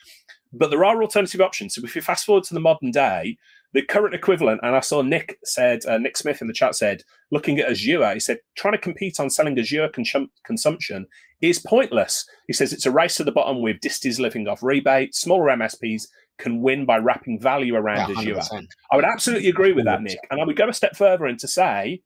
But 0.53 0.70
there 0.70 0.84
are 0.84 1.03
alternative 1.03 1.41
options. 1.41 1.74
So 1.74 1.82
if 1.84 1.95
you 1.95 2.03
fast 2.03 2.26
forward 2.26 2.45
to 2.45 2.55
the 2.55 2.61
modern 2.61 2.91
day, 2.91 3.36
the 3.72 3.82
current 3.82 4.14
equivalent, 4.14 4.61
and 4.62 4.74
I 4.74 4.80
saw 4.80 5.03
Nick 5.03 5.38
said, 5.45 5.86
uh, 5.86 5.99
Nick 5.99 6.16
Smith 6.16 6.41
in 6.41 6.49
the 6.49 6.53
chat 6.53 6.74
said, 6.74 7.03
looking 7.30 7.61
at 7.61 7.70
Azure, 7.70 8.14
he 8.14 8.20
said, 8.20 8.38
trying 8.57 8.72
to 8.72 8.78
compete 8.78 9.20
on 9.20 9.30
selling 9.30 9.59
Azure 9.59 9.88
consum- 9.88 10.30
consumption 10.45 11.07
is 11.41 11.61
pointless. 11.61 12.26
He 12.49 12.53
says 12.53 12.72
it's 12.72 12.86
a 12.86 12.91
race 12.91 13.14
to 13.16 13.24
the 13.24 13.32
bottom 13.32 13.62
with 13.62 13.80
disties 13.80 14.18
living 14.18 14.49
off 14.49 14.62
rebate. 14.62 15.14
Smaller 15.14 15.57
MSPs 15.57 16.09
can 16.38 16.61
win 16.61 16.84
by 16.84 16.99
wrapping 16.99 17.41
value 17.41 17.76
around 17.76 18.11
yeah, 18.11 18.18
Azure. 18.18 18.59
I 18.91 18.97
would 18.97 19.05
absolutely 19.05 19.49
agree 19.49 19.72
with 19.72 19.84
that, 19.84 20.03
Nick. 20.03 20.18
And 20.30 20.41
I 20.41 20.45
would 20.45 20.57
go 20.57 20.68
a 20.68 20.72
step 20.72 20.97
further 20.97 21.26
and 21.26 21.38
to 21.38 21.47
say, 21.47 22.03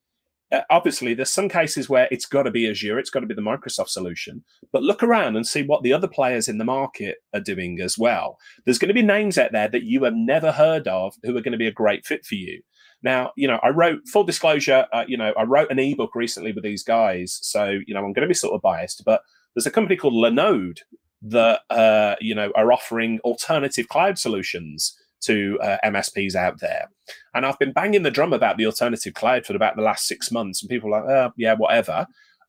obviously, 0.70 1.14
there's 1.14 1.32
some 1.32 1.48
cases 1.48 1.88
where 1.88 2.08
it's 2.10 2.26
got 2.26 2.44
to 2.44 2.50
be 2.50 2.68
Azure, 2.68 2.98
it's 2.98 3.10
got 3.10 3.20
to 3.20 3.26
be 3.26 3.34
the 3.34 3.42
Microsoft 3.42 3.88
solution. 3.88 4.44
But 4.72 4.82
look 4.82 5.02
around 5.02 5.36
and 5.36 5.46
see 5.46 5.62
what 5.62 5.82
the 5.82 5.92
other 5.92 6.08
players 6.08 6.48
in 6.48 6.58
the 6.58 6.64
market 6.64 7.18
are 7.32 7.40
doing 7.40 7.80
as 7.80 7.96
well. 7.98 8.38
There's 8.64 8.78
going 8.78 8.88
to 8.88 8.94
be 8.94 9.02
names 9.02 9.38
out 9.38 9.52
there 9.52 9.68
that 9.68 9.84
you 9.84 10.04
have 10.04 10.14
never 10.14 10.52
heard 10.52 10.86
of 10.88 11.14
who 11.22 11.36
are 11.36 11.40
going 11.40 11.52
to 11.52 11.58
be 11.58 11.66
a 11.66 11.72
great 11.72 12.04
fit 12.06 12.24
for 12.24 12.34
you. 12.34 12.62
Now, 13.02 13.32
you 13.36 13.46
know, 13.46 13.60
I 13.62 13.68
wrote 13.68 14.08
full 14.08 14.24
disclosure. 14.24 14.86
Uh, 14.92 15.04
you 15.06 15.16
know, 15.16 15.32
I 15.36 15.42
wrote 15.42 15.70
an 15.70 15.78
ebook 15.78 16.14
recently 16.14 16.52
with 16.52 16.64
these 16.64 16.82
guys, 16.82 17.38
so 17.42 17.78
you 17.86 17.94
know, 17.94 18.00
I'm 18.00 18.12
going 18.12 18.26
to 18.26 18.28
be 18.28 18.34
sort 18.34 18.54
of 18.54 18.62
biased. 18.62 19.04
But 19.04 19.22
there's 19.54 19.66
a 19.66 19.70
company 19.70 19.96
called 19.96 20.14
Linode 20.14 20.80
that 21.22 21.60
uh, 21.70 22.16
you 22.20 22.34
know 22.34 22.50
are 22.54 22.72
offering 22.72 23.20
alternative 23.20 23.88
cloud 23.88 24.18
solutions 24.18 24.98
to 25.26 25.58
uh, 25.62 25.76
MSPs 25.84 26.34
out 26.34 26.60
there. 26.60 26.88
And 27.34 27.44
I've 27.44 27.58
been 27.58 27.72
banging 27.72 28.02
the 28.02 28.10
drum 28.10 28.32
about 28.32 28.56
the 28.56 28.66
alternative 28.66 29.14
cloud 29.14 29.46
for 29.46 29.54
about 29.54 29.76
the 29.76 29.82
last 29.82 30.06
six 30.06 30.30
months, 30.30 30.62
and 30.62 30.70
people 30.70 30.94
are 30.94 31.00
like, 31.00 31.10
oh, 31.10 31.32
yeah, 31.36 31.54
whatever. 31.54 32.06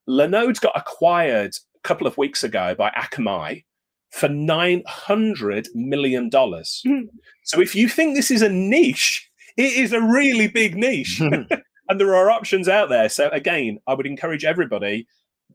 Linode 0.08 0.60
got 0.60 0.76
acquired 0.76 1.54
a 1.76 1.88
couple 1.88 2.06
of 2.06 2.16
weeks 2.16 2.44
ago 2.44 2.74
by 2.76 2.90
Akamai 2.90 3.64
for 4.10 4.28
$900 4.28 5.66
million. 5.74 6.30
Mm. 6.30 7.08
So 7.44 7.60
if 7.60 7.76
you 7.76 7.88
think 7.88 8.16
this 8.16 8.32
is 8.32 8.42
a 8.42 8.48
niche, 8.48 9.30
it 9.56 9.72
is 9.74 9.92
a 9.92 10.02
really 10.02 10.48
big 10.48 10.76
niche. 10.76 11.20
and 11.88 12.00
there 12.00 12.14
are 12.14 12.28
options 12.28 12.68
out 12.68 12.88
there. 12.88 13.08
So 13.08 13.28
again, 13.30 13.78
I 13.86 13.94
would 13.94 14.06
encourage 14.06 14.44
everybody 14.44 15.06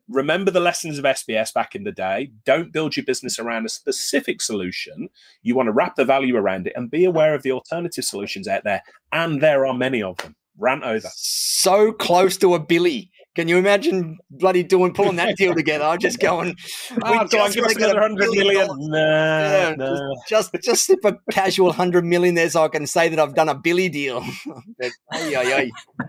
remember 0.09 0.51
the 0.51 0.59
lessons 0.59 0.97
of 0.97 1.05
SBS 1.05 1.53
back 1.53 1.75
in 1.75 1.83
the 1.83 1.91
day. 1.91 2.31
Don't 2.45 2.73
build 2.73 2.95
your 2.95 3.05
business 3.05 3.39
around 3.39 3.65
a 3.65 3.69
specific 3.69 4.41
solution. 4.41 5.09
You 5.41 5.55
want 5.55 5.67
to 5.67 5.73
wrap 5.73 5.95
the 5.95 6.05
value 6.05 6.35
around 6.35 6.67
it 6.67 6.73
and 6.75 6.91
be 6.91 7.05
aware 7.05 7.33
of 7.33 7.43
the 7.43 7.51
alternative 7.51 8.05
solutions 8.05 8.47
out 8.47 8.63
there. 8.63 8.83
And 9.11 9.41
there 9.41 9.65
are 9.65 9.73
many 9.73 10.01
of 10.01 10.17
them. 10.17 10.35
Rant 10.57 10.83
over. 10.83 11.09
So 11.15 11.91
close 11.91 12.37
to 12.37 12.53
a 12.55 12.59
Billy. 12.59 13.09
Can 13.33 13.47
you 13.47 13.57
imagine 13.57 14.17
bloody 14.29 14.61
doing 14.61 14.93
pulling 14.93 15.15
that 15.15 15.37
deal 15.37 15.55
together? 15.55 15.85
I'm 15.85 15.99
just 15.99 16.19
going. 16.19 16.55
Oh, 17.03 17.25
go 17.27 17.41
on, 17.41 17.51
give 17.51 17.63
us 17.63 17.75
another 17.75 17.99
hundred 17.99 18.29
million. 18.31 18.67
Nah, 18.67 18.97
yeah, 18.97 19.75
nah. 19.77 20.13
Just, 20.27 20.53
just 20.61 20.85
slip 20.85 21.03
a 21.05 21.17
casual 21.31 21.71
hundred 21.71 22.03
million 22.03 22.35
there, 22.35 22.49
so 22.49 22.63
I 22.63 22.67
can 22.67 22.85
say 22.85 23.07
that 23.07 23.17
I've 23.17 23.33
done 23.33 23.47
a 23.47 23.55
Billy 23.55 23.87
deal. 23.87 24.23
but, 24.77 24.91
ay, 25.13 25.35
ay, 25.35 25.53
ay. 25.53 26.05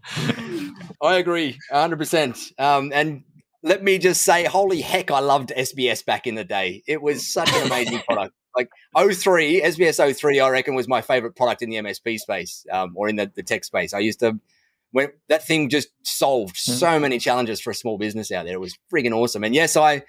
I 1.02 1.16
agree, 1.16 1.58
100%. 1.72 2.60
Um, 2.60 2.92
and 2.94 3.24
let 3.62 3.82
me 3.82 3.98
just 3.98 4.22
say, 4.22 4.44
holy 4.44 4.80
heck, 4.80 5.10
I 5.10 5.20
loved 5.20 5.52
SBS 5.56 6.04
back 6.04 6.26
in 6.26 6.34
the 6.34 6.44
day. 6.44 6.82
It 6.86 7.00
was 7.02 7.26
such 7.26 7.52
an 7.52 7.66
amazing 7.66 8.00
product. 8.08 8.34
Like 8.56 8.68
03, 8.96 9.62
SBS 9.62 10.16
03, 10.16 10.38
I 10.38 10.48
reckon, 10.50 10.74
was 10.74 10.86
my 10.86 11.00
favorite 11.00 11.34
product 11.34 11.62
in 11.62 11.70
the 11.70 11.76
MSP 11.76 12.18
space 12.18 12.64
um, 12.70 12.92
or 12.94 13.08
in 13.08 13.16
the, 13.16 13.32
the 13.34 13.42
tech 13.42 13.64
space. 13.64 13.92
I 13.92 13.98
used 13.98 14.20
to, 14.20 14.38
when 14.92 15.08
that 15.28 15.46
thing 15.46 15.70
just 15.70 15.88
solved 16.02 16.56
mm-hmm. 16.56 16.72
so 16.72 17.00
many 17.00 17.18
challenges 17.18 17.60
for 17.60 17.70
a 17.70 17.74
small 17.74 17.98
business 17.98 18.30
out 18.30 18.44
there. 18.44 18.54
It 18.54 18.60
was 18.60 18.78
friggin' 18.92 19.12
awesome. 19.12 19.42
And 19.42 19.54
yes, 19.54 19.76
I, 19.76 20.02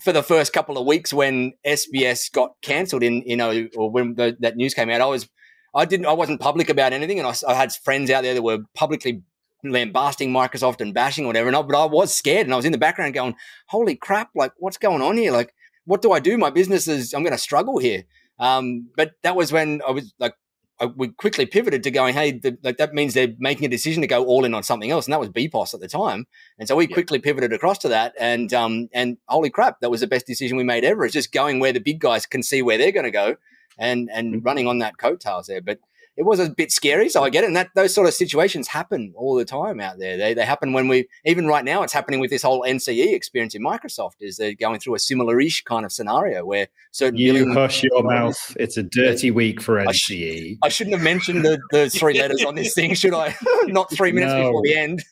for 0.00 0.12
the 0.12 0.22
first 0.22 0.52
couple 0.52 0.78
of 0.78 0.86
weeks 0.86 1.12
when 1.12 1.52
SBS 1.66 2.32
got 2.32 2.52
cancelled 2.62 3.02
in, 3.02 3.22
you 3.26 3.36
know, 3.36 3.68
or 3.76 3.90
when 3.90 4.14
the, 4.14 4.36
that 4.40 4.56
news 4.56 4.72
came 4.72 4.88
out, 4.88 5.00
I 5.00 5.06
was 5.06 5.28
I 5.74 5.84
didn't. 5.84 6.06
I 6.06 6.12
wasn't 6.12 6.40
public 6.40 6.68
about 6.70 6.92
anything, 6.92 7.18
and 7.18 7.26
I, 7.26 7.34
I 7.48 7.54
had 7.54 7.72
friends 7.72 8.10
out 8.10 8.22
there 8.22 8.34
that 8.34 8.42
were 8.42 8.60
publicly 8.74 9.22
lambasting 9.64 10.30
Microsoft 10.30 10.80
and 10.80 10.94
bashing 10.94 11.24
or 11.24 11.28
whatever. 11.28 11.48
And 11.48 11.56
I, 11.56 11.62
but 11.62 11.76
I 11.76 11.86
was 11.86 12.14
scared, 12.14 12.46
and 12.46 12.52
I 12.52 12.56
was 12.56 12.64
in 12.64 12.72
the 12.72 12.78
background 12.78 13.14
going, 13.14 13.34
"Holy 13.68 13.96
crap! 13.96 14.30
Like, 14.34 14.52
what's 14.58 14.78
going 14.78 15.02
on 15.02 15.16
here? 15.16 15.32
Like, 15.32 15.52
what 15.84 16.02
do 16.02 16.12
I 16.12 16.20
do? 16.20 16.38
My 16.38 16.50
business 16.50 16.86
is. 16.86 17.12
I'm 17.12 17.22
going 17.22 17.32
to 17.32 17.38
struggle 17.38 17.78
here." 17.78 18.04
Um, 18.38 18.88
but 18.96 19.12
that 19.22 19.36
was 19.36 19.52
when 19.52 19.80
I 19.86 19.92
was 19.92 20.12
like, 20.18 20.34
I, 20.80 20.86
we 20.86 21.08
quickly 21.08 21.46
pivoted 21.46 21.82
to 21.84 21.90
going, 21.90 22.14
"Hey, 22.14 22.32
the, 22.32 22.56
like 22.62 22.76
that 22.76 22.94
means 22.94 23.14
they're 23.14 23.34
making 23.38 23.66
a 23.66 23.70
decision 23.70 24.00
to 24.02 24.06
go 24.06 24.24
all 24.24 24.44
in 24.44 24.54
on 24.54 24.62
something 24.62 24.92
else," 24.92 25.06
and 25.06 25.12
that 25.12 25.20
was 25.20 25.30
BPOS 25.30 25.74
at 25.74 25.80
the 25.80 25.88
time. 25.88 26.26
And 26.56 26.68
so 26.68 26.76
we 26.76 26.86
yeah. 26.86 26.94
quickly 26.94 27.18
pivoted 27.18 27.52
across 27.52 27.78
to 27.78 27.88
that, 27.88 28.14
and 28.18 28.54
um, 28.54 28.88
and 28.92 29.16
holy 29.26 29.50
crap, 29.50 29.80
that 29.80 29.90
was 29.90 30.02
the 30.02 30.06
best 30.06 30.26
decision 30.26 30.56
we 30.56 30.64
made 30.64 30.84
ever. 30.84 31.04
It's 31.04 31.14
just 31.14 31.32
going 31.32 31.58
where 31.58 31.72
the 31.72 31.80
big 31.80 31.98
guys 31.98 32.26
can 32.26 32.44
see 32.44 32.62
where 32.62 32.78
they're 32.78 32.92
going 32.92 33.04
to 33.04 33.10
go 33.10 33.36
and 33.78 34.10
and 34.12 34.34
mm-hmm. 34.34 34.44
running 34.44 34.66
on 34.66 34.78
that 34.78 34.98
coattails 34.98 35.46
there. 35.46 35.60
But 35.60 35.78
it 36.16 36.24
was 36.24 36.38
a 36.38 36.48
bit 36.48 36.70
scary, 36.70 37.08
so 37.08 37.24
I 37.24 37.30
get 37.30 37.42
it. 37.42 37.48
And 37.48 37.56
that 37.56 37.70
those 37.74 37.92
sort 37.92 38.06
of 38.06 38.14
situations 38.14 38.68
happen 38.68 39.12
all 39.16 39.34
the 39.34 39.44
time 39.44 39.80
out 39.80 39.98
there. 39.98 40.16
They 40.16 40.32
they 40.32 40.44
happen 40.44 40.72
when 40.72 40.86
we 40.86 41.08
even 41.24 41.46
right 41.46 41.64
now 41.64 41.82
it's 41.82 41.92
happening 41.92 42.20
with 42.20 42.30
this 42.30 42.42
whole 42.42 42.62
NCE 42.62 43.12
experience 43.12 43.54
in 43.54 43.62
Microsoft. 43.62 44.14
Is 44.20 44.36
they're 44.36 44.54
going 44.54 44.78
through 44.78 44.94
a 44.94 44.98
similar-ish 45.00 45.64
kind 45.64 45.84
of 45.84 45.92
scenario 45.92 46.44
where 46.44 46.68
certain 46.92 47.18
you 47.18 47.52
hush 47.52 47.82
your 47.82 48.02
mouth. 48.04 48.56
It's 48.60 48.76
a 48.76 48.84
dirty 48.84 49.32
week 49.32 49.60
for 49.60 49.84
NCE. 49.84 49.86
I, 49.86 49.92
sh- 49.92 50.58
I 50.62 50.68
shouldn't 50.68 50.94
have 50.94 51.04
mentioned 51.04 51.44
the, 51.44 51.60
the 51.72 51.90
three 51.94 52.16
letters 52.18 52.44
on 52.44 52.54
this 52.54 52.74
thing, 52.74 52.94
should 52.94 53.14
I? 53.14 53.34
not 53.64 53.90
three 53.92 54.12
minutes 54.12 54.34
no. 54.34 54.44
before 54.44 54.62
the 54.62 54.76
end. 54.76 55.02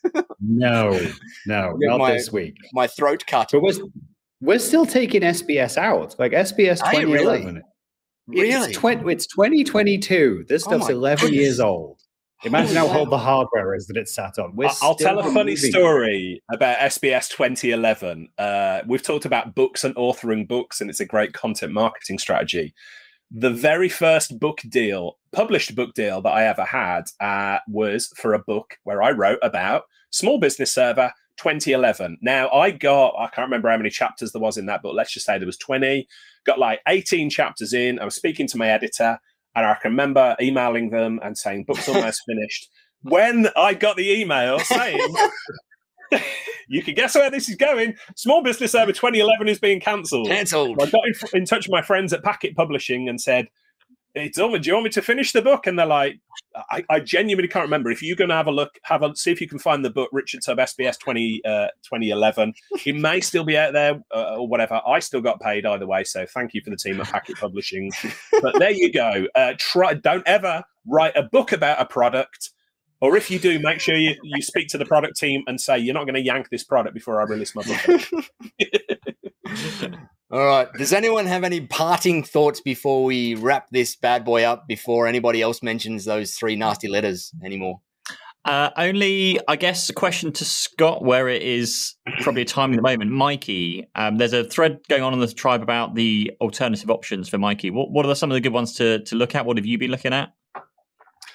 no, 0.41 1.11
no, 1.47 1.77
not 1.81 1.99
my, 1.99 2.13
this 2.13 2.31
week. 2.31 2.55
My 2.73 2.87
throat 2.87 3.25
cut. 3.27 3.49
But 3.51 3.63
we're, 3.63 3.75
we're 4.41 4.59
still 4.61 4.87
taking 4.87 5.23
SBS 5.23 5.77
out, 5.77 6.15
like 6.21 6.31
SBS 6.31 6.79
2011. 6.79 7.47
Really? 7.47 7.63
Really? 8.33 8.71
It's, 8.71 8.79
tw- 8.79 9.09
it's 9.09 9.27
2022. 9.27 10.47
This 10.49 10.67
oh 10.67 10.71
stuff's 10.71 10.89
oh 10.89 10.93
11 10.93 11.27
goodness. 11.27 11.41
years 11.41 11.61
old. 11.61 11.99
Imagine 12.45 12.75
how 12.75 12.99
old 12.99 13.11
the 13.11 13.19
hardware 13.19 13.75
is 13.75 13.87
that 13.87 13.97
it's 13.97 14.13
sat 14.13 14.37
on. 14.39 14.57
We're 14.57 14.71
I'll 14.83 14.97
tell 14.97 15.21
a 15.21 15.33
funny 15.33 15.55
story 15.55 16.43
about 16.53 16.79
SBS 16.79 17.29
2011. 17.31 18.29
Uh, 18.37 18.81
we've 18.87 19.03
talked 19.03 19.25
about 19.25 19.55
books 19.55 19.85
and 19.85 19.95
authoring 19.95 20.49
books, 20.49 20.81
and 20.81 20.91
it's 20.91 20.99
a 20.99 21.05
great 21.05 21.35
content 21.35 21.73
marketing 21.73 22.19
strategy. 22.19 22.75
The 23.31 23.51
very 23.51 23.89
first 23.89 24.41
book 24.41 24.61
deal, 24.69 25.19
published 25.31 25.77
book 25.77 25.95
deal 25.95 26.21
that 26.23 26.33
I 26.33 26.45
ever 26.45 26.65
had, 26.65 27.05
uh, 27.21 27.59
was 27.69 28.13
for 28.17 28.35
a 28.35 28.41
book 28.41 28.77
where 28.83 29.03
I 29.03 29.13
wrote 29.13 29.39
about 29.43 29.85
small 30.11 30.41
business 30.41 30.73
server 30.73 31.13
2011. 31.37 32.19
Now 32.23 32.51
I 32.51 32.73
got, 32.73 33.15
I 33.19 33.29
can't 33.29 33.47
remember 33.47 33.71
how 33.71 33.77
many 33.77 33.91
chapters 33.91 34.33
there 34.33 34.43
was 34.43 34.59
in 34.59 34.67
that 34.67 34.83
book. 34.83 34.95
Let's 34.97 35.13
just 35.13 35.27
say 35.27 35.39
there 35.39 35.47
was 35.47 35.59
20 35.59 36.09
got 36.45 36.59
like 36.59 36.81
18 36.89 37.31
chapters 37.31 37.73
in. 37.73 37.99
I 37.99 38.05
was 38.05 38.15
speaking 38.15 38.47
to 38.49 38.57
my 38.57 38.69
editor, 38.69 39.19
and 39.55 39.67
I 39.67 39.75
can 39.81 39.93
remember 39.93 40.37
emailing 40.41 40.91
them 40.91 41.21
and 41.23 41.37
saying, 41.37 41.65
book's 41.65 41.89
almost 41.89 42.23
finished. 42.27 42.69
When 43.03 43.49
I 43.57 43.75
got 43.75 43.97
the 43.97 44.11
email 44.13 44.61
saying, 44.61 45.01
you 46.69 46.83
can 46.83 46.95
guess 46.95 47.15
where 47.15 47.31
this 47.31 47.49
is 47.49 47.57
going. 47.57 47.97
Small 48.17 48.43
Business 48.43 48.73
Server 48.73 48.93
2011 48.93 49.49
is 49.49 49.59
being 49.59 49.81
cancelled. 49.81 50.29
Cancelled. 50.29 50.81
I 50.81 50.87
got 50.87 51.03
in, 51.07 51.15
in, 51.41 51.45
touch 51.45 51.67
with 51.67 51.73
my 51.73 51.83
friends 51.83 52.13
at 52.13 52.23
Packt 52.23 52.55
Publishing 52.55 53.09
and 53.09 53.21
said, 53.21 53.49
it's 54.15 54.39
over. 54.39 54.59
Do 54.59 54.69
you 54.69 54.75
want 54.75 54.85
me 54.85 54.91
to 54.91 55.03
finish 55.03 55.33
the 55.33 55.43
book? 55.43 55.67
And 55.67 55.79
they're 55.79 55.87
like, 55.87 56.19
I, 56.71 56.85
I 56.91 57.01
genuinely 57.01 57.49
can't 57.49 57.65
remember. 57.65 57.91
If 57.91 58.03
you're 58.03 58.17
going 58.17 58.31
to 58.31 58.37
have 58.37 58.47
a 58.47 58.53
look, 58.53 58.79
have 58.83 59.03
a 59.03 59.15
see 59.17 59.31
if 59.31 59.41
you 59.41 59.49
can 59.49 59.59
find 59.59 59.85
the 59.85 59.91
book 59.91 60.11
Richard 60.13 60.43
Tubb 60.45 60.59
SBS 60.59 60.99
20, 60.99 61.41
uh, 61.45 61.69
2011. 61.83 62.53
It 62.85 62.97
may 62.97 63.21
still 63.21 63.45
be 63.45 63.57
out 63.57 63.73
there 63.73 64.03
uh, 64.15 64.37
or 64.37 64.49
whatever. 64.49 64.81
I 64.87 64.99
still 64.99 65.21
got 65.21 65.41
paid 65.41 65.65
either 65.65 65.87
way. 65.87 66.05
So 66.05 66.27
thank 66.27 66.53
you 66.55 66.61
for 66.63 66.71
the 66.71 66.77
team 66.77 67.01
at 67.01 67.07
Packt 67.07 67.39
Publishing. 67.39 67.91
but 68.43 68.59
there 68.59 68.73
you 68.73 68.93
go. 68.93 69.27
Uh, 69.35 69.55
try. 69.59 69.95
Don't 69.95 70.27
ever 70.27 70.63
write 70.87 71.17
a 71.17 71.23
book 71.23 71.53
about 71.53 71.81
a 71.81 71.87
product. 71.87 72.51
Or 73.01 73.17
if 73.17 73.31
you 73.31 73.39
do, 73.39 73.59
make 73.59 73.81
sure 73.81 73.97
you, 73.97 74.15
you 74.23 74.43
speak 74.43 74.69
to 74.69 74.79
the 74.79 74.85
product 74.85 75.17
team 75.17 75.43
and 75.49 75.61
say, 75.61 75.77
you're 75.79 75.95
not 75.95 76.05
going 76.05 76.15
to 76.15 76.21
yank 76.21 76.51
this 76.51 76.63
product 76.63 76.95
before 76.95 77.21
I 77.21 77.25
release 77.25 77.53
my 77.55 77.63
book. 77.65 78.01
All 80.33 80.47
right. 80.47 80.73
Does 80.73 80.95
anyone 80.95 81.27
have 81.27 81.45
any 81.45 81.61
parting 81.61 82.23
thoughts 82.23 82.63
before 82.63 83.05
we 83.05 83.35
wrap 83.35 83.69
this 83.71 83.95
bad 83.95 84.25
boy 84.25 84.45
up? 84.45 84.67
Before 84.67 85.07
anybody 85.07 85.43
else 85.43 85.63
mentions 85.63 86.07
those 86.07 86.33
three 86.33 86.57
nasty 86.57 86.89
letters 86.89 87.33
anymore? 87.45 87.83
Uh, 88.47 88.71
only, 88.79 89.39
I 89.47 89.57
guess, 89.57 89.91
a 89.91 89.93
question 89.93 90.33
to 90.33 90.45
Scott, 90.47 91.05
where 91.05 91.29
it 91.29 91.43
is 91.43 91.97
probably 92.23 92.43
a 92.43 92.47
timing 92.47 92.79
at 92.79 92.83
the 92.83 92.91
moment. 92.91 93.11
MyKi, 93.11 93.85
um, 93.95 94.17
there's 94.17 94.33
a 94.33 94.43
thread 94.43 94.79
going 94.89 95.03
on 95.03 95.13
in 95.13 95.21
the 95.21 95.31
tribe 95.31 95.63
about 95.63 95.97
the 95.97 96.33
alternative 96.41 96.91
options 96.91 97.29
for 97.29 97.37
MyKi. 97.37 97.71
What, 97.71 97.91
what 97.91 98.07
are 98.07 98.15
some 98.15 98.31
of 98.31 98.35
the 98.35 98.41
good 98.41 98.55
ones 98.55 98.73
to, 98.77 99.01
to 99.05 99.15
look 99.15 99.35
at? 99.35 99.45
What 99.45 99.59
have 99.59 99.67
you 99.67 99.77
been 99.77 99.91
looking 99.91 100.15
at? 100.15 100.33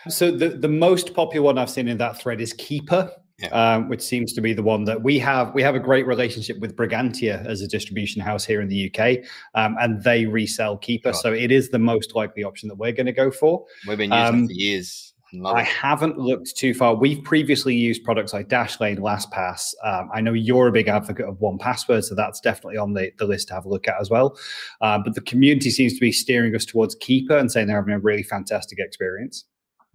So 0.10 0.32
the, 0.32 0.50
the 0.50 0.68
most 0.68 1.14
popular 1.14 1.46
one 1.46 1.60
I've 1.60 1.70
seen 1.70 1.88
in 1.88 2.00
that 2.00 2.20
thread 2.20 2.42
is 2.42 2.52
Keeper 2.54 3.12
yeah. 3.40 3.50
um, 3.50 3.90
which 3.90 4.02
seems 4.02 4.34
to 4.34 4.42
be 4.42 4.54
the 4.54 4.64
one 4.64 4.84
that 4.86 5.04
we 5.04 5.20
have. 5.20 5.54
We 5.54 5.62
have 5.62 5.76
a 5.76 5.80
great 5.80 6.08
relationship 6.08 6.60
with 6.60 6.76
Brigantia 6.76 7.46
as 7.46 7.62
a 7.62 7.68
distribution 7.68 8.22
house 8.22 8.44
here 8.44 8.62
in 8.62 8.68
the 8.68 8.92
UK, 8.92 9.26
um, 9.56 9.76
and 9.80 10.04
they 10.04 10.26
resell 10.26 10.78
Keeper. 10.78 11.14
So 11.14 11.34
it 11.34 11.52
is 11.52 11.70
the 11.70 11.80
most 11.80 12.16
likely 12.16 12.44
option 12.44 12.70
that 12.70 12.76
we're 12.76 12.92
going 12.92 13.06
to 13.06 13.12
go 13.12 13.32
for. 13.32 13.66
We've 13.88 13.98
been 13.98 14.12
using 14.12 14.26
um, 14.26 14.44
it 14.44 14.48
for 14.48 14.54
years. 14.54 15.14
I 15.46 15.64
haven't 15.64 16.18
looked 16.18 16.56
too 16.56 16.74
far. 16.74 16.96
We've 16.96 17.22
previously 17.24 17.76
used 17.76 18.04
products 18.04 18.32
like 18.32 18.48
Dashlane, 18.48 19.00
LastPass. 19.00 19.74
Um, 19.84 20.10
I 20.14 20.22
know 20.22 20.32
you're 20.32 20.68
a 20.68 20.72
big 20.72 20.88
advocate 20.88 21.26
of 21.26 21.36
1Password, 21.40 22.06
so 22.06 22.16
that's 22.16 22.40
definitely 22.40 22.78
on 22.78 22.94
the, 22.94 23.12
the 23.18 23.26
list 23.26 23.50
to 23.50 23.54
have 23.54 23.66
a 23.66 23.70
look 23.70 23.90
at 23.90 23.96
as 24.00 24.10
well. 24.10 24.38
Uh, 24.80 25.00
but 25.04 25.16
the 25.16 25.22
community 25.22 25.70
seems 25.70 25.94
to 25.94 26.00
be 26.00 26.14
steering 26.14 26.56
us 26.56 26.64
towards 26.64 26.96
Keeper 26.96 27.38
and 27.38 27.52
saying 27.52 27.68
they're 27.68 27.76
having 27.76 27.94
a 27.94 28.00
really 28.00 28.24
fantastic 28.24 28.80
experience. 28.80 29.44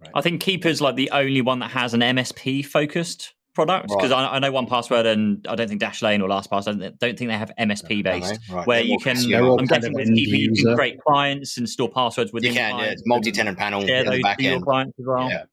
Right. 0.03 0.11
I 0.15 0.21
think 0.21 0.41
Keeper's 0.41 0.81
like 0.81 0.95
the 0.95 1.09
only 1.11 1.41
one 1.41 1.59
that 1.59 1.71
has 1.71 1.93
an 1.93 2.01
MSP 2.01 2.65
focused 2.65 3.33
product 3.53 3.87
because 3.87 4.11
right. 4.11 4.23
I, 4.23 4.35
I, 4.35 4.39
know 4.39 4.51
1Password 4.51 5.05
and 5.05 5.45
I 5.47 5.55
don't 5.55 5.67
think 5.67 5.81
Dashlane 5.81 6.21
or 6.21 6.27
LastPass. 6.27 6.67
I 6.67 6.89
don't 6.89 6.99
think 6.99 7.17
they 7.17 7.37
have 7.37 7.51
MSP 7.59 8.03
based 8.03 8.39
right. 8.49 8.65
where 8.65 8.81
you 8.81 8.97
can. 8.97 9.17
I'm 9.17 9.65
guessing 9.65 9.93
with 9.93 10.13
Keeper 10.13 10.35
you 10.35 10.53
can 10.53 10.75
create 10.75 10.99
clients 10.99 11.57
and 11.57 11.69
store 11.69 11.89
passwords 11.89 12.33
within. 12.33 12.53
You 12.53 12.59
can, 12.59 12.79
yeah, 12.79 12.85
it's 12.85 13.03
multi-tenant 13.05 13.57
panel. 13.57 13.83
Yeah, 13.83 14.03
those 14.03 14.21
back 14.21 14.41
your 14.41 14.61
clients 14.61 14.93
as 14.99 15.05
well. 15.05 15.29
Yeah, 15.29 15.43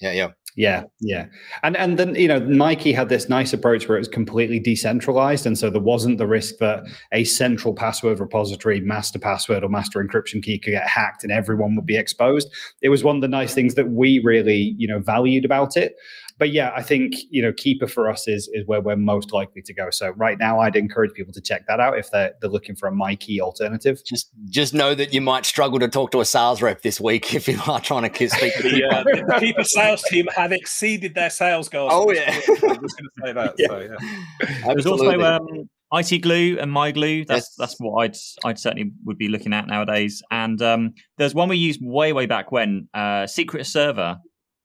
yeah, 0.00 0.12
yeah. 0.12 0.28
Yeah, 0.56 0.84
yeah, 1.00 1.26
and 1.62 1.76
and 1.76 1.98
then 1.98 2.14
you 2.14 2.26
know 2.28 2.40
MyKi 2.40 2.94
had 2.94 3.10
this 3.10 3.28
nice 3.28 3.52
approach 3.52 3.86
where 3.88 3.96
it 3.98 4.00
was 4.00 4.08
completely 4.08 4.58
decentralized, 4.58 5.44
and 5.44 5.58
so 5.58 5.68
there 5.68 5.82
wasn't 5.82 6.16
the 6.16 6.26
risk 6.26 6.56
that 6.60 6.84
a 7.12 7.24
central 7.24 7.74
password 7.74 8.18
repository, 8.20 8.80
master 8.80 9.18
password 9.18 9.62
or 9.62 9.68
master 9.68 10.02
encryption 10.02 10.42
key 10.42 10.58
could 10.58 10.70
get 10.70 10.86
hacked 10.88 11.22
and 11.22 11.30
everyone 11.30 11.76
would 11.76 11.84
be 11.84 11.98
exposed. 11.98 12.50
It 12.80 12.88
was 12.88 13.04
one 13.04 13.16
of 13.16 13.22
the 13.22 13.28
nice 13.28 13.52
things 13.52 13.74
that 13.74 13.90
we 13.90 14.18
really 14.24 14.74
you 14.78 14.88
know 14.88 14.98
valued 14.98 15.44
about 15.44 15.76
it. 15.76 15.94
But 16.38 16.50
yeah, 16.50 16.72
I 16.76 16.82
think 16.82 17.14
you 17.30 17.40
know 17.40 17.52
Keeper 17.52 17.86
for 17.86 18.10
us 18.10 18.28
is 18.28 18.48
is 18.52 18.66
where 18.66 18.80
we're 18.80 18.96
most 18.96 19.32
likely 19.32 19.62
to 19.62 19.72
go. 19.72 19.88
So 19.90 20.10
right 20.10 20.38
now, 20.38 20.60
I'd 20.60 20.76
encourage 20.76 21.12
people 21.14 21.32
to 21.32 21.40
check 21.40 21.66
that 21.66 21.80
out 21.80 21.98
if 21.98 22.10
they're 22.10 22.34
they're 22.40 22.50
looking 22.50 22.76
for 22.76 22.88
a 22.88 22.92
MyKi 22.92 23.40
alternative. 23.40 24.02
Just 24.04 24.30
just 24.50 24.74
know 24.74 24.94
that 24.94 25.14
you 25.14 25.20
might 25.20 25.46
struggle 25.46 25.78
to 25.78 25.88
talk 25.88 26.10
to 26.10 26.20
a 26.20 26.24
sales 26.24 26.60
rep 26.60 26.82
this 26.82 27.00
week 27.00 27.34
if 27.34 27.48
you 27.48 27.58
are 27.66 27.80
trying 27.80 28.10
to 28.10 28.28
speak 28.28 28.54
to 28.56 28.62
the, 28.62 28.84
uh, 28.84 29.02
the 29.02 29.36
Keeper 29.40 29.64
sales 29.64 30.02
team 30.02 30.26
have 30.36 30.52
exceeded 30.52 31.14
their 31.14 31.30
sales 31.30 31.68
goals. 31.68 31.92
Oh 31.94 32.10
yeah, 32.12 32.30
I'm 32.30 32.42
just 32.42 32.62
going 32.62 32.82
to 32.82 33.10
say 33.24 33.32
that. 33.32 33.54
Yeah. 33.58 33.68
So, 33.68 33.78
yeah. 33.78 34.74
There's 34.74 34.86
also 34.86 35.20
um, 35.20 35.68
IT 35.92 36.20
glue 36.20 36.58
and 36.60 36.70
MyGlue. 36.70 37.26
That's 37.26 37.46
yes. 37.46 37.54
that's 37.56 37.76
what 37.78 38.02
I'd 38.02 38.16
I'd 38.44 38.58
certainly 38.58 38.92
would 39.04 39.18
be 39.18 39.28
looking 39.28 39.52
at 39.52 39.66
nowadays. 39.66 40.22
And 40.30 40.60
um, 40.60 40.94
there's 41.16 41.34
one 41.34 41.48
we 41.48 41.56
used 41.56 41.80
way 41.82 42.12
way 42.12 42.26
back 42.26 42.52
when, 42.52 42.88
uh, 42.92 43.26
Secret 43.26 43.66
Server 43.66 44.18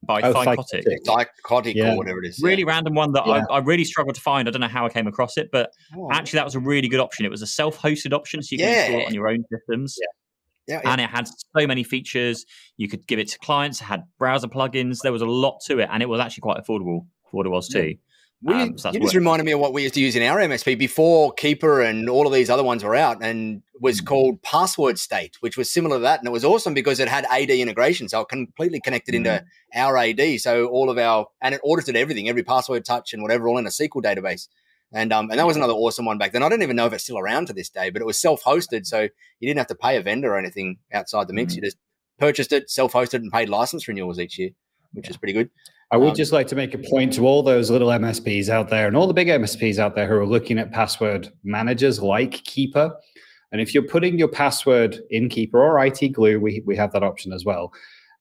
by 0.04 0.22
oh, 0.22 0.34
Thycotic. 0.34 0.84
Thycotic 1.06 1.76
yeah. 1.76 1.93
or 1.93 1.97
whatever 1.97 2.24
it 2.24 2.28
is. 2.28 2.39
Really 2.41 2.64
yeah. 2.64 2.70
random 2.70 2.95
one 2.95 3.12
that 3.14 3.26
yeah. 3.28 3.43
I, 3.49 3.56
I, 3.56 3.60
really 3.60 3.84
struggled 3.86 4.16
to 4.16 4.22
find. 4.22 4.47
I 4.47 4.52
don't 4.52 4.62
know 4.62 4.68
how 4.68 4.86
I 4.86 4.89
came 4.89 5.08
across 5.08 5.38
it, 5.38 5.49
but 5.52 5.72
oh. 5.95 6.10
actually 6.12 6.38
that 6.38 6.45
was 6.45 6.56
a 6.56 6.60
really 6.60 6.88
good 6.88 6.99
option. 6.99 7.26
It 7.26 7.32
was 7.32 7.41
a 7.41 7.47
self-hosted 7.47 8.14
option, 8.14 8.41
so 8.41 8.54
you 8.54 8.60
can 8.60 8.70
install 8.70 9.02
it 9.02 9.08
on 9.08 9.14
your 9.14 9.28
own 9.28 9.43
systems. 9.52 9.97
Yeah. 10.68 10.82
And 10.86 11.02
it 11.02 11.10
had 11.10 11.28
so 11.28 11.68
many 11.68 11.84
features. 11.84 12.45
You 12.78 12.88
could 12.88 13.06
give 13.08 13.20
it 13.20 13.28
to 13.30 13.39
clients. 13.39 13.82
It 13.82 13.86
had 13.86 14.04
browser 14.18 14.47
plugins. 14.47 14.99
There 15.02 15.12
was 15.12 15.22
a 15.22 15.28
lot 15.28 15.60
to 15.68 15.80
it, 15.80 15.89
and 15.91 16.02
it 16.02 16.08
was 16.08 16.20
actually 16.20 16.41
quite 16.41 16.58
affordable 16.58 17.06
for 17.30 17.38
what 17.38 17.45
it 17.45 17.49
was 17.49 17.68
too. 17.68 17.95
We, 18.44 18.56
um, 18.56 18.78
so 18.78 18.92
you 18.92 19.00
just 19.00 19.14
reminded 19.14 19.44
me 19.44 19.52
of 19.52 19.60
what 19.60 19.72
we 19.72 19.84
used 19.84 19.94
to 19.94 20.00
use 20.00 20.16
in 20.16 20.24
our 20.24 20.39
MSP 20.39 20.78
before 20.78 21.32
Keeper 21.34 21.82
and 21.82 22.10
all 22.10 22.26
of 22.26 22.34
these 22.34 22.50
other 22.50 22.64
ones 22.64 22.84
were 22.84 22.96
out, 22.96 23.24
and 23.24 23.62
was 23.80 24.02
mm. 24.02 24.06
called 24.08 24.42
Passwordstate, 24.42 25.36
which 25.42 25.58
was 25.58 25.72
similar 25.72 25.98
to 25.98 26.02
that, 26.02 26.20
and 26.20 26.28
it 26.28 26.32
was 26.32 26.44
awesome 26.44 26.74
because 26.74 27.00
it 27.00 27.08
had 27.08 27.26
AD 27.26 27.52
integration, 27.52 28.10
so 28.10 28.22
it 28.22 28.30
completely 28.30 28.80
connected 28.80 29.14
into 29.14 29.30
mm. 29.30 29.46
our 29.76 29.96
AD. 29.96 30.42
So 30.42 30.68
all 30.68 30.89
of 30.89 30.98
our 30.98 31.28
and 31.42 31.54
it 31.54 31.62
audited 31.64 31.96
everything, 31.96 32.30
every 32.30 32.44
password 32.44 32.84
touch 32.84 33.14
and 33.14 33.22
whatever, 33.22 33.48
all 33.48 33.60
in 33.60 33.68
a 33.68 33.70
SQL 33.70 34.02
database. 34.02 34.48
And 34.92 35.14
um, 35.14 35.30
and 35.30 35.39
that 35.39 35.48
was 35.48 35.56
another 35.56 35.74
awesome 35.74 36.06
one 36.06 36.18
back 36.18 36.32
then. 36.32 36.44
I 36.44 36.50
don't 36.50 36.64
even 36.64 36.76
know 36.76 36.88
if 36.88 36.94
it's 36.94 37.04
still 37.04 37.20
around 37.20 37.48
to 37.48 37.54
this 37.54 37.70
day, 37.70 37.92
but 37.92 38.02
it 38.02 38.06
was 38.06 38.18
self-hosted, 38.18 38.86
so 38.88 39.02
you 39.02 39.48
didn't 39.48 39.60
have 39.60 39.68
to 39.68 39.76
pay 39.76 39.98
a 39.98 40.02
vendor 40.02 40.34
or 40.34 40.38
anything 40.38 40.80
outside 40.92 41.28
the 41.28 41.34
mix. 41.34 41.54
Mm. 41.54 41.58
You 41.58 41.62
just 41.62 41.78
purchased 42.18 42.52
it, 42.52 42.70
self-hosted, 42.70 43.16
and 43.16 43.32
paid 43.32 43.50
license 43.50 43.88
renewals 43.88 44.20
each 44.20 44.38
year, 44.38 44.50
which 44.94 45.10
is 45.10 45.16
pretty 45.16 45.34
good. 45.34 45.50
I 45.92 45.98
would 45.98 46.10
um, 46.10 46.16
just 46.16 46.32
like 46.32 46.48
to 46.48 46.56
make 46.56 46.74
a 46.74 46.78
point 46.78 47.14
to 47.14 47.28
all 47.28 47.44
those 47.44 47.70
little 47.70 47.89
MSPs 47.89 48.48
out 48.48 48.70
there 48.70 48.88
and 48.88 48.96
all 48.96 49.08
the 49.08 49.14
big 49.14 49.28
MSPs 49.28 49.78
out 49.78 49.94
there 49.94 50.08
who 50.08 50.16
are 50.16 50.26
looking 50.26 50.58
at 50.58 50.72
password 50.72 51.30
managers 51.44 52.02
like 52.02 52.32
Keeper. 52.46 52.96
And 53.52 53.60
if 53.60 53.74
you're 53.74 53.84
putting 53.84 54.18
your 54.18 54.30
password 54.30 55.02
in 55.10 55.28
Keeper 55.28 55.62
or 55.62 55.84
IT 55.86 56.14
Glue, 56.14 56.39
we, 56.39 56.64
we 56.66 56.78
have 56.78 56.94
that 56.94 57.04
option 57.04 57.34
as 57.34 57.44
well. 57.44 57.74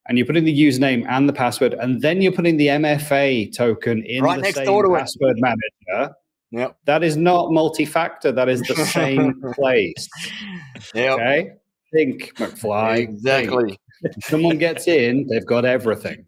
And 0.09 0.17
you're 0.17 0.27
putting 0.27 0.43
the 0.43 0.61
username 0.61 1.05
and 1.07 1.29
the 1.29 1.33
password, 1.33 1.73
and 1.75 2.01
then 2.01 2.21
you're 2.21 2.33
putting 2.33 2.57
the 2.57 2.67
MFA 2.67 3.55
token 3.55 4.03
in 4.03 4.23
right 4.23 4.35
the 4.35 4.41
next 4.41 4.55
same 4.55 4.65
door 4.65 4.83
to 4.83 4.97
password 4.97 5.37
it. 5.37 5.41
manager. 5.41 6.15
Yep. 6.51 6.77
That 6.85 7.03
is 7.03 7.15
not 7.15 7.51
multi-factor. 7.51 8.33
That 8.33 8.49
is 8.49 8.61
the 8.63 8.75
same 8.85 9.41
place. 9.53 10.09
Yep. 10.93 11.13
Okay. 11.13 11.51
Think 11.93 12.35
McFly. 12.35 12.97
Exactly. 12.97 13.69
Think. 13.69 13.79
If 14.17 14.25
someone 14.25 14.57
gets 14.57 14.87
in, 14.87 15.27
they've 15.27 15.45
got 15.45 15.63
everything. 15.63 16.25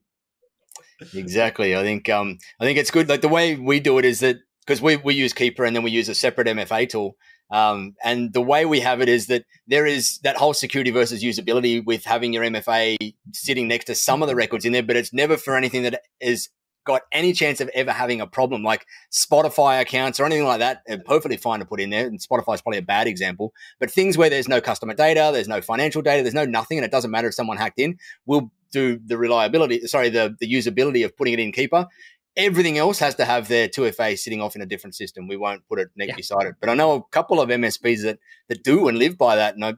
Exactly. 1.14 1.76
I 1.76 1.84
think 1.84 2.10
um, 2.10 2.38
I 2.60 2.66
think 2.66 2.78
it's 2.78 2.92
good. 2.92 3.10
Like 3.10 3.22
the 3.22 3.28
way 3.30 3.56
we 3.56 3.80
do 3.80 3.98
it 3.98 4.06
is 4.06 4.20
that 4.22 4.38
because 4.66 4.82
we, 4.82 4.98
we 4.98 5.14
use 5.14 5.34
Keeper 5.34 5.66
and 5.66 5.76
then 5.76 5.84
we 5.84 5.92
use 5.92 6.10
a 6.10 6.16
separate 6.16 6.48
MFA 6.48 6.90
tool. 6.90 7.16
Um, 7.52 7.96
and 8.04 8.34
the 8.34 8.42
way 8.42 8.66
we 8.66 8.80
have 8.80 9.02
it 9.02 9.10
is 9.10 9.28
that 9.28 9.46
there 9.68 9.86
is 9.86 10.20
that 10.24 10.38
whole 10.38 10.54
security 10.54 10.90
versus 10.90 11.24
usability 11.24 11.86
with 11.86 12.04
having 12.06 12.34
your 12.34 12.44
MFA 12.44 12.98
sitting 13.34 13.68
next 13.68 13.86
to 13.86 13.96
some 13.96 14.24
of 14.24 14.30
the 14.30 14.36
records 14.36 14.66
in 14.66 14.72
there, 14.72 14.82
but 14.82 14.96
it's 14.96 15.14
never 15.14 15.38
for 15.38 15.56
anything 15.56 15.84
that 15.84 16.02
is 16.20 16.50
got 16.86 17.04
any 17.12 17.32
chance 17.32 17.62
of 17.62 17.70
ever 17.70 17.92
having 17.92 18.22
a 18.22 18.28
problem 18.28 18.64
like 18.64 18.86
Spotify 19.12 19.82
accounts 19.82 20.20
or 20.20 20.26
anything 20.26 20.46
like 20.46 20.60
that, 20.60 20.82
perfectly 21.06 21.38
fine 21.38 21.60
to 21.60 21.66
put 21.66 21.80
in 21.80 21.90
there. 21.90 22.08
And 22.08 22.20
Spotify 22.20 22.56
is 22.56 22.62
probably 22.62 22.80
a 22.80 22.84
bad 22.84 23.08
example, 23.08 23.54
but 23.80 23.92
things 23.92 24.18
where 24.18 24.30
there's 24.30 24.48
no 24.48 24.60
customer 24.60 24.94
data, 24.94 25.30
there's 25.34 25.48
no 25.48 25.62
financial 25.62 26.02
data, 26.02 26.24
there's 26.24 26.34
no 26.34 26.46
nothing, 26.46 26.78
and 26.78 26.86
it 26.86 26.92
doesn't 26.92 27.12
matter 27.12 27.28
if 27.28 27.36
someone 27.36 27.58
hacked 27.58 27.80
in, 27.80 27.98
we'll 28.26 28.52
do 28.74 29.00
the 29.06 29.18
reliability, 29.18 29.88
sorry, 29.88 30.10
the, 30.10 30.36
the 30.40 30.52
usability 30.52 31.06
of 31.06 31.16
putting 31.16 31.36
it 31.36 31.40
in 31.40 31.52
Keeper. 31.52 31.88
Everything 32.36 32.78
else 32.80 32.98
has 33.00 33.16
to 33.16 33.26
have 33.26 33.48
their 33.48 33.70
2FA 33.70 34.18
sitting 34.18 34.42
off 34.42 34.56
in 34.56 34.62
a 34.62 34.66
different 34.66 34.96
system. 34.96 35.28
We 35.28 35.38
won't 35.38 35.66
put 35.70 35.80
it 35.80 35.90
next 35.96 36.10
yeah. 36.10 36.16
beside 36.16 36.48
it. 36.48 36.56
But 36.60 36.70
I 36.70 36.74
know 36.74 36.94
a 36.94 37.04
couple 37.04 37.40
of 37.40 37.50
MSPs 37.50 38.02
that 38.02 38.20
that 38.50 38.64
do 38.64 38.88
and 38.88 38.98
live 38.98 39.18
by 39.18 39.36
that. 39.36 39.54
And 39.54 39.64
I, 39.64 39.76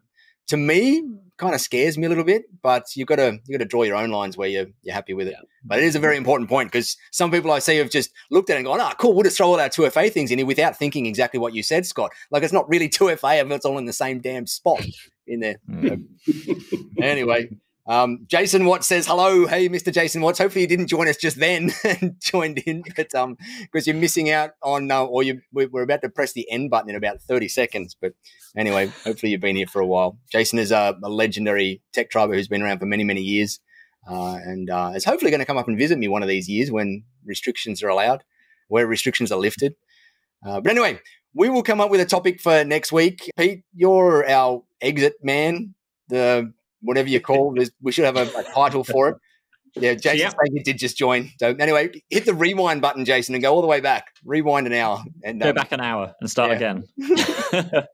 to 0.47 0.57
me, 0.57 1.03
kind 1.37 1.53
of 1.53 1.59
scares 1.59 1.97
me 1.97 2.05
a 2.05 2.09
little 2.09 2.23
bit. 2.23 2.43
But 2.61 2.95
you've 2.95 3.07
got 3.07 3.17
to 3.17 3.39
you 3.45 3.57
got 3.57 3.63
to 3.63 3.67
draw 3.67 3.83
your 3.83 3.97
own 3.97 4.09
lines 4.09 4.37
where 4.37 4.47
you're 4.47 4.67
you're 4.83 4.95
happy 4.95 5.13
with 5.13 5.27
it. 5.27 5.35
Yeah. 5.37 5.47
But 5.63 5.79
it 5.79 5.85
is 5.85 5.95
a 5.95 5.99
very 5.99 6.17
important 6.17 6.49
point 6.49 6.71
because 6.71 6.97
some 7.11 7.31
people 7.31 7.51
I 7.51 7.59
see 7.59 7.77
have 7.77 7.89
just 7.89 8.11
looked 8.31 8.49
at 8.49 8.53
it 8.53 8.59
and 8.59 8.65
gone, 8.65 8.79
"Ah, 8.79 8.91
oh, 8.91 8.95
cool, 8.97 9.13
we'll 9.13 9.23
just 9.23 9.37
throw 9.37 9.47
all 9.47 9.59
our 9.59 9.69
2FA 9.69 10.11
things 10.11 10.31
in 10.31 10.37
here 10.37 10.47
without 10.47 10.77
thinking 10.77 11.05
exactly 11.05 11.39
what 11.39 11.53
you 11.53 11.63
said, 11.63 11.85
Scott. 11.85 12.11
Like 12.31 12.43
it's 12.43 12.53
not 12.53 12.69
really 12.69 12.89
2FA 12.89 13.41
if 13.41 13.51
it's 13.51 13.65
all 13.65 13.77
in 13.77 13.85
the 13.85 13.93
same 13.93 14.21
damn 14.21 14.47
spot 14.47 14.85
in 15.27 15.39
there." 15.41 15.57
Mm. 15.69 16.05
anyway, 17.01 17.49
um, 17.88 18.25
Jason 18.27 18.65
Watts 18.65 18.88
says 18.88 19.05
hello. 19.05 19.45
Hey, 19.45 19.69
Mr. 19.69 19.93
Jason 19.93 20.21
Watts. 20.21 20.39
Hopefully 20.39 20.61
you 20.61 20.67
didn't 20.67 20.88
join 20.88 21.07
us 21.07 21.17
just 21.17 21.39
then 21.39 21.71
and 21.83 22.15
joined 22.19 22.59
in, 22.59 22.83
but 22.95 23.13
um, 23.13 23.38
because 23.61 23.86
you're 23.86 23.95
missing 23.95 24.31
out 24.31 24.51
on, 24.63 24.89
uh, 24.89 25.03
or 25.03 25.21
you 25.21 25.41
we're 25.53 25.83
about 25.83 26.01
to 26.01 26.09
press 26.09 26.33
the 26.33 26.49
end 26.49 26.71
button 26.71 26.89
in 26.89 26.95
about 26.95 27.21
30 27.21 27.47
seconds. 27.47 27.95
But 27.99 28.13
anyway, 28.57 28.88
hopefully 29.03 29.31
you've 29.31 29.41
been 29.41 29.55
here 29.55 29.67
for 29.67 29.81
a 29.81 29.86
while. 29.86 30.17
Jason 30.31 30.57
is 30.57 30.71
a, 30.71 30.97
a 31.03 31.09
legendary 31.09 31.83
tech 31.93 32.09
triber 32.09 32.33
who's 32.33 32.47
been 32.47 32.63
around 32.63 32.79
for 32.79 32.88
many 32.88 33.03
many 33.03 33.21
years, 33.21 33.59
uh, 34.09 34.39
and 34.43 34.69
uh, 34.69 34.93
is 34.95 35.05
hopefully 35.05 35.29
going 35.29 35.39
to 35.39 35.45
come 35.45 35.57
up 35.57 35.67
and 35.67 35.77
visit 35.77 35.99
me 35.99 36.07
one 36.07 36.23
of 36.23 36.29
these 36.29 36.49
years 36.49 36.71
when 36.71 37.03
restrictions 37.23 37.83
are 37.83 37.89
allowed, 37.89 38.23
where 38.67 38.88
restrictions 38.88 39.31
are 39.31 39.39
lifted. 39.39 39.75
Uh, 40.43 40.59
but 40.59 40.71
anyway, 40.71 40.99
we 41.36 41.49
will 41.49 41.63
come 41.63 41.81
up 41.81 41.91
with 41.91 42.01
a 42.01 42.05
topic 42.05 42.41
for 42.41 42.63
next 42.63 42.91
week. 42.91 43.29
Pete, 43.38 43.63
you're 43.73 44.27
our 44.27 44.63
exit 44.81 45.15
man. 45.21 45.75
The 46.07 46.53
whatever 46.86 47.09
you 47.09 47.19
call 47.19 47.59
it. 47.59 47.69
We 47.81 47.91
should 47.91 48.05
have 48.05 48.17
a, 48.17 48.29
a 48.38 48.43
title 48.43 48.83
for 48.83 49.09
it. 49.09 49.17
Yeah, 49.77 49.93
Jason 49.95 50.31
yep. 50.53 50.63
did 50.63 50.77
just 50.77 50.97
join. 50.97 51.31
So 51.39 51.55
anyway, 51.59 52.01
hit 52.09 52.25
the 52.25 52.33
rewind 52.33 52.81
button, 52.81 53.05
Jason, 53.05 53.36
and 53.36 53.41
go 53.41 53.53
all 53.53 53.61
the 53.61 53.67
way 53.67 53.81
back. 53.81 54.07
Rewind 54.23 54.67
an 54.67 54.73
hour 54.73 55.03
and 55.23 55.41
go 55.41 55.49
um, 55.49 55.55
back 55.55 55.71
an 55.71 55.81
hour 55.81 56.13
and 56.21 56.29
start 56.29 56.51
yeah. 56.51 56.55
again. 56.55 56.83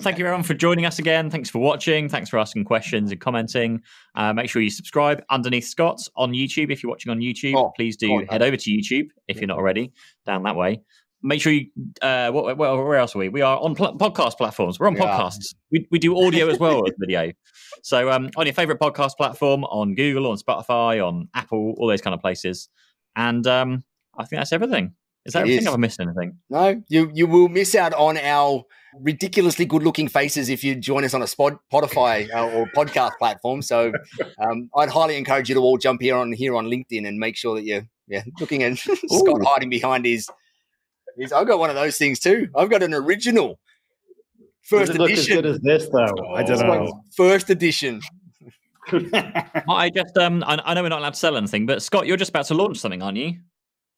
Thank 0.00 0.18
you 0.18 0.24
everyone 0.24 0.42
for 0.42 0.54
joining 0.54 0.84
us 0.84 0.98
again. 0.98 1.30
Thanks 1.30 1.48
for 1.48 1.58
watching. 1.58 2.08
Thanks 2.08 2.28
for 2.28 2.38
asking 2.38 2.64
questions 2.64 3.10
and 3.10 3.20
commenting. 3.20 3.82
Uh, 4.14 4.32
make 4.32 4.50
sure 4.50 4.62
you 4.62 4.70
subscribe 4.70 5.22
underneath 5.30 5.66
Scott's 5.66 6.10
on 6.16 6.32
YouTube. 6.32 6.72
If 6.72 6.82
you're 6.82 6.90
watching 6.90 7.10
on 7.10 7.20
YouTube, 7.20 7.54
oh, 7.54 7.72
please 7.76 7.96
do 7.96 8.24
head 8.28 8.42
over 8.42 8.56
to 8.56 8.70
YouTube 8.70 9.08
if 9.28 9.36
you're 9.36 9.46
not 9.46 9.58
already 9.58 9.92
down 10.26 10.42
that 10.42 10.56
way 10.56 10.80
make 11.22 11.40
sure 11.40 11.52
you 11.52 11.66
uh 12.02 12.30
what, 12.30 12.56
where 12.56 12.96
else 12.96 13.14
are 13.14 13.18
we? 13.18 13.28
We 13.28 13.42
are 13.42 13.58
on 13.58 13.74
pl- 13.74 13.96
podcast 13.96 14.36
platforms. 14.36 14.78
We're 14.78 14.86
on 14.86 14.96
podcasts. 14.96 15.54
We, 15.70 15.86
we 15.90 15.98
do 15.98 16.16
audio 16.16 16.48
as 16.48 16.58
well 16.58 16.86
as 16.86 16.94
video. 16.98 17.32
So 17.82 18.10
um 18.10 18.30
on 18.36 18.46
your 18.46 18.52
favorite 18.54 18.78
podcast 18.78 19.16
platform 19.16 19.64
on 19.64 19.94
google 19.94 20.30
on 20.30 20.36
spotify 20.36 21.04
on 21.06 21.28
apple 21.34 21.74
all 21.78 21.88
those 21.88 22.00
kind 22.00 22.14
of 22.14 22.20
places. 22.20 22.68
And 23.16 23.46
um 23.46 23.84
i 24.18 24.24
think 24.24 24.40
that's 24.40 24.52
everything. 24.52 24.94
Is 25.26 25.32
that 25.34 25.40
it 25.40 25.42
everything? 25.42 25.58
is. 25.58 25.64
have 25.66 25.74
i 25.74 25.78
missed 25.78 26.00
anything? 26.00 26.38
No 26.50 26.82
you 26.88 27.10
you 27.12 27.26
will 27.26 27.48
miss 27.48 27.74
out 27.74 27.92
on 27.94 28.16
our 28.16 28.64
ridiculously 29.00 29.66
good 29.66 29.82
looking 29.82 30.08
faces 30.08 30.48
if 30.48 30.64
you 30.64 30.74
join 30.74 31.04
us 31.04 31.14
on 31.14 31.22
a 31.22 31.26
spotify 31.26 32.32
uh, 32.34 32.48
or 32.48 32.66
podcast 32.74 33.12
platform. 33.18 33.60
So 33.62 33.92
um 34.40 34.70
i'd 34.76 34.88
highly 34.88 35.16
encourage 35.16 35.48
you 35.48 35.54
to 35.56 35.60
all 35.60 35.78
jump 35.78 36.00
here 36.00 36.16
on 36.16 36.32
here 36.32 36.54
on 36.54 36.66
linkedin 36.66 37.06
and 37.06 37.18
make 37.18 37.36
sure 37.36 37.56
that 37.56 37.64
you're 37.64 37.86
yeah 38.06 38.22
looking 38.40 38.62
at 38.62 38.78
scott 38.78 39.44
hiding 39.44 39.68
behind 39.68 40.04
his 40.04 40.28
I've 41.32 41.46
got 41.46 41.58
one 41.58 41.70
of 41.70 41.76
those 41.76 41.98
things 41.98 42.20
too. 42.20 42.48
I've 42.56 42.70
got 42.70 42.82
an 42.82 42.94
original 42.94 43.58
first 44.62 44.92
Does 44.92 44.96
it 44.96 45.02
edition. 45.02 45.36
Look 45.36 45.44
as 45.44 45.60
good 45.60 45.74
as 45.76 45.82
this, 45.82 45.88
though. 45.90 46.34
I 46.34 46.42
don't 46.42 46.58
know. 46.60 47.02
First 47.16 47.50
edition. 47.50 48.00
I 49.68 49.90
just 49.94 50.16
um, 50.16 50.42
I, 50.46 50.60
I 50.64 50.74
know 50.74 50.82
we're 50.82 50.88
not 50.88 51.00
allowed 51.00 51.14
to 51.14 51.18
sell 51.18 51.36
anything, 51.36 51.66
but 51.66 51.82
Scott, 51.82 52.06
you're 52.06 52.16
just 52.16 52.30
about 52.30 52.46
to 52.46 52.54
launch 52.54 52.78
something, 52.78 53.02
aren't 53.02 53.18
you? 53.18 53.34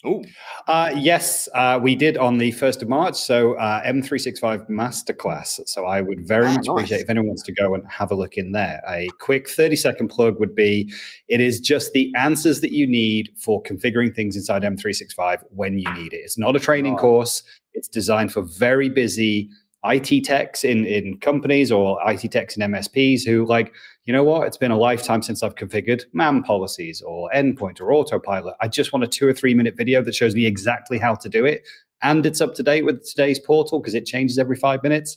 Oh, 0.02 0.24
uh, 0.66 0.92
yes, 0.96 1.46
uh, 1.54 1.78
we 1.82 1.94
did 1.94 2.16
on 2.16 2.38
the 2.38 2.52
1st 2.52 2.80
of 2.80 2.88
March. 2.88 3.16
So, 3.16 3.52
uh, 3.54 3.82
M365 3.82 4.70
Masterclass. 4.70 5.60
So, 5.68 5.84
I 5.84 6.00
would 6.00 6.26
very 6.26 6.46
ah, 6.46 6.54
much 6.54 6.66
nice. 6.66 6.68
appreciate 6.68 7.00
if 7.02 7.10
anyone 7.10 7.28
wants 7.28 7.42
to 7.42 7.52
go 7.52 7.74
and 7.74 7.86
have 7.86 8.10
a 8.10 8.14
look 8.14 8.38
in 8.38 8.52
there. 8.52 8.80
A 8.88 9.08
quick 9.18 9.50
30 9.50 9.76
second 9.76 10.08
plug 10.08 10.40
would 10.40 10.54
be 10.54 10.90
it 11.28 11.42
is 11.42 11.60
just 11.60 11.92
the 11.92 12.10
answers 12.16 12.62
that 12.62 12.72
you 12.72 12.86
need 12.86 13.30
for 13.36 13.62
configuring 13.62 14.14
things 14.14 14.36
inside 14.36 14.62
M365 14.62 15.42
when 15.50 15.78
you 15.78 15.92
need 15.92 16.14
it. 16.14 16.20
It's 16.24 16.38
not 16.38 16.56
a 16.56 16.60
training 16.60 16.94
oh. 16.94 16.98
course, 16.98 17.42
it's 17.74 17.88
designed 17.88 18.32
for 18.32 18.42
very 18.42 18.88
busy 18.88 19.50
IT 19.84 20.24
techs 20.24 20.64
in, 20.64 20.84
in 20.84 21.18
companies 21.18 21.72
or 21.72 21.98
IT 22.06 22.30
techs 22.30 22.56
in 22.56 22.70
MSPs 22.70 23.24
who 23.24 23.46
like, 23.46 23.72
you 24.04 24.12
know 24.12 24.24
what, 24.24 24.46
it's 24.46 24.56
been 24.56 24.70
a 24.70 24.76
lifetime 24.76 25.22
since 25.22 25.42
I've 25.42 25.54
configured 25.54 26.02
MAM 26.12 26.42
policies 26.42 27.00
or 27.02 27.30
endpoint 27.34 27.80
or 27.80 27.92
autopilot. 27.92 28.54
I 28.60 28.68
just 28.68 28.92
want 28.92 29.04
a 29.04 29.08
two 29.08 29.26
or 29.26 29.32
three 29.32 29.54
minute 29.54 29.76
video 29.76 30.02
that 30.02 30.14
shows 30.14 30.34
me 30.34 30.44
exactly 30.46 30.98
how 30.98 31.14
to 31.14 31.28
do 31.28 31.44
it. 31.46 31.66
And 32.02 32.24
it's 32.26 32.40
up 32.40 32.54
to 32.56 32.62
date 32.62 32.84
with 32.84 33.06
today's 33.06 33.38
portal 33.38 33.78
because 33.80 33.94
it 33.94 34.06
changes 34.06 34.38
every 34.38 34.56
five 34.56 34.82
minutes. 34.82 35.16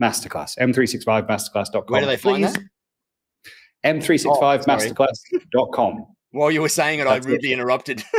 Masterclass, 0.00 0.56
m365masterclass.com. 0.58 1.84
Where 1.88 2.00
do 2.00 2.06
they 2.06 2.16
find 2.16 2.44
that? 2.44 2.58
M365masterclass.com. 3.84 6.06
While 6.32 6.50
you 6.50 6.62
were 6.62 6.68
saying 6.68 7.00
it, 7.00 7.04
That's 7.04 7.26
I 7.26 7.28
rudely 7.28 7.50
it. 7.50 7.54
interrupted. 7.54 8.04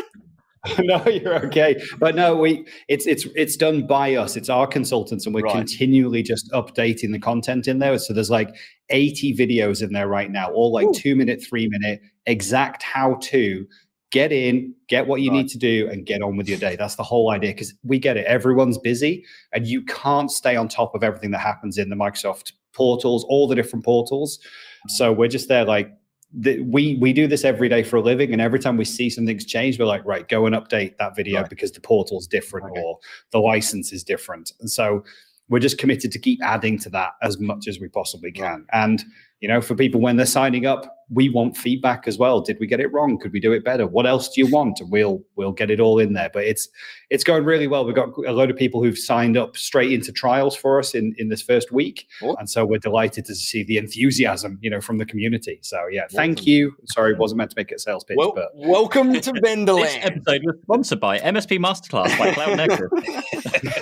no, 0.79 1.03
you're 1.07 1.43
okay. 1.45 1.81
But 1.99 2.15
no, 2.15 2.35
we 2.35 2.65
it's 2.87 3.07
it's 3.07 3.25
it's 3.35 3.55
done 3.55 3.87
by 3.87 4.15
us. 4.15 4.35
It's 4.35 4.49
our 4.49 4.67
consultants, 4.67 5.25
and 5.25 5.33
we're 5.33 5.41
right. 5.41 5.55
continually 5.55 6.21
just 6.21 6.51
updating 6.51 7.11
the 7.11 7.19
content 7.19 7.67
in 7.67 7.79
there. 7.79 7.97
So 7.97 8.13
there's 8.13 8.29
like 8.29 8.55
80 8.89 9.35
videos 9.35 9.81
in 9.81 9.91
there 9.91 10.07
right 10.07 10.29
now, 10.29 10.51
all 10.51 10.71
like 10.71 10.87
Ooh. 10.87 10.93
two 10.93 11.15
minute, 11.15 11.43
three 11.43 11.67
minute, 11.67 12.01
exact 12.27 12.83
how 12.83 13.15
to 13.21 13.65
get 14.11 14.31
in, 14.31 14.75
get 14.87 15.07
what 15.07 15.21
you 15.21 15.31
right. 15.31 15.37
need 15.37 15.47
to 15.49 15.57
do, 15.57 15.89
and 15.89 16.05
get 16.05 16.21
on 16.21 16.37
with 16.37 16.47
your 16.47 16.59
day. 16.59 16.75
That's 16.75 16.95
the 16.95 17.03
whole 17.03 17.31
idea. 17.31 17.51
Because 17.51 17.73
we 17.83 17.97
get 17.97 18.17
it. 18.17 18.25
Everyone's 18.25 18.77
busy, 18.77 19.25
and 19.53 19.65
you 19.65 19.83
can't 19.83 20.29
stay 20.29 20.55
on 20.55 20.67
top 20.67 20.93
of 20.93 21.03
everything 21.03 21.31
that 21.31 21.39
happens 21.39 21.79
in 21.79 21.89
the 21.89 21.95
Microsoft 21.95 22.51
portals, 22.73 23.23
all 23.25 23.47
the 23.47 23.55
different 23.55 23.83
portals. 23.83 24.39
So 24.87 25.11
we're 25.11 25.27
just 25.27 25.47
there 25.47 25.65
like 25.65 25.91
the, 26.33 26.61
we 26.61 26.95
we 26.95 27.13
do 27.13 27.27
this 27.27 27.43
every 27.43 27.67
day 27.67 27.83
for 27.83 27.97
a 27.97 28.01
living, 28.01 28.31
and 28.31 28.41
every 28.41 28.59
time 28.59 28.77
we 28.77 28.85
see 28.85 29.09
something's 29.09 29.45
changed, 29.45 29.79
we're 29.79 29.85
like, 29.85 30.05
right, 30.05 30.27
go 30.27 30.45
and 30.45 30.55
update 30.55 30.97
that 30.97 31.15
video 31.15 31.41
right. 31.41 31.49
because 31.49 31.71
the 31.71 31.81
portal's 31.81 32.27
different 32.27 32.71
okay. 32.71 32.81
or 32.81 32.99
the 33.31 33.39
license 33.39 33.91
is 33.91 34.03
different, 34.03 34.53
and 34.59 34.69
so 34.69 35.03
we're 35.49 35.59
just 35.59 35.77
committed 35.77 36.11
to 36.13 36.19
keep 36.19 36.41
adding 36.41 36.79
to 36.79 36.89
that 36.89 37.11
as 37.21 37.37
much 37.39 37.67
as 37.67 37.79
we 37.79 37.89
possibly 37.89 38.31
can. 38.31 38.65
And 38.71 39.03
you 39.41 39.47
know, 39.47 39.59
for 39.59 39.75
people 39.75 39.99
when 39.99 40.17
they're 40.17 40.25
signing 40.27 40.67
up, 40.67 40.99
we 41.09 41.27
want 41.27 41.57
feedback 41.57 42.07
as 42.07 42.17
well. 42.17 42.39
Did 42.41 42.57
we 42.59 42.67
get 42.67 42.79
it 42.79 42.93
wrong? 42.93 43.17
Could 43.17 43.33
we 43.33 43.39
do 43.39 43.51
it 43.51 43.65
better? 43.65 43.85
What 43.85 44.05
else 44.05 44.29
do 44.29 44.39
you 44.39 44.47
want? 44.47 44.79
And 44.79 44.89
we'll 44.89 45.21
we'll 45.35 45.51
get 45.51 45.69
it 45.69 45.79
all 45.79 45.99
in 45.99 46.13
there. 46.13 46.29
But 46.31 46.45
it's 46.45 46.69
it's 47.09 47.23
going 47.23 47.43
really 47.43 47.67
well. 47.67 47.83
We've 47.83 47.95
got 47.95 48.09
a 48.25 48.31
load 48.31 48.51
of 48.51 48.55
people 48.55 48.81
who've 48.81 48.97
signed 48.97 49.35
up 49.35 49.57
straight 49.57 49.91
into 49.91 50.11
trials 50.11 50.55
for 50.55 50.79
us 50.79 50.93
in 50.93 51.13
in 51.17 51.27
this 51.27 51.41
first 51.41 51.71
week, 51.71 52.07
and 52.21 52.49
so 52.49 52.65
we're 52.65 52.77
delighted 52.79 53.25
to 53.25 53.35
see 53.35 53.63
the 53.63 53.77
enthusiasm, 53.77 54.59
you 54.61 54.69
know, 54.69 54.79
from 54.79 54.99
the 54.99 55.05
community. 55.05 55.59
So 55.63 55.85
yeah, 55.91 56.05
thank 56.11 56.45
you. 56.45 56.73
Sorry, 56.85 57.15
wasn't 57.15 57.39
meant 57.39 57.49
to 57.51 57.55
make 57.57 57.71
it 57.71 57.75
a 57.75 57.79
sales 57.79 58.03
pitch, 58.03 58.17
well, 58.17 58.33
but 58.33 58.51
welcome 58.55 59.11
to 59.11 59.31
Vendorland. 59.33 59.81
this 59.81 59.97
episode 60.01 60.41
was 60.45 60.55
sponsored 60.61 60.99
by 60.99 61.19
MSP 61.19 61.57
Masterclass 61.59 62.17
by 62.17 62.31
Cloud 62.31 62.57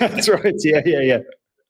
That's 0.00 0.28
right. 0.28 0.54
Yeah, 0.64 0.80
yeah, 0.86 1.00
yeah. 1.00 1.18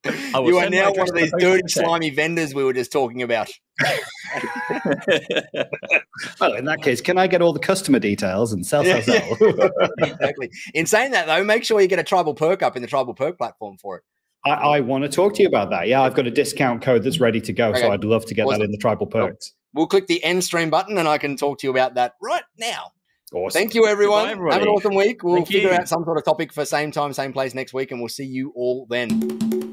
You 0.04 0.58
are 0.58 0.70
now 0.70 0.92
one 0.92 1.08
of 1.08 1.14
these 1.14 1.32
dirty, 1.38 1.68
slimy 1.68 2.10
vendors 2.10 2.54
we 2.54 2.64
were 2.64 2.72
just 2.72 2.92
talking 2.92 3.22
about. 3.22 3.50
well, 6.40 6.54
in 6.54 6.64
that 6.66 6.82
case, 6.82 7.00
can 7.00 7.18
I 7.18 7.26
get 7.26 7.42
all 7.42 7.52
the 7.52 7.58
customer 7.58 7.98
details 7.98 8.52
and 8.52 8.64
sell, 8.64 8.84
sell, 8.84 9.02
sell? 9.02 9.36
exactly. 9.98 10.50
In 10.74 10.86
saying 10.86 11.10
that, 11.12 11.26
though, 11.26 11.42
make 11.44 11.64
sure 11.64 11.80
you 11.80 11.88
get 11.88 11.98
a 11.98 12.04
tribal 12.04 12.34
perk 12.34 12.62
up 12.62 12.76
in 12.76 12.82
the 12.82 12.88
tribal 12.88 13.14
perk 13.14 13.38
platform 13.38 13.78
for 13.78 13.98
it. 13.98 14.04
I, 14.46 14.50
I 14.50 14.80
want 14.80 15.04
to 15.04 15.10
talk 15.10 15.34
to 15.34 15.42
you 15.42 15.48
about 15.48 15.70
that. 15.70 15.88
Yeah, 15.88 16.02
I've 16.02 16.14
got 16.14 16.26
a 16.26 16.30
discount 16.30 16.82
code 16.82 17.02
that's 17.02 17.20
ready 17.20 17.40
to 17.42 17.52
go, 17.52 17.70
okay. 17.70 17.80
so 17.80 17.90
I'd 17.90 18.04
love 18.04 18.24
to 18.26 18.34
get 18.34 18.46
awesome. 18.46 18.60
that 18.60 18.64
in 18.64 18.70
the 18.70 18.78
tribal 18.78 19.06
perks. 19.06 19.52
We'll 19.74 19.86
click 19.86 20.06
the 20.06 20.22
end 20.24 20.44
stream 20.44 20.70
button, 20.70 20.98
and 20.98 21.06
I 21.06 21.18
can 21.18 21.36
talk 21.36 21.58
to 21.58 21.66
you 21.66 21.70
about 21.70 21.94
that 21.94 22.14
right 22.22 22.42
now. 22.58 22.92
Awesome. 23.32 23.60
Thank 23.60 23.74
you, 23.74 23.86
everyone. 23.86 24.28
Have 24.28 24.62
an 24.62 24.68
awesome 24.68 24.94
week. 24.94 25.22
We'll 25.22 25.36
Thank 25.36 25.48
figure 25.48 25.70
you. 25.70 25.76
out 25.76 25.88
some 25.88 26.04
sort 26.04 26.18
of 26.18 26.24
topic 26.24 26.52
for 26.52 26.64
same 26.64 26.90
time, 26.90 27.12
same 27.12 27.32
place 27.32 27.54
next 27.54 27.72
week, 27.72 27.92
and 27.92 28.00
we'll 28.00 28.08
see 28.08 28.24
you 28.24 28.52
all 28.56 28.86
then. 28.88 29.70